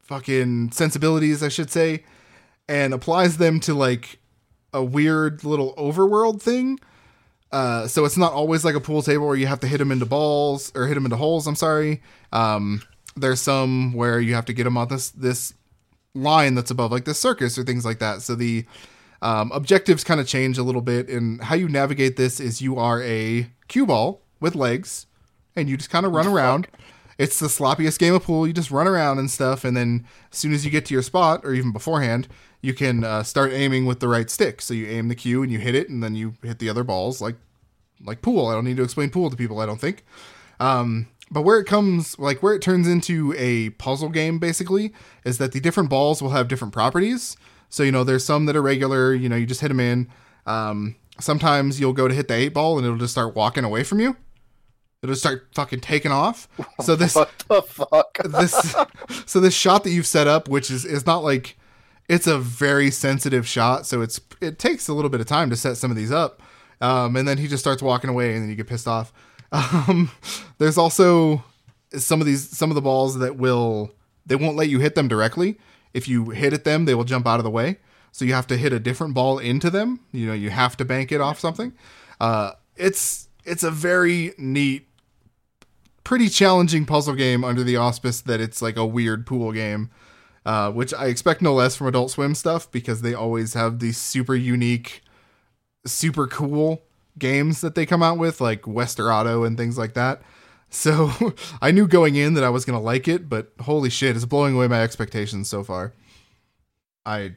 fucking 0.00 0.72
sensibilities, 0.72 1.42
I 1.42 1.48
should 1.48 1.70
say, 1.70 2.04
and 2.68 2.92
applies 2.92 3.36
them 3.38 3.60
to 3.60 3.74
like 3.74 4.18
a 4.72 4.82
weird 4.82 5.44
little 5.44 5.74
overworld 5.76 6.40
thing. 6.42 6.78
Uh, 7.52 7.86
so 7.86 8.04
it's 8.06 8.16
not 8.16 8.32
always 8.32 8.64
like 8.64 8.74
a 8.74 8.80
pool 8.80 9.02
table 9.02 9.26
where 9.26 9.36
you 9.36 9.46
have 9.46 9.60
to 9.60 9.66
hit 9.66 9.78
them 9.78 9.92
into 9.92 10.06
balls 10.06 10.72
or 10.74 10.86
hit 10.86 10.94
them 10.94 11.04
into 11.04 11.16
holes. 11.16 11.46
I'm 11.46 11.54
sorry. 11.54 12.02
Um, 12.32 12.82
there's 13.14 13.40
some 13.40 13.92
where 13.92 14.18
you 14.20 14.34
have 14.34 14.46
to 14.46 14.54
get 14.54 14.64
them 14.64 14.78
on 14.78 14.88
this 14.88 15.10
this 15.10 15.52
line 16.14 16.54
that's 16.54 16.70
above 16.70 16.92
like 16.92 17.04
the 17.04 17.14
circus 17.14 17.58
or 17.58 17.62
things 17.62 17.84
like 17.84 17.98
that. 17.98 18.22
So 18.22 18.34
the 18.34 18.64
um, 19.20 19.52
objectives 19.52 20.02
kind 20.02 20.20
of 20.20 20.26
change 20.26 20.58
a 20.58 20.62
little 20.62 20.80
bit, 20.80 21.08
and 21.08 21.42
how 21.42 21.54
you 21.54 21.68
navigate 21.68 22.16
this 22.16 22.40
is 22.40 22.62
you 22.62 22.78
are 22.78 23.02
a 23.02 23.46
cue 23.68 23.86
ball 23.86 24.22
with 24.40 24.54
legs, 24.54 25.06
and 25.54 25.68
you 25.68 25.76
just 25.76 25.90
kind 25.90 26.06
of 26.06 26.12
run 26.12 26.26
around. 26.26 26.68
It's 27.18 27.38
the 27.38 27.46
sloppiest 27.46 27.98
game 27.98 28.14
of 28.14 28.24
pool. 28.24 28.46
You 28.46 28.52
just 28.52 28.70
run 28.70 28.88
around 28.88 29.18
and 29.18 29.30
stuff, 29.30 29.64
and 29.64 29.76
then 29.76 30.06
as 30.32 30.38
soon 30.38 30.52
as 30.52 30.64
you 30.64 30.70
get 30.70 30.86
to 30.86 30.94
your 30.94 31.02
spot, 31.02 31.42
or 31.44 31.52
even 31.52 31.70
beforehand, 31.70 32.26
you 32.62 32.72
can 32.72 33.04
uh, 33.04 33.22
start 33.22 33.52
aiming 33.52 33.84
with 33.84 34.00
the 34.00 34.08
right 34.08 34.30
stick. 34.30 34.62
So 34.62 34.72
you 34.72 34.86
aim 34.86 35.08
the 35.08 35.14
cue 35.14 35.42
and 35.42 35.52
you 35.52 35.58
hit 35.58 35.74
it, 35.74 35.90
and 35.90 36.02
then 36.02 36.14
you 36.14 36.34
hit 36.42 36.58
the 36.60 36.70
other 36.70 36.84
balls 36.84 37.20
like 37.20 37.36
like 38.04 38.22
pool. 38.22 38.46
I 38.46 38.54
don't 38.54 38.64
need 38.64 38.78
to 38.78 38.82
explain 38.82 39.10
pool 39.10 39.28
to 39.28 39.36
people. 39.36 39.60
I 39.60 39.66
don't 39.66 39.80
think. 39.80 40.04
Um, 40.58 41.08
but 41.30 41.42
where 41.42 41.58
it 41.58 41.64
comes, 41.64 42.18
like 42.18 42.42
where 42.42 42.54
it 42.54 42.62
turns 42.62 42.86
into 42.86 43.34
a 43.36 43.70
puzzle 43.70 44.08
game, 44.08 44.38
basically, 44.38 44.92
is 45.24 45.38
that 45.38 45.52
the 45.52 45.60
different 45.60 45.90
balls 45.90 46.22
will 46.22 46.30
have 46.30 46.48
different 46.48 46.72
properties. 46.72 47.36
So 47.68 47.82
you 47.82 47.92
know, 47.92 48.04
there's 48.04 48.24
some 48.24 48.46
that 48.46 48.56
are 48.56 48.62
regular. 48.62 49.12
You 49.12 49.28
know, 49.28 49.36
you 49.36 49.46
just 49.46 49.60
hit 49.60 49.68
them 49.68 49.80
in. 49.80 50.08
Um, 50.46 50.96
sometimes 51.18 51.80
you'll 51.80 51.92
go 51.92 52.06
to 52.06 52.14
hit 52.14 52.28
the 52.28 52.34
eight 52.34 52.54
ball, 52.54 52.78
and 52.78 52.86
it'll 52.86 52.98
just 52.98 53.12
start 53.12 53.34
walking 53.34 53.64
away 53.64 53.82
from 53.82 53.98
you. 53.98 54.16
It'll 55.02 55.16
start 55.16 55.48
fucking 55.52 55.80
taking 55.80 56.12
off. 56.12 56.48
So 56.82 56.96
this 56.96 57.14
What 57.14 57.30
the 57.48 57.62
fuck? 57.62 58.18
this 58.24 58.74
so 59.26 59.40
this 59.40 59.54
shot 59.54 59.84
that 59.84 59.90
you've 59.90 60.06
set 60.06 60.26
up 60.26 60.48
which 60.48 60.70
is 60.70 60.84
is 60.84 61.06
not 61.06 61.22
like 61.22 61.56
it's 62.12 62.26
a 62.26 62.38
very 62.38 62.90
sensitive 62.90 63.48
shot 63.48 63.86
so 63.86 64.02
it's 64.02 64.20
it 64.42 64.58
takes 64.58 64.86
a 64.86 64.92
little 64.92 65.08
bit 65.08 65.20
of 65.20 65.26
time 65.26 65.48
to 65.48 65.56
set 65.56 65.78
some 65.78 65.90
of 65.90 65.96
these 65.96 66.12
up. 66.12 66.42
Um, 66.80 67.16
and 67.16 67.26
then 67.26 67.38
he 67.38 67.46
just 67.48 67.62
starts 67.62 67.80
walking 67.80 68.10
away 68.10 68.34
and 68.34 68.42
then 68.42 68.50
you 68.50 68.56
get 68.56 68.66
pissed 68.66 68.88
off. 68.88 69.12
Um, 69.54 70.10
there's 70.56 70.78
also 70.78 71.44
some 71.90 72.22
of 72.22 72.26
these 72.26 72.48
some 72.48 72.70
of 72.70 72.74
the 72.74 72.80
balls 72.80 73.18
that 73.18 73.36
will 73.36 73.90
they 74.24 74.34
won't 74.34 74.56
let 74.56 74.70
you 74.70 74.78
hit 74.78 74.94
them 74.94 75.08
directly. 75.08 75.58
If 75.92 76.08
you 76.08 76.30
hit 76.30 76.54
at 76.54 76.64
them 76.64 76.86
they 76.86 76.94
will 76.94 77.04
jump 77.04 77.26
out 77.26 77.38
of 77.38 77.44
the 77.44 77.50
way. 77.50 77.76
So 78.12 78.24
you 78.24 78.32
have 78.32 78.46
to 78.46 78.56
hit 78.56 78.72
a 78.72 78.80
different 78.80 79.12
ball 79.12 79.38
into 79.38 79.68
them. 79.68 80.00
You 80.10 80.26
know 80.26 80.32
you 80.32 80.48
have 80.48 80.74
to 80.78 80.86
bank 80.86 81.12
it 81.12 81.20
off 81.20 81.38
something. 81.38 81.74
Uh, 82.18 82.52
it's 82.76 83.28
it's 83.44 83.62
a 83.62 83.70
very 83.70 84.32
neat 84.38 84.88
pretty 86.02 86.30
challenging 86.30 86.86
puzzle 86.86 87.14
game 87.14 87.44
under 87.44 87.62
the 87.62 87.76
auspice 87.76 88.22
that 88.22 88.40
it's 88.40 88.62
like 88.62 88.76
a 88.76 88.86
weird 88.86 89.26
pool 89.26 89.52
game, 89.52 89.90
uh, 90.44 90.72
which 90.72 90.92
I 90.92 91.06
expect 91.06 91.42
no 91.42 91.54
less 91.54 91.76
from 91.76 91.86
Adult 91.86 92.10
Swim 92.10 92.34
stuff 92.34 92.70
because 92.70 93.02
they 93.02 93.14
always 93.14 93.54
have 93.54 93.78
these 93.78 93.96
super 93.96 94.34
unique, 94.34 95.02
super 95.86 96.26
cool 96.26 96.82
games 97.18 97.60
that 97.60 97.74
they 97.74 97.86
come 97.86 98.02
out 98.02 98.18
with, 98.18 98.40
like 98.40 98.62
Westerado 98.62 99.44
and 99.44 99.56
things 99.56 99.78
like 99.78 99.94
that. 99.94 100.22
So 100.70 101.12
I 101.62 101.70
knew 101.70 101.86
going 101.86 102.16
in 102.16 102.34
that 102.34 102.44
I 102.44 102.50
was 102.50 102.64
gonna 102.64 102.80
like 102.80 103.06
it, 103.06 103.28
but 103.28 103.52
holy 103.60 103.90
shit, 103.90 104.16
it's 104.16 104.24
blowing 104.24 104.54
away 104.54 104.68
my 104.68 104.82
expectations 104.82 105.48
so 105.48 105.62
far. 105.62 105.92
I 107.04 107.34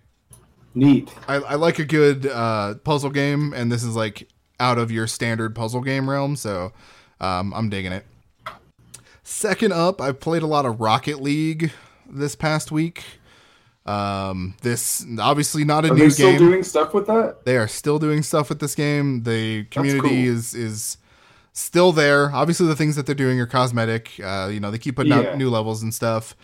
neat. 0.74 1.12
I, 1.28 1.36
I 1.36 1.56
like 1.56 1.80
a 1.80 1.86
good 1.86 2.26
uh, 2.26 2.76
puzzle 2.76 3.10
game, 3.10 3.53
and 3.53 3.72
this 3.72 3.84
is 3.84 3.95
like 3.95 4.30
out 4.60 4.78
of 4.78 4.91
your 4.91 5.06
standard 5.06 5.53
puzzle 5.53 5.82
game 5.82 6.10
realm, 6.10 6.36
so 6.36 6.72
um, 7.20 7.53
I'm 7.53 7.70
digging 7.70 7.91
it. 7.91 8.06
Second 9.24 9.74
up, 9.74 9.99
I've 9.99 10.20
played 10.20 10.43
a 10.43 10.47
lot 10.47 10.66
of 10.66 10.80
Rocket 10.80 11.22
League 11.22 11.72
this 12.10 12.36
past 12.36 12.72
week. 12.72 13.03
Um, 13.86 14.56
this 14.64 15.06
obviously 15.20 15.64
not 15.64 15.86
a 15.86 15.91
Are 15.91 15.93
new 15.95 16.03
they 16.06 16.10
still 16.10 16.32
game. 16.32 16.39
doing 16.39 16.64
stuff 16.64 16.93
with 16.93 17.06
that? 17.08 17.45
they 17.45 17.56
are 17.58 17.68
still 17.68 17.99
doing 17.99 18.24
stuff 18.24 18.49
with 18.49 18.60
this 18.60 18.74
game. 18.74 19.24
The 19.24 19.66
community 19.66 20.10
cool. 20.10 20.18
is 20.36 20.56
is 20.56 20.97
still 21.53 21.91
there. 21.91 22.32
Obviously, 22.34 22.66
the 22.66 22.76
things 22.76 22.95
that 22.95 23.06
they're 23.06 23.14
doing 23.14 23.39
are 23.39 23.45
cosmetic. 23.45 24.12
Uh, 24.24 24.49
you 24.51 24.60
know, 24.60 24.72
they 24.72 24.80
keep 24.80 24.95
putting 24.95 25.12
Yeah. 25.14 25.30
out 25.32 25.38
new 25.38 25.49
levels 25.51 25.84
and 25.84 25.93
stuff. 25.93 26.36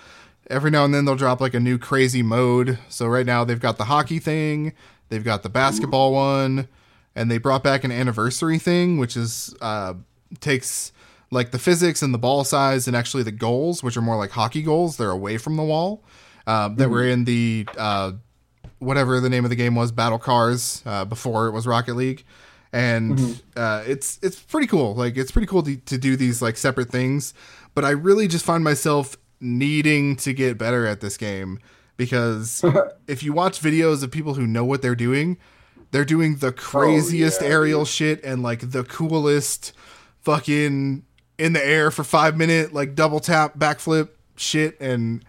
Every 0.49 0.70
now 0.70 0.86
and 0.86 0.93
then 0.93 1.05
they'll 1.05 1.16
drop 1.16 1.41
like 1.41 1.53
a 1.55 1.59
new 1.59 1.78
crazy 1.80 2.22
mode. 2.22 2.78
So 2.89 3.07
right 3.07 3.26
now 3.26 3.43
they've 3.43 3.59
got 3.59 3.78
the 3.78 3.86
hockey 3.86 4.20
thing, 4.20 4.74
they've 5.09 5.24
got 5.24 5.41
the 5.43 5.49
basketball 5.49 6.14
one, 6.14 6.68
and 7.16 7.32
they 7.32 7.38
brought 7.39 7.64
back 7.64 7.84
an 7.84 7.91
anniversary 7.91 8.59
thing, 8.59 8.97
which 8.99 9.18
is 9.18 9.55
uh, 9.62 9.95
takes 10.41 10.91
like 11.32 11.51
the 11.51 11.59
physics 11.59 12.01
and 12.01 12.13
the 12.13 12.17
ball 12.19 12.43
size 12.43 12.88
and 12.88 12.95
actually 12.95 13.23
the 13.23 13.32
goals, 13.32 13.82
which 13.82 13.97
are 13.97 14.01
more 14.01 14.17
like 14.17 14.32
hockey 14.32 14.61
goals. 14.61 14.97
They're 14.97 15.09
away 15.09 15.38
from 15.38 15.55
the 15.55 15.63
wall. 15.63 16.03
Uh, 16.47 16.69
that 16.69 16.89
were 16.89 17.07
in 17.07 17.23
the 17.25 17.67
uh, 17.77 18.11
whatever 18.79 19.19
the 19.19 19.29
name 19.29 19.43
of 19.43 19.51
the 19.51 19.55
game 19.55 19.75
was, 19.75 19.91
Battle 19.91 20.17
Cars, 20.17 20.82
uh, 20.86 21.05
before 21.05 21.47
it 21.47 21.51
was 21.51 21.67
Rocket 21.67 21.95
League, 21.95 22.25
and 22.73 23.41
uh, 23.55 23.84
it's 23.86 24.19
it's 24.23 24.39
pretty 24.39 24.67
cool. 24.67 24.95
Like 24.95 25.17
it's 25.17 25.32
pretty 25.32 25.45
cool 25.45 25.61
to, 25.63 25.77
to 25.77 25.97
do 25.97 26.15
these 26.15 26.41
like 26.41 26.57
separate 26.57 26.89
things, 26.89 27.34
but 27.75 27.86
I 27.86 27.91
really 27.91 28.27
just 28.27 28.43
find 28.43 28.63
myself 28.63 29.17
needing 29.39 30.15
to 30.17 30.34
get 30.34 30.57
better 30.57 30.86
at 30.86 30.99
this 30.99 31.15
game 31.15 31.59
because 31.95 32.65
if 33.07 33.21
you 33.21 33.34
watch 33.34 33.61
videos 33.61 34.03
of 34.03 34.11
people 34.11 34.34
who 34.34 34.47
know 34.47 34.65
what 34.65 34.82
they're 34.82 34.95
doing, 34.95 35.38
they're 35.91 36.05
doing 36.05 36.38
the 36.38 36.51
craziest 36.51 37.41
yeah, 37.41 37.49
aerial 37.49 37.86
shit 37.86 38.23
and 38.23 38.41
like 38.41 38.71
the 38.71 38.84
coolest 38.84 39.73
fucking 40.21 41.03
in 41.38 41.53
the 41.53 41.65
air 41.65 41.91
for 41.91 42.03
five 42.03 42.38
minute 42.38 42.73
like 42.73 42.95
double 42.95 43.19
tap 43.19 43.57
backflip 43.57 44.09
shit 44.36 44.79
and 44.79 45.23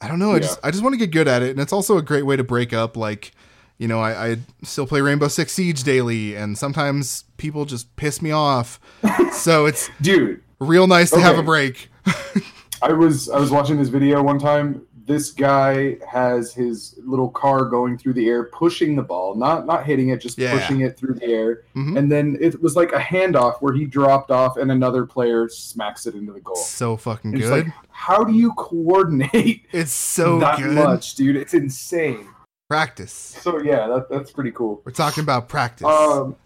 I 0.00 0.08
don't 0.08 0.18
know. 0.18 0.32
I 0.32 0.34
Yeah. 0.34 0.40
just 0.40 0.58
I 0.62 0.70
just 0.70 0.82
want 0.82 0.92
to 0.94 0.98
get 0.98 1.10
good 1.12 1.28
at 1.28 1.42
it, 1.42 1.50
and 1.50 1.60
it's 1.60 1.72
also 1.72 1.96
a 1.96 2.02
great 2.02 2.26
way 2.26 2.36
to 2.36 2.44
break 2.44 2.72
up. 2.74 2.96
Like, 2.96 3.32
you 3.78 3.88
know, 3.88 4.00
I, 4.00 4.30
I 4.32 4.36
still 4.62 4.86
play 4.86 5.00
Rainbow 5.00 5.28
Six 5.28 5.52
Siege 5.52 5.82
daily, 5.82 6.34
and 6.36 6.58
sometimes 6.58 7.24
people 7.38 7.64
just 7.64 7.94
piss 7.96 8.20
me 8.20 8.30
off. 8.30 8.78
so 9.32 9.64
it's 9.66 9.88
Dude, 10.02 10.42
real 10.58 10.86
nice 10.86 11.10
to 11.10 11.20
have 11.20 11.38
a 11.38 11.42
break. 11.42 11.88
I 12.82 12.92
was 12.92 13.30
I 13.30 13.38
was 13.38 13.50
watching 13.50 13.78
this 13.78 13.88
video 13.88 14.22
one 14.22 14.38
time. 14.38 14.82
This 15.06 15.32
guy 15.32 15.98
has 16.10 16.54
his 16.54 16.94
little 17.04 17.28
car 17.28 17.66
going 17.66 17.98
through 17.98 18.14
the 18.14 18.26
air, 18.28 18.44
pushing 18.44 18.96
the 18.96 19.02
ball, 19.02 19.34
not 19.34 19.66
not 19.66 19.84
hitting 19.84 20.08
it, 20.08 20.20
just 20.20 20.38
Yeah. 20.38 20.52
pushing 20.58 20.80
it 20.80 20.96
through 20.96 21.14
the 21.14 21.26
air. 21.26 21.62
Mhm. 21.76 21.98
And 21.98 22.10
then 22.10 22.38
it 22.40 22.62
was 22.62 22.74
like 22.74 22.92
a 22.92 22.98
handoff 22.98 23.56
where 23.60 23.74
he 23.74 23.84
dropped 23.84 24.30
off 24.30 24.56
and 24.56 24.72
another 24.72 25.04
player 25.04 25.48
smacks 25.48 26.06
it 26.06 26.14
into 26.14 26.32
the 26.32 26.40
goal. 26.40 26.56
So 26.56 26.96
fucking 26.96 27.32
And 27.32 27.40
it's 27.40 27.50
good. 27.50 27.66
like, 27.66 27.74
how 27.90 28.24
do 28.24 28.32
you 28.32 28.52
coordinate 28.54 29.66
it's 29.72 29.92
so 29.92 30.38
that 30.38 30.58
good. 30.58 30.74
much, 30.74 31.14
dude? 31.16 31.36
It's 31.36 31.52
insane. 31.54 32.26
Practice. 32.70 33.12
So 33.12 33.60
yeah, 33.60 33.86
that, 33.88 34.08
that's 34.08 34.32
pretty 34.32 34.52
cool. 34.52 34.80
We're 34.86 34.92
talking 34.92 35.22
about 35.22 35.48
practice. 35.50 35.86
Um, 35.86 36.36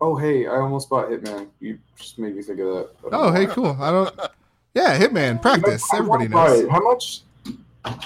oh 0.00 0.14
hey, 0.14 0.46
I 0.46 0.56
almost 0.60 0.88
bought 0.88 1.08
Hitman. 1.08 1.48
You 1.58 1.78
just 1.98 2.18
made 2.18 2.36
me 2.36 2.42
think 2.42 2.60
of 2.60 2.66
that. 2.68 2.90
Oh, 3.12 3.32
hey, 3.32 3.46
cool. 3.46 3.76
I 3.80 3.90
don't. 3.90 4.14
Yeah, 4.74 4.96
Hitman 4.98 5.42
practice. 5.42 5.82
Everybody 5.92 6.28
knows. 6.28 6.68
How 6.68 6.80
much? 6.80 7.22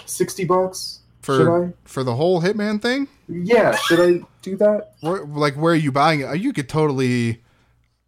Sixty 0.07 0.45
bucks. 0.45 1.01
For- 1.23 1.37
should 1.37 1.49
I? 1.69 1.73
for 1.85 2.03
the 2.03 2.15
whole 2.17 2.41
Hitman 2.41 2.81
thing. 2.81 3.07
Yeah, 3.29 3.77
should 3.77 4.01
I 4.01 4.27
do 4.43 4.57
that? 4.57 4.95
Where, 5.01 5.25
like, 5.25 5.55
where 5.55 5.73
are 5.75 5.77
you 5.77 5.93
buying 5.93 6.21
it? 6.21 6.39
You 6.41 6.53
could 6.53 6.69
totally. 6.69 7.43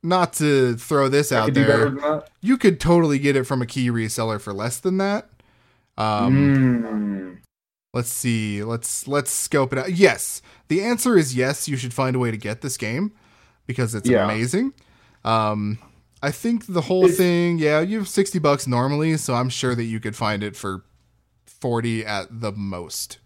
Not 0.04 0.32
to 0.34 0.74
throw 0.76 1.08
this 1.08 1.30
I 1.30 1.38
out 1.38 1.44
could 1.44 1.54
do 1.54 1.64
better 1.66 1.90
there, 1.90 2.22
you 2.40 2.56
could 2.58 2.80
totally 2.80 3.20
get 3.20 3.36
it 3.36 3.44
from 3.44 3.62
a 3.62 3.66
key 3.66 3.88
reseller 3.88 4.40
for 4.40 4.52
less 4.52 4.80
than 4.80 4.98
that. 4.98 5.28
Um, 5.96 6.34
Mm. 6.82 7.38
Let's 7.94 8.10
see. 8.10 8.64
Let's 8.64 9.06
let's 9.06 9.30
scope 9.30 9.72
it 9.72 9.78
out. 9.78 9.92
Yes, 9.92 10.40
the 10.68 10.82
answer 10.82 11.16
is 11.16 11.36
yes. 11.36 11.68
You 11.68 11.76
should 11.76 11.92
find 11.94 12.16
a 12.16 12.18
way 12.18 12.30
to 12.30 12.36
get 12.36 12.62
this 12.62 12.76
game 12.76 13.12
because 13.66 13.94
it's 13.94 14.08
Yeah. 14.08 14.24
amazing. 14.24 14.72
Um, 15.24 15.78
I 16.22 16.30
think 16.30 16.66
the 16.66 16.80
whole 16.80 17.04
It's- 17.04 17.18
thing. 17.18 17.58
Yeah, 17.58 17.80
you 17.80 17.98
have 17.98 18.08
sixty 18.08 18.38
bucks 18.40 18.66
normally, 18.66 19.16
so 19.18 19.34
I'm 19.34 19.50
sure 19.50 19.74
that 19.74 19.84
you 19.84 20.00
could 20.00 20.16
find 20.16 20.42
it 20.42 20.56
for 20.56 20.82
forty 21.62 22.04
at 22.04 22.40
the 22.42 22.52
most. 22.52 23.18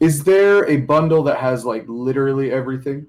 Is 0.00 0.24
there 0.24 0.64
a 0.66 0.76
bundle 0.78 1.22
that 1.24 1.38
has 1.38 1.64
like 1.64 1.84
literally 1.88 2.52
everything? 2.52 3.06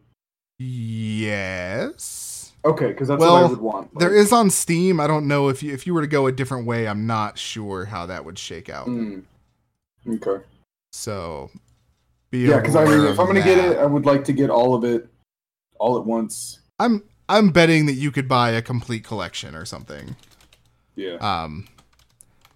Yes, 0.59 2.51
Okay, 2.65 2.87
because 2.87 3.07
that's 3.07 3.19
what 3.21 3.29
I 3.29 3.45
would 3.47 3.59
want. 3.61 3.97
there 3.97 4.09
Like, 4.09 4.17
is 4.17 4.33
on 4.33 4.49
Steam. 4.49 4.99
I 4.99 5.07
don't 5.07 5.27
know 5.27 5.47
if 5.47 5.63
you 5.63 5.73
if 5.73 5.87
you 5.87 5.93
were 5.93 6.01
to 6.01 6.07
go 6.07 6.27
a 6.27 6.31
different 6.31 6.65
way. 6.67 6.87
I'm 6.87 7.07
not 7.07 7.37
sure 7.37 7.85
how 7.85 8.05
that 8.07 8.25
would 8.25 8.37
shake 8.37 8.69
out. 8.69 8.87
mm. 8.87 9.23
Okay. 10.07 10.43
So, 10.91 11.51
be 12.31 12.39
Yeah, 12.39 12.57
because 12.59 12.75
I 12.75 12.83
mean 12.85 13.05
if 13.05 13.19
I'm 13.19 13.27
gonna 13.27 13.41
get 13.43 13.57
it, 13.57 13.77
I 13.77 13.85
would 13.85 14.05
like 14.05 14.23
to 14.25 14.33
get 14.33 14.49
all 14.49 14.75
of 14.75 14.83
it, 14.83 15.07
all 15.79 15.97
at 15.97 16.05
once. 16.05 16.59
I'm 16.79 17.03
I'm 17.29 17.51
betting 17.51 17.85
that 17.85 17.93
you 17.93 18.11
could 18.11 18.27
buy 18.27 18.51
a 18.51 18.61
complete 18.61 19.03
collection 19.05 19.55
or 19.55 19.63
something. 19.65 20.15
Yeah. 20.95 21.15
um 21.21 21.67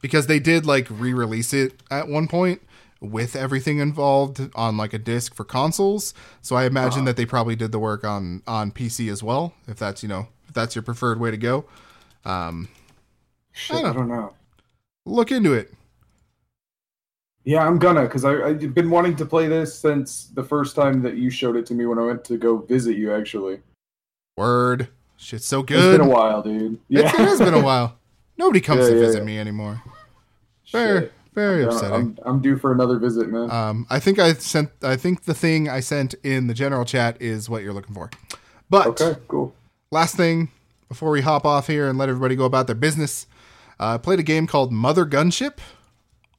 because 0.03 0.27
they 0.27 0.37
did 0.39 0.65
like 0.67 0.85
re-release 0.91 1.53
it 1.53 1.81
at 1.89 2.07
one 2.07 2.27
point 2.27 2.61
with 2.99 3.35
everything 3.35 3.79
involved 3.79 4.49
on 4.53 4.77
like 4.77 4.93
a 4.93 4.99
disc 4.99 5.33
for 5.33 5.43
consoles 5.43 6.13
so 6.41 6.55
i 6.55 6.65
imagine 6.65 6.99
Uh-huh. 6.99 7.05
that 7.07 7.17
they 7.17 7.25
probably 7.25 7.55
did 7.55 7.71
the 7.71 7.79
work 7.79 8.03
on 8.03 8.43
on 8.47 8.71
pc 8.71 9.11
as 9.11 9.23
well 9.23 9.53
if 9.67 9.77
that's 9.77 10.03
you 10.03 10.09
know 10.09 10.27
if 10.47 10.53
that's 10.53 10.75
your 10.75 10.83
preferred 10.83 11.19
way 11.19 11.31
to 11.31 11.37
go 11.37 11.65
um 12.25 12.67
Shit, 13.51 13.77
I 13.77 13.79
I 13.79 13.81
don't- 13.83 13.95
don't 13.95 14.07
know. 14.09 14.33
look 15.05 15.31
into 15.31 15.53
it 15.53 15.71
Yeah, 17.45 17.67
I'm 17.67 17.77
gonna 17.77 18.03
because 18.03 18.23
I've 18.25 18.73
been 18.73 18.89
wanting 18.89 19.15
to 19.17 19.25
play 19.25 19.47
this 19.47 19.77
since 19.77 20.27
the 20.33 20.43
first 20.43 20.75
time 20.75 21.01
that 21.01 21.17
you 21.17 21.29
showed 21.29 21.55
it 21.57 21.65
to 21.67 21.73
me 21.73 21.85
when 21.85 21.99
I 21.99 22.03
went 22.03 22.23
to 22.25 22.37
go 22.37 22.57
visit 22.57 22.95
you. 22.95 23.13
Actually, 23.13 23.59
word 24.37 24.87
shit's 25.17 25.45
so 25.45 25.59
it's 25.59 25.67
good 25.67 25.99
been 25.99 26.07
a 26.07 26.09
while, 26.09 26.41
dude. 26.41 26.79
It's- 26.89 27.13
it 27.13 27.19
has 27.19 27.39
been 27.39 27.53
a 27.53 27.61
while 27.61 27.97
nobody 28.37 28.61
comes 28.61 28.83
Yeah, 28.83 28.89
to 28.89 28.93
yeah, 28.95 29.05
visit 29.05 29.19
yeah. 29.19 29.25
me 29.25 29.37
anymore 29.39 29.83
very 30.73 30.99
Shit. 31.01 31.13
very 31.33 31.63
I'm, 31.63 31.69
upsetting 31.69 31.95
I'm, 31.95 32.17
I'm 32.25 32.41
due 32.41 32.57
for 32.57 32.71
another 32.73 32.99
visit, 32.99 33.29
man. 33.29 33.49
Um, 33.49 33.87
I 33.89 33.99
think 33.99 34.19
I 34.19 34.33
sent. 34.33 34.71
I 34.81 34.97
think 34.97 35.23
the 35.23 35.33
thing 35.33 35.69
I 35.69 35.79
sent 35.79 36.13
in 36.23 36.47
the 36.47 36.53
general 36.53 36.83
chat 36.83 37.21
is 37.21 37.49
what 37.49 37.63
you're 37.63 37.73
looking 37.73 37.95
for. 37.95 38.09
But 38.69 39.01
okay, 39.01 39.19
cool. 39.27 39.55
last 39.91 40.15
thing 40.15 40.49
before 40.89 41.11
we 41.11 41.21
hop 41.21 41.45
off 41.45 41.67
here 41.67 41.87
and 41.87 41.97
let 41.97 42.09
everybody 42.09 42.35
go 42.35 42.45
about 42.45 42.67
their 42.67 42.75
business, 42.75 43.27
uh, 43.79 43.95
I 43.95 43.97
played 43.97 44.19
a 44.19 44.23
game 44.23 44.47
called 44.47 44.71
MOTHERGUNSHIP, 44.71 45.59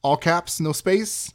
all 0.01 0.17
caps, 0.17 0.59
no 0.59 0.71
space. 0.71 1.33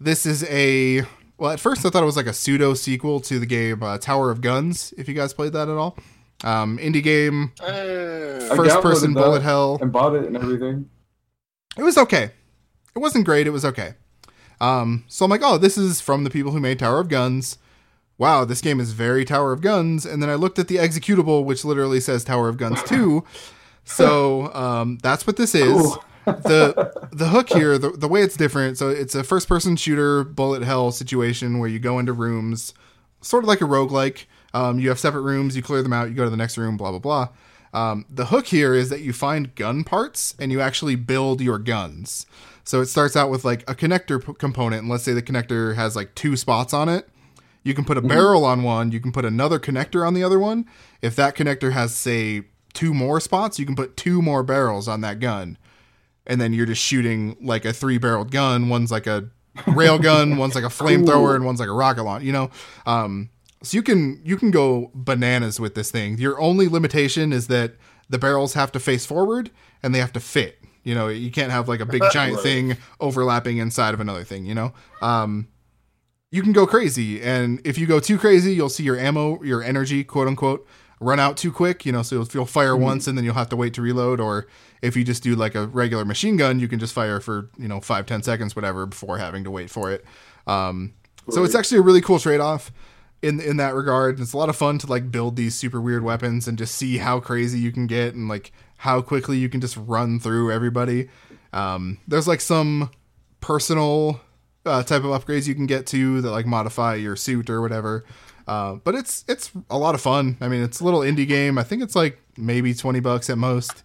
This 0.00 0.24
is 0.24 0.44
a 0.44 1.02
well. 1.38 1.50
At 1.50 1.60
first, 1.60 1.84
I 1.84 1.90
thought 1.90 2.02
it 2.02 2.06
was 2.06 2.16
like 2.16 2.26
a 2.26 2.32
pseudo 2.32 2.74
sequel 2.74 3.20
to 3.20 3.38
the 3.38 3.46
game 3.46 3.82
uh, 3.82 3.98
Tower 3.98 4.30
of 4.30 4.40
Guns. 4.40 4.94
If 4.96 5.08
you 5.08 5.14
guys 5.14 5.34
played 5.34 5.52
that 5.52 5.68
at 5.68 5.76
all, 5.76 5.96
um, 6.44 6.78
indie 6.78 7.02
game, 7.02 7.52
Uh, 7.60 8.54
first 8.56 8.80
person 8.80 9.12
bullet 9.12 9.42
hell. 9.42 9.78
And 9.80 9.92
bought 9.92 10.14
it 10.14 10.24
and 10.24 10.36
everything. 10.36 10.88
It 11.80 11.84
was 11.84 11.96
okay. 11.96 12.30
It 12.94 12.98
wasn't 12.98 13.24
great. 13.24 13.46
It 13.46 13.52
was 13.52 13.64
okay. 13.64 13.94
Um, 14.60 15.04
so 15.08 15.24
I'm 15.24 15.30
like, 15.30 15.40
oh, 15.42 15.56
this 15.56 15.78
is 15.78 15.98
from 15.98 16.24
the 16.24 16.30
people 16.30 16.52
who 16.52 16.60
made 16.60 16.78
Tower 16.78 17.00
of 17.00 17.08
Guns. 17.08 17.56
Wow, 18.18 18.44
this 18.44 18.60
game 18.60 18.80
is 18.80 18.92
very 18.92 19.24
Tower 19.24 19.54
of 19.54 19.62
Guns. 19.62 20.04
And 20.04 20.22
then 20.22 20.28
I 20.28 20.34
looked 20.34 20.58
at 20.58 20.68
the 20.68 20.76
executable, 20.76 21.42
which 21.42 21.64
literally 21.64 21.98
says 21.98 22.22
Tower 22.22 22.50
of 22.50 22.58
Guns 22.58 22.82
2. 22.84 23.24
So 23.82 24.52
um, 24.54 24.98
that's 25.02 25.26
what 25.26 25.36
this 25.36 25.54
is. 25.54 25.72
Cool. 25.72 26.04
the 26.26 27.08
the 27.12 27.28
hook 27.28 27.48
here, 27.48 27.76
the, 27.76 27.90
the 27.90 28.06
way 28.06 28.22
it's 28.22 28.36
different. 28.36 28.78
So 28.78 28.88
it's 28.90 29.16
a 29.16 29.24
first 29.24 29.48
person 29.48 29.74
shooter 29.74 30.22
bullet 30.22 30.62
hell 30.62 30.92
situation 30.92 31.58
where 31.58 31.68
you 31.68 31.80
go 31.80 31.98
into 31.98 32.12
rooms, 32.12 32.72
sort 33.20 33.42
of 33.42 33.48
like 33.48 33.62
a 33.62 33.64
roguelike. 33.64 34.26
Um, 34.52 34.78
you 34.78 34.90
have 34.90 34.98
separate 35.00 35.22
rooms, 35.22 35.56
you 35.56 35.62
clear 35.62 35.82
them 35.82 35.94
out, 35.94 36.08
you 36.08 36.14
go 36.14 36.22
to 36.22 36.30
the 36.30 36.36
next 36.36 36.56
room, 36.56 36.76
blah 36.76 36.90
blah 36.90 37.00
blah. 37.00 37.28
Um, 37.72 38.04
the 38.10 38.26
hook 38.26 38.48
here 38.48 38.74
is 38.74 38.88
that 38.90 39.00
you 39.00 39.12
find 39.12 39.54
gun 39.54 39.84
parts 39.84 40.34
and 40.38 40.50
you 40.50 40.60
actually 40.60 40.96
build 40.96 41.40
your 41.40 41.58
guns. 41.58 42.26
So 42.64 42.80
it 42.80 42.86
starts 42.86 43.16
out 43.16 43.30
with 43.30 43.44
like 43.44 43.62
a 43.68 43.74
connector 43.74 44.24
p- 44.24 44.34
component, 44.34 44.82
and 44.82 44.90
let's 44.90 45.04
say 45.04 45.12
the 45.12 45.22
connector 45.22 45.74
has 45.76 45.96
like 45.96 46.14
two 46.14 46.36
spots 46.36 46.72
on 46.74 46.88
it. 46.88 47.08
You 47.62 47.74
can 47.74 47.84
put 47.84 47.98
a 47.98 48.02
barrel 48.02 48.44
on 48.44 48.62
one, 48.62 48.90
you 48.90 49.00
can 49.00 49.12
put 49.12 49.24
another 49.24 49.58
connector 49.58 50.06
on 50.06 50.14
the 50.14 50.24
other 50.24 50.38
one. 50.38 50.66
If 51.02 51.14
that 51.16 51.36
connector 51.36 51.72
has, 51.72 51.94
say, 51.94 52.44
two 52.72 52.94
more 52.94 53.20
spots, 53.20 53.58
you 53.58 53.66
can 53.66 53.76
put 53.76 53.96
two 53.96 54.22
more 54.22 54.42
barrels 54.42 54.88
on 54.88 55.02
that 55.02 55.20
gun. 55.20 55.58
And 56.26 56.40
then 56.40 56.52
you're 56.52 56.66
just 56.66 56.82
shooting 56.82 57.36
like 57.40 57.64
a 57.64 57.72
three 57.72 57.98
barreled 57.98 58.30
gun. 58.30 58.68
One's 58.68 58.90
like 58.90 59.06
a 59.06 59.28
rail 59.66 59.98
gun, 59.98 60.36
one's 60.38 60.54
like 60.54 60.64
a 60.64 60.68
flamethrower, 60.68 61.34
and 61.34 61.44
one's 61.44 61.60
like 61.60 61.68
a 61.68 61.72
rocket 61.72 62.04
launcher, 62.04 62.24
you 62.24 62.32
know? 62.32 62.50
Um, 62.86 63.30
so 63.62 63.76
you 63.76 63.82
can 63.82 64.20
you 64.24 64.36
can 64.36 64.50
go 64.50 64.90
bananas 64.94 65.60
with 65.60 65.74
this 65.74 65.90
thing. 65.90 66.18
Your 66.18 66.40
only 66.40 66.68
limitation 66.68 67.32
is 67.32 67.46
that 67.48 67.74
the 68.08 68.18
barrels 68.18 68.54
have 68.54 68.72
to 68.72 68.80
face 68.80 69.06
forward 69.06 69.50
and 69.82 69.94
they 69.94 69.98
have 69.98 70.12
to 70.14 70.20
fit. 70.20 70.58
You 70.82 70.94
know, 70.94 71.08
you 71.08 71.30
can't 71.30 71.52
have 71.52 71.68
like 71.68 71.80
a 71.80 71.86
big 71.86 72.02
giant 72.12 72.36
Right. 72.36 72.42
thing 72.42 72.76
overlapping 73.00 73.58
inside 73.58 73.94
of 73.94 74.00
another 74.00 74.24
thing, 74.24 74.46
you 74.46 74.54
know? 74.54 74.72
Um, 75.02 75.48
you 76.32 76.42
can 76.42 76.52
go 76.52 76.66
crazy. 76.66 77.20
And 77.20 77.60
if 77.64 77.76
you 77.76 77.86
go 77.86 78.00
too 78.00 78.18
crazy, 78.18 78.54
you'll 78.54 78.68
see 78.68 78.84
your 78.84 78.98
ammo, 78.98 79.42
your 79.42 79.62
energy, 79.62 80.04
quote 80.04 80.26
unquote, 80.28 80.66
run 81.00 81.20
out 81.20 81.36
too 81.36 81.52
quick. 81.52 81.84
You 81.84 81.92
know, 81.92 82.02
so 82.02 82.16
you'll, 82.16 82.28
you'll 82.32 82.46
fire 82.46 82.76
once 82.76 83.06
and 83.06 83.18
then 83.18 83.24
you'll 83.24 83.34
have 83.34 83.48
to 83.50 83.56
wait 83.56 83.74
to 83.74 83.82
reload. 83.82 84.20
Or 84.20 84.46
if 84.80 84.96
you 84.96 85.04
just 85.04 85.22
do 85.22 85.36
like 85.36 85.54
a 85.54 85.66
regular 85.66 86.04
machine 86.04 86.36
gun, 86.36 86.60
you 86.60 86.68
can 86.68 86.78
just 86.78 86.94
fire 86.94 87.20
for, 87.20 87.50
you 87.58 87.68
know, 87.68 87.80
five, 87.80 88.06
ten 88.06 88.22
seconds, 88.22 88.56
whatever, 88.56 88.86
before 88.86 89.18
having 89.18 89.44
to 89.44 89.50
wait 89.50 89.70
for 89.70 89.90
it. 89.92 90.04
Um, 90.46 90.94
so 91.28 91.44
it's 91.44 91.54
actually 91.54 91.78
a 91.78 91.82
really 91.82 92.00
cool 92.00 92.18
trade 92.18 92.40
off 92.40 92.72
in 93.22 93.40
in 93.40 93.56
that 93.58 93.74
regard. 93.74 94.20
It's 94.20 94.32
a 94.32 94.36
lot 94.36 94.48
of 94.48 94.56
fun 94.56 94.78
to 94.78 94.86
like 94.86 95.10
build 95.10 95.36
these 95.36 95.54
super 95.54 95.80
weird 95.80 96.02
weapons 96.02 96.48
and 96.48 96.56
just 96.58 96.74
see 96.74 96.98
how 96.98 97.20
crazy 97.20 97.58
you 97.58 97.72
can 97.72 97.86
get 97.86 98.14
and 98.14 98.28
like 98.28 98.52
how 98.78 99.02
quickly 99.02 99.38
you 99.38 99.48
can 99.48 99.60
just 99.60 99.76
run 99.76 100.18
through 100.18 100.52
everybody. 100.52 101.08
Um, 101.52 101.98
there's 102.08 102.28
like 102.28 102.40
some 102.40 102.90
personal 103.40 104.20
uh, 104.64 104.82
type 104.82 105.04
of 105.04 105.10
upgrades 105.10 105.46
you 105.46 105.54
can 105.54 105.66
get 105.66 105.86
to 105.88 106.20
that 106.20 106.30
like 106.30 106.46
modify 106.46 106.94
your 106.94 107.16
suit 107.16 107.50
or 107.50 107.60
whatever. 107.60 108.04
Uh, 108.46 108.74
but 108.74 108.94
it's 108.94 109.24
it's 109.28 109.50
a 109.68 109.78
lot 109.78 109.94
of 109.94 110.00
fun. 110.00 110.36
I 110.40 110.48
mean, 110.48 110.62
it's 110.62 110.80
a 110.80 110.84
little 110.84 111.00
indie 111.00 111.28
game. 111.28 111.58
I 111.58 111.62
think 111.62 111.82
it's 111.82 111.96
like 111.96 112.20
maybe 112.36 112.74
twenty 112.74 113.00
bucks 113.00 113.30
at 113.30 113.38
most. 113.38 113.82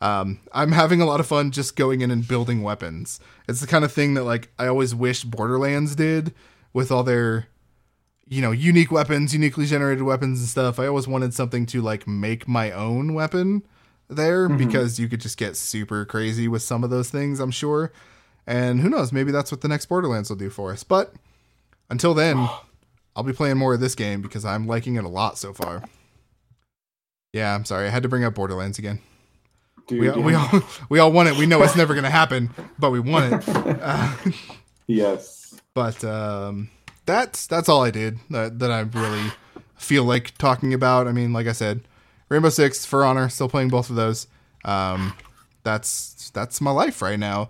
Um, 0.00 0.40
I'm 0.52 0.72
having 0.72 1.00
a 1.00 1.06
lot 1.06 1.20
of 1.20 1.26
fun 1.26 1.50
just 1.50 1.74
going 1.74 2.02
in 2.02 2.10
and 2.10 2.26
building 2.26 2.62
weapons. 2.62 3.18
It's 3.48 3.60
the 3.60 3.66
kind 3.66 3.84
of 3.84 3.92
thing 3.92 4.14
that 4.14 4.24
like 4.24 4.50
I 4.58 4.66
always 4.66 4.94
wish 4.94 5.24
Borderlands 5.24 5.96
did 5.96 6.34
with 6.72 6.92
all 6.92 7.02
their 7.02 7.48
you 8.28 8.42
know 8.42 8.50
unique 8.50 8.90
weapons, 8.90 9.32
uniquely 9.32 9.66
generated 9.66 10.02
weapons 10.02 10.40
and 10.40 10.48
stuff. 10.48 10.78
I 10.78 10.86
always 10.86 11.06
wanted 11.06 11.34
something 11.34 11.66
to 11.66 11.80
like 11.82 12.06
make 12.06 12.48
my 12.48 12.70
own 12.72 13.14
weapon 13.14 13.62
there 14.08 14.48
because 14.48 14.98
you 15.00 15.08
could 15.08 15.20
just 15.20 15.36
get 15.36 15.56
super 15.56 16.04
crazy 16.04 16.48
with 16.48 16.62
some 16.62 16.84
of 16.84 16.90
those 16.90 17.10
things. 17.10 17.40
I'm 17.40 17.50
sure, 17.50 17.92
and 18.46 18.80
who 18.80 18.88
knows, 18.88 19.12
maybe 19.12 19.32
that's 19.32 19.50
what 19.50 19.60
the 19.60 19.68
next 19.68 19.86
Borderlands 19.86 20.28
will 20.28 20.36
do 20.36 20.50
for 20.50 20.72
us. 20.72 20.84
But 20.84 21.14
until 21.90 22.14
then, 22.14 22.36
I'll 23.16 23.22
be 23.22 23.32
playing 23.32 23.58
more 23.58 23.74
of 23.74 23.80
this 23.80 23.94
game 23.94 24.22
because 24.22 24.44
I'm 24.44 24.66
liking 24.66 24.96
it 24.96 25.04
a 25.04 25.08
lot 25.08 25.38
so 25.38 25.52
far. 25.52 25.84
Yeah, 27.32 27.54
I'm 27.54 27.64
sorry. 27.64 27.86
I 27.86 27.90
had 27.90 28.02
to 28.02 28.08
bring 28.08 28.24
up 28.24 28.34
Borderlands 28.34 28.78
again. 28.78 29.00
Dude, 29.88 30.16
We, 30.16 30.22
we 30.22 30.34
all 30.34 30.62
we 30.88 30.98
all 30.98 31.12
want 31.12 31.28
it. 31.28 31.36
We 31.36 31.46
know 31.46 31.62
it's 31.62 31.76
never 31.76 31.94
going 31.94 32.04
to 32.04 32.10
happen, 32.10 32.50
but 32.78 32.90
we 32.90 33.00
want 33.00 33.34
it. 33.34 33.48
Uh, 33.86 34.16
yes. 34.86 35.54
but 35.74 36.02
um, 36.04 36.70
that's 37.06 37.46
that's 37.46 37.68
all 37.68 37.82
I 37.82 37.90
did 37.90 38.18
that, 38.30 38.58
that 38.58 38.70
I 38.70 38.80
really 38.80 39.30
feel 39.76 40.04
like 40.04 40.36
talking 40.38 40.74
about. 40.74 41.06
I 41.06 41.12
mean, 41.12 41.32
like 41.32 41.46
I 41.46 41.52
said, 41.52 41.80
Rainbow 42.28 42.48
Six, 42.50 42.84
For 42.84 43.04
Honor, 43.04 43.28
still 43.28 43.48
playing 43.48 43.68
both 43.68 43.88
of 43.90 43.96
those. 43.96 44.26
Um, 44.64 45.14
that's 45.62 46.30
that's 46.30 46.60
my 46.60 46.70
life 46.70 47.00
right 47.02 47.18
now. 47.18 47.48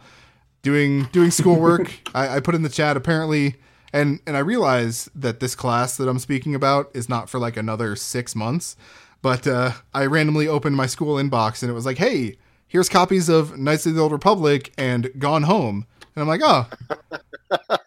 doing 0.63 1.05
doing 1.13 1.31
schoolwork. 1.31 1.93
I, 2.15 2.37
I 2.37 2.41
put 2.41 2.55
in 2.55 2.63
the 2.63 2.69
chat 2.69 2.97
apparently, 2.97 3.57
and 3.93 4.21
and 4.27 4.37
I 4.37 4.41
realize 4.41 5.09
that 5.15 5.41
this 5.41 5.55
class 5.55 5.97
that 5.97 6.09
I'm 6.09 6.19
speaking 6.19 6.55
about 6.55 6.91
is 6.95 7.09
not 7.09 7.31
for 7.31 7.39
like 7.39 7.57
another 7.57 7.97
six 7.97 8.35
months. 8.35 8.77
But 9.23 9.47
uh, 9.47 9.73
I 9.95 10.07
randomly 10.07 10.47
opened 10.47 10.77
my 10.77 10.87
school 10.87 11.17
inbox 11.17 11.63
and 11.63 11.71
it 11.71 11.75
was 11.75 11.87
like, 11.87 11.99
"Hey, 11.99 12.37
here's 12.69 12.89
copies 12.89 13.29
of 13.29 13.59
Knights 13.59 13.87
of 13.87 13.95
the 13.95 14.01
Old 14.01 14.13
Republic 14.13 14.73
and 14.77 15.11
Gone 15.19 15.45
Home," 15.45 15.87
and 16.17 16.23
I'm 16.23 16.29
like, 16.29 16.41
"Oh, 16.43 16.67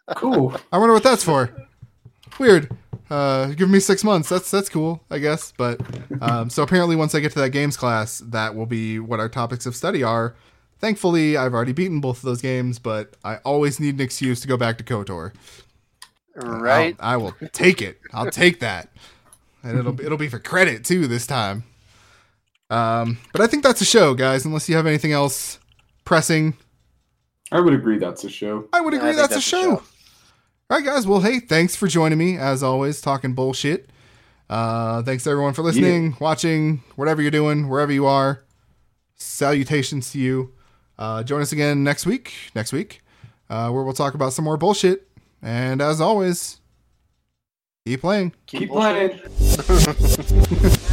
Cool. 0.16 0.56
I 0.72 0.78
wonder 0.78 0.94
what 0.94 1.04
that's 1.04 1.24
for. 1.24 1.50
Weird. 2.40 2.76
Uh, 3.10 3.48
give 3.48 3.70
me 3.70 3.80
six 3.80 4.04
months. 4.04 4.30
That's 4.30 4.50
that's 4.52 4.70
cool, 4.70 5.02
I 5.10 5.18
guess. 5.20 5.52
But 5.58 5.82
um, 6.22 6.50
so 6.50 6.64
apparently, 6.64 6.96
once 6.96 7.16
I 7.16 7.20
get 7.20 7.32
to 7.34 7.40
that 7.40 7.50
games 7.50 7.76
class, 7.78 8.20
that 8.20 8.56
will 8.56 8.66
be 8.66 9.00
what 9.00 9.20
our 9.20 9.30
topics 9.30 9.66
of 9.66 9.76
study 9.76 10.04
are. 10.04 10.36
Thankfully, 10.80 11.36
I've 11.36 11.54
already 11.54 11.74
beaten 11.74 12.00
both 12.00 12.18
of 12.18 12.24
those 12.24 12.42
games, 12.42 12.80
but 12.80 13.16
I 13.24 13.38
always 13.38 13.80
need 13.80 13.96
an 13.96 14.02
excuse 14.02 14.40
to 14.42 14.48
go 14.48 14.56
back 14.58 14.78
to 14.78 14.84
Kotor. 14.84 15.34
Right. 16.36 16.96
I'll- 17.00 17.14
I 17.14 17.18
will 17.18 17.36
take 17.52 17.82
it. 17.82 18.00
I'll 18.14 18.32
take 18.32 18.60
that, 18.62 18.90
and 19.64 19.78
it'll 19.78 20.00
it'll 20.00 20.18
be 20.18 20.30
for 20.30 20.40
credit 20.40 20.86
too 20.86 21.08
this 21.08 21.28
time. 21.28 21.64
Um, 22.70 23.18
but 23.34 23.42
I 23.42 23.48
think 23.48 23.64
that's 23.64 23.82
a 23.82 23.86
show, 23.86 24.14
guys. 24.14 24.46
Unless 24.46 24.70
you 24.70 24.76
have 24.76 24.86
anything 24.88 25.12
else 25.12 25.60
pressing, 26.06 26.56
I 27.52 27.60
would 27.60 27.74
agree 27.74 27.98
that's 27.98 28.24
a 28.24 28.30
show. 28.30 28.68
I 28.74 28.82
would 28.82 28.94
Yeah, 28.94 29.00
I 29.00 29.10
agree 29.10 29.16
that's, 29.22 29.36
a 29.36 29.42
show. 29.42 29.72
All 29.72 30.78
right, 30.78 30.86
guys. 30.86 31.08
Well, 31.08 31.22
hey, 31.22 31.40
thanks 31.40 31.76
for 31.76 31.88
joining 31.88 32.18
me 32.20 32.38
as 32.38 32.62
always, 32.62 33.02
talking 33.02 33.34
bullshit. 33.34 33.90
Uh, 34.50 35.02
thanks 35.04 35.26
everyone 35.28 35.54
for 35.54 35.62
listening, 35.62 36.16
watching, 36.20 36.84
whatever 36.96 37.22
you're 37.22 37.32
doing, 37.32 37.70
wherever 37.70 37.92
you 37.92 38.06
are. 38.06 38.44
Salutations 39.16 40.12
to 40.12 40.20
you. 40.20 40.54
Uh, 40.98 41.24
join 41.24 41.42
us 41.42 41.52
again 41.52 41.84
next 41.84 42.06
week. 42.06 42.34
Next 42.56 42.72
week, 42.72 43.02
uh, 43.50 43.70
where 43.70 43.84
we'll 43.84 43.94
talk 43.94 44.14
about 44.14 44.34
some 44.34 44.46
more 44.46 44.58
bullshit. 44.58 45.08
And 45.42 45.82
as 45.82 46.02
always, 46.02 46.60
keep 47.86 48.02
playing. 48.02 48.34
Keep 48.46 48.70
bullshit. 48.70 49.24
playing. 49.26 50.76